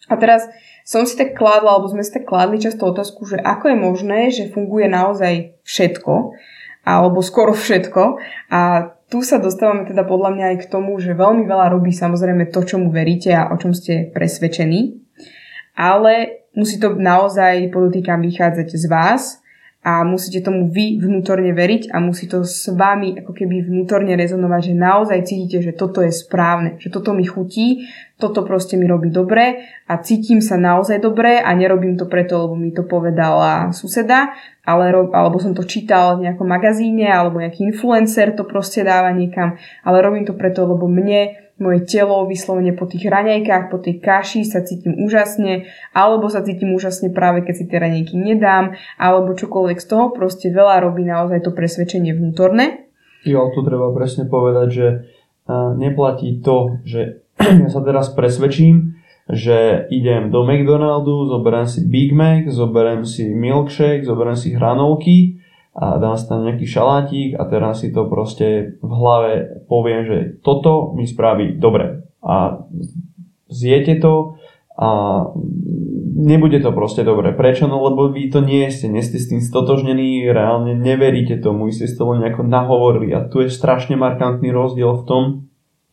A 0.09 0.17
teraz 0.17 0.49
som 0.89 1.05
si 1.05 1.13
tak 1.13 1.37
kladla, 1.37 1.77
alebo 1.77 1.85
sme 1.85 2.01
si 2.01 2.09
tak 2.09 2.25
kladli 2.25 2.57
často 2.57 2.89
otázku, 2.89 3.21
že 3.29 3.37
ako 3.37 3.69
je 3.69 3.77
možné, 3.77 4.19
že 4.33 4.49
funguje 4.49 4.89
naozaj 4.89 5.61
všetko 5.61 6.33
alebo 6.81 7.21
skoro 7.21 7.53
všetko. 7.53 8.17
A 8.49 8.89
tu 9.05 9.21
sa 9.21 9.37
dostávame 9.37 9.85
teda 9.85 10.01
podľa 10.01 10.33
mňa 10.33 10.45
aj 10.49 10.57
k 10.65 10.69
tomu, 10.73 10.97
že 10.97 11.13
veľmi 11.13 11.45
veľa 11.45 11.69
robí 11.69 11.93
samozrejme 11.93 12.49
to, 12.49 12.65
čomu 12.65 12.89
veríte 12.89 13.29
a 13.29 13.53
o 13.53 13.55
čom 13.61 13.77
ste 13.77 14.09
presvedčení. 14.09 14.97
ale 15.77 16.43
musí 16.57 16.81
to 16.81 16.97
naozaj, 16.97 17.69
podotýkam, 17.69 18.25
vychádzať 18.25 18.67
z 18.73 18.85
vás 18.89 19.39
a 19.79 20.03
musíte 20.03 20.43
tomu 20.43 20.67
vy 20.67 20.99
vnútorne 20.99 21.55
veriť 21.55 21.93
a 21.93 22.03
musí 22.03 22.27
to 22.27 22.43
s 22.43 22.67
vami 22.67 23.15
ako 23.15 23.31
keby 23.31 23.63
vnútorne 23.63 24.11
rezonovať, 24.17 24.73
že 24.73 24.75
naozaj 24.75 25.19
cítite, 25.23 25.63
že 25.63 25.71
toto 25.71 26.03
je 26.03 26.11
správne, 26.11 26.75
že 26.83 26.91
toto 26.91 27.15
mi 27.15 27.23
chutí, 27.23 27.87
toto 28.19 28.43
proste 28.43 28.75
mi 28.75 28.83
robí 28.83 29.07
dobre 29.07 29.63
a 29.87 30.03
cítim 30.03 30.43
sa 30.43 30.59
naozaj 30.59 30.99
dobre 30.99 31.39
a 31.39 31.55
nerobím 31.55 31.95
to 31.95 32.03
preto, 32.03 32.43
lebo 32.43 32.59
mi 32.59 32.75
to 32.75 32.83
povedala 32.83 33.71
suseda, 33.71 34.35
ale, 34.67 34.91
alebo 34.91 35.39
som 35.39 35.55
to 35.55 35.63
čítal 35.63 36.19
v 36.19 36.27
nejakom 36.27 36.43
magazíne 36.43 37.07
alebo 37.07 37.39
nejaký 37.39 37.63
influencer 37.71 38.35
to 38.35 38.43
proste 38.43 38.83
dáva 38.83 39.15
niekam, 39.15 39.55
ale 39.87 40.03
robím 40.03 40.27
to 40.27 40.35
preto, 40.35 40.67
lebo 40.67 40.91
mne 40.91 41.47
moje 41.59 41.87
telo 41.87 42.23
vyslovene 42.27 42.75
po 42.75 42.87
tých 42.87 43.07
raňajkách, 43.07 43.71
po 43.71 43.79
tej 43.79 43.99
kaši 43.99 44.47
sa 44.47 44.63
cítim 44.63 44.95
úžasne, 44.99 45.67
alebo 45.91 46.27
sa 46.31 46.43
cítim 46.43 46.71
úžasne 46.75 47.11
práve 47.11 47.43
keď 47.43 47.55
si 47.55 47.65
tie 47.67 47.79
raňajky 47.79 48.15
nedám, 48.15 48.75
alebo 48.95 49.35
čokoľvek 49.35 49.79
z 49.79 49.87
toho, 49.87 50.11
proste 50.11 50.51
veľa 50.51 50.83
robí 50.83 51.03
naozaj 51.07 51.43
to 51.43 51.51
presvedčenie 51.51 52.15
vnútorné. 52.15 52.87
Jo, 53.27 53.51
tu 53.51 53.59
treba 53.67 53.91
presne 53.91 54.27
povedať, 54.31 54.67
že 54.71 54.87
neplatí 55.75 56.39
to, 56.39 56.79
že 56.85 57.25
ja 57.39 57.69
sa 57.71 57.81
teraz 57.81 58.11
presvedčím, 58.11 58.99
že 59.29 59.85
idem 59.93 60.33
do 60.33 60.41
McDonaldu, 60.41 61.29
zoberiem 61.29 61.69
si 61.69 61.85
Big 61.85 62.11
Mac, 62.11 62.49
zoberiem 62.49 63.05
si 63.05 63.29
milkshake, 63.29 64.01
zoberiem 64.01 64.35
si 64.35 64.57
hranolky 64.57 65.37
a 65.77 66.01
dám 66.01 66.17
si 66.17 66.25
tam 66.25 66.43
nejaký 66.43 66.65
šalátik 66.65 67.37
a 67.37 67.45
teraz 67.45 67.85
si 67.85 67.93
to 67.93 68.09
proste 68.09 68.81
v 68.81 68.91
hlave 68.91 69.63
poviem, 69.69 70.01
že 70.03 70.17
toto 70.41 70.97
mi 70.97 71.05
spraví 71.05 71.61
dobre. 71.61 72.09
A 72.25 72.65
zjete 73.47 74.01
to 74.01 74.41
a 74.79 74.89
nebude 76.19 76.59
to 76.59 76.73
proste 76.73 77.05
dobre. 77.05 77.31
Prečo? 77.37 77.69
No 77.69 77.85
lebo 77.85 78.09
vy 78.09 78.33
to 78.33 78.41
nie 78.41 78.65
ste, 78.73 78.89
nie 78.89 79.05
ste 79.05 79.21
s 79.21 79.29
tým 79.29 79.45
stotožnení, 79.45 80.25
reálne 80.25 80.73
neveríte 80.73 81.37
tomu, 81.37 81.69
ste 81.69 81.85
si 81.85 81.95
to 81.95 82.09
len 82.11 82.25
nejako 82.25 82.49
nahovorili 82.49 83.13
a 83.13 83.29
tu 83.29 83.45
je 83.45 83.53
strašne 83.53 83.93
markantný 83.93 84.49
rozdiel 84.49 84.99
v 84.99 85.05
tom, 85.05 85.23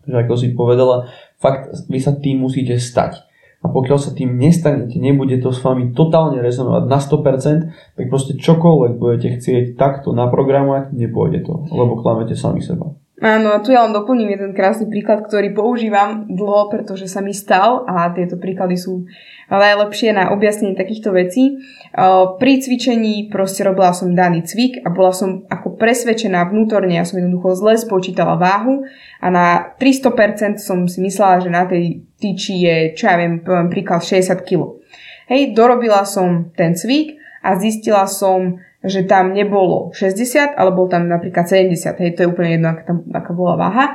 že 0.06 0.16
ako 0.16 0.34
si 0.38 0.54
povedala, 0.54 1.10
fakt 1.42 1.74
vy 1.90 1.98
sa 1.98 2.14
tým 2.14 2.46
musíte 2.46 2.78
stať. 2.78 3.26
A 3.64 3.72
pokiaľ 3.72 3.98
sa 3.98 4.14
tým 4.14 4.38
nestanete, 4.38 4.94
nebude 5.00 5.34
to 5.42 5.50
s 5.50 5.58
vami 5.58 5.90
totálne 5.90 6.38
rezonovať 6.38 6.84
na 6.86 6.98
100%, 7.02 7.98
tak 7.98 8.04
proste 8.06 8.38
čokoľvek 8.38 8.92
budete 8.94 9.28
chcieť 9.40 9.74
takto 9.74 10.14
naprogramovať, 10.14 10.94
nepôjde 10.94 11.42
to, 11.42 11.66
lebo 11.74 11.98
klamete 11.98 12.38
sami 12.38 12.62
seba. 12.62 12.94
Áno, 13.16 13.48
a 13.56 13.64
tu 13.64 13.72
ja 13.72 13.80
len 13.80 13.96
doplním 13.96 14.36
jeden 14.36 14.52
krásny 14.52 14.92
príklad, 14.92 15.24
ktorý 15.24 15.56
používam 15.56 16.28
dlho, 16.28 16.68
pretože 16.68 17.08
sa 17.08 17.24
mi 17.24 17.32
stal 17.32 17.88
a 17.88 18.12
tieto 18.12 18.36
príklady 18.36 18.76
sú 18.76 19.08
najlepšie 19.48 20.12
na 20.12 20.36
objasnenie 20.36 20.76
takýchto 20.76 21.16
vecí. 21.16 21.56
Pri 22.36 22.52
cvičení 22.60 23.32
proste 23.32 23.64
robila 23.64 23.96
som 23.96 24.12
daný 24.12 24.44
cvik 24.44 24.84
a 24.84 24.92
bola 24.92 25.16
som 25.16 25.48
ako 25.48 25.80
presvedčená 25.80 26.44
vnútorne, 26.44 26.92
ja 26.92 27.08
som 27.08 27.16
jednoducho 27.16 27.56
zle 27.56 27.80
spočítala 27.80 28.36
váhu 28.36 28.84
a 29.24 29.26
na 29.32 29.72
300% 29.80 30.60
som 30.60 30.84
si 30.84 31.00
myslela, 31.00 31.40
že 31.40 31.48
na 31.48 31.64
tej 31.64 32.04
tyči 32.20 32.68
je, 32.68 32.76
čo 33.00 33.08
ja 33.08 33.16
viem, 33.16 33.40
príklad 33.72 34.04
60 34.04 34.44
kg. 34.44 34.76
Hej, 35.32 35.56
dorobila 35.56 36.04
som 36.04 36.52
ten 36.52 36.76
cvik 36.76 37.16
a 37.40 37.56
zistila 37.56 38.04
som, 38.04 38.60
že 38.84 39.08
tam 39.08 39.32
nebolo 39.32 39.90
60, 39.92 40.56
ale 40.56 40.70
bol 40.72 40.86
tam 40.86 41.08
napríklad 41.08 41.48
70, 41.48 42.00
hej, 42.00 42.10
to 42.14 42.20
je 42.24 42.30
úplne 42.30 42.50
jedno, 42.56 42.68
aká, 42.76 42.82
tam, 42.84 42.96
aká 43.12 43.32
bola 43.32 43.54
váha, 43.56 43.86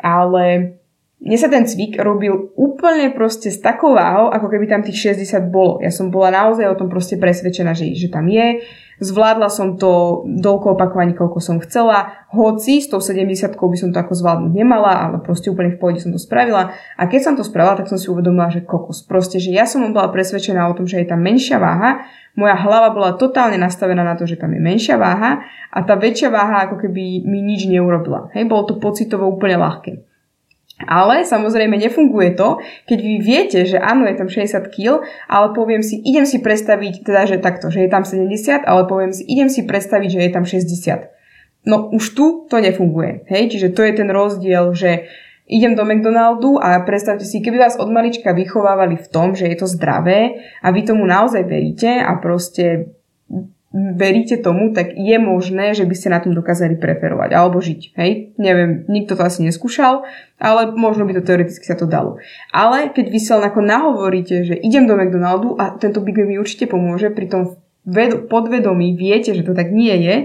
ale 0.00 0.76
mne 1.22 1.38
sa 1.38 1.46
ten 1.46 1.62
cvik 1.62 2.02
robil 2.02 2.50
úplne 2.58 3.14
proste 3.14 3.46
s 3.46 3.62
takou 3.62 3.94
váhou, 3.94 4.34
ako 4.34 4.50
keby 4.50 4.66
tam 4.66 4.82
tých 4.82 5.14
60 5.14 5.54
bolo. 5.54 5.78
Ja 5.78 5.94
som 5.94 6.10
bola 6.10 6.34
naozaj 6.34 6.66
o 6.66 6.74
tom 6.74 6.90
proste 6.90 7.14
presvedčená, 7.14 7.78
že, 7.78 7.94
že 7.94 8.10
tam 8.10 8.26
je. 8.26 8.58
Zvládla 8.98 9.46
som 9.46 9.78
to 9.78 10.22
doľko 10.26 10.74
opakovaní, 10.74 11.14
koľko 11.14 11.38
som 11.38 11.62
chcela. 11.62 12.26
Hoci 12.34 12.82
s 12.82 12.90
tou 12.90 12.98
70 12.98 13.54
by 13.54 13.78
som 13.78 13.94
to 13.94 13.98
ako 14.02 14.18
zvládnuť 14.18 14.50
nemala, 14.50 14.98
ale 14.98 15.16
proste 15.22 15.46
úplne 15.46 15.74
v 15.74 15.78
pohode 15.78 16.02
som 16.02 16.10
to 16.10 16.18
spravila. 16.18 16.74
A 16.98 17.02
keď 17.06 17.20
som 17.30 17.34
to 17.38 17.46
spravila, 17.46 17.78
tak 17.78 17.86
som 17.86 17.98
si 17.98 18.10
uvedomila, 18.10 18.50
že 18.50 18.66
kokos. 18.66 19.06
Proste, 19.06 19.38
že 19.38 19.54
ja 19.54 19.62
som 19.62 19.86
bola 19.94 20.10
presvedčená 20.10 20.66
o 20.66 20.74
tom, 20.74 20.90
že 20.90 21.02
je 21.02 21.06
tam 21.06 21.22
menšia 21.22 21.62
váha 21.62 22.02
moja 22.32 22.56
hlava 22.56 22.96
bola 22.96 23.12
totálne 23.20 23.60
nastavená 23.60 24.00
na 24.00 24.16
to, 24.16 24.24
že 24.24 24.40
tam 24.40 24.56
je 24.56 24.60
menšia 24.60 24.96
váha 24.96 25.44
a 25.68 25.78
tá 25.84 26.00
väčšia 26.00 26.32
váha 26.32 26.64
ako 26.64 26.80
keby 26.80 27.28
mi 27.28 27.44
nič 27.44 27.68
neurobila. 27.68 28.32
Hej, 28.32 28.48
bolo 28.48 28.64
to 28.64 28.80
pocitovo 28.80 29.28
úplne 29.28 29.60
ľahké. 29.60 30.11
Ale 30.86 31.26
samozrejme 31.26 31.78
nefunguje 31.78 32.34
to, 32.34 32.62
keď 32.86 32.98
vy 32.98 33.14
viete, 33.22 33.58
že 33.66 33.78
áno, 33.78 34.06
je 34.06 34.16
tam 34.18 34.28
60 34.30 34.72
kg, 34.72 35.02
ale 35.28 35.46
poviem 35.54 35.82
si, 35.82 36.00
idem 36.02 36.26
si 36.26 36.42
predstaviť, 36.42 37.06
teda, 37.06 37.26
že 37.28 37.36
takto, 37.38 37.70
že 37.70 37.86
je 37.86 37.90
tam 37.90 38.02
70, 38.02 38.64
ale 38.64 38.82
poviem 38.86 39.12
si, 39.14 39.22
idem 39.26 39.48
si 39.50 39.66
predstaviť, 39.66 40.08
že 40.10 40.20
je 40.26 40.30
tam 40.30 40.44
60. 40.44 41.68
No 41.68 41.94
už 41.94 42.04
tu 42.18 42.26
to 42.50 42.58
nefunguje. 42.58 43.26
Hej, 43.30 43.54
čiže 43.54 43.68
to 43.74 43.86
je 43.86 43.92
ten 43.94 44.10
rozdiel, 44.10 44.74
že 44.74 45.06
idem 45.46 45.74
do 45.78 45.86
McDonaldu 45.86 46.58
a 46.58 46.82
predstavte 46.82 47.22
si, 47.22 47.38
keby 47.38 47.58
vás 47.58 47.78
od 47.78 47.90
malička 47.90 48.34
vychovávali 48.34 48.98
v 48.98 49.10
tom, 49.10 49.34
že 49.38 49.46
je 49.46 49.56
to 49.58 49.70
zdravé 49.70 50.42
a 50.62 50.70
vy 50.74 50.82
tomu 50.82 51.06
naozaj 51.06 51.46
veríte 51.46 52.02
a 52.02 52.18
proste 52.18 52.94
veríte 53.72 54.36
tomu, 54.36 54.76
tak 54.76 54.92
je 54.92 55.16
možné, 55.16 55.72
že 55.72 55.88
by 55.88 55.94
ste 55.96 56.12
na 56.12 56.20
tom 56.20 56.36
dokázali 56.36 56.76
preferovať 56.76 57.32
alebo 57.32 57.56
žiť. 57.58 57.96
Hej? 57.96 58.36
Neviem, 58.36 58.84
nikto 58.86 59.16
to 59.16 59.24
asi 59.24 59.40
neskúšal, 59.40 60.04
ale 60.36 60.76
možno 60.76 61.08
by 61.08 61.16
to 61.16 61.24
teoreticky 61.24 61.64
sa 61.64 61.76
to 61.76 61.88
dalo. 61.88 62.20
Ale 62.52 62.92
keď 62.92 63.06
vy 63.08 63.20
sa 63.20 63.40
ako 63.40 63.64
nahovoríte, 63.64 64.44
že 64.44 64.54
idem 64.60 64.84
do 64.84 64.94
McDonaldu 64.94 65.56
a 65.56 65.72
tento 65.80 66.04
Big 66.04 66.20
Mac 66.20 66.28
mi 66.28 66.36
určite 66.36 66.68
pomôže, 66.68 67.08
pri 67.08 67.32
tom 67.32 67.56
podvedomí 68.28 68.94
viete, 68.94 69.32
že 69.32 69.42
to 69.42 69.56
tak 69.56 69.72
nie 69.72 69.96
je, 70.04 70.16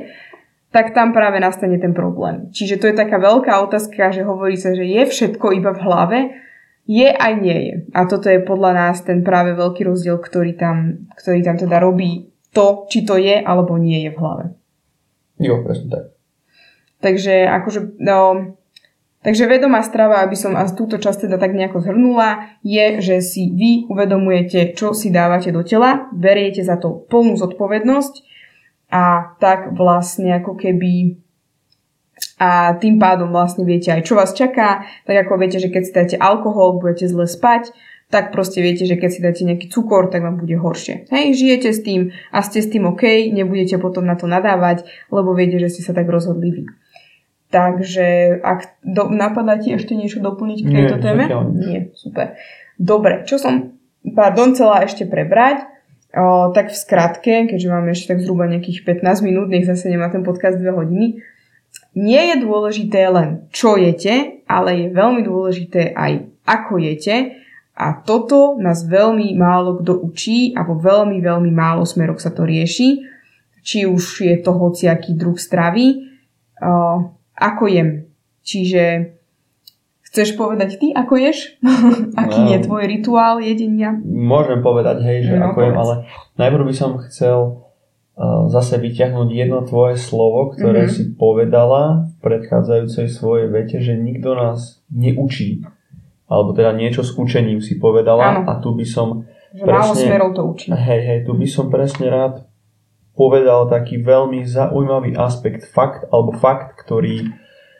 tak 0.75 0.91
tam 0.91 1.15
práve 1.15 1.39
nastane 1.39 1.79
ten 1.79 1.95
problém. 1.95 2.51
Čiže 2.51 2.83
to 2.83 2.85
je 2.91 2.99
taká 2.99 3.17
veľká 3.17 3.63
otázka, 3.63 4.11
že 4.11 4.27
hovorí 4.27 4.59
sa, 4.59 4.75
že 4.75 4.83
je 4.83 5.07
všetko 5.07 5.55
iba 5.55 5.71
v 5.71 5.83
hlave, 5.87 6.19
je 6.87 7.07
aj 7.07 7.33
nie 7.39 7.59
je. 7.71 7.75
A 7.95 8.07
toto 8.07 8.31
je 8.31 8.43
podľa 8.43 8.71
nás 8.75 9.03
ten 9.03 9.23
práve 9.23 9.55
veľký 9.55 9.87
rozdiel, 9.87 10.19
ktorý 10.19 10.55
tam, 10.55 11.07
ktorý 11.15 11.39
tam 11.43 11.55
teda 11.59 11.79
robí 11.83 12.31
to, 12.57 12.89
či 12.89 13.05
to 13.05 13.21
je 13.21 13.37
alebo 13.37 13.77
nie 13.77 14.09
je 14.09 14.09
v 14.09 14.17
hlave. 14.17 14.45
Jo, 15.37 15.61
presne 15.61 15.87
tak. 15.93 16.03
Takže 16.97 17.45
akože, 17.45 18.01
no, 18.01 18.57
takže 19.21 19.45
vedomá 19.45 19.85
strava, 19.85 20.25
aby 20.25 20.33
som 20.33 20.57
a 20.57 20.65
túto 20.65 20.97
časť 20.97 21.29
teda 21.29 21.37
tak 21.37 21.53
nejako 21.53 21.85
zhrnula, 21.85 22.57
je, 22.65 22.97
že 23.05 23.21
si 23.21 23.53
vy 23.53 23.85
uvedomujete, 23.85 24.73
čo 24.73 24.97
si 24.97 25.13
dávate 25.13 25.53
do 25.53 25.61
tela, 25.61 26.09
beriete 26.09 26.65
za 26.65 26.81
to 26.81 27.05
plnú 27.05 27.37
zodpovednosť 27.37 28.25
a 28.89 29.37
tak 29.37 29.77
vlastne 29.77 30.41
ako 30.41 30.57
keby 30.57 31.21
a 32.37 32.73
tým 32.77 32.97
pádom 32.97 33.29
vlastne 33.29 33.61
viete 33.65 33.93
aj 33.93 34.05
čo 34.05 34.17
vás 34.17 34.33
čaká, 34.33 34.85
tak 35.05 35.25
ako 35.25 35.37
viete, 35.37 35.61
že 35.61 35.69
keď 35.69 35.81
si 35.85 35.93
dáte 35.93 36.17
alkohol, 36.17 36.81
budete 36.81 37.05
zle 37.05 37.29
spať, 37.29 37.69
tak 38.07 38.31
proste 38.31 38.63
viete, 38.63 38.87
že 38.87 38.95
keď 38.95 39.09
si 39.11 39.19
dáte 39.19 39.43
nejaký 39.43 39.67
cukor, 39.67 40.07
tak 40.07 40.23
vám 40.23 40.39
bude 40.39 40.55
horšie. 40.55 41.11
Hej, 41.11 41.35
žijete 41.35 41.69
s 41.75 41.83
tým 41.83 42.15
a 42.31 42.39
ste 42.39 42.63
s 42.63 42.71
tým 42.71 42.87
OK, 42.87 43.03
nebudete 43.35 43.75
potom 43.75 44.07
na 44.07 44.15
to 44.15 44.31
nadávať, 44.31 44.87
lebo 45.11 45.35
viete, 45.35 45.59
že 45.59 45.67
ste 45.67 45.81
sa 45.83 45.91
tak 45.91 46.07
rozhodli 46.07 46.49
vy. 46.51 46.63
Takže 47.51 48.39
ak 48.43 48.79
do, 48.83 49.11
napadá 49.11 49.59
ti 49.59 49.75
ešte 49.75 49.95
niečo 49.95 50.23
doplniť 50.23 50.59
k 50.63 50.69
tejto 50.71 50.95
Nie, 50.99 51.03
téme? 51.03 51.23
Nie, 51.55 51.79
super. 51.95 52.35
Dobre, 52.79 53.27
čo 53.27 53.39
som, 53.39 53.75
pardon, 54.15 54.55
chcela 54.55 54.87
ešte 54.87 55.03
prebrať, 55.07 55.67
O, 56.17 56.55
tak 56.55 56.71
v 56.71 56.77
skratke, 56.79 57.33
keďže 57.51 57.67
máme 57.67 57.91
ešte 57.91 58.15
tak 58.15 58.23
zhruba 58.23 58.47
nejakých 58.47 58.87
15 58.87 59.27
minút, 59.27 59.51
nech 59.51 59.67
zase 59.67 59.91
nemá 59.91 60.07
ten 60.07 60.23
podcast 60.23 60.55
2 60.55 60.63
hodiny, 60.71 61.19
nie 61.93 62.23
je 62.31 62.35
dôležité 62.41 63.11
len 63.11 63.51
čo 63.51 63.75
jete, 63.75 64.41
ale 64.47 64.87
je 64.87 64.95
veľmi 64.95 65.21
dôležité 65.27 65.91
aj 65.93 66.31
ako 66.47 66.79
jete 66.79 67.37
a 67.77 68.01
toto 68.01 68.57
nás 68.57 68.89
veľmi 68.89 69.37
málo 69.37 69.77
kto 69.85 70.01
učí 70.01 70.57
a 70.57 70.65
vo 70.65 70.81
veľmi, 70.81 71.21
veľmi 71.21 71.53
málo 71.53 71.85
smeroch 71.85 72.17
sa 72.17 72.33
to 72.33 72.41
rieši, 72.41 73.05
či 73.61 73.85
už 73.85 74.25
je 74.25 74.35
to 74.41 74.49
hociaký 74.57 75.13
druh 75.13 75.37
stravy, 75.37 76.09
o, 76.57 77.13
ako 77.37 77.63
jem. 77.69 78.09
Čiže 78.41 79.13
Chceš 80.07 80.39
povedať 80.39 80.79
ty, 80.79 80.87
ako 80.95 81.19
ješ? 81.19 81.59
Aký 82.23 82.41
no, 82.41 82.49
je 82.55 82.57
tvoj 82.63 82.83
rituál 82.87 83.43
jedenia? 83.43 83.91
Môžem 84.01 84.63
povedať, 84.63 85.03
hej, 85.03 85.29
že 85.29 85.33
no, 85.35 85.51
ako 85.51 85.59
jem, 85.61 85.75
ale 85.77 85.93
najprv 86.39 86.63
by 86.63 86.73
som 86.73 86.97
chcel 87.05 87.67
uh, 88.15 88.47
zase 88.47 88.79
vyťahnuť 88.79 89.29
jedno 89.29 89.67
tvoje 89.67 89.99
slovo, 89.99 90.55
ktoré 90.55 90.87
mm-hmm. 90.87 90.95
si 90.95 91.13
povedala 91.13 92.07
v 92.07 92.13
predchádzajúcej 92.23 93.11
svojej 93.11 93.51
vete, 93.51 93.77
že 93.83 93.99
nikto 93.99 94.31
nás 94.31 94.79
neučí. 94.89 95.67
Alebo 96.27 96.51
teda 96.51 96.75
niečo 96.75 97.07
s 97.07 97.15
učením 97.15 97.63
si 97.63 97.79
povedala 97.79 98.43
Áno. 98.43 98.51
a 98.51 98.59
tu 98.59 98.75
by 98.75 98.83
som 98.83 99.23
že 99.55 99.63
presne, 99.63 99.79
málo 99.79 99.93
smerov 99.95 100.29
to 100.35 100.41
učí. 100.43 100.67
Hej, 100.75 101.01
hej, 101.07 101.19
tu 101.23 101.31
by 101.33 101.47
som 101.47 101.71
presne 101.71 102.11
rád 102.11 102.43
povedal 103.17 103.65
taký 103.67 103.97
veľmi 104.05 104.45
zaujímavý 104.45 105.17
aspekt, 105.17 105.65
fakt, 105.65 106.05
alebo 106.13 106.37
fakt, 106.37 106.77
ktorý 106.77 107.33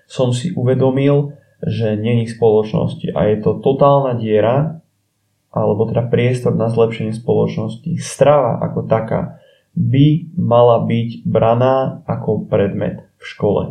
som 0.10 0.34
si 0.34 0.52
uvedomil, 0.58 1.38
že 1.62 1.94
není 1.94 2.26
spoločnosti 2.26 3.14
a 3.14 3.30
je 3.30 3.38
to 3.46 3.62
totálna 3.62 4.18
diera 4.18 4.82
alebo 5.54 5.90
teda 5.90 6.06
priestor 6.10 6.54
na 6.54 6.70
zlepšenie 6.70 7.14
spoločnosti. 7.14 7.98
Strava 7.98 8.62
ako 8.62 8.86
taká 8.86 9.42
by 9.74 10.34
mala 10.38 10.86
byť 10.86 11.26
braná 11.26 12.02
ako 12.06 12.46
predmet 12.46 13.06
v 13.18 13.24
škole. 13.26 13.62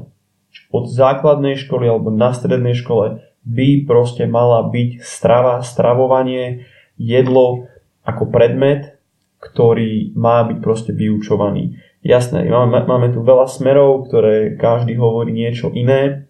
Od 0.70 0.84
základnej 0.90 1.54
školy 1.58 1.86
alebo 1.86 2.10
na 2.10 2.34
strednej 2.34 2.74
škole 2.74 3.25
by 3.46 3.86
proste 3.86 4.26
mala 4.26 4.66
byť 4.66 5.00
strava, 5.00 5.62
stravovanie, 5.62 6.66
jedlo 6.98 7.70
ako 8.02 8.28
predmet, 8.34 8.98
ktorý 9.38 10.12
má 10.18 10.42
byť 10.42 10.58
proste 10.58 10.90
vyučovaný. 10.90 11.78
Jasné, 12.02 12.46
máme, 12.50 12.82
máme 12.86 13.08
tu 13.14 13.22
veľa 13.22 13.46
smerov, 13.46 14.10
ktoré 14.10 14.58
každý 14.58 14.98
hovorí 14.98 15.30
niečo 15.30 15.70
iné, 15.70 16.26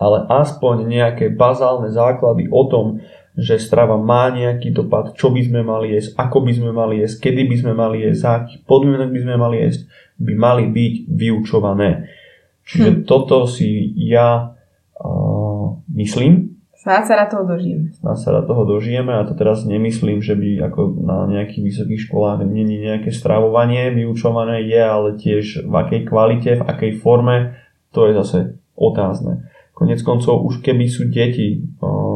ale 0.00 0.26
aspoň 0.26 0.86
nejaké 0.86 1.30
bazálne 1.30 1.92
základy 1.92 2.50
o 2.50 2.62
tom, 2.66 2.86
že 3.38 3.62
strava 3.62 3.94
má 3.94 4.26
nejaký 4.30 4.74
dopad, 4.74 5.14
čo 5.14 5.30
by 5.30 5.42
sme 5.46 5.60
mali 5.62 5.94
jesť, 5.94 6.18
ako 6.18 6.38
by 6.42 6.52
sme 6.56 6.70
mali 6.74 6.94
jesť, 7.04 7.30
kedy 7.30 7.42
by 7.46 7.56
sme 7.62 7.72
mali 7.78 7.96
jesť, 8.02 8.18
za 8.18 8.30
akých 8.42 8.60
podmienok 8.66 9.10
by 9.14 9.20
sme 9.22 9.34
mali 9.38 9.56
jesť, 9.62 9.80
by 10.18 10.32
mali 10.34 10.64
byť 10.66 10.94
vyučované. 11.06 11.90
Čiže 12.66 12.90
hm. 12.90 12.98
toto 13.06 13.46
si 13.46 13.94
ja 13.96 14.59
myslím, 15.94 16.60
Snáď 16.80 17.12
sa 17.12 17.14
na 17.20 17.26
toho 17.28 17.44
dožijeme. 17.44 17.92
Snáď 17.92 18.16
sa 18.24 18.30
na 18.40 18.42
toho 18.48 18.64
dožijeme 18.64 19.12
a 19.12 19.28
to 19.28 19.36
teraz 19.36 19.68
nemyslím, 19.68 20.24
že 20.24 20.32
by 20.32 20.64
ako 20.72 20.96
na 21.04 21.28
nejakých 21.28 21.60
vysokých 21.60 22.08
školách 22.08 22.40
není 22.48 22.80
nejaké 22.80 23.12
stravovanie 23.12 23.92
vyučované 23.92 24.64
je, 24.64 24.80
ale 24.80 25.20
tiež 25.20 25.68
v 25.68 25.74
akej 25.76 26.08
kvalite, 26.08 26.56
v 26.56 26.64
akej 26.64 26.92
forme, 27.04 27.60
to 27.92 28.08
je 28.08 28.16
zase 28.16 28.38
otázne. 28.80 29.44
Konec 29.76 30.00
koncov 30.00 30.40
už 30.40 30.64
keby 30.64 30.88
sú 30.88 31.12
deti 31.12 31.68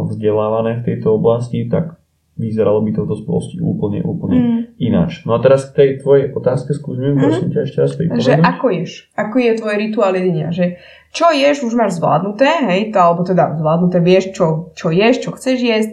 vzdelávané 0.08 0.80
v 0.80 0.84
tejto 0.88 1.20
oblasti, 1.20 1.68
tak 1.68 2.00
vyzeralo 2.34 2.82
by 2.82 2.90
to 2.90 3.06
v 3.06 3.10
dospelosti 3.14 3.56
úplne, 3.62 4.02
úplne 4.02 4.38
mm. 4.38 4.60
ináč. 4.82 5.22
No 5.22 5.38
a 5.38 5.38
teraz 5.38 5.70
k 5.70 5.76
tej 5.76 5.88
tvojej 6.02 6.34
otázke 6.34 6.74
skúsme, 6.74 7.14
mm. 7.14 7.20
prosím 7.22 7.48
ťa 7.54 7.60
ešte 7.62 7.78
raz 7.78 7.92
pripomenúť. 7.94 8.26
Že 8.26 8.34
ako 8.42 8.66
ješ? 8.74 8.92
Ako 9.14 9.36
je 9.38 9.50
tvoj 9.54 9.74
rituál 9.78 10.12
jedenia? 10.18 10.48
Že 10.50 10.80
čo 11.14 11.30
ješ, 11.30 11.62
už 11.62 11.78
máš 11.78 12.02
zvládnuté, 12.02 12.50
hej, 12.66 12.90
to, 12.90 12.98
alebo 12.98 13.22
teda 13.22 13.54
zvládnuté, 13.54 14.02
vieš, 14.02 14.34
čo, 14.34 14.74
čo 14.74 14.90
ješ, 14.90 15.22
čo 15.22 15.30
chceš 15.30 15.58
jesť, 15.62 15.92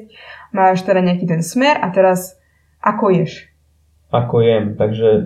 máš 0.49 0.81
teda 0.81 1.05
nejaký 1.05 1.29
ten 1.29 1.45
smer 1.45 1.77
a 1.77 1.93
teraz 1.93 2.41
ako 2.81 3.13
ješ? 3.13 3.53
Ako 4.09 4.41
jem, 4.43 4.75
takže 4.75 5.07
e, 5.07 5.21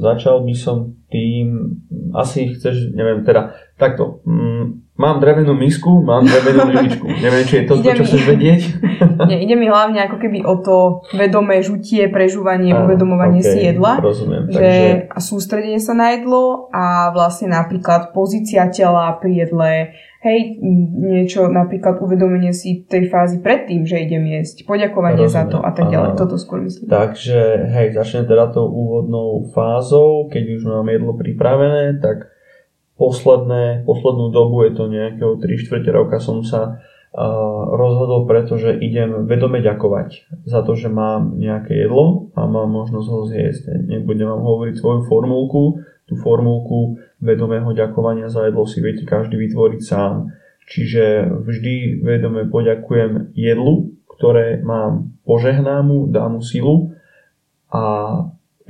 začal 0.00 0.46
by 0.46 0.54
som 0.54 0.96
tým, 1.10 1.76
asi 2.14 2.54
chceš, 2.54 2.94
neviem, 2.94 3.26
teda 3.26 3.58
takto, 3.76 4.22
mm, 4.22 4.89
Mám 5.00 5.16
drevenú 5.16 5.56
misku, 5.56 6.04
mám 6.04 6.28
drevenú 6.28 6.68
lyžičku. 6.68 7.08
Neviem, 7.08 7.44
či 7.48 7.54
je 7.56 7.64
to 7.64 7.80
to, 7.80 7.88
čo 7.96 8.04
chceš 8.04 8.24
vedieť. 8.28 8.60
Nie, 9.32 9.40
ide 9.40 9.56
mi 9.56 9.64
hlavne 9.64 9.96
ako 10.04 10.20
keby 10.20 10.44
o 10.44 10.60
to 10.60 11.00
vedomé 11.16 11.64
žutie, 11.64 12.12
prežúvanie, 12.12 12.76
ah, 12.76 12.84
uvedomovanie 12.84 13.40
okay, 13.40 13.48
si 13.48 13.58
jedla. 13.64 13.96
Rozumiem. 13.96 14.52
Že 14.52 14.60
takže... 14.60 14.84
A 15.08 15.18
sústredenie 15.24 15.80
sa 15.80 15.96
na 15.96 16.12
jedlo 16.12 16.68
a 16.68 17.08
vlastne 17.16 17.48
napríklad 17.48 18.12
pozícia 18.12 18.68
tela 18.68 19.16
pri 19.16 19.48
jedle, 19.48 19.96
hej, 20.20 20.60
niečo, 21.00 21.48
napríklad 21.48 21.96
uvedomenie 22.04 22.52
si 22.52 22.84
tej 22.84 23.08
fázy 23.08 23.40
predtým, 23.40 23.88
že 23.88 24.04
idem 24.04 24.28
jesť, 24.28 24.68
poďakovanie 24.68 25.24
Rozumiem. 25.24 25.36
za 25.40 25.44
to 25.48 25.58
a 25.64 25.70
tak 25.72 25.88
ďalej. 25.88 26.20
Toto 26.20 26.36
skôr 26.36 26.60
myslím. 26.60 26.92
Takže, 26.92 27.72
hej, 27.72 27.96
začnem 27.96 28.28
teda 28.28 28.52
tou 28.52 28.68
úvodnou 28.68 29.48
fázou, 29.56 30.28
keď 30.28 30.60
už 30.60 30.62
mám 30.68 30.88
jedlo 30.92 31.16
pripravené, 31.16 32.04
tak 32.04 32.28
posledné, 33.00 33.88
poslednú 33.88 34.28
dobu, 34.28 34.68
je 34.68 34.76
to 34.76 34.84
nejakého 34.92 35.40
3 35.40 35.62
čtvrte 35.64 35.88
roka, 35.88 36.20
som 36.20 36.44
sa 36.44 36.84
rozhodol, 37.74 38.30
pretože 38.30 38.70
idem 38.70 39.26
vedome 39.26 39.58
ďakovať 39.58 40.30
za 40.46 40.62
to, 40.62 40.78
že 40.78 40.86
mám 40.86 41.34
nejaké 41.40 41.74
jedlo 41.74 42.30
a 42.38 42.46
mám 42.46 42.70
možnosť 42.70 43.08
ho 43.10 43.20
zjesť. 43.26 43.82
Nebudem 43.82 44.30
vám 44.30 44.46
hovoriť 44.46 44.78
svoju 44.78 45.00
formulku, 45.10 45.82
tú 46.06 46.14
formulku 46.14 47.02
vedomého 47.18 47.74
ďakovania 47.74 48.30
za 48.30 48.46
jedlo 48.46 48.62
si 48.62 48.78
viete 48.78 49.02
každý 49.02 49.38
vytvoriť 49.42 49.80
sám. 49.82 50.30
Čiže 50.70 51.34
vždy 51.50 52.06
vedome 52.06 52.46
poďakujem 52.46 53.34
jedlu, 53.34 53.90
ktoré 54.06 54.62
mám 54.62 55.18
požehnámu, 55.26 56.14
dá 56.14 56.30
mu 56.30 56.38
silu 56.46 56.94
a 57.74 57.82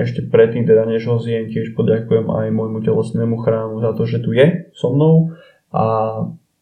ešte 0.02 0.26
predtým, 0.26 0.64
teda 0.64 0.88
než 0.88 1.04
ho 1.06 1.20
zjem, 1.20 1.52
tiež 1.52 1.76
poďakujem 1.76 2.26
aj 2.28 2.48
môjmu 2.52 2.80
telesnému 2.80 3.36
chrámu 3.44 3.84
za 3.84 3.92
to, 3.96 4.02
že 4.08 4.24
tu 4.24 4.32
je 4.32 4.72
so 4.72 4.92
mnou. 4.92 5.36
A 5.70 5.84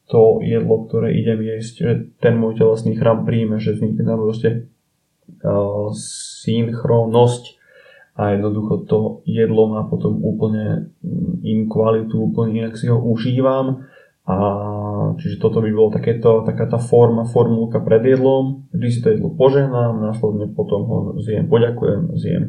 to 0.08 0.40
jedlo, 0.40 0.88
ktoré 0.88 1.12
idem 1.14 1.44
jesť, 1.44 1.74
že 1.78 1.92
ten 2.18 2.34
môj 2.36 2.58
telesný 2.58 2.96
chrám 2.96 3.28
príjme, 3.28 3.60
že 3.60 3.76
vznikne 3.76 4.04
tam 4.08 4.18
proste 4.24 4.48
uh, 5.44 5.92
synchronnosť 6.42 7.60
a 8.18 8.34
jednoducho 8.34 8.88
to 8.90 8.98
jedlo 9.30 9.70
má 9.70 9.86
potom 9.86 10.18
úplne 10.24 10.90
mm, 11.04 11.44
inú 11.46 11.64
kvalitu, 11.70 12.18
úplne 12.18 12.66
inak 12.66 12.74
si 12.74 12.90
ho 12.90 12.98
užívam 12.98 13.86
a 14.28 14.36
čiže 15.16 15.40
toto 15.40 15.64
by 15.64 15.72
bolo 15.72 15.88
takéto, 15.88 16.44
taká 16.44 16.68
tá 16.68 16.76
forma, 16.76 17.24
formulka 17.24 17.80
pred 17.80 18.04
jedlom. 18.04 18.68
Vždy 18.76 18.88
si 18.92 19.00
to 19.00 19.08
jedlo 19.16 19.32
požehnám, 19.32 20.04
následne 20.04 20.52
potom 20.52 20.84
ho 20.84 20.98
zjem, 21.16 21.48
poďakujem, 21.48 22.12
zjem. 22.20 22.42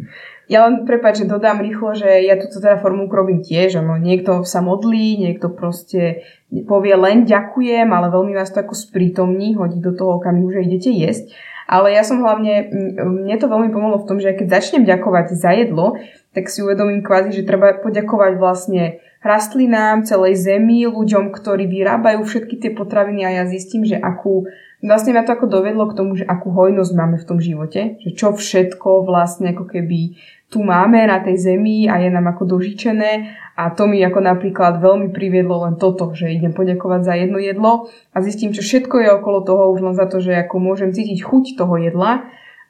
Ja 0.51 0.68
len 0.68 0.84
prepáč, 0.84 1.23
že 1.23 1.31
dodám 1.31 1.64
rýchlo, 1.64 1.95
že 1.95 2.26
ja 2.27 2.35
túto 2.35 2.60
teda 2.60 2.84
formulku 2.84 3.15
robím 3.15 3.39
tiež. 3.39 3.80
Ano. 3.80 3.95
Niekto 3.95 4.43
sa 4.43 4.60
modlí, 4.60 5.23
niekto 5.23 5.56
proste 5.56 6.27
povie 6.68 6.99
len 6.99 7.23
ďakujem, 7.23 7.88
ale 7.88 8.11
veľmi 8.11 8.35
vás 8.35 8.51
to 8.51 8.60
ako 8.60 8.76
sprítomní, 8.76 9.56
hodí 9.56 9.80
do 9.80 9.95
toho 9.95 10.19
okamihu, 10.19 10.51
že 10.51 10.68
idete 10.68 10.91
jesť. 10.91 11.31
Ale 11.69 11.93
ja 11.93 12.01
som 12.01 12.19
hlavne, 12.19 12.65
mne 12.97 13.35
to 13.38 13.45
veľmi 13.45 13.69
pomohlo 13.69 14.01
v 14.01 14.07
tom, 14.10 14.18
že 14.18 14.34
keď 14.34 14.57
začnem 14.57 14.84
ďakovať 14.89 15.38
za 15.38 15.53
jedlo, 15.53 16.01
tak 16.34 16.47
si 16.47 16.61
uvedomím 16.61 17.01
kvázi, 17.01 17.41
že 17.41 17.47
treba 17.47 17.73
poďakovať 17.81 18.34
vlastne 18.38 19.01
rastlinám, 19.19 20.07
celej 20.07 20.39
zemi, 20.39 20.88
ľuďom, 20.88 21.35
ktorí 21.35 21.68
vyrábajú 21.68 22.23
všetky 22.23 22.56
tie 22.61 22.72
potraviny 22.72 23.27
a 23.27 23.41
ja 23.41 23.43
zistím, 23.49 23.84
že 23.84 23.99
akú, 23.99 24.47
vlastne 24.80 25.11
ma 25.11 25.27
to 25.27 25.35
ako 25.35 25.51
dovedlo 25.51 25.91
k 25.91 25.97
tomu, 25.97 26.15
že 26.15 26.23
akú 26.23 26.56
hojnosť 26.56 26.93
máme 26.95 27.18
v 27.19 27.27
tom 27.27 27.43
živote, 27.43 27.99
že 27.99 28.15
čo 28.15 28.31
všetko 28.31 29.03
vlastne 29.03 29.51
ako 29.51 29.68
keby 29.68 30.15
tu 30.49 30.65
máme 30.65 31.06
na 31.06 31.22
tej 31.22 31.38
zemi 31.38 31.85
a 31.85 32.01
je 32.01 32.10
nám 32.10 32.31
ako 32.31 32.57
dožičené 32.57 33.38
a 33.53 33.69
to 33.69 33.85
mi 33.85 34.01
ako 34.01 34.23
napríklad 34.23 34.81
veľmi 34.81 35.14
priviedlo 35.14 35.68
len 35.68 35.76
toto, 35.77 36.15
že 36.15 36.31
idem 36.31 36.56
poďakovať 36.56 37.01
za 37.06 37.14
jedno 37.19 37.38
jedlo 37.38 37.91
a 38.15 38.18
zistím, 38.23 38.56
čo 38.56 38.65
všetko 38.65 38.95
je 39.03 39.10
okolo 39.19 39.45
toho 39.45 39.69
už 39.76 39.80
len 39.84 39.95
za 39.99 40.10
to, 40.10 40.23
že 40.23 40.34
ako 40.47 40.57
môžem 40.57 40.89
cítiť 40.95 41.22
chuť 41.22 41.60
toho 41.60 41.76
jedla 41.77 42.26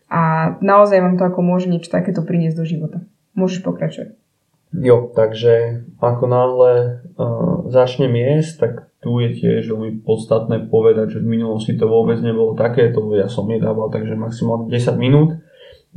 a 0.10 0.22
naozaj 0.60 0.98
vám 0.98 1.16
to 1.22 1.24
ako 1.30 1.40
môže 1.46 1.70
niečo 1.70 1.94
takéto 1.94 2.26
priniesť 2.26 2.58
do 2.58 2.66
života. 2.66 3.00
Môžeš 3.40 3.64
pokračovať. 3.64 4.20
Jo, 4.70 5.10
takže 5.16 5.82
ako 5.98 6.26
náhle 6.30 6.72
uh, 7.18 7.66
začnem 7.74 8.14
jesť, 8.14 8.54
tak 8.60 8.74
tu 9.02 9.18
je 9.18 9.34
tiež 9.34 9.66
veľmi 9.66 10.06
podstatné 10.06 10.70
povedať, 10.70 11.18
že 11.18 11.24
v 11.26 11.40
minulosti 11.40 11.74
to 11.74 11.90
vôbec 11.90 12.22
nebolo 12.22 12.54
také, 12.54 12.94
to 12.94 13.02
ja 13.18 13.26
som 13.32 13.50
jedával 13.50 13.90
takže 13.90 14.14
maximálne 14.14 14.70
10 14.70 14.94
minút, 15.02 15.42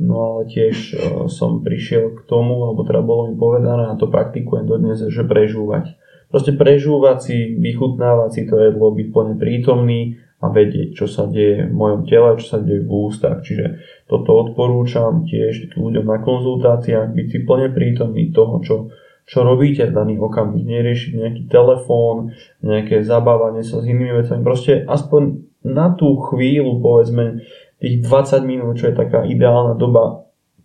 no 0.01 0.15
ale 0.17 0.49
tiež 0.49 0.75
uh, 0.75 0.97
som 1.29 1.61
prišiel 1.61 2.17
k 2.17 2.19
tomu, 2.25 2.65
alebo 2.65 2.81
teda 2.81 3.05
bolo 3.05 3.29
mi 3.29 3.37
povedané 3.37 3.93
a 3.93 3.99
to 3.99 4.09
praktikujem 4.09 4.65
dodnes, 4.65 5.05
že 5.05 5.21
prežúvať. 5.21 5.93
Proste 6.33 6.57
prežúvať 6.57 7.17
si, 7.29 7.37
vychutnávať 7.53 8.29
si 8.33 8.41
to 8.49 8.57
jedlo, 8.57 8.89
byť 8.89 9.07
plne 9.13 9.35
prítomný, 9.37 10.17
a 10.43 10.51
vedieť, 10.51 10.99
čo 10.99 11.07
sa 11.07 11.23
deje 11.31 11.71
v 11.71 11.73
mojom 11.73 12.03
tele, 12.03 12.35
čo 12.35 12.45
sa 12.45 12.59
deje 12.59 12.83
v 12.83 12.91
ústach. 12.91 13.39
Čiže 13.39 13.79
toto 14.11 14.35
odporúčam 14.35 15.23
tiež 15.23 15.71
ľuďom 15.79 16.03
na 16.03 16.19
konzultáciách, 16.19 17.15
byť 17.15 17.27
si 17.31 17.39
plne 17.47 17.71
prítomný 17.71 18.35
toho, 18.35 18.59
čo, 18.59 18.75
čo 19.23 19.47
robíte 19.47 19.87
v 19.87 19.95
daný 19.95 20.19
okamih. 20.19 20.67
Neriešiť 20.67 21.11
nejaký 21.15 21.43
telefón, 21.47 22.35
nejaké 22.59 23.07
zabávanie 23.07 23.63
sa 23.63 23.79
s 23.79 23.87
inými 23.87 24.19
vecami. 24.19 24.43
Proste 24.43 24.83
aspoň 24.83 25.47
na 25.63 25.95
tú 25.95 26.19
chvíľu, 26.19 26.83
povedzme, 26.83 27.39
tých 27.79 28.03
20 28.03 28.43
minút, 28.43 28.83
čo 28.83 28.91
je 28.91 28.99
taká 28.99 29.23
ideálna 29.23 29.79
doba 29.79 30.23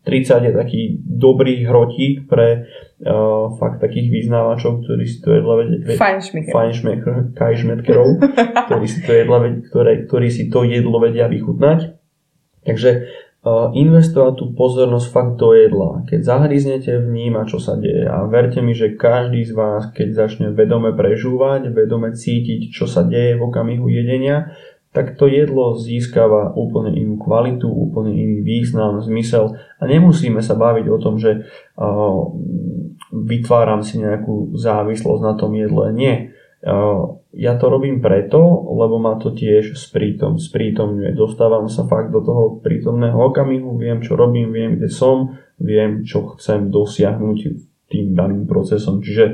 30 0.09 0.49
je 0.49 0.53
taký 0.57 0.81
dobrý 1.05 1.69
hrotík 1.69 2.33
pre 2.33 2.65
uh, 3.05 3.55
fakt 3.59 3.79
takých 3.79 4.11
vyznávačov, 4.11 4.83
ktorí 4.83 5.05
si 5.07 5.19
to 5.23 5.35
jedla. 5.35 5.55
Kajšmetkerov, 7.37 8.09
ktorí 8.67 8.87
si 8.91 9.01
to 9.07 9.13
jedla, 9.15 9.39
ktoré, 9.71 9.93
ktorí 10.09 10.29
si 10.29 10.51
to 10.51 10.67
jedlo 10.67 10.99
vedia 10.99 11.31
vychutnať. 11.31 11.95
Takže 12.67 12.91
uh, 13.47 13.71
investovať 13.73 14.35
tú 14.35 14.45
pozornosť 14.59 15.07
fakt 15.09 15.35
do 15.39 15.55
jedla. 15.55 16.03
Keď 16.11 16.21
zahryznete, 16.27 16.91
vníma, 16.99 17.47
čo 17.47 17.63
sa 17.63 17.79
deje. 17.79 18.05
A 18.05 18.27
verte 18.27 18.59
mi, 18.59 18.75
že 18.75 18.99
každý 18.99 19.47
z 19.47 19.53
vás, 19.55 19.89
keď 19.95 20.27
začne 20.27 20.47
vedome 20.51 20.91
prežúvať, 20.91 21.71
vedome 21.71 22.13
cítiť, 22.13 22.75
čo 22.75 22.91
sa 22.91 23.07
deje 23.07 23.39
v 23.39 23.47
okamihu 23.47 23.87
jedenia, 23.87 24.59
tak 24.89 25.21
to 25.21 25.29
jedlo 25.29 25.77
získava 25.77 26.57
úplne 26.57 26.97
inú 26.97 27.21
kvalitu, 27.21 27.69
úplne 27.69 28.17
iný 28.17 28.41
význam, 28.41 29.05
zmysel 29.05 29.55
a 29.79 29.83
nemusíme 29.87 30.43
sa 30.43 30.59
baviť 30.59 30.87
o 30.91 30.99
tom, 30.99 31.23
že 31.23 31.47
vytváram 33.15 33.81
si 33.87 34.03
nejakú 34.03 34.59
závislosť 34.59 35.23
na 35.23 35.35
tom 35.39 35.55
jedle. 35.55 35.95
Nie. 35.95 36.35
ja 37.33 37.53
to 37.57 37.67
robím 37.71 38.03
preto, 38.03 38.43
lebo 38.75 38.99
ma 38.99 39.17
to 39.17 39.33
tiež 39.33 39.79
sprítom, 39.79 40.37
sprítomňuje. 40.37 41.15
Dostávam 41.15 41.71
sa 41.71 41.87
fakt 41.87 42.11
do 42.11 42.21
toho 42.21 42.59
prítomného 42.59 43.17
okamihu, 43.17 43.79
viem, 43.79 44.03
čo 44.03 44.19
robím, 44.19 44.51
viem, 44.51 44.77
kde 44.77 44.91
som, 44.91 45.39
viem, 45.63 46.03
čo 46.03 46.35
chcem 46.37 46.69
dosiahnuť 46.69 47.39
tým 47.89 48.13
daným 48.13 48.45
procesom. 48.45 49.01
Čiže 49.01 49.25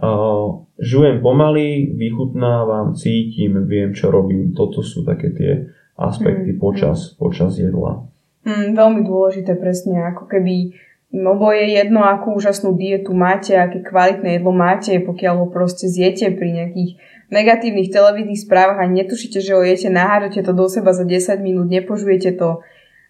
uh, 0.00 0.48
žujem 0.80 1.20
pomaly, 1.20 1.92
vychutnávam, 1.92 2.96
cítim, 2.96 3.68
viem, 3.68 3.92
čo 3.92 4.08
robím. 4.08 4.56
Toto 4.56 4.80
sú 4.80 5.04
také 5.04 5.34
tie 5.36 5.52
aspekty 6.00 6.56
mm, 6.56 6.58
počas, 6.58 7.12
počas 7.20 7.60
jedla. 7.60 8.09
Mm, 8.46 8.72
veľmi 8.72 9.00
dôležité 9.04 9.56
presne, 9.60 10.00
ako 10.10 10.24
keby 10.24 10.72
No 11.10 11.34
bo 11.34 11.50
je 11.50 11.74
jedno, 11.74 12.06
akú 12.06 12.38
úžasnú 12.38 12.78
dietu 12.78 13.10
máte, 13.10 13.58
aké 13.58 13.82
kvalitné 13.82 14.38
jedlo 14.38 14.54
máte, 14.54 14.94
pokiaľ 15.02 15.42
ho 15.42 15.46
proste 15.50 15.90
zjete 15.90 16.30
pri 16.38 16.54
nejakých 16.54 17.02
negatívnych 17.34 17.90
televíznych 17.90 18.46
správach 18.46 18.78
a 18.78 18.86
netušíte, 18.86 19.42
že 19.42 19.58
ho 19.58 19.62
jete, 19.66 19.90
nahážete 19.90 20.46
to 20.46 20.54
do 20.54 20.70
seba 20.70 20.94
za 20.94 21.02
10 21.02 21.42
minút, 21.42 21.66
nepožujete 21.66 22.38
to, 22.38 22.62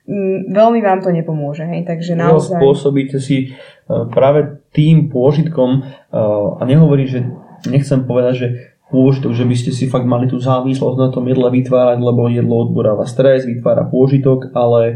mm, 0.09 0.49
veľmi 0.49 0.81
vám 0.81 1.05
to 1.05 1.13
nepomôže. 1.13 1.69
Hej? 1.69 1.85
Takže 1.85 2.17
naozaj... 2.17 2.57
spôsobíte 2.57 3.21
si 3.21 3.53
e, 3.53 3.69
práve 4.09 4.65
tým 4.73 5.13
pôžitkom, 5.13 5.85
e, 6.09 6.21
a 6.57 6.63
nehovorím, 6.65 7.05
že 7.05 7.21
nechcem 7.69 8.09
povedať, 8.09 8.35
že 8.37 8.47
pôžitok, 8.91 9.33
že 9.33 9.47
by 9.47 9.55
ste 9.57 9.71
si 9.71 9.87
fakt 9.87 10.05
mali 10.05 10.27
tú 10.27 10.43
závislosť 10.43 10.99
na 10.99 11.09
tom 11.15 11.25
jedle 11.31 11.47
vytvárať, 11.49 11.99
lebo 12.03 12.27
jedlo 12.27 12.67
odboráva 12.67 13.07
stres, 13.07 13.47
vytvára 13.47 13.87
pôžitok, 13.87 14.51
ale 14.53 14.83
e, 14.83 14.95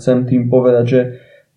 chcem 0.00 0.24
tým 0.24 0.48
povedať, 0.48 0.84
že 0.88 1.00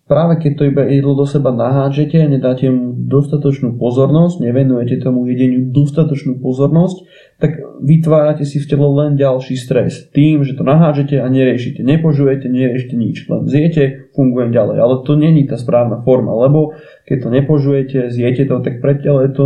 práve 0.08 0.40
keď 0.40 0.52
to 0.56 0.62
iba 0.68 0.82
jedlo 0.88 1.16
do 1.16 1.28
seba 1.28 1.52
naháčete, 1.52 2.16
nedáte 2.28 2.68
mu 2.72 2.96
dostatočnú 2.96 3.76
pozornosť, 3.76 4.40
nevenujete 4.40 5.04
tomu 5.04 5.28
jedeniu 5.28 5.68
dostatočnú 5.68 6.40
pozornosť, 6.40 7.04
tak 7.40 7.60
vytvárate 7.84 8.48
si 8.48 8.56
v 8.58 8.68
tele 8.68 8.88
len 8.88 9.20
ďalší 9.20 9.54
stres. 9.54 10.08
Tým, 10.10 10.42
že 10.42 10.56
to 10.56 10.64
naháčete 10.64 11.20
a 11.20 11.28
neriešite. 11.28 11.84
Nepožujete, 11.84 12.48
neriešite 12.48 12.96
nič. 12.96 13.28
Len 13.28 13.44
zjete, 13.46 14.10
fungujem 14.16 14.50
ďalej. 14.50 14.76
Ale 14.80 14.94
to 15.04 15.12
není 15.14 15.44
tá 15.44 15.60
správna 15.60 16.00
forma, 16.02 16.32
lebo 16.34 16.74
keď 17.04 17.16
to 17.22 17.28
nepožujete, 17.28 17.98
zjete 18.08 18.48
to, 18.48 18.64
tak 18.64 18.80
pre 18.80 18.96
telo 18.98 19.20
je 19.22 19.30
to 19.30 19.44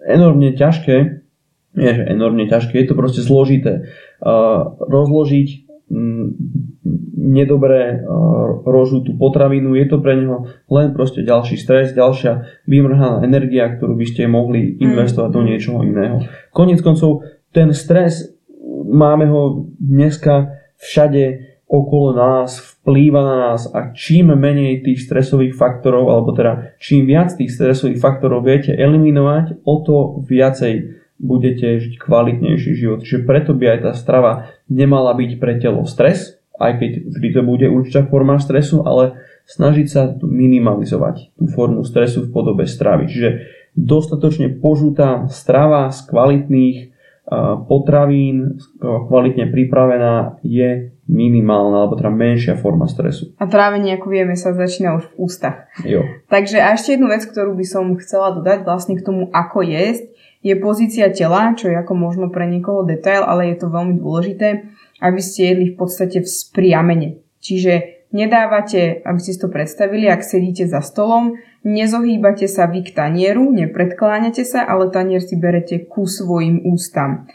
enormne 0.00 0.56
ťažké, 0.56 1.19
nie 1.76 1.92
že 1.94 2.04
enormne 2.06 2.46
ťažké, 2.50 2.74
je 2.82 2.88
to 2.90 2.98
proste 2.98 3.22
zložité. 3.22 3.86
Rozložiť 4.80 5.70
nedobre 7.20 7.98
rožú 8.62 9.02
tú 9.02 9.18
potravinu, 9.18 9.74
je 9.74 9.86
to 9.90 9.98
pre 9.98 10.14
neho 10.14 10.46
len 10.70 10.94
proste 10.94 11.26
ďalší 11.26 11.58
stres, 11.58 11.90
ďalšia 11.94 12.62
vymrhaná 12.70 13.26
energia, 13.26 13.74
ktorú 13.74 13.98
by 13.98 14.06
ste 14.06 14.30
mohli 14.30 14.78
investovať 14.78 15.30
do 15.34 15.40
mm. 15.42 15.46
niečoho 15.50 15.78
iného. 15.82 16.16
Konec 16.54 16.78
koncov, 16.78 17.26
ten 17.50 17.74
stres, 17.74 18.30
máme 18.86 19.26
ho 19.26 19.66
dneska 19.82 20.54
všade 20.78 21.50
okolo 21.70 22.18
nás, 22.18 22.58
vplýva 22.82 23.22
na 23.22 23.36
nás 23.50 23.70
a 23.70 23.94
čím 23.94 24.34
menej 24.34 24.82
tých 24.82 25.06
stresových 25.06 25.54
faktorov, 25.54 26.10
alebo 26.10 26.34
teda 26.34 26.74
čím 26.82 27.06
viac 27.06 27.30
tých 27.34 27.54
stresových 27.54 28.02
faktorov 28.02 28.42
viete 28.42 28.74
eliminovať, 28.74 29.62
o 29.62 29.74
to 29.82 30.22
viacej 30.26 30.99
budete 31.20 31.84
žiť 31.84 32.00
kvalitnejší 32.00 32.72
život. 32.74 33.04
Čiže 33.04 33.28
preto 33.28 33.52
by 33.52 33.76
aj 33.76 33.78
tá 33.84 33.92
strava 33.92 34.48
nemala 34.72 35.12
byť 35.12 35.30
pre 35.36 35.60
telo 35.60 35.84
stres, 35.84 36.40
aj 36.56 36.80
keď 36.80 36.90
vždy 37.12 37.28
to 37.36 37.42
bude 37.44 37.66
určitá 37.68 38.08
forma 38.08 38.40
stresu, 38.40 38.80
ale 38.84 39.20
snažiť 39.44 39.86
sa 39.86 40.16
minimalizovať 40.20 41.36
tú 41.36 41.44
formu 41.52 41.84
stresu 41.84 42.24
v 42.24 42.32
podobe 42.32 42.64
stravy. 42.64 43.08
Čiže 43.08 43.28
dostatočne 43.76 44.60
požutá 44.60 45.28
strava 45.28 45.92
z 45.92 46.00
kvalitných 46.08 46.78
potravín, 47.70 48.58
kvalitne 48.82 49.54
pripravená 49.54 50.42
je 50.42 50.90
minimálna, 51.06 51.86
alebo 51.86 51.94
teda 51.94 52.10
menšia 52.10 52.54
forma 52.58 52.90
stresu. 52.90 53.34
A 53.38 53.46
trávenie, 53.46 53.94
ako 53.94 54.10
vieme, 54.10 54.34
sa 54.34 54.50
začína 54.50 54.98
už 54.98 55.14
v 55.14 55.30
ústach. 55.30 55.70
Jo. 55.86 56.02
Takže 56.26 56.58
a 56.58 56.74
ešte 56.74 56.98
jednu 56.98 57.06
vec, 57.06 57.22
ktorú 57.22 57.54
by 57.54 57.66
som 57.66 57.94
chcela 58.02 58.34
dodať 58.34 58.66
vlastne 58.66 58.98
k 58.98 59.06
tomu, 59.06 59.30
ako 59.30 59.62
jesť, 59.62 60.10
je 60.40 60.54
pozícia 60.56 61.12
tela, 61.12 61.52
čo 61.52 61.68
je 61.68 61.76
ako 61.76 61.92
možno 61.92 62.26
pre 62.32 62.48
niekoho 62.48 62.88
detail, 62.88 63.28
ale 63.28 63.52
je 63.52 63.56
to 63.60 63.68
veľmi 63.68 64.00
dôležité, 64.00 64.64
aby 65.04 65.20
ste 65.20 65.52
jedli 65.52 65.66
v 65.72 65.76
podstate 65.76 66.24
v 66.24 66.28
spriamene. 66.28 67.08
Čiže 67.40 68.04
nedávate, 68.12 69.04
aby 69.04 69.18
ste 69.20 69.36
si 69.36 69.40
to 69.40 69.52
predstavili, 69.52 70.08
ak 70.08 70.24
sedíte 70.24 70.64
za 70.64 70.80
stolom, 70.80 71.36
nezohýbate 71.64 72.48
sa 72.48 72.64
vy 72.68 72.84
k 72.84 72.96
tanieru, 72.96 73.52
nepredkláňate 73.52 74.44
sa, 74.44 74.64
ale 74.64 74.88
tanier 74.88 75.20
si 75.20 75.36
berete 75.36 75.84
ku 75.84 76.08
svojim 76.08 76.64
ústam. 76.64 77.28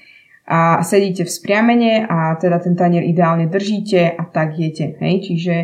A 0.45 0.85
sedíte 0.85 1.25
v 1.25 1.33
spriamene 1.33 2.05
a 2.05 2.37
teda 2.37 2.61
ten 2.61 2.77
tanier 2.77 3.01
ideálne 3.01 3.49
držíte 3.49 4.13
a 4.13 4.29
tak 4.29 4.61
jete. 4.61 4.93
Hej? 5.01 5.25
Čiže 5.25 5.55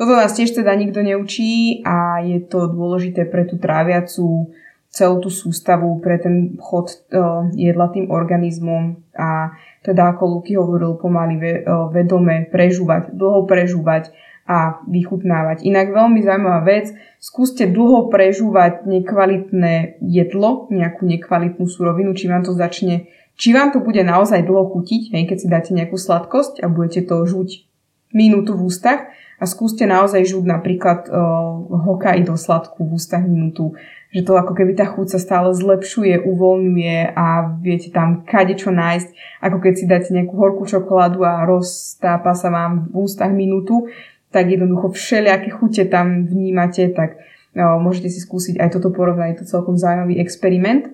toto 0.00 0.16
nás 0.16 0.32
tiež 0.32 0.56
teda 0.56 0.72
nikto 0.80 1.04
neučí 1.04 1.84
a 1.84 2.24
je 2.24 2.40
to 2.40 2.72
dôležité 2.72 3.28
pre 3.28 3.44
tú 3.44 3.60
tráviacu 3.60 4.48
celú 4.90 5.22
tú 5.22 5.30
sústavu 5.30 6.02
pre 6.02 6.18
ten 6.18 6.58
chod 6.58 6.90
uh, 7.14 7.46
jedla 7.54 7.94
tým 7.94 8.10
organizmom 8.10 8.98
a 9.14 9.54
teda 9.86 10.12
ako 10.12 10.38
Luky 10.38 10.58
hovoril 10.58 10.98
pomaly 10.98 11.38
uh, 11.38 11.86
vedome 11.94 12.50
prežúvať, 12.50 13.14
dlho 13.14 13.46
prežúvať 13.46 14.10
a 14.50 14.82
vychutnávať. 14.90 15.62
Inak 15.62 15.94
veľmi 15.94 16.26
zaujímavá 16.26 16.66
vec, 16.66 16.90
skúste 17.22 17.70
dlho 17.70 18.10
prežúvať 18.10 18.82
nekvalitné 18.82 20.02
jedlo, 20.02 20.66
nejakú 20.74 21.06
nekvalitnú 21.06 21.70
surovinu, 21.70 22.10
či 22.18 22.26
vám 22.26 22.42
to 22.42 22.50
začne, 22.58 23.06
či 23.38 23.54
vám 23.54 23.70
to 23.70 23.78
bude 23.78 24.02
naozaj 24.02 24.42
dlho 24.42 24.74
chutiť, 24.74 25.14
keď 25.14 25.38
si 25.38 25.46
dáte 25.46 25.70
nejakú 25.70 25.94
sladkosť 25.94 26.58
a 26.60 26.66
budete 26.66 27.06
to 27.06 27.22
žuť 27.22 27.70
minútu 28.10 28.58
v 28.58 28.66
ústach 28.66 29.06
a 29.40 29.44
skúste 29.48 29.88
naozaj 29.88 30.28
žuť 30.28 30.44
napríklad 30.44 31.08
uh, 31.08 31.64
hokaj 31.88 32.20
do 32.28 32.36
sladku 32.36 32.84
v 32.84 33.00
ústach 33.00 33.24
minútu 33.24 33.72
že 34.10 34.26
to 34.26 34.34
ako 34.34 34.58
keby 34.58 34.74
tá 34.74 34.90
chuť 34.90 35.06
sa 35.16 35.18
stále 35.22 35.54
zlepšuje, 35.54 36.26
uvoľňuje 36.26 37.14
a 37.14 37.54
viete 37.62 37.94
tam 37.94 38.26
kade 38.26 38.58
čo 38.58 38.74
nájsť, 38.74 39.08
ako 39.38 39.56
keď 39.62 39.72
si 39.78 39.84
dáte 39.86 40.10
nejakú 40.10 40.34
horkú 40.34 40.66
čokoládu 40.66 41.22
a 41.22 41.46
roztápa 41.46 42.34
sa 42.34 42.50
vám 42.50 42.90
v 42.90 43.06
ústach 43.06 43.30
minútu, 43.30 43.86
tak 44.34 44.50
jednoducho 44.50 44.90
všelijaké 44.90 45.54
chute 45.54 45.86
tam 45.86 46.26
vnímate, 46.26 46.90
tak 46.90 47.22
no, 47.54 47.78
môžete 47.78 48.10
si 48.10 48.18
skúsiť 48.18 48.58
aj 48.58 48.78
toto 48.78 48.90
porovnať, 48.90 49.30
je 49.30 49.38
to 49.46 49.50
celkom 49.58 49.78
zaujímavý 49.78 50.18
experiment. 50.18 50.90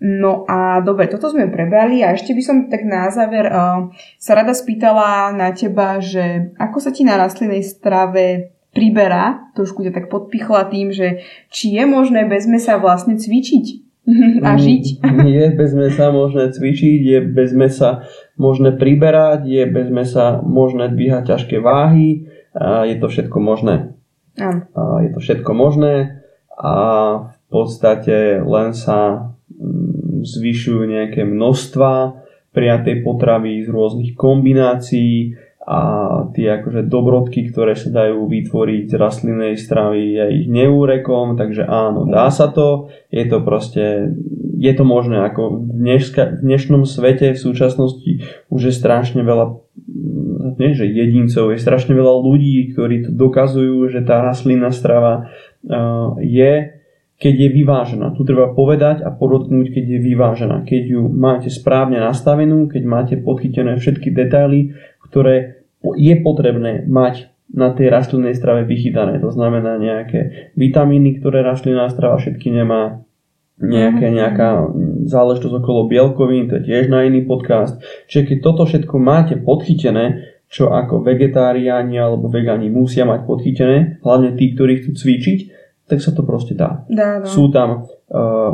No 0.00 0.48
a 0.48 0.80
dobre, 0.80 1.12
toto 1.12 1.28
sme 1.28 1.52
prebrali 1.52 2.00
a 2.00 2.16
ešte 2.16 2.32
by 2.32 2.42
som 2.42 2.56
tak 2.72 2.88
na 2.88 3.12
záver 3.12 3.52
uh, 3.52 3.92
sa 4.16 4.32
rada 4.32 4.56
spýtala 4.56 5.36
na 5.36 5.52
teba, 5.52 6.00
že 6.00 6.56
ako 6.56 6.80
sa 6.80 6.88
ti 6.88 7.04
na 7.04 7.20
rastlinnej 7.20 7.60
strave 7.60 8.56
priberá, 8.72 9.52
trošku 9.52 9.84
ťa 9.84 9.92
tak 9.92 10.08
podpichla 10.08 10.72
tým, 10.72 10.88
že 10.88 11.20
či 11.52 11.76
je 11.76 11.84
možné 11.84 12.24
bez 12.24 12.48
mesa 12.48 12.80
vlastne 12.80 13.20
cvičiť 13.20 13.66
a 14.46 14.56
mm, 14.56 14.60
žiť. 14.64 14.84
Je 15.28 15.44
bez 15.52 15.70
mesa 15.76 16.08
možné 16.08 16.48
cvičiť, 16.48 17.00
je 17.04 17.18
bez 17.20 17.52
mesa 17.52 18.08
možné 18.40 18.72
priberať, 18.80 19.44
je 19.44 19.68
bez 19.68 19.92
mesa 19.92 20.40
možné 20.40 20.88
dvíhať 20.96 21.36
ťažké 21.36 21.60
váhy, 21.60 22.24
a 22.56 22.88
je 22.88 22.96
to 22.98 23.06
všetko 23.06 23.38
možné. 23.38 23.94
A 24.40 25.04
je 25.04 25.10
to 25.12 25.20
všetko 25.20 25.52
možné 25.54 26.24
a 26.60 26.74
v 27.28 27.46
podstate 27.50 28.42
len 28.42 28.74
sa 28.74 29.29
zvyšujú 30.24 30.82
nejaké 30.88 31.24
množstva 31.24 32.22
prijatej 32.50 33.06
potravy 33.06 33.62
z 33.62 33.68
rôznych 33.70 34.12
kombinácií, 34.18 35.38
a 35.70 35.80
tie 36.34 36.58
akože 36.58 36.88
dobrodky, 36.90 37.52
ktoré 37.52 37.78
sa 37.78 37.92
dajú 37.92 38.26
vytvoriť 38.26 38.90
z 38.90 38.94
rastlinnej 38.96 39.54
stravy, 39.54 40.18
ja 40.18 40.26
ich 40.26 40.50
neúrekom, 40.50 41.38
takže 41.38 41.62
áno, 41.62 42.10
dá 42.10 42.26
sa 42.32 42.50
to, 42.50 42.90
je 43.12 43.22
to 43.28 43.38
proste, 43.44 44.10
je 44.58 44.72
to 44.74 44.82
možné, 44.82 45.20
ako 45.20 45.62
v, 45.62 45.70
dneška, 45.70 46.40
v 46.40 46.42
dnešnom 46.42 46.82
svete, 46.88 47.36
v 47.36 47.42
súčasnosti 47.44 48.24
už 48.50 48.60
je 48.66 48.74
strašne 48.74 49.22
veľa 49.22 49.62
nie 50.60 50.76
že 50.76 50.88
jedincov, 50.88 51.54
je 51.54 51.62
strašne 51.62 51.94
veľa 51.94 52.14
ľudí, 52.18 52.72
ktorí 52.72 53.06
to 53.06 53.10
dokazujú, 53.14 53.86
že 53.92 54.02
tá 54.02 54.20
rastlinná 54.24 54.72
strava 54.72 55.28
uh, 55.64 56.18
je 56.18 56.79
keď 57.20 57.34
je 57.36 57.48
vyvážená. 57.52 58.16
Tu 58.16 58.24
treba 58.24 58.48
povedať 58.56 59.04
a 59.04 59.12
podotknúť, 59.12 59.76
keď 59.76 59.84
je 59.84 59.98
vyvážená. 60.00 60.64
Keď 60.64 60.82
ju 60.88 61.04
máte 61.12 61.52
správne 61.52 62.00
nastavenú, 62.00 62.64
keď 62.64 62.82
máte 62.88 63.14
podchytené 63.20 63.76
všetky 63.76 64.08
detaily, 64.08 64.72
ktoré 65.04 65.68
je 66.00 66.14
potrebné 66.24 66.88
mať 66.88 67.28
na 67.52 67.76
tej 67.76 67.92
rastlinnej 67.92 68.32
strave 68.32 68.64
vychytané. 68.64 69.20
To 69.20 69.28
znamená 69.28 69.76
nejaké 69.76 70.52
vitamíny, 70.56 71.20
ktoré 71.20 71.44
rastlinná 71.44 71.92
strava 71.92 72.16
všetky 72.16 72.48
nemá, 72.56 73.04
nejaké, 73.60 74.06
mhm. 74.08 74.14
nejaká 74.16 74.48
záležitosť 75.04 75.60
okolo 75.60 75.92
bielkovín, 75.92 76.48
to 76.48 76.56
je 76.56 76.72
tiež 76.72 76.88
na 76.88 77.04
iný 77.04 77.28
podcast. 77.28 77.76
Čiže 78.08 78.32
keď 78.32 78.38
toto 78.40 78.64
všetko 78.64 78.96
máte 78.96 79.36
podchytené, 79.36 80.40
čo 80.50 80.72
ako 80.72 81.04
vegetáriáni 81.04 82.00
alebo 82.00 82.32
vegáni 82.32 82.72
musia 82.72 83.04
mať 83.04 83.28
podchytené, 83.28 84.02
hlavne 84.02 84.34
tí, 84.34 84.56
ktorí 84.56 84.82
chcú 84.82 84.96
cvičiť, 84.96 85.59
tak 85.90 85.98
sa 85.98 86.14
to 86.14 86.22
proste 86.22 86.54
dá. 86.54 86.86
dá 86.86 87.18
no. 87.18 87.26
Sú 87.26 87.50
tam 87.50 87.90
uh, 88.08 88.52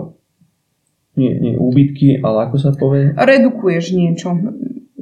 nie, 1.15 1.33
nie 1.37 1.55
úbytky, 1.55 2.21
ale 2.21 2.49
ako 2.49 2.57
sa 2.57 2.73
povie? 2.73 3.13
Redukuješ 3.13 3.93
niečo. 3.93 4.33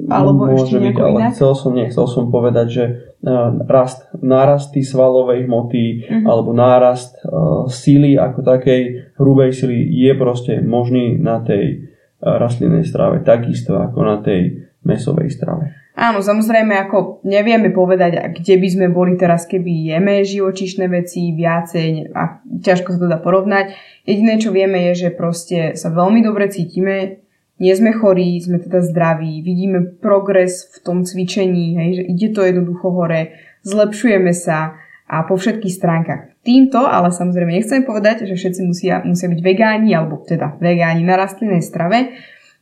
Alebo 0.05 0.45
Môže 0.45 0.69
ešte 0.69 0.77
byť, 0.85 0.95
ale 1.01 1.17
inak? 1.17 1.31
chcel 1.33 1.51
som, 1.57 1.71
nie, 1.73 1.89
chcel 1.89 2.05
som 2.05 2.29
povedať, 2.29 2.67
že 2.69 2.83
uh, 3.25 3.57
rast, 3.65 4.05
nárasty 4.13 4.85
svalovej 4.85 5.49
hmoty 5.49 6.05
Mhm. 6.05 6.29
alebo 6.29 6.53
nárast 6.53 7.17
uh, 7.23 7.65
síly 7.65 8.13
ako 8.13 8.45
takej 8.45 8.81
hrubej 9.17 9.49
sily 9.49 9.81
je 9.81 10.11
proste 10.13 10.61
možný 10.61 11.17
na 11.17 11.41
tej 11.41 11.89
uh, 12.21 12.37
rastlinnej 12.37 12.85
strave, 12.85 13.25
takisto 13.25 13.81
ako 13.81 13.99
na 14.05 14.21
tej 14.21 14.69
mesovej 14.85 15.33
strave. 15.33 15.73
Áno, 15.95 16.19
samozrejme, 16.19 16.75
ako 16.75 17.23
nevieme 17.23 17.71
povedať, 17.71 18.35
kde 18.35 18.55
by 18.59 18.67
sme 18.67 18.87
boli 18.91 19.15
teraz, 19.15 19.47
keby 19.47 19.95
jeme 19.95 20.27
živočíšne 20.27 20.91
veci 20.91 21.31
viacej 21.31 22.11
a 22.11 22.43
ťažko 22.43 22.95
sa 22.95 22.99
to 22.99 23.07
dá 23.07 23.15
porovnať. 23.23 23.71
Jediné, 24.03 24.35
čo 24.35 24.51
vieme, 24.51 24.91
je, 24.91 25.07
že 25.07 25.09
proste 25.15 25.79
sa 25.79 25.87
veľmi 25.87 26.19
dobre 26.19 26.51
cítime, 26.51 27.23
nie 27.63 27.71
sme 27.71 27.95
chorí, 27.95 28.35
sme 28.43 28.59
teda 28.59 28.83
zdraví, 28.83 29.39
vidíme 29.39 29.95
progres 30.03 30.67
v 30.75 30.77
tom 30.83 30.97
cvičení, 31.07 31.79
hej, 31.79 31.89
že 31.95 32.03
ide 32.11 32.27
to 32.35 32.43
jednoducho 32.43 32.91
hore, 32.91 33.39
zlepšujeme 33.63 34.35
sa 34.35 34.75
a 35.07 35.23
po 35.23 35.39
všetkých 35.39 35.77
stránkach. 35.79 36.35
Týmto, 36.43 36.83
ale 36.83 37.15
samozrejme 37.15 37.55
nechcem 37.55 37.87
povedať, 37.87 38.27
že 38.27 38.35
všetci 38.35 38.61
musia, 38.67 38.99
musia 39.07 39.31
byť 39.31 39.39
vegáni, 39.39 39.95
alebo 39.95 40.19
teda 40.27 40.59
vegáni 40.59 41.07
na 41.07 41.15
rastlinnej 41.15 41.63
strave, 41.63 42.11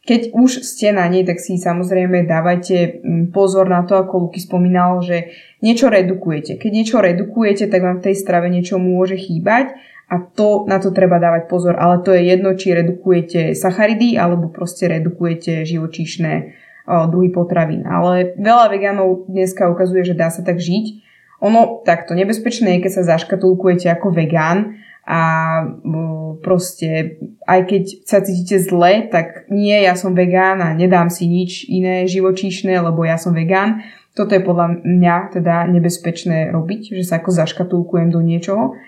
keď 0.04 0.36
už 0.36 0.68
ste 0.68 0.92
na 0.92 1.08
nej, 1.08 1.24
tak 1.24 1.40
si 1.40 1.56
samozrejme 1.56 2.28
dávajte 2.28 3.00
mm, 3.00 3.32
pozor 3.32 3.72
na 3.72 3.88
to, 3.88 3.96
ako 3.96 4.28
Luky 4.28 4.44
spomínal, 4.44 5.00
že 5.00 5.32
niečo 5.64 5.88
redukujete. 5.88 6.60
Keď 6.60 6.72
niečo 6.76 7.00
redukujete, 7.00 7.72
tak 7.72 7.80
vám 7.80 8.04
v 8.04 8.12
tej 8.12 8.16
strave 8.20 8.52
niečo 8.52 8.84
môže 8.84 9.16
chýbať 9.16 9.72
a 10.12 10.20
to, 10.20 10.68
na 10.68 10.84
to 10.84 10.92
treba 10.92 11.24
dávať 11.24 11.48
pozor. 11.48 11.80
Ale 11.80 12.04
to 12.04 12.12
je 12.12 12.36
jedno, 12.36 12.52
či 12.52 12.76
redukujete 12.76 13.56
sacharidy 13.56 14.20
alebo 14.20 14.52
proste 14.52 14.92
redukujete 14.92 15.64
živočíšne 15.64 16.52
druhy 16.84 17.32
potravín. 17.32 17.88
Ale 17.88 18.36
veľa 18.36 18.68
vegánov 18.76 19.32
dneska 19.32 19.72
ukazuje, 19.72 20.04
že 20.04 20.20
dá 20.20 20.28
sa 20.28 20.44
tak 20.44 20.60
žiť. 20.60 21.00
Ono 21.40 21.80
takto 21.88 22.12
nebezpečné 22.12 22.76
je, 22.76 22.84
keď 22.84 22.92
sa 22.92 23.16
zaškatulkujete 23.16 23.88
ako 23.88 24.12
vegán 24.12 24.84
a 25.04 25.22
mm, 25.68 26.40
proste 26.40 27.20
aj 27.44 27.60
keď 27.68 27.84
sa 28.08 28.24
cítite 28.24 28.56
zle, 28.64 29.12
tak 29.12 29.52
nie, 29.52 29.76
ja 29.84 30.00
som 30.00 30.16
vegán 30.16 30.64
a 30.64 30.72
nedám 30.72 31.12
si 31.12 31.28
nič 31.28 31.68
iné 31.68 32.08
živočíšne, 32.08 32.72
lebo 32.80 33.04
ja 33.04 33.20
som 33.20 33.36
vegán. 33.36 33.84
Toto 34.16 34.32
je 34.32 34.46
podľa 34.46 34.80
mňa 34.86 35.16
teda 35.36 35.68
nebezpečné 35.68 36.56
robiť, 36.56 36.96
že 36.96 37.04
sa 37.04 37.20
ako 37.20 37.36
zaškatulkujem 37.36 38.16
do 38.16 38.24
niečoho. 38.24 38.80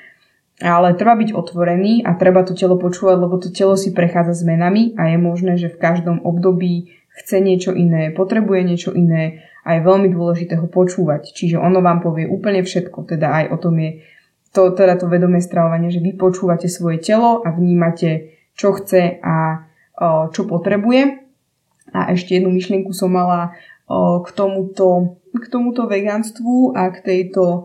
Ale 0.63 0.95
treba 0.95 1.19
byť 1.19 1.35
otvorený 1.35 2.07
a 2.07 2.15
treba 2.15 2.47
to 2.47 2.55
telo 2.55 2.79
počúvať, 2.79 3.17
lebo 3.19 3.35
to 3.35 3.51
telo 3.51 3.75
si 3.75 3.91
prechádza 3.91 4.47
zmenami 4.47 4.95
a 4.95 5.11
je 5.11 5.17
možné, 5.19 5.59
že 5.59 5.67
v 5.67 5.81
každom 5.83 6.23
období 6.23 6.95
chce 7.11 7.43
niečo 7.43 7.75
iné, 7.75 8.15
potrebuje 8.15 8.59
niečo 8.63 8.91
iné 8.95 9.43
a 9.67 9.75
je 9.75 9.81
veľmi 9.83 10.07
dôležité 10.15 10.55
ho 10.55 10.71
počúvať. 10.71 11.35
Čiže 11.35 11.59
ono 11.59 11.83
vám 11.83 11.99
povie 11.99 12.23
úplne 12.23 12.63
všetko, 12.63 13.03
teda 13.03 13.35
aj 13.43 13.45
o 13.51 13.57
tom 13.59 13.75
je 13.83 13.99
to, 14.55 14.71
teda 14.71 14.95
to 14.95 15.11
vedomé 15.11 15.43
stravovanie, 15.43 15.91
že 15.91 15.99
vy 15.99 16.15
počúvate 16.15 16.71
svoje 16.71 17.03
telo 17.03 17.43
a 17.43 17.51
vnímate, 17.51 18.39
čo 18.55 18.71
chce 18.71 19.19
a 19.19 19.67
o, 19.99 20.31
čo 20.31 20.47
potrebuje. 20.47 21.27
A 21.91 22.15
ešte 22.15 22.39
jednu 22.39 22.55
myšlienku 22.55 22.95
som 22.95 23.11
mala 23.11 23.51
o, 23.85 24.23
k, 24.23 24.31
tomuto, 24.31 25.19
k 25.35 25.45
tomuto 25.51 25.91
vegánstvu 25.91 26.71
a 26.71 26.87
k 26.95 26.97
tejto 27.03 27.43
o, 27.43 27.57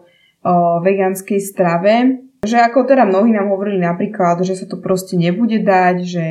vegánskej 0.83 1.39
strave. 1.39 2.27
Že 2.43 2.59
ako 2.67 2.91
teda 2.91 3.07
mnohí 3.07 3.31
nám 3.31 3.55
hovorili 3.55 3.79
napríklad, 3.79 4.43
že 4.43 4.59
sa 4.59 4.67
to 4.67 4.83
proste 4.83 5.15
nebude 5.15 5.63
dať, 5.63 5.97
že 6.03 6.25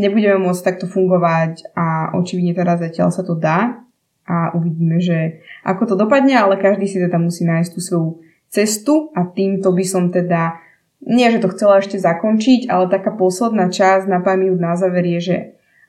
nebudeme 0.00 0.40
môcť 0.48 0.62
takto 0.64 0.86
fungovať 0.88 1.76
a 1.76 2.16
očividne 2.16 2.56
teda 2.56 2.80
zatiaľ 2.80 3.08
sa 3.12 3.20
to 3.20 3.36
dá 3.36 3.84
a 4.26 4.50
uvidíme, 4.58 4.98
že 4.98 5.40
ako 5.62 5.82
to 5.86 5.94
dopadne, 5.94 6.34
ale 6.34 6.58
každý 6.58 6.90
si 6.90 6.98
teda 6.98 7.16
musí 7.16 7.46
nájsť 7.46 7.70
tú 7.70 7.80
svoju 7.80 8.10
cestu 8.56 9.12
a 9.12 9.28
týmto 9.28 9.76
by 9.76 9.84
som 9.84 10.08
teda, 10.08 10.56
nie 11.04 11.28
že 11.28 11.44
to 11.44 11.52
chcela 11.52 11.84
ešte 11.84 12.00
zakončiť, 12.00 12.72
ale 12.72 12.88
taká 12.88 13.12
posledná 13.12 13.68
časť 13.68 14.08
na 14.08 14.24
5 14.24 14.40
minút 14.40 14.60
na 14.64 14.74
záver 14.80 15.04
je, 15.04 15.20
že 15.20 15.36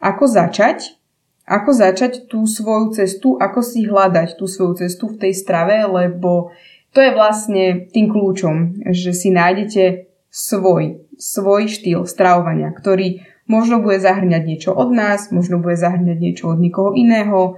ako 0.03 0.27
začať, 0.27 0.99
ako 1.47 1.71
začať 1.71 2.27
tú 2.27 2.43
svoju 2.43 2.91
cestu, 2.91 3.39
ako 3.39 3.63
si 3.63 3.87
hľadať 3.87 4.35
tú 4.35 4.45
svoju 4.51 4.83
cestu 4.83 5.07
v 5.07 5.19
tej 5.23 5.33
strave, 5.33 5.79
lebo 5.87 6.51
to 6.91 6.99
je 6.99 7.11
vlastne 7.15 7.63
tým 7.87 8.11
kľúčom, 8.11 8.83
že 8.91 9.15
si 9.15 9.31
nájdete 9.31 10.11
svoj, 10.27 11.07
svoj 11.15 11.71
štýl 11.71 12.03
stravovania, 12.03 12.75
ktorý 12.75 13.23
možno 13.47 13.79
bude 13.79 13.97
zahrňať 13.97 14.43
niečo 14.43 14.71
od 14.75 14.91
nás, 14.91 15.31
možno 15.31 15.63
bude 15.63 15.79
zahrňať 15.79 16.17
niečo 16.19 16.51
od 16.51 16.59
niekoho 16.59 16.91
iného, 16.93 17.55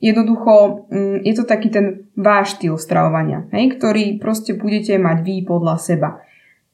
Jednoducho 0.00 0.88
mm, 0.88 1.28
je 1.28 1.34
to 1.36 1.44
taký 1.44 1.68
ten 1.68 2.08
váš 2.16 2.56
štýl 2.56 2.80
stravovania, 2.80 3.44
hej, 3.52 3.76
ktorý 3.76 4.16
proste 4.16 4.56
budete 4.56 4.96
mať 4.96 5.20
vy 5.20 5.44
podľa 5.44 5.76
seba. 5.76 6.10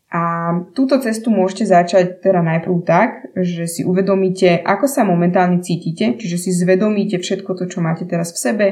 A 0.06 0.54
túto 0.70 1.02
cestu 1.02 1.34
môžete 1.34 1.66
začať 1.66 2.22
teda 2.22 2.38
najprv 2.38 2.86
tak, 2.86 3.34
že 3.34 3.66
si 3.66 3.82
uvedomíte, 3.82 4.62
ako 4.62 4.86
sa 4.86 5.02
momentálne 5.02 5.58
cítite, 5.58 6.14
čiže 6.14 6.38
si 6.38 6.50
zvedomíte 6.54 7.18
všetko 7.18 7.58
to, 7.58 7.66
čo 7.66 7.82
máte 7.82 8.06
teraz 8.06 8.30
v 8.30 8.38
sebe, 8.38 8.66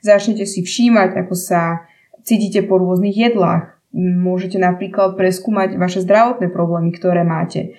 začnete 0.00 0.48
si 0.48 0.64
všímať, 0.64 1.20
ako 1.20 1.34
sa 1.36 1.84
cítite 2.24 2.64
po 2.64 2.80
rôznych 2.80 3.12
jedlách. 3.12 3.76
Môžete 3.92 4.56
napríklad 4.56 5.20
preskúmať 5.20 5.76
vaše 5.76 6.00
zdravotné 6.00 6.48
problémy, 6.48 6.96
ktoré 6.96 7.20
máte 7.28 7.76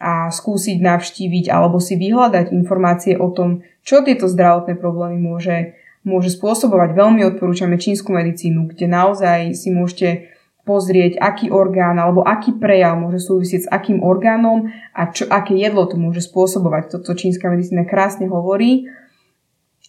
a 0.00 0.32
skúsiť 0.32 0.80
navštíviť 0.80 1.52
alebo 1.52 1.76
si 1.76 2.00
vyhľadať 2.00 2.56
informácie 2.56 3.20
o 3.20 3.28
tom, 3.28 3.60
čo 3.84 4.00
tieto 4.00 4.32
zdravotné 4.32 4.80
problémy 4.80 5.20
môže, 5.20 5.76
môže 6.08 6.32
spôsobovať. 6.32 6.96
Veľmi 6.96 7.20
odporúčame 7.28 7.76
čínsku 7.76 8.08
medicínu, 8.08 8.72
kde 8.72 8.88
naozaj 8.88 9.52
si 9.52 9.68
môžete 9.68 10.32
pozrieť, 10.64 11.20
aký 11.20 11.52
orgán 11.52 12.00
alebo 12.00 12.24
aký 12.24 12.56
prejav 12.56 12.96
môže 12.96 13.20
súvisieť 13.20 13.68
s 13.68 13.68
akým 13.68 14.00
orgánom 14.00 14.72
a 14.96 15.12
čo, 15.12 15.28
aké 15.28 15.52
jedlo 15.56 15.84
to 15.84 16.00
môže 16.00 16.24
spôsobovať. 16.24 16.96
Toto 16.96 17.12
čínska 17.12 17.52
medicína 17.52 17.84
krásne 17.84 18.24
hovorí. 18.24 18.88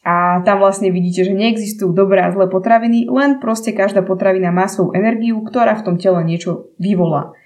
A 0.02 0.42
tam 0.42 0.58
vlastne 0.58 0.90
vidíte, 0.90 1.30
že 1.30 1.38
neexistujú 1.38 1.94
dobré 1.94 2.26
a 2.26 2.34
zlé 2.34 2.50
potraviny, 2.50 3.06
len 3.06 3.38
proste 3.38 3.70
každá 3.70 4.02
potravina 4.02 4.50
má 4.50 4.66
svoju 4.66 4.98
energiu, 4.98 5.38
ktorá 5.46 5.78
v 5.78 5.86
tom 5.86 5.96
tele 6.02 6.26
niečo 6.26 6.74
vyvolá. 6.82 7.38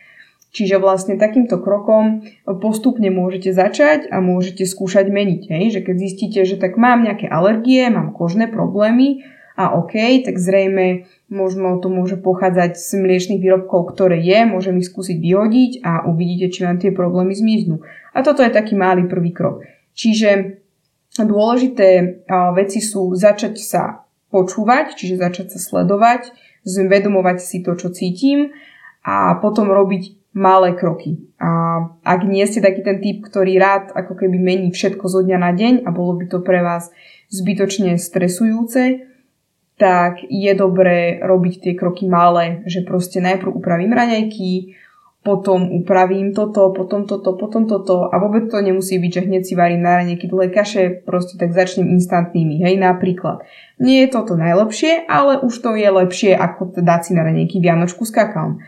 Čiže 0.56 0.80
vlastne 0.80 1.20
takýmto 1.20 1.60
krokom 1.60 2.24
postupne 2.64 3.12
môžete 3.12 3.52
začať 3.52 4.08
a 4.08 4.24
môžete 4.24 4.64
skúšať 4.64 5.12
meniť. 5.12 5.42
Hej? 5.52 5.64
Že 5.76 5.80
keď 5.84 5.96
zistíte, 6.00 6.40
že 6.48 6.56
tak 6.56 6.80
mám 6.80 7.04
nejaké 7.04 7.28
alergie, 7.28 7.92
mám 7.92 8.16
kožné 8.16 8.48
problémy 8.48 9.28
a 9.60 9.76
OK, 9.76 10.00
tak 10.24 10.40
zrejme 10.40 11.12
možno 11.28 11.76
to 11.84 11.92
môže 11.92 12.16
pochádzať 12.24 12.80
z 12.80 12.90
mliečných 13.04 13.44
výrobkov, 13.44 13.92
ktoré 13.92 14.24
je, 14.24 14.48
môžem 14.48 14.80
ich 14.80 14.88
skúsiť 14.88 15.20
vyhodiť 15.20 15.72
a 15.84 16.08
uvidíte, 16.08 16.48
či 16.56 16.64
vám 16.64 16.80
tie 16.80 16.96
problémy 16.96 17.36
zmiznú. 17.36 17.84
A 18.16 18.24
toto 18.24 18.40
je 18.40 18.48
taký 18.48 18.80
malý 18.80 19.12
prvý 19.12 19.36
krok. 19.36 19.68
Čiže 19.92 20.64
dôležité 21.20 22.24
veci 22.56 22.80
sú 22.80 23.12
začať 23.12 23.60
sa 23.60 24.08
počúvať, 24.32 24.96
čiže 24.96 25.20
začať 25.20 25.56
sa 25.56 25.60
sledovať, 25.60 26.32
zvedomovať 26.64 27.38
si 27.44 27.60
to, 27.60 27.76
čo 27.76 27.92
cítim 27.92 28.56
a 29.04 29.36
potom 29.40 29.72
robiť 29.72 30.25
malé 30.36 30.76
kroky. 30.76 31.32
A 31.40 31.80
ak 32.04 32.28
nie 32.28 32.44
ste 32.44 32.60
taký 32.60 32.84
ten 32.84 33.00
typ, 33.00 33.24
ktorý 33.24 33.56
rád 33.56 33.96
ako 33.96 34.20
keby 34.20 34.36
mení 34.36 34.70
všetko 34.76 35.08
zo 35.08 35.24
dňa 35.24 35.38
na 35.40 35.52
deň 35.56 35.74
a 35.88 35.90
bolo 35.96 36.20
by 36.20 36.28
to 36.28 36.44
pre 36.44 36.60
vás 36.60 36.92
zbytočne 37.32 37.96
stresujúce, 37.96 39.08
tak 39.80 40.24
je 40.28 40.52
dobré 40.56 41.24
robiť 41.24 41.54
tie 41.64 41.74
kroky 41.76 42.08
malé, 42.08 42.64
že 42.68 42.84
proste 42.84 43.24
najprv 43.24 43.52
upravím 43.52 43.92
raňajky, 43.96 44.76
potom 45.26 45.74
upravím 45.74 46.38
toto, 46.38 46.70
potom 46.70 47.10
toto, 47.10 47.34
potom 47.34 47.66
toto 47.66 48.14
a 48.14 48.16
vôbec 48.22 48.46
to 48.46 48.62
nemusí 48.62 49.02
byť, 49.02 49.12
že 49.12 49.26
hneď 49.26 49.42
si 49.42 49.54
varím 49.58 49.82
na 49.82 49.98
raňajky 49.98 50.30
dlhé 50.30 50.54
kaše, 50.54 51.02
proste 51.02 51.42
tak 51.42 51.50
začnem 51.50 51.90
instantnými, 51.98 52.62
hej, 52.62 52.78
napríklad. 52.78 53.42
Nie 53.82 54.06
je 54.06 54.14
toto 54.14 54.38
najlepšie, 54.38 55.10
ale 55.10 55.42
už 55.42 55.54
to 55.66 55.74
je 55.74 55.90
lepšie 55.90 56.32
ako 56.38 56.78
dať 56.78 57.02
si 57.10 57.12
na 57.18 57.26
raňajky 57.26 57.58
vianočku 57.58 58.06
s 58.06 58.14
kakaom. 58.14 58.62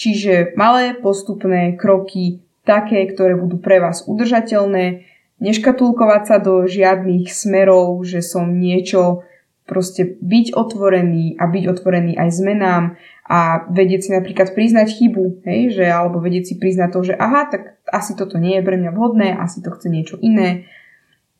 Čiže 0.00 0.56
malé 0.56 0.96
postupné 0.96 1.76
kroky, 1.76 2.40
také, 2.64 3.04
ktoré 3.04 3.36
budú 3.36 3.60
pre 3.60 3.84
vás 3.84 4.08
udržateľné, 4.08 5.04
neškatulkovať 5.44 6.22
sa 6.24 6.36
do 6.40 6.64
žiadnych 6.64 7.28
smerov, 7.28 8.00
že 8.08 8.24
som 8.24 8.48
niečo, 8.48 9.28
proste 9.68 10.16
byť 10.18 10.56
otvorený 10.56 11.36
a 11.36 11.46
byť 11.46 11.64
otvorený 11.68 12.16
aj 12.16 12.28
zmenám 12.32 12.84
a 13.28 13.68
vedieť 13.70 14.00
si 14.02 14.10
napríklad 14.10 14.56
priznať 14.56 14.88
chybu, 14.98 15.46
hej, 15.46 15.78
že, 15.78 15.86
alebo 15.86 16.18
vedieť 16.18 16.44
si 16.50 16.54
priznať 16.58 16.90
to, 16.90 17.00
že 17.06 17.14
aha, 17.14 17.46
tak 17.46 17.78
asi 17.86 18.18
toto 18.18 18.40
nie 18.42 18.58
je 18.58 18.66
pre 18.66 18.74
mňa 18.74 18.90
vhodné, 18.90 19.36
asi 19.38 19.62
to 19.62 19.70
chce 19.70 19.86
niečo 19.86 20.18
iné. 20.18 20.66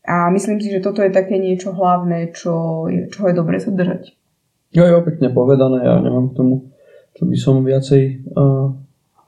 A 0.07 0.31
myslím 0.31 0.63
si, 0.63 0.71
že 0.71 0.85
toto 0.85 1.03
je 1.03 1.11
také 1.11 1.43
niečo 1.43 1.75
hlavné, 1.75 2.31
čo 2.31 2.87
je, 2.87 3.11
čo 3.11 3.27
je 3.27 3.35
dobre 3.35 3.59
sa 3.59 3.75
držať. 3.75 4.15
Jo, 4.71 4.87
jo, 4.87 5.03
pekne 5.03 5.35
povedané, 5.35 5.83
ja 5.83 5.99
nemám 5.99 6.31
k 6.31 6.37
tomu, 6.39 6.70
čo 7.21 7.29
by 7.29 7.37
som 7.37 7.61
viacej 7.61 8.25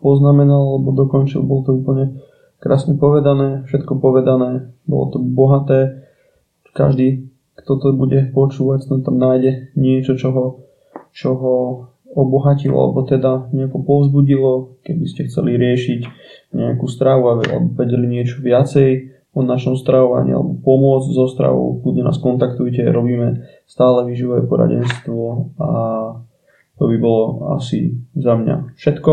poznamenal, 0.00 0.80
alebo 0.80 0.96
dokončil, 0.96 1.44
bol 1.44 1.60
to 1.60 1.76
úplne 1.76 2.24
krásne 2.56 2.96
povedané, 2.96 3.68
všetko 3.68 4.00
povedané, 4.00 4.72
bolo 4.88 5.12
to 5.12 5.18
bohaté. 5.20 6.08
Každý, 6.72 7.28
kto 7.60 7.72
to 7.76 7.92
bude 7.92 8.32
počúvať, 8.32 8.88
tam 9.04 9.20
nájde 9.20 9.76
niečo, 9.76 10.16
čo 10.16 10.32
ho, 10.32 10.46
čo 11.12 11.36
ho 11.36 11.56
obohatilo, 12.16 12.76
alebo 12.76 13.04
teda 13.04 13.52
nejako 13.52 13.84
povzbudilo, 13.84 14.80
keby 14.84 15.04
ste 15.04 15.28
chceli 15.28 15.60
riešiť 15.60 16.00
nejakú 16.56 16.88
stravu 16.88 17.28
alebo 17.28 17.76
vedeli 17.76 18.08
niečo 18.08 18.40
viacej 18.40 19.12
o 19.32 19.40
našom 19.40 19.80
stravovaní 19.80 20.36
alebo 20.36 20.60
pomôcť 20.60 21.08
so 21.08 21.24
stravou, 21.24 21.80
kľudne 21.80 22.04
nás 22.04 22.20
kontaktujte, 22.20 22.84
robíme 22.84 23.48
stále 23.64 24.04
výživové 24.04 24.44
poradenstvo 24.44 25.56
a 25.56 25.68
to 26.82 26.90
by 26.90 26.98
bolo 26.98 27.54
asi 27.54 27.94
za 28.18 28.34
mňa 28.34 28.74
všetko. 28.74 29.10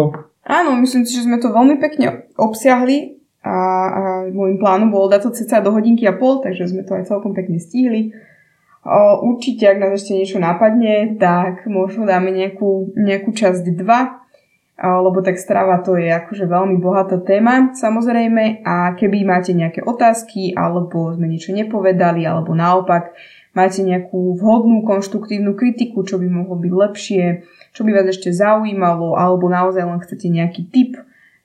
Áno, 0.49 0.73
myslím 0.81 1.05
si, 1.05 1.21
že 1.21 1.29
sme 1.29 1.37
to 1.37 1.53
veľmi 1.53 1.77
pekne 1.77 2.25
obsiahli 2.33 3.21
a, 3.45 3.53
a 3.53 4.01
môjim 4.33 4.57
plánom 4.57 4.89
bolo 4.89 5.05
dať 5.05 5.29
to 5.29 5.37
ceca 5.37 5.61
do 5.61 5.69
hodinky 5.69 6.09
a 6.09 6.17
pol, 6.17 6.41
takže 6.41 6.73
sme 6.73 6.81
to 6.81 6.97
aj 6.97 7.05
celkom 7.05 7.37
pekne 7.37 7.61
stihli. 7.61 8.09
O, 8.81 9.21
určite, 9.29 9.69
ak 9.69 9.77
nás 9.77 10.01
ešte 10.01 10.17
niečo 10.17 10.41
napadne, 10.41 11.13
tak 11.21 11.69
možno 11.69 12.09
dáme 12.09 12.33
nejakú, 12.33 12.97
nejakú 12.97 13.37
časť 13.37 13.61
2, 13.61 13.85
lebo 14.81 15.21
tak 15.21 15.37
strava 15.37 15.77
to 15.85 15.93
je 15.99 16.07
akože 16.07 16.47
veľmi 16.47 16.79
bohatá 16.79 17.19
téma 17.19 17.75
samozrejme 17.75 18.63
a 18.63 18.95
keby 18.95 19.27
máte 19.27 19.51
nejaké 19.51 19.83
otázky 19.83 20.55
alebo 20.55 21.11
sme 21.11 21.27
niečo 21.27 21.51
nepovedali 21.51 22.23
alebo 22.23 22.55
naopak 22.55 23.11
máte 23.53 23.81
nejakú 23.81 24.38
vhodnú 24.38 24.85
konštruktívnu 24.85 25.57
kritiku, 25.57 26.05
čo 26.05 26.21
by 26.21 26.27
mohlo 26.30 26.55
byť 26.57 26.73
lepšie, 26.73 27.23
čo 27.73 27.81
by 27.85 27.91
vás 27.93 28.07
ešte 28.13 28.30
zaujímalo 28.34 29.17
alebo 29.17 29.49
naozaj 29.49 29.84
len 29.85 29.99
chcete 30.01 30.27
nejaký 30.30 30.69
tip 30.69 30.97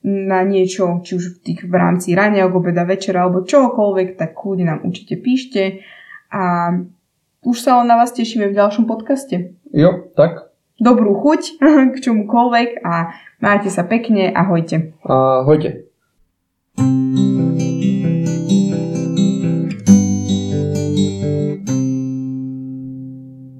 na 0.04 0.44
niečo, 0.44 1.00
či 1.00 1.16
už 1.16 1.24
v, 1.24 1.36
tých, 1.40 1.60
v 1.64 1.74
rámci 1.74 2.12
rania, 2.12 2.44
obeda, 2.44 2.84
večera 2.84 3.24
alebo 3.24 3.48
čokoľvek, 3.48 4.20
tak 4.20 4.36
kľudne 4.36 4.68
nám 4.68 4.80
určite 4.84 5.16
píšte 5.16 5.80
a 6.28 6.76
už 7.44 7.56
sa 7.60 7.80
len 7.80 7.88
na 7.88 7.96
vás 7.96 8.12
tešíme 8.12 8.52
v 8.52 8.56
ďalšom 8.56 8.84
podcaste. 8.84 9.56
Jo, 9.72 10.12
tak. 10.12 10.52
Dobrú 10.76 11.16
chuť 11.16 11.60
k 11.92 11.96
čomukoľvek 11.96 12.84
a 12.84 13.16
majte 13.40 13.72
sa 13.72 13.84
pekne. 13.88 14.28
Ahojte. 14.28 14.92
Ahojte. 15.08 15.88
thank 16.74 17.60
you 17.60 17.63